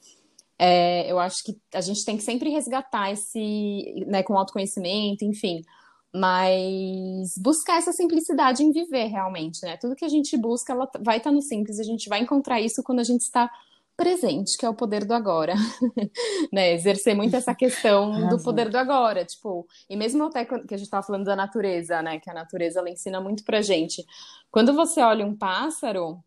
é, 0.58 1.12
eu 1.12 1.20
acho 1.20 1.44
que 1.44 1.58
a 1.74 1.82
gente 1.82 2.06
tem 2.06 2.18
que 2.18 2.24
sempre 2.24 2.50
resgatar 2.50 3.12
esse, 3.12 4.06
né, 4.08 4.24
com 4.24 4.38
autoconhecimento, 4.38 5.26
enfim, 5.26 5.62
mas 6.14 7.38
buscar 7.38 7.78
essa 7.78 7.92
simplicidade 7.92 8.64
em 8.64 8.72
viver 8.72 9.08
realmente, 9.08 9.62
né? 9.64 9.76
Tudo 9.76 9.96
que 9.96 10.06
a 10.06 10.10
gente 10.10 10.38
busca, 10.38 10.72
ela 10.72 10.90
vai 11.02 11.18
estar 11.18 11.32
no 11.32 11.42
simples, 11.42 11.78
a 11.78 11.84
gente 11.84 12.08
vai 12.08 12.22
encontrar 12.22 12.62
isso 12.62 12.82
quando 12.82 13.02
a 13.02 13.04
gente 13.04 13.22
está 13.22 13.52
presente, 13.98 14.58
que 14.58 14.66
é 14.66 14.70
o 14.70 14.74
poder 14.74 15.06
do 15.06 15.14
agora, 15.14 15.56
né? 16.54 16.74
Exercer 16.74 17.16
muito 17.16 17.36
essa 17.36 17.54
questão 17.54 18.30
do 18.30 18.42
poder 18.42 18.70
do 18.70 18.78
agora, 18.78 19.26
tipo, 19.26 19.68
e 19.90 19.98
mesmo 19.98 20.24
até 20.24 20.46
que 20.46 20.54
a 20.54 20.78
gente 20.78 20.84
estava 20.84 21.06
falando 21.06 21.26
da 21.26 21.36
natureza, 21.36 22.02
né? 22.02 22.18
Que 22.20 22.30
a 22.30 22.34
natureza 22.34 22.80
ela 22.80 22.90
ensina 22.90 23.20
muito 23.20 23.44
pra 23.44 23.62
gente. 23.62 24.06
Quando 24.50 24.74
você 24.74 25.02
olha 25.02 25.26
um 25.26 25.36
pássaro, 25.36 26.24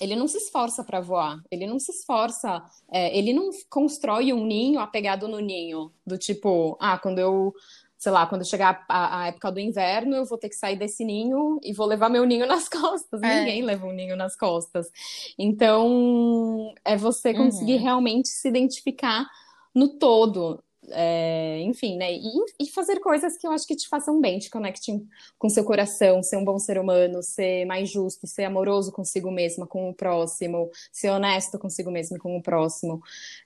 ele 0.00 0.14
não 0.14 0.28
se 0.28 0.38
esforça 0.38 0.84
para 0.84 1.00
voar, 1.00 1.42
ele 1.50 1.66
não 1.66 1.78
se 1.78 1.90
esforça, 1.90 2.62
é, 2.90 3.16
ele 3.16 3.32
não 3.32 3.50
constrói 3.68 4.32
um 4.32 4.44
ninho 4.44 4.80
apegado 4.80 5.26
no 5.26 5.40
ninho, 5.40 5.92
do 6.06 6.16
tipo, 6.16 6.76
ah, 6.80 6.98
quando 6.98 7.18
eu, 7.18 7.52
sei 7.96 8.12
lá, 8.12 8.26
quando 8.26 8.48
chegar 8.48 8.84
a, 8.88 9.22
a 9.22 9.26
época 9.28 9.50
do 9.50 9.58
inverno, 9.58 10.14
eu 10.14 10.24
vou 10.24 10.38
ter 10.38 10.48
que 10.48 10.54
sair 10.54 10.76
desse 10.76 11.04
ninho 11.04 11.58
e 11.62 11.72
vou 11.72 11.86
levar 11.86 12.08
meu 12.08 12.24
ninho 12.24 12.46
nas 12.46 12.68
costas. 12.68 13.22
É. 13.22 13.40
Ninguém 13.40 13.62
leva 13.62 13.86
um 13.86 13.92
ninho 13.92 14.16
nas 14.16 14.36
costas. 14.36 14.88
Então, 15.36 16.72
é 16.84 16.96
você 16.96 17.34
conseguir 17.34 17.74
uhum. 17.74 17.82
realmente 17.82 18.28
se 18.28 18.48
identificar 18.48 19.26
no 19.74 19.88
todo, 19.98 20.62
é, 20.92 21.60
enfim, 21.62 21.96
né? 21.96 22.12
E, 22.12 22.30
e, 22.60 22.66
fazer 22.70 23.00
coisas 23.00 23.36
que 23.36 23.46
eu 23.46 23.50
acho 23.50 23.66
que 23.66 23.76
te 23.76 23.88
façam 23.88 24.20
bem, 24.20 24.38
te 24.38 24.50
conectem 24.50 25.06
com 25.38 25.48
seu 25.48 25.64
coração, 25.64 26.22
ser 26.22 26.36
um 26.36 26.44
bom 26.44 26.58
ser 26.58 26.78
humano, 26.78 27.22
ser 27.22 27.64
mais 27.64 27.90
justo, 27.90 28.26
ser 28.26 28.44
amoroso 28.44 28.92
consigo 28.92 29.30
mesma, 29.30 29.66
com 29.66 29.88
o 29.88 29.94
próximo, 29.94 30.70
ser 30.92 31.10
honesto 31.10 31.58
consigo 31.58 31.90
mesmo 31.90 32.16
e 32.16 32.20
com 32.20 32.36
o 32.36 32.42
próximo, 32.42 33.00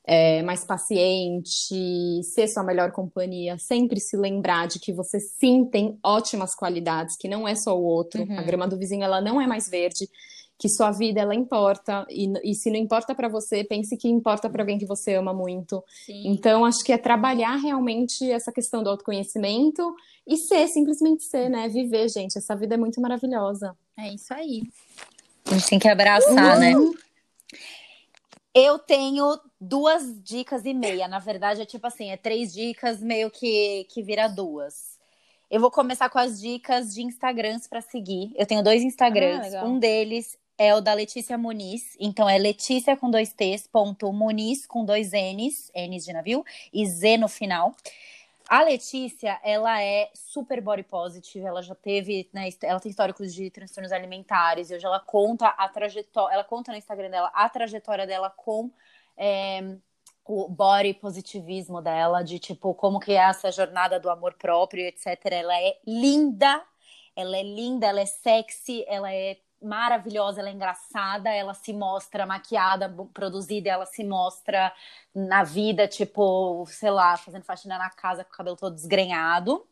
é, 0.05 0.43
mais 0.43 0.65
paciente, 0.65 2.23
ser 2.25 2.49
sua 2.49 2.63
melhor 2.63 2.93
companhia, 2.93 3.59
sempre 3.59 4.01
se 4.01 4.17
lembrar 4.17 4.67
de 4.67 4.79
que 4.79 4.93
você 4.93 5.21
sim 5.21 5.65
tem 5.65 5.99
ótimas 6.03 6.55
qualidades, 6.55 7.17
que 7.17 7.29
não 7.29 7.47
é 7.47 7.55
só 7.55 7.79
o 7.79 7.85
outro, 7.85 8.23
uhum. 8.23 8.39
a 8.39 8.43
grama 8.43 8.67
do 8.67 8.79
vizinho 8.79 9.05
ela 9.05 9.21
não 9.21 9.41
é 9.41 9.47
mais 9.47 9.69
verde 9.69 10.09
que 10.63 10.69
sua 10.69 10.93
vida 10.93 11.21
ela 11.21 11.35
importa 11.35 12.07
e, 12.09 12.33
e 12.45 12.55
se 12.55 12.71
não 12.71 12.79
importa 12.79 13.17
para 13.17 13.29
você, 13.29 13.65
pense 13.65 13.97
que 13.97 14.07
importa 14.07 14.49
para 14.49 14.63
alguém 14.63 14.79
que 14.79 14.87
você 14.87 15.17
ama 15.17 15.35
muito. 15.35 15.83
Sim. 16.07 16.23
Então 16.29 16.65
acho 16.65 16.85
que 16.85 16.93
é 16.93 16.97
trabalhar 16.97 17.57
realmente 17.57 18.31
essa 18.31 18.53
questão 18.53 18.81
do 18.81 18.89
autoconhecimento 18.89 19.93
e 20.25 20.37
ser, 20.37 20.69
simplesmente 20.69 21.25
ser, 21.25 21.49
né? 21.49 21.69
Viver, 21.69 22.09
gente. 22.09 22.39
Essa 22.39 22.55
vida 22.55 22.77
é 22.77 22.79
muito 22.79 23.01
maravilhosa. 23.01 23.77
É 23.99 24.15
isso 24.15 24.33
aí. 24.33 24.63
A 25.47 25.55
gente 25.55 25.67
tem 25.67 25.79
que 25.81 25.89
abraçar, 25.89 26.61
né? 26.61 26.77
uhum. 26.77 26.93
né? 26.93 26.99
Eu 28.55 28.79
tenho 28.79 29.37
duas 29.61 30.23
dicas 30.23 30.65
e 30.65 30.73
meia. 30.73 31.09
Na 31.09 31.19
verdade, 31.19 31.61
é 31.61 31.67
tipo 31.67 31.89
assim, 31.89 32.11
é 32.11 32.17
três 32.17 32.53
dicas, 32.53 33.01
meio 33.01 33.33
que, 33.33 33.85
que 33.91 34.01
vira 34.01 34.29
duas. 34.29 34.93
Eu 35.51 35.61
vou 35.61 35.73
começar 35.73 36.09
com 36.09 36.21
as 36.21 36.41
dicas 36.41 36.95
de 36.95 37.03
Instagrams 37.03 37.67
para 37.67 37.81
seguir. 37.81 38.33
Eu 38.37 38.47
tenho 38.47 38.63
dois 38.63 38.85
Instagrams. 38.85 39.53
Ah, 39.57 39.65
um 39.65 39.81
deles 39.81 40.41
é 40.59 40.75
o 40.75 40.81
da 40.81 40.95
Letícia 40.95 41.37
Muniz. 41.39 41.97
Então 41.99 42.29
é 42.29 42.39
Letícia 42.39 42.97
com 42.97 43.11
dois 43.11 43.33
T's, 43.33 43.67
ponto 43.67 44.13
Muniz 44.13 44.67
com 44.67 44.85
dois 44.85 45.13
N's, 45.13 45.71
N's 45.75 46.05
de 46.05 46.13
navio, 46.13 46.45
e 46.73 46.87
Z 46.87 47.17
no 47.19 47.29
final. 47.29 47.75
A 48.49 48.63
Letícia, 48.63 49.41
ela 49.43 49.83
é 49.83 50.11
super 50.15 50.61
body 50.61 50.83
positive, 50.83 51.47
ela 51.47 51.63
já 51.63 51.75
teve, 51.75 52.29
né, 52.33 52.49
ela 52.63 52.81
tem 52.81 52.91
históricos 52.91 53.33
de 53.33 53.49
transtornos 53.51 53.93
alimentares, 53.93 54.71
e 54.71 54.75
hoje 54.75 54.85
ela 54.85 55.01
conta 55.01 55.47
a 55.49 55.69
trajetória, 55.69 56.35
ela 56.35 56.45
conta 56.45 56.73
no 56.73 56.77
Instagram 56.77 57.09
dela 57.09 57.31
a 57.33 57.49
trajetória 57.49 58.07
dela 58.07 58.29
com 58.29 58.71
é, 59.17 59.77
o 60.27 60.49
body 60.49 60.95
positivismo 60.95 61.81
dela, 61.81 62.23
de 62.23 62.39
tipo, 62.39 62.75
como 62.75 63.01
que 63.01 63.13
é 63.13 63.17
essa 63.17 63.51
jornada 63.51 63.99
do 63.99 64.11
amor 64.11 64.35
próprio, 64.35 64.85
etc. 64.87 65.07
Ela 65.31 65.59
é 65.61 65.79
linda, 65.87 66.63
ela 67.17 67.37
é 67.37 67.43
linda, 67.43 67.87
ela 67.87 68.01
é 68.01 68.07
sexy, 68.07 68.85
ela 68.87 69.13
é 69.13 69.39
maravilhosa, 69.63 70.41
ela 70.41 70.49
é 70.49 70.53
engraçada, 70.53 71.31
ela 71.31 71.55
se 71.55 71.73
mostra 71.73 72.27
maquiada, 72.27 72.89
produzida, 73.13 73.71
ela 73.71 73.87
se 73.87 74.05
mostra 74.05 74.73
na 75.15 75.45
vida, 75.45 75.87
tipo, 75.87 76.65
sei 76.69 76.91
lá, 76.91 77.17
fazendo 77.17 77.45
faxina 77.45 77.79
na 77.79 77.91
casa 77.91 78.25
com 78.25 78.31
o 78.31 78.37
cabelo 78.37 78.57
todo 78.57 78.75
desgrenhado. 78.75 79.67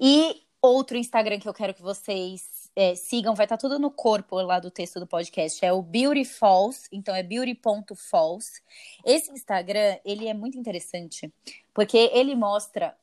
E 0.00 0.42
outro 0.60 0.96
Instagram 0.96 1.38
que 1.38 1.48
eu 1.48 1.54
quero 1.54 1.74
que 1.74 1.82
vocês 1.82 2.70
é, 2.76 2.94
sigam, 2.94 3.34
vai 3.34 3.46
estar 3.46 3.56
tá 3.56 3.60
tudo 3.60 3.78
no 3.78 3.90
corpo 3.90 4.36
lá 4.42 4.60
do 4.60 4.70
texto 4.70 5.00
do 5.00 5.06
podcast, 5.06 5.64
é 5.64 5.72
o 5.72 5.80
Beauty 5.80 6.24
Falls, 6.24 6.88
então 6.92 7.14
é 7.14 7.22
beauty.falls. 7.22 8.62
Esse 9.04 9.32
Instagram, 9.32 9.98
ele 10.04 10.28
é 10.28 10.34
muito 10.34 10.58
interessante, 10.58 11.32
porque 11.72 12.10
ele 12.12 12.34
mostra 12.34 12.94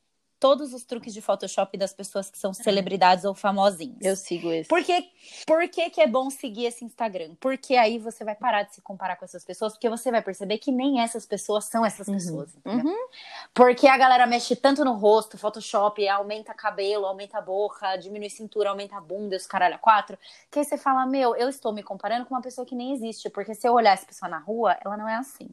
todos 0.44 0.74
os 0.74 0.84
truques 0.84 1.14
de 1.14 1.22
Photoshop 1.22 1.78
das 1.78 1.94
pessoas 1.94 2.30
que 2.30 2.38
são 2.38 2.54
celebridades 2.54 3.24
ou 3.24 3.34
famosinhos. 3.34 3.96
Eu 4.02 4.14
sigo 4.14 4.52
esse. 4.52 4.68
Por 4.68 4.84
que, 4.84 5.10
por 5.48 5.70
que, 5.70 5.90
que 5.90 6.02
é 6.02 6.06
bom 6.06 6.30
seguir 6.30 6.66
esse 6.66 6.84
Instagram? 6.84 7.34
Porque 7.40 7.78
aí 7.78 7.98
você 7.98 8.26
vai 8.26 8.36
parar 8.36 8.64
de 8.64 8.76
se 8.76 8.82
comparar 8.82 9.16
com 9.16 9.24
essas 9.24 9.46
pessoas, 9.46 9.72
porque 9.72 9.88
você 9.88 10.12
vai 10.12 10.22
perceber 10.22 10.58
que 10.58 10.70
nem 10.70 11.00
essas 11.00 11.26
pessoas 11.26 11.64
são 11.64 11.86
essas 11.86 12.10
uhum. 12.10 12.14
pessoas. 12.16 12.58
Uhum. 12.66 13.08
Porque 13.54 13.88
a 13.88 13.98
galera 13.98 14.28
mexe 14.28 14.54
tanto 14.54 14.84
no 14.84 14.96
rosto, 14.96 15.38
Photoshop, 15.38 16.06
aumenta 16.10 16.54
cabelo, 16.54 17.06
aumenta 17.06 17.38
a 17.38 17.42
boca, 17.42 17.96
diminui 17.96 18.30
cintura, 18.30 18.70
aumenta 18.70 18.98
a 18.98 19.02
bunda, 19.02 19.38
os 19.38 19.48
caralho 19.48 19.76
a 19.76 19.78
quatro, 19.80 20.20
que 20.52 20.60
aí 20.60 20.66
você 20.66 20.78
fala, 20.78 21.06
meu, 21.06 21.38
eu 21.38 21.48
estou 21.48 21.72
me 21.72 21.82
comparando 21.82 22.26
com 22.26 22.36
uma 22.36 22.42
pessoa 22.42 22.68
que 22.68 22.76
nem 22.76 22.92
existe, 22.92 23.30
porque 23.30 23.56
se 23.56 23.66
eu 23.66 23.72
olhar 23.72 23.94
essa 23.94 24.06
pessoa 24.06 24.28
na 24.28 24.40
rua, 24.40 24.78
ela 24.84 24.98
não 24.98 25.08
é 25.08 25.16
assim. 25.16 25.48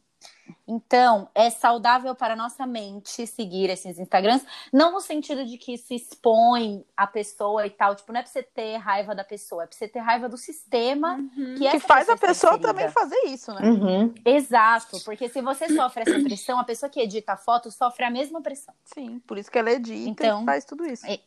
Então, 0.67 1.29
é 1.35 1.49
saudável 1.49 2.15
para 2.15 2.33
a 2.33 2.37
nossa 2.37 2.65
mente 2.65 3.25
seguir 3.27 3.69
esses 3.69 3.99
Instagrams, 3.99 4.45
não 4.71 4.91
no 4.93 5.01
sentido 5.01 5.45
de 5.45 5.57
que 5.57 5.73
isso 5.73 5.93
expõe 5.93 6.85
a 6.95 7.07
pessoa 7.07 7.65
e 7.65 7.69
tal, 7.69 7.95
tipo, 7.95 8.11
não 8.11 8.19
é 8.19 8.23
pra 8.23 8.31
você 8.31 8.43
ter 8.43 8.77
raiva 8.77 9.13
da 9.13 9.23
pessoa, 9.23 9.63
é 9.63 9.67
pra 9.67 9.77
você 9.77 9.87
ter 9.87 9.99
raiva 9.99 10.29
do 10.29 10.37
sistema 10.37 11.15
uhum. 11.15 11.55
que, 11.55 11.69
que 11.69 11.79
faz 11.79 12.05
pessoa 12.05 12.15
a 12.15 12.17
pessoa 12.17 12.59
também 12.59 12.89
fazer 12.89 13.19
isso, 13.25 13.53
né? 13.53 13.61
Uhum. 13.61 14.13
Exato, 14.25 14.99
porque 15.03 15.27
se 15.29 15.41
você 15.41 15.67
sofre 15.73 16.03
essa 16.03 16.19
pressão, 16.23 16.59
a 16.59 16.63
pessoa 16.63 16.89
que 16.89 16.99
edita 16.99 17.33
a 17.33 17.37
foto 17.37 17.71
sofre 17.71 18.05
a 18.05 18.11
mesma 18.11 18.41
pressão. 18.41 18.73
Sim, 18.85 19.19
por 19.19 19.37
isso 19.37 19.51
que 19.51 19.57
ela 19.57 19.71
edita 19.71 20.09
então, 20.09 20.43
e 20.43 20.45
faz 20.45 20.65
tudo 20.65 20.85
isso. 20.85 21.05
É, 21.05 21.19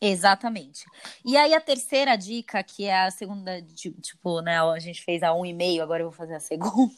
Exatamente. 0.00 0.86
E 1.24 1.36
aí 1.36 1.52
a 1.52 1.60
terceira 1.60 2.16
dica, 2.16 2.62
que 2.62 2.86
é 2.86 3.02
a 3.04 3.10
segunda, 3.10 3.60
tipo, 3.62 4.40
né, 4.40 4.58
a 4.58 4.78
gente 4.78 5.02
fez 5.02 5.22
a 5.22 5.34
um 5.34 5.44
e 5.44 5.52
meio, 5.52 5.82
agora 5.82 6.02
eu 6.02 6.08
vou 6.08 6.16
fazer 6.16 6.36
a 6.36 6.40
segunda, 6.40 6.90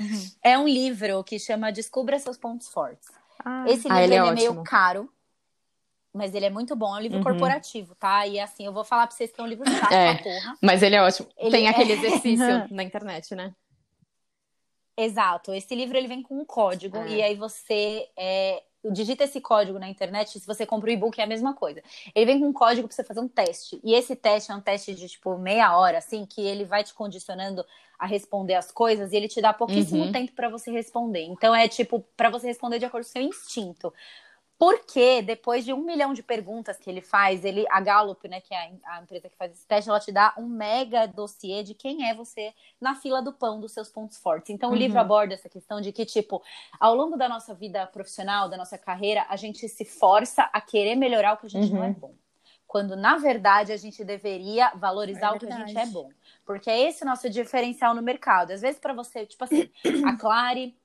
uhum. 0.00 0.30
é 0.42 0.58
um 0.58 0.66
livro 0.66 1.22
que 1.22 1.38
chama 1.38 1.70
Descubra 1.70 2.18
Seus 2.18 2.36
Pontos 2.36 2.68
Fortes. 2.68 3.08
Ah. 3.44 3.64
Esse 3.68 3.86
ah, 3.90 4.00
livro 4.00 4.24
ah, 4.24 4.26
é, 4.26 4.30
é 4.30 4.32
meio 4.32 4.62
caro, 4.64 5.08
mas 6.12 6.34
ele 6.34 6.46
é 6.46 6.50
muito 6.50 6.74
bom, 6.74 6.94
é 6.96 6.98
um 6.98 7.02
livro 7.02 7.18
uhum. 7.18 7.24
corporativo, 7.24 7.94
tá? 7.94 8.26
E 8.26 8.40
assim, 8.40 8.66
eu 8.66 8.72
vou 8.72 8.84
falar 8.84 9.06
pra 9.06 9.16
vocês 9.16 9.30
que 9.30 9.40
é 9.40 9.44
um 9.44 9.46
livro 9.46 9.64
chato 9.70 9.92
é, 9.92 10.16
porra. 10.16 10.58
Mas 10.60 10.82
ele 10.82 10.96
é 10.96 11.02
ótimo. 11.02 11.28
Ele 11.36 11.50
Tem 11.50 11.66
é... 11.66 11.70
aquele 11.70 11.92
exercício 11.94 12.66
na 12.70 12.82
internet, 12.82 13.34
né? 13.34 13.54
Exato. 14.96 15.54
Esse 15.54 15.74
livro 15.74 15.96
ele 15.96 16.08
vem 16.08 16.22
com 16.22 16.40
um 16.40 16.44
código 16.44 16.98
é. 16.98 17.08
e 17.08 17.22
aí 17.22 17.34
você 17.36 18.08
é, 18.18 18.62
digita 18.84 19.24
esse 19.24 19.40
código 19.40 19.78
na 19.78 19.88
internet, 19.88 20.38
se 20.38 20.46
você 20.46 20.64
compra 20.64 20.88
o 20.90 20.92
e-book 20.92 21.20
é 21.20 21.24
a 21.24 21.26
mesma 21.26 21.54
coisa. 21.54 21.82
Ele 22.14 22.26
vem 22.26 22.40
com 22.40 22.46
um 22.46 22.52
código 22.52 22.88
para 22.88 22.94
você 22.94 23.04
fazer 23.04 23.20
um 23.20 23.28
teste. 23.28 23.80
E 23.84 23.94
esse 23.94 24.16
teste 24.16 24.50
é 24.50 24.54
um 24.54 24.60
teste 24.60 24.94
de 24.94 25.08
tipo 25.08 25.36
meia 25.38 25.76
hora, 25.76 25.98
assim, 25.98 26.24
que 26.24 26.40
ele 26.40 26.64
vai 26.64 26.82
te 26.82 26.94
condicionando 26.94 27.64
a 27.98 28.06
responder 28.06 28.54
as 28.54 28.72
coisas 28.72 29.12
e 29.12 29.16
ele 29.16 29.28
te 29.28 29.42
dá 29.42 29.52
pouquíssimo 29.52 30.04
uhum. 30.04 30.12
tempo 30.12 30.32
para 30.32 30.48
você 30.48 30.70
responder. 30.70 31.24
Então 31.24 31.54
é 31.54 31.68
tipo 31.68 32.02
para 32.16 32.30
você 32.30 32.46
responder 32.46 32.78
de 32.78 32.86
acordo 32.86 33.04
com 33.04 33.10
o 33.10 33.12
seu 33.12 33.22
instinto. 33.22 33.92
Porque 34.60 35.22
depois 35.22 35.64
de 35.64 35.72
um 35.72 35.82
milhão 35.82 36.12
de 36.12 36.22
perguntas 36.22 36.76
que 36.76 36.90
ele 36.90 37.00
faz, 37.00 37.46
ele, 37.46 37.64
a 37.70 37.80
Gallup, 37.80 38.28
né, 38.28 38.42
que 38.42 38.52
é 38.52 38.58
a, 38.84 38.98
a, 38.98 39.02
empresa 39.02 39.26
que 39.30 39.34
faz 39.34 39.52
esse 39.52 39.66
teste, 39.66 39.88
ela 39.88 39.98
te 39.98 40.12
dá 40.12 40.34
um 40.36 40.46
mega 40.46 41.06
dossiê 41.06 41.62
de 41.62 41.72
quem 41.72 42.06
é 42.06 42.14
você 42.14 42.52
na 42.78 42.94
fila 42.94 43.22
do 43.22 43.32
pão 43.32 43.58
dos 43.58 43.72
seus 43.72 43.88
pontos 43.88 44.18
fortes. 44.18 44.50
Então, 44.50 44.68
uhum. 44.68 44.74
o 44.74 44.78
livro 44.78 44.98
uhum. 44.98 45.00
aborda 45.00 45.32
essa 45.32 45.48
questão 45.48 45.80
de 45.80 45.92
que, 45.92 46.04
tipo, 46.04 46.42
ao 46.78 46.94
longo 46.94 47.16
da 47.16 47.26
nossa 47.26 47.54
vida 47.54 47.86
profissional, 47.86 48.50
da 48.50 48.58
nossa 48.58 48.76
carreira, 48.76 49.24
a 49.30 49.36
gente 49.36 49.66
se 49.66 49.86
força 49.86 50.42
a 50.52 50.60
querer 50.60 50.94
melhorar 50.94 51.32
o 51.32 51.36
que 51.38 51.46
a 51.46 51.48
gente 51.48 51.70
uhum. 51.70 51.78
não 51.78 51.84
é 51.84 51.88
uhum. 51.88 51.94
bom. 51.94 52.14
Quando, 52.66 52.94
na 52.94 53.16
verdade, 53.16 53.72
a 53.72 53.78
gente 53.78 54.04
deveria 54.04 54.72
valorizar 54.74 55.28
é 55.28 55.30
o 55.30 55.38
que 55.38 55.46
a 55.46 55.66
gente 55.66 55.78
é 55.78 55.86
bom. 55.86 56.10
Porque 56.44 56.68
é 56.68 56.86
esse 56.86 57.02
o 57.02 57.06
nosso 57.06 57.30
diferencial 57.30 57.94
no 57.94 58.02
mercado. 58.02 58.50
Às 58.50 58.60
vezes, 58.60 58.78
para 58.78 58.92
você, 58.92 59.24
tipo 59.24 59.42
assim, 59.42 59.70
a 60.06 60.16
Clare 60.18 60.76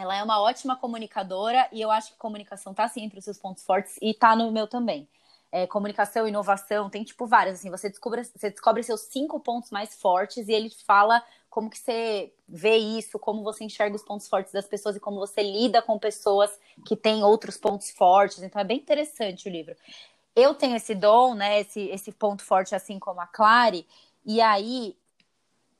ela 0.00 0.16
é 0.16 0.22
uma 0.22 0.40
ótima 0.40 0.76
comunicadora 0.76 1.68
e 1.72 1.80
eu 1.80 1.90
acho 1.90 2.12
que 2.12 2.18
comunicação 2.18 2.72
tá 2.74 2.88
sim 2.88 3.02
entre 3.02 3.18
os 3.18 3.24
seus 3.24 3.38
pontos 3.38 3.64
fortes 3.64 3.96
e 4.00 4.14
tá 4.14 4.34
no 4.34 4.50
meu 4.50 4.66
também. 4.66 5.08
É, 5.52 5.66
comunicação, 5.66 6.28
inovação, 6.28 6.88
tem 6.88 7.02
tipo 7.02 7.26
várias, 7.26 7.58
assim, 7.58 7.70
você 7.70 7.88
descobre, 7.88 8.22
você 8.24 8.50
descobre 8.50 8.82
seus 8.84 9.00
cinco 9.02 9.40
pontos 9.40 9.70
mais 9.70 10.00
fortes 10.00 10.46
e 10.46 10.52
ele 10.52 10.70
fala 10.86 11.20
como 11.48 11.68
que 11.68 11.76
você 11.76 12.32
vê 12.48 12.76
isso, 12.76 13.18
como 13.18 13.42
você 13.42 13.64
enxerga 13.64 13.96
os 13.96 14.02
pontos 14.02 14.28
fortes 14.28 14.52
das 14.52 14.66
pessoas 14.66 14.94
e 14.94 15.00
como 15.00 15.18
você 15.18 15.42
lida 15.42 15.82
com 15.82 15.98
pessoas 15.98 16.56
que 16.86 16.94
têm 16.94 17.24
outros 17.24 17.56
pontos 17.56 17.90
fortes. 17.90 18.42
Então 18.42 18.60
é 18.60 18.64
bem 18.64 18.78
interessante 18.78 19.48
o 19.48 19.52
livro. 19.52 19.74
Eu 20.36 20.54
tenho 20.54 20.76
esse 20.76 20.94
dom, 20.94 21.34
né, 21.34 21.60
esse, 21.60 21.80
esse 21.88 22.12
ponto 22.12 22.44
forte 22.44 22.74
assim 22.74 23.00
como 23.00 23.20
a 23.20 23.26
Clary, 23.26 23.84
e 24.24 24.40
aí 24.40 24.96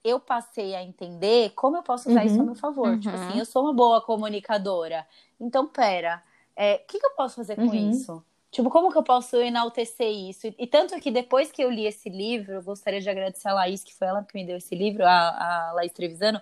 eu 0.02 0.18
passei 0.18 0.74
a 0.74 0.82
entender 0.82 1.51
como 1.51 1.77
eu 1.77 1.82
posso 1.82 2.09
usar 2.09 2.20
uhum. 2.20 2.27
isso 2.27 2.36
a 2.36 2.39
uhum. 2.39 2.47
meu 2.47 2.55
favor. 2.55 2.89
Uhum. 2.89 3.01
Tipo 3.01 3.16
assim, 3.16 3.39
eu 3.39 3.44
sou 3.44 3.64
uma 3.64 3.72
boa 3.72 4.01
comunicadora. 4.01 5.06
Então, 5.39 5.66
pera, 5.66 6.22
é, 6.56 6.72
o 6.72 6.74
é, 6.74 6.78
que, 6.78 6.98
que, 6.98 7.06
eu 7.06 7.10
posso 7.10 7.36
fazer 7.36 7.56
com 7.56 7.62
uhum. 7.62 7.90
isso? 7.90 8.24
Tipo, 8.51 8.68
como 8.68 8.90
que 8.90 8.98
eu 8.98 9.02
posso 9.02 9.36
enaltecer 9.36 10.10
isso? 10.10 10.48
E, 10.48 10.55
e, 10.59 10.66
tanto 10.66 10.98
que 11.01 11.10
depois 11.10 11.52
que 11.52 11.62
eu 11.62 11.70
li 11.70 11.86
esse 11.86 12.09
livro, 12.09 12.52
eu 12.52 12.62
gostaria 12.62 13.01
de 13.01 13.09
agradecer 13.09 13.48
a 13.48 13.55
Laís, 13.55 13.85
que 13.85 13.94
foi 13.94 14.09
ela 14.09 14.24
que 14.24 14.35
me 14.35 14.44
deu 14.44 14.56
esse 14.56 14.74
livro, 14.74 15.05
a, 15.05 15.68
a 15.68 15.72
Laís 15.72 15.93
Trevisano, 15.93 16.40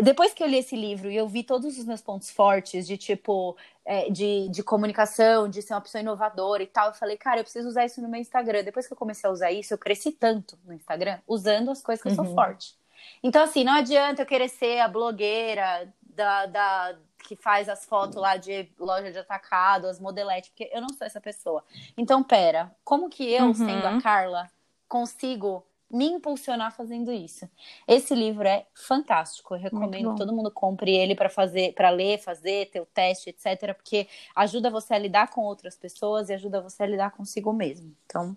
depois 0.00 0.32
que 0.32 0.42
eu 0.42 0.46
li 0.46 0.58
esse 0.58 0.76
livro 0.76 1.10
e 1.10 1.16
eu 1.16 1.26
vi 1.26 1.42
todos 1.42 1.76
os 1.76 1.84
meus 1.84 2.00
pontos 2.00 2.30
fortes 2.30 2.86
de 2.86 2.96
tipo 2.96 3.56
é, 3.84 4.08
de, 4.10 4.48
de 4.48 4.62
comunicação, 4.62 5.48
de 5.48 5.60
ser 5.60 5.74
uma 5.74 5.80
pessoa 5.80 6.00
inovadora 6.00 6.62
e 6.62 6.66
tal, 6.66 6.88
eu 6.88 6.94
falei, 6.94 7.16
cara, 7.16 7.40
eu 7.40 7.44
preciso 7.44 7.68
usar 7.68 7.84
isso 7.84 8.00
no 8.00 8.08
meu 8.08 8.20
Instagram. 8.20 8.62
Depois 8.62 8.86
que 8.86 8.92
eu 8.92 8.96
comecei 8.96 9.28
a 9.28 9.32
usar 9.32 9.50
isso, 9.50 9.74
eu 9.74 9.78
cresci 9.78 10.12
tanto 10.12 10.58
no 10.64 10.72
Instagram, 10.72 11.18
usando 11.26 11.70
as 11.70 11.82
coisas 11.82 12.02
que 12.02 12.08
eu 12.08 12.14
sou 12.14 12.26
uhum. 12.26 12.34
forte. 12.34 12.76
Então, 13.22 13.42
assim, 13.42 13.64
não 13.64 13.72
adianta 13.72 14.22
eu 14.22 14.26
querer 14.26 14.48
ser 14.48 14.80
a 14.80 14.88
blogueira 14.88 15.92
da, 16.02 16.46
da 16.46 16.96
que 17.26 17.34
faz 17.34 17.68
as 17.68 17.84
fotos 17.84 18.16
lá 18.16 18.36
de 18.36 18.70
loja 18.78 19.10
de 19.10 19.18
atacado, 19.18 19.86
as 19.86 19.98
modeletes, 19.98 20.50
porque 20.50 20.70
eu 20.72 20.80
não 20.80 20.90
sou 20.90 21.06
essa 21.06 21.20
pessoa. 21.20 21.64
Então, 21.96 22.22
pera, 22.22 22.70
como 22.84 23.08
que 23.08 23.24
eu, 23.30 23.46
uhum. 23.46 23.54
sendo 23.54 23.86
a 23.86 24.00
Carla, 24.00 24.50
consigo 24.88 25.64
me 25.90 26.06
impulsionar 26.06 26.74
fazendo 26.74 27.10
isso. 27.10 27.48
Esse 27.86 28.14
livro 28.14 28.46
é 28.46 28.66
fantástico. 28.74 29.54
Eu 29.54 29.58
recomendo 29.58 30.12
que 30.12 30.18
todo 30.18 30.34
mundo 30.34 30.50
compre 30.50 30.94
ele 30.94 31.14
para 31.14 31.30
fazer, 31.30 31.72
para 31.74 31.90
ler, 31.90 32.18
fazer, 32.18 32.70
ter 32.70 32.80
o 32.80 32.86
teste, 32.86 33.30
etc, 33.30 33.74
porque 33.74 34.06
ajuda 34.34 34.70
você 34.70 34.94
a 34.94 34.98
lidar 34.98 35.30
com 35.30 35.42
outras 35.42 35.76
pessoas 35.76 36.28
e 36.28 36.34
ajuda 36.34 36.60
você 36.60 36.82
a 36.82 36.86
lidar 36.86 37.10
consigo 37.12 37.52
mesmo. 37.52 37.94
Então, 38.04 38.36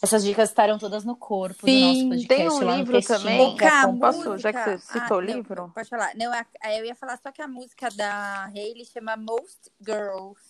essas 0.00 0.22
dicas 0.22 0.48
estarão 0.48 0.78
todas 0.78 1.04
no 1.04 1.16
corpo 1.16 1.66
Sim, 1.66 1.80
do 1.80 1.86
nosso 1.86 2.08
podcast. 2.08 2.28
Tem 2.28 2.48
um 2.48 2.76
livro 2.76 3.02
também. 3.02 3.56
Cá, 3.56 3.92
Posso, 3.92 4.38
já 4.38 4.52
que 4.52 4.64
você 4.64 4.78
citou 4.78 5.16
ah, 5.16 5.20
o 5.20 5.20
livro? 5.20 5.62
Não, 5.62 5.70
pode 5.70 5.88
falar. 5.88 6.14
Não, 6.14 6.32
eu 6.72 6.84
ia 6.84 6.94
falar 6.94 7.18
só 7.22 7.32
que 7.32 7.42
a 7.42 7.48
música 7.48 7.88
da 7.90 8.44
Hayley 8.46 8.84
chama 8.84 9.16
Most 9.16 9.70
Girls. 9.84 10.47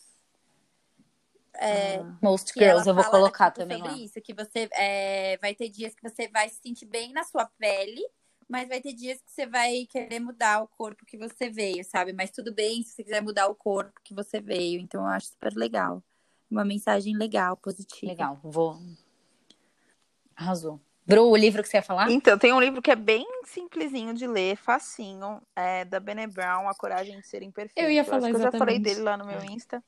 É, 1.60 1.96
ah. 1.96 2.16
Most 2.22 2.52
Girls, 2.56 2.88
eu 2.88 2.94
vou 2.94 3.04
colocar 3.04 3.50
tipo, 3.50 3.60
também 3.60 3.78
sobre 3.78 3.92
lá. 3.92 3.98
isso, 3.98 4.20
que 4.20 4.32
você 4.32 4.68
é, 4.72 5.36
vai 5.38 5.54
ter 5.54 5.68
dias 5.68 5.92
que 5.92 6.08
você 6.08 6.28
vai 6.28 6.48
se 6.48 6.60
sentir 6.62 6.86
bem 6.86 7.12
na 7.12 7.24
sua 7.24 7.46
pele, 7.58 8.00
mas 8.48 8.68
vai 8.68 8.80
ter 8.80 8.92
dias 8.92 9.20
que 9.20 9.30
você 9.30 9.44
vai 9.44 9.84
querer 9.90 10.20
mudar 10.20 10.62
o 10.62 10.68
corpo 10.68 11.04
que 11.04 11.18
você 11.18 11.50
veio, 11.50 11.84
sabe? 11.84 12.12
Mas 12.12 12.30
tudo 12.30 12.54
bem 12.54 12.82
se 12.84 12.92
você 12.92 13.02
quiser 13.02 13.20
mudar 13.20 13.48
o 13.48 13.54
corpo 13.56 14.00
que 14.04 14.14
você 14.14 14.40
veio. 14.40 14.80
Então 14.80 15.02
eu 15.02 15.08
acho 15.08 15.26
super 15.26 15.52
legal. 15.54 16.02
Uma 16.48 16.64
mensagem 16.64 17.16
legal, 17.16 17.56
positiva. 17.56 18.10
Legal, 18.10 18.38
vou. 18.42 18.80
Arrasou. 20.34 20.80
Bru, 21.04 21.24
o 21.24 21.36
livro 21.36 21.62
que 21.62 21.68
você 21.68 21.78
ia 21.78 21.82
falar? 21.82 22.10
Então, 22.10 22.38
tem 22.38 22.52
um 22.52 22.60
livro 22.60 22.82
que 22.82 22.90
é 22.90 22.96
bem 22.96 23.26
simplesinho 23.44 24.12
de 24.12 24.26
ler, 24.26 24.56
facinho, 24.56 25.40
é 25.56 25.82
da 25.84 25.98
Bene 25.98 26.26
Brown, 26.26 26.68
A 26.68 26.74
Coragem 26.74 27.18
de 27.18 27.26
Ser 27.26 27.42
Imperfeito. 27.42 27.80
Eu 27.80 27.90
ia 27.90 28.04
falar 28.04 28.28
eu 28.28 28.36
exatamente. 28.36 28.46
eu 28.46 28.52
já 28.52 28.58
falei 28.58 28.78
dele 28.78 29.00
lá 29.00 29.16
no 29.16 29.24
meu 29.24 29.42
Insta. 29.42 29.82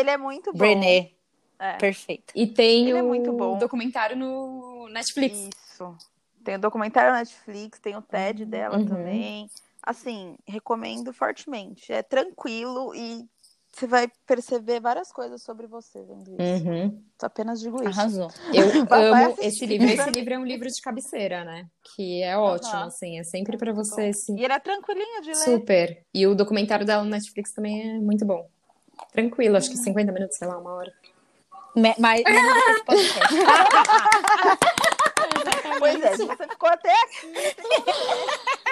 Ele 0.00 0.10
é 0.10 0.16
muito 0.16 0.52
bom. 0.52 0.58
Brené. 0.58 1.12
É. 1.58 1.76
Perfeito. 1.76 2.32
E 2.34 2.46
tem 2.46 2.84
Ele 2.84 2.94
o 2.94 2.96
é 2.96 3.02
muito 3.02 3.32
bom. 3.32 3.58
documentário 3.58 4.16
no 4.16 4.88
Netflix. 4.88 5.36
Isso. 5.38 5.96
Tem 6.42 6.56
o 6.56 6.58
documentário 6.60 7.12
Netflix, 7.12 7.78
tem 7.78 7.96
o 7.96 8.02
TED 8.02 8.44
uhum. 8.44 8.48
dela 8.48 8.78
uhum. 8.78 8.86
também. 8.86 9.50
Assim, 9.82 10.36
recomendo 10.46 11.12
fortemente. 11.12 11.92
É 11.92 12.02
tranquilo 12.02 12.94
e 12.94 13.28
você 13.72 13.86
vai 13.86 14.10
perceber 14.26 14.80
várias 14.80 15.12
coisas 15.12 15.42
sobre 15.42 15.66
você 15.66 16.02
vendo 16.02 16.32
isso. 16.32 16.68
Uhum. 16.68 17.02
Só 17.18 17.26
apenas 17.26 17.60
digo 17.60 17.76
isso. 17.76 18.00
Arrasou. 18.00 18.28
Eu 18.52 18.86
amo 18.90 19.36
esse 19.40 19.64
livro. 19.64 19.86
Esse 19.86 20.10
livro 20.10 20.34
é 20.34 20.38
um 20.38 20.44
livro 20.44 20.68
de 20.68 20.80
cabeceira, 20.80 21.44
né? 21.44 21.66
Que 21.94 22.22
é 22.22 22.36
ótimo, 22.36 22.74
uhum. 22.74 22.84
assim. 22.84 23.18
É 23.18 23.22
sempre 23.22 23.56
para 23.56 23.72
você. 23.72 24.06
Assim... 24.08 24.36
E 24.38 24.44
ele 24.44 24.52
é 24.52 24.58
tranquilinho 24.58 25.22
de 25.22 25.28
ler. 25.28 25.36
Super. 25.36 26.04
E 26.12 26.26
o 26.26 26.34
documentário 26.34 26.84
dela 26.84 27.04
no 27.04 27.10
Netflix 27.10 27.52
também 27.52 27.96
é 27.96 28.00
muito 28.00 28.24
bom. 28.24 28.48
Tranquilo, 29.12 29.56
acho 29.56 29.70
que 29.70 29.76
50 29.76 30.12
minutos, 30.12 30.36
sei 30.36 30.48
lá, 30.48 30.58
uma 30.58 30.74
hora. 30.74 30.92
Me, 31.74 31.94
mas 31.98 32.22
pois 35.78 36.02
é, 36.02 36.16
você 36.16 36.48
ficou 36.48 36.68
até 36.68 36.90
aqui. 36.90 37.32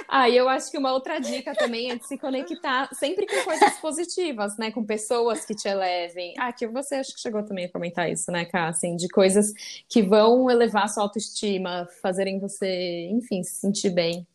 Ah, 0.08 0.28
e 0.28 0.36
eu 0.36 0.48
acho 0.48 0.68
que 0.70 0.78
uma 0.78 0.92
outra 0.92 1.20
dica 1.20 1.54
também 1.54 1.90
é 1.90 1.96
de 1.96 2.06
se 2.06 2.16
conectar 2.18 2.88
sempre 2.94 3.26
com 3.26 3.44
coisas 3.44 3.78
positivas, 3.78 4.56
né? 4.56 4.72
Com 4.72 4.84
pessoas 4.84 5.44
que 5.44 5.54
te 5.54 5.68
elevem. 5.68 6.34
Ah, 6.38 6.52
que 6.52 6.66
você 6.66 6.96
acho 6.96 7.14
que 7.14 7.20
chegou 7.20 7.44
também 7.44 7.66
a 7.66 7.70
comentar 7.70 8.10
isso, 8.10 8.32
né, 8.32 8.44
Cá? 8.44 8.68
Assim, 8.68 8.96
de 8.96 9.08
coisas 9.08 9.52
que 9.88 10.02
vão 10.02 10.50
elevar 10.50 10.88
sua 10.88 11.04
autoestima, 11.04 11.86
fazerem 12.02 12.40
você, 12.40 13.08
enfim, 13.10 13.42
se 13.42 13.60
sentir 13.60 13.90
bem. 13.90 14.26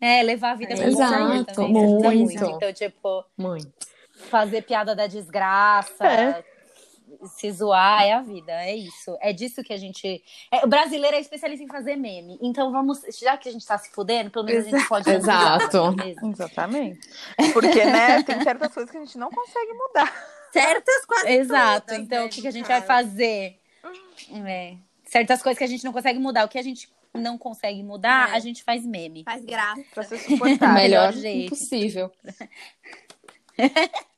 É, 0.00 0.22
levar 0.22 0.52
a 0.52 0.54
vida 0.54 0.74
é, 0.74 0.86
Exato, 0.86 1.60
muito. 1.60 1.68
muito. 1.68 2.44
Então, 2.44 2.72
tipo, 2.72 3.24
muito 3.36 3.68
fazer 4.28 4.62
piada 4.62 4.94
da 4.94 5.06
desgraça, 5.06 6.06
é. 6.06 6.44
se 7.36 7.50
zoar, 7.50 8.02
é 8.02 8.12
a 8.12 8.22
vida, 8.22 8.52
é 8.52 8.76
isso. 8.76 9.16
É 9.20 9.32
disso 9.32 9.62
que 9.62 9.72
a 9.72 9.76
gente. 9.76 10.22
É, 10.50 10.64
o 10.64 10.68
brasileiro 10.68 11.16
é 11.16 11.20
especialista 11.20 11.64
em 11.64 11.68
fazer 11.68 11.96
meme. 11.96 12.38
Então 12.40 12.70
vamos, 12.70 13.00
já 13.20 13.36
que 13.36 13.48
a 13.48 13.52
gente 13.52 13.66
tá 13.66 13.76
se 13.78 13.90
fudendo, 13.90 14.30
pelo 14.30 14.44
menos 14.44 14.66
a 14.66 14.70
gente 14.70 14.88
pode 14.88 15.10
Exato. 15.10 15.96
Exatamente. 16.22 17.08
Porque, 17.52 17.84
né, 17.84 18.22
tem 18.22 18.40
certas 18.42 18.72
coisas 18.72 18.90
que 18.90 18.96
a 18.96 19.00
gente 19.00 19.18
não 19.18 19.30
consegue 19.30 19.72
mudar. 19.72 20.38
Certas 20.52 21.04
coisas. 21.04 21.28
Exato. 21.28 21.86
Todas, 21.86 22.02
então, 22.02 22.20
né, 22.20 22.26
o 22.26 22.28
que, 22.28 22.40
que 22.40 22.48
a 22.48 22.52
gente 22.52 22.66
vai 22.66 22.82
fazer? 22.82 23.58
É. 24.46 24.76
Certas 25.04 25.42
coisas 25.42 25.58
que 25.58 25.64
a 25.64 25.68
gente 25.68 25.84
não 25.84 25.92
consegue 25.92 26.18
mudar. 26.18 26.44
O 26.44 26.48
que 26.48 26.58
a 26.58 26.62
gente 26.62 26.88
não 27.14 27.38
consegue 27.38 27.82
mudar, 27.82 28.30
é. 28.30 28.36
a 28.36 28.38
gente 28.38 28.62
faz 28.62 28.84
meme. 28.84 29.24
Faz 29.24 29.44
graça. 29.44 29.82
Pra 29.94 30.02
ser 30.02 30.18
suportável. 30.18 30.74
Melhor 30.74 31.12
jeito. 31.12 31.50
possível. 31.50 32.10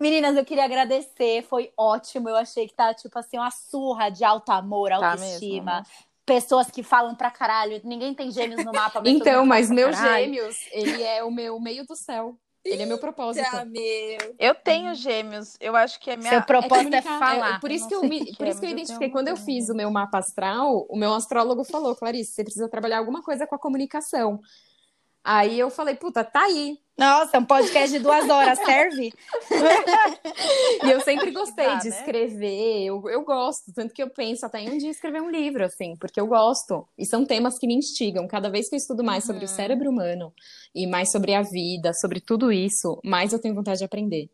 Meninas, 0.00 0.36
eu 0.36 0.44
queria 0.44 0.64
agradecer, 0.64 1.42
foi 1.42 1.72
ótimo. 1.76 2.28
Eu 2.28 2.36
achei 2.36 2.66
que 2.66 2.74
tá, 2.74 2.92
tipo 2.92 3.18
assim, 3.18 3.38
uma 3.38 3.50
surra 3.50 4.08
de 4.10 4.24
alto 4.24 4.50
amor, 4.50 4.90
tá 4.90 4.96
autoestima. 4.96 5.72
Tá 5.72 5.78
mesmo, 5.78 6.14
Pessoas 6.26 6.70
que 6.70 6.82
falam 6.82 7.14
pra 7.14 7.30
caralho. 7.30 7.80
Ninguém 7.84 8.14
tem 8.14 8.30
gêmeos 8.30 8.64
no 8.64 8.72
mapa. 8.72 9.00
Mas 9.00 9.12
então, 9.12 9.44
mas 9.44 9.70
meus 9.70 9.96
gêmeos, 9.96 10.56
ele 10.72 11.02
é 11.02 11.22
o 11.22 11.30
meu 11.30 11.60
meio 11.60 11.86
do 11.86 11.94
céu. 11.94 12.38
Ele 12.64 12.82
é 12.82 12.86
meu 12.86 12.96
propósito. 12.96 13.46
meu. 13.66 14.34
Eu 14.38 14.54
tenho 14.54 14.94
gêmeos. 14.94 15.54
Eu 15.60 15.76
acho 15.76 16.00
que 16.00 16.10
é 16.10 16.16
minha. 16.16 16.30
Seu 16.30 16.42
propósito 16.42 16.94
é, 16.94 16.98
é 16.98 17.02
falar. 17.02 17.56
É, 17.56 17.60
por 17.60 17.70
isso 17.70 17.86
que 17.86 17.94
eu, 17.94 18.02
me, 18.04 18.34
por 18.34 18.46
isso 18.46 18.58
que 18.58 18.66
eu 18.66 18.70
identifiquei. 18.70 19.10
Quando 19.10 19.28
eu 19.28 19.36
fiz 19.36 19.68
o 19.68 19.74
meu 19.74 19.90
mapa 19.90 20.18
astral, 20.18 20.86
o 20.88 20.96
meu 20.96 21.12
astrólogo 21.12 21.62
falou, 21.62 21.94
Clarice, 21.94 22.32
você 22.32 22.42
precisa 22.42 22.66
trabalhar 22.66 22.98
alguma 22.98 23.22
coisa 23.22 23.46
com 23.46 23.54
a 23.54 23.58
comunicação. 23.58 24.40
Aí 25.22 25.58
eu 25.58 25.68
falei, 25.68 25.94
puta, 25.94 26.24
tá 26.24 26.40
aí. 26.44 26.78
Nossa, 26.96 27.38
um 27.40 27.44
podcast 27.44 27.90
de 27.90 27.98
duas 27.98 28.28
horas, 28.30 28.56
serve? 28.60 29.12
e 30.84 30.90
eu 30.90 31.00
sempre 31.00 31.32
gostei 31.32 31.66
tá, 31.66 31.74
de 31.76 31.90
né? 31.90 31.96
escrever, 31.96 32.84
eu, 32.84 33.10
eu 33.10 33.24
gosto, 33.24 33.72
tanto 33.74 33.92
que 33.92 34.00
eu 34.00 34.08
penso 34.08 34.46
até 34.46 34.60
em 34.60 34.70
um 34.70 34.78
dia 34.78 34.90
escrever 34.90 35.20
um 35.20 35.28
livro, 35.28 35.64
assim, 35.64 35.96
porque 35.96 36.20
eu 36.20 36.26
gosto. 36.26 36.86
E 36.96 37.04
são 37.04 37.26
temas 37.26 37.58
que 37.58 37.66
me 37.66 37.74
instigam. 37.74 38.28
Cada 38.28 38.48
vez 38.48 38.68
que 38.68 38.76
eu 38.76 38.78
estudo 38.78 39.02
mais 39.02 39.24
uhum. 39.24 39.34
sobre 39.34 39.44
o 39.44 39.48
uhum. 39.48 39.54
cérebro 39.56 39.90
humano 39.90 40.32
e 40.72 40.86
mais 40.86 41.10
sobre 41.10 41.34
a 41.34 41.42
vida, 41.42 41.92
sobre 41.92 42.20
tudo 42.20 42.52
isso, 42.52 43.00
mais 43.04 43.32
eu 43.32 43.40
tenho 43.40 43.56
vontade 43.56 43.78
de 43.78 43.84
aprender. 43.84 44.30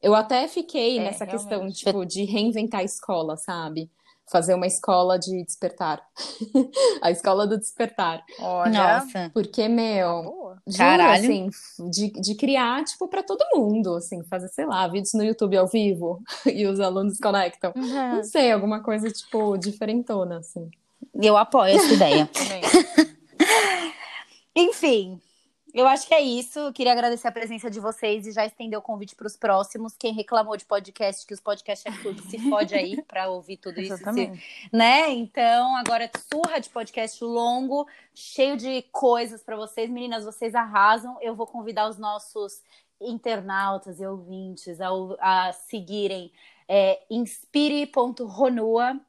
Eu 0.00 0.14
até 0.14 0.46
fiquei 0.46 0.98
é, 0.98 1.02
nessa 1.02 1.24
realmente. 1.24 1.48
questão, 1.48 1.70
tipo, 1.72 2.06
de 2.06 2.24
reinventar 2.24 2.80
a 2.80 2.84
escola, 2.84 3.36
sabe? 3.36 3.90
Fazer 4.30 4.54
uma 4.54 4.66
escola 4.66 5.18
de 5.18 5.44
despertar. 5.44 6.02
a 7.02 7.10
escola 7.10 7.46
do 7.46 7.58
despertar. 7.58 8.22
Olha. 8.40 9.00
Nossa. 9.00 9.30
Porque, 9.32 9.68
meu, 9.68 10.54
juro, 10.66 11.02
assim, 11.02 11.48
de, 11.90 12.10
de 12.12 12.34
criar, 12.34 12.84
tipo, 12.84 13.08
para 13.08 13.22
todo 13.22 13.44
mundo, 13.54 13.94
assim, 13.94 14.22
fazer, 14.24 14.48
sei 14.48 14.66
lá, 14.66 14.86
vídeos 14.86 15.14
no 15.14 15.24
YouTube 15.24 15.56
ao 15.56 15.66
vivo 15.66 16.22
e 16.46 16.66
os 16.66 16.80
alunos 16.80 17.18
conectam. 17.18 17.72
Uhum. 17.74 18.16
Não 18.16 18.24
sei, 18.24 18.52
alguma 18.52 18.82
coisa, 18.82 19.10
tipo, 19.10 19.56
diferentona, 19.56 20.38
assim. 20.38 20.70
Eu 21.14 21.36
apoio 21.36 21.76
essa 21.76 21.94
ideia. 21.94 22.28
Enfim, 24.54 25.20
eu 25.74 25.86
acho 25.86 26.06
que 26.06 26.14
é 26.14 26.20
isso. 26.20 26.72
Queria 26.72 26.92
agradecer 26.92 27.28
a 27.28 27.32
presença 27.32 27.70
de 27.70 27.78
vocês 27.78 28.26
e 28.26 28.32
já 28.32 28.46
estender 28.46 28.78
o 28.78 28.82
convite 28.82 29.14
para 29.14 29.26
os 29.26 29.36
próximos. 29.36 29.94
Quem 29.96 30.12
reclamou 30.14 30.56
de 30.56 30.64
podcast, 30.64 31.26
que 31.26 31.34
os 31.34 31.40
podcasts 31.40 31.84
é 31.92 32.02
curto, 32.02 32.22
se 32.22 32.38
fode 32.48 32.74
aí 32.74 33.02
para 33.04 33.28
ouvir 33.28 33.58
tudo 33.58 33.80
isso. 33.80 33.96
Se, 33.96 34.32
né? 34.72 35.10
Então, 35.10 35.76
agora 35.76 36.04
é 36.04 36.10
surra 36.32 36.58
de 36.58 36.70
podcast 36.70 37.22
longo, 37.22 37.86
cheio 38.14 38.56
de 38.56 38.82
coisas 38.90 39.42
para 39.42 39.56
vocês. 39.56 39.90
Meninas, 39.90 40.24
vocês 40.24 40.54
arrasam. 40.54 41.18
Eu 41.20 41.34
vou 41.34 41.46
convidar 41.46 41.88
os 41.88 41.98
nossos 41.98 42.62
internautas 43.00 44.00
e 44.00 44.06
ouvintes 44.06 44.80
a, 44.80 44.88
a 45.20 45.52
seguirem 45.52 46.32
é, 46.66 47.00
inspire.ronua 47.10 49.00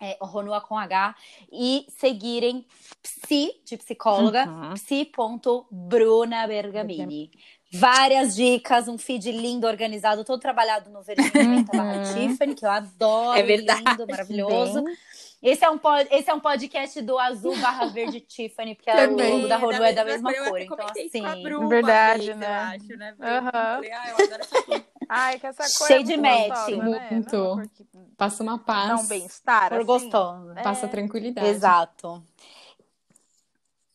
é, 0.00 0.16
Ronua 0.20 0.60
com 0.60 0.76
H, 0.78 1.14
e 1.52 1.86
seguirem 1.88 2.66
psi, 3.02 3.52
de 3.64 3.76
psicóloga, 3.76 4.46
uhum. 4.46 4.74
psi.bruna 4.74 6.46
Bergamini. 6.46 7.30
Várias 7.72 8.34
dicas, 8.34 8.88
um 8.88 8.98
feed 8.98 9.30
lindo, 9.30 9.66
organizado, 9.66 10.24
todo 10.24 10.40
trabalhado 10.40 10.90
no 10.90 11.02
Verdinho 11.02 11.58
uhum. 11.58 12.28
Tiffany, 12.28 12.54
que 12.54 12.66
eu 12.66 12.70
adoro, 12.70 13.38
é 13.38 13.42
verdade. 13.42 13.84
lindo, 13.84 14.06
maravilhoso. 14.08 14.82
Bem. 14.82 14.96
Esse 15.42 15.64
é, 15.64 15.70
um 15.70 15.78
pod, 15.78 16.06
esse 16.10 16.28
é 16.28 16.34
um 16.34 16.40
podcast 16.40 17.00
do 17.00 17.18
azul 17.18 17.56
barra 17.56 17.86
verde 17.86 18.20
Tiffany, 18.20 18.74
porque 18.74 18.90
Também, 18.92 19.32
o 19.32 19.36
logo 19.36 19.48
da 19.48 19.56
Ronu 19.56 19.82
é 19.82 19.92
da 19.92 20.04
mesma 20.04 20.34
cor. 20.34 20.60
Então, 20.60 20.86
assim. 20.86 21.42
Bruma, 21.42 21.68
verdade, 21.68 22.34
né? 22.34 22.46
Acho, 22.46 22.96
né? 22.96 23.14
Uhum. 23.18 23.50
Falei, 23.50 23.92
ah, 23.92 24.08
eu 24.10 24.24
adoro 24.26 24.40
essa 24.42 24.62
cor. 24.62 24.84
Ai, 25.08 25.38
que 25.38 25.46
essa 25.46 25.62
cor 25.78 25.86
Cheio 25.86 26.00
é 26.00 26.02
de 26.02 26.16
match. 26.18 26.68
Né? 26.68 27.08
Muito. 27.10 27.62
Que... 27.74 27.86
Passa 28.18 28.42
uma 28.42 28.58
paz. 28.58 28.88
Dá 28.88 28.96
um 28.96 29.06
bem-estar. 29.06 29.68
Por 29.70 29.78
assim. 29.78 29.86
gostoso. 29.86 30.54
Passa 30.62 30.86
é. 30.86 30.88
tranquilidade. 30.90 31.48
Exato. 31.48 32.22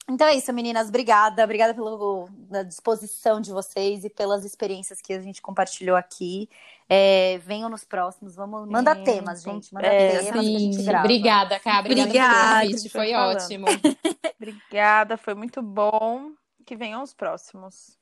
Então 0.08 0.28
é 0.28 0.36
isso, 0.36 0.54
meninas. 0.54 0.88
Obrigada. 0.90 1.44
Obrigada 1.44 1.74
pela 1.74 2.64
disposição 2.64 3.42
de 3.42 3.52
vocês 3.52 4.06
e 4.06 4.10
pelas 4.10 4.46
experiências 4.46 5.02
que 5.02 5.14
a 5.14 5.20
gente 5.20 5.42
compartilhou 5.42 5.96
aqui. 5.96 6.48
É, 6.88 7.40
venham 7.40 7.70
nos 7.70 7.84
próximos. 7.84 8.36
Vamos, 8.36 8.70
manda 8.70 8.92
é, 8.92 9.04
temas, 9.04 9.42
gente. 9.42 9.74
Manda 9.74 9.88
é, 9.88 10.20
temas 10.20 10.26
sim. 10.26 10.32
que 10.32 10.56
a 10.56 10.60
gente 10.60 10.84
grava. 10.84 11.06
Obrigada, 11.06 11.60
Cá. 11.60 11.80
Obrigada, 11.80 12.10
obrigada 12.10 12.60
pelo 12.60 12.72
convite. 12.72 12.90
Foi 12.90 13.14
ótimo. 13.14 13.66
obrigada, 14.40 15.18
foi 15.18 15.34
muito 15.34 15.62
bom. 15.62 16.32
Que 16.66 16.76
venham 16.76 17.02
os 17.02 17.14
próximos. 17.14 17.98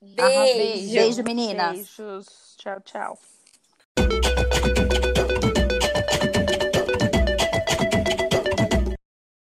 Beijo. 0.00 0.92
Beijo, 0.92 1.22
meninas. 1.22 1.76
Beijos. 1.76 2.56
Tchau, 2.56 2.80
tchau. 2.80 3.18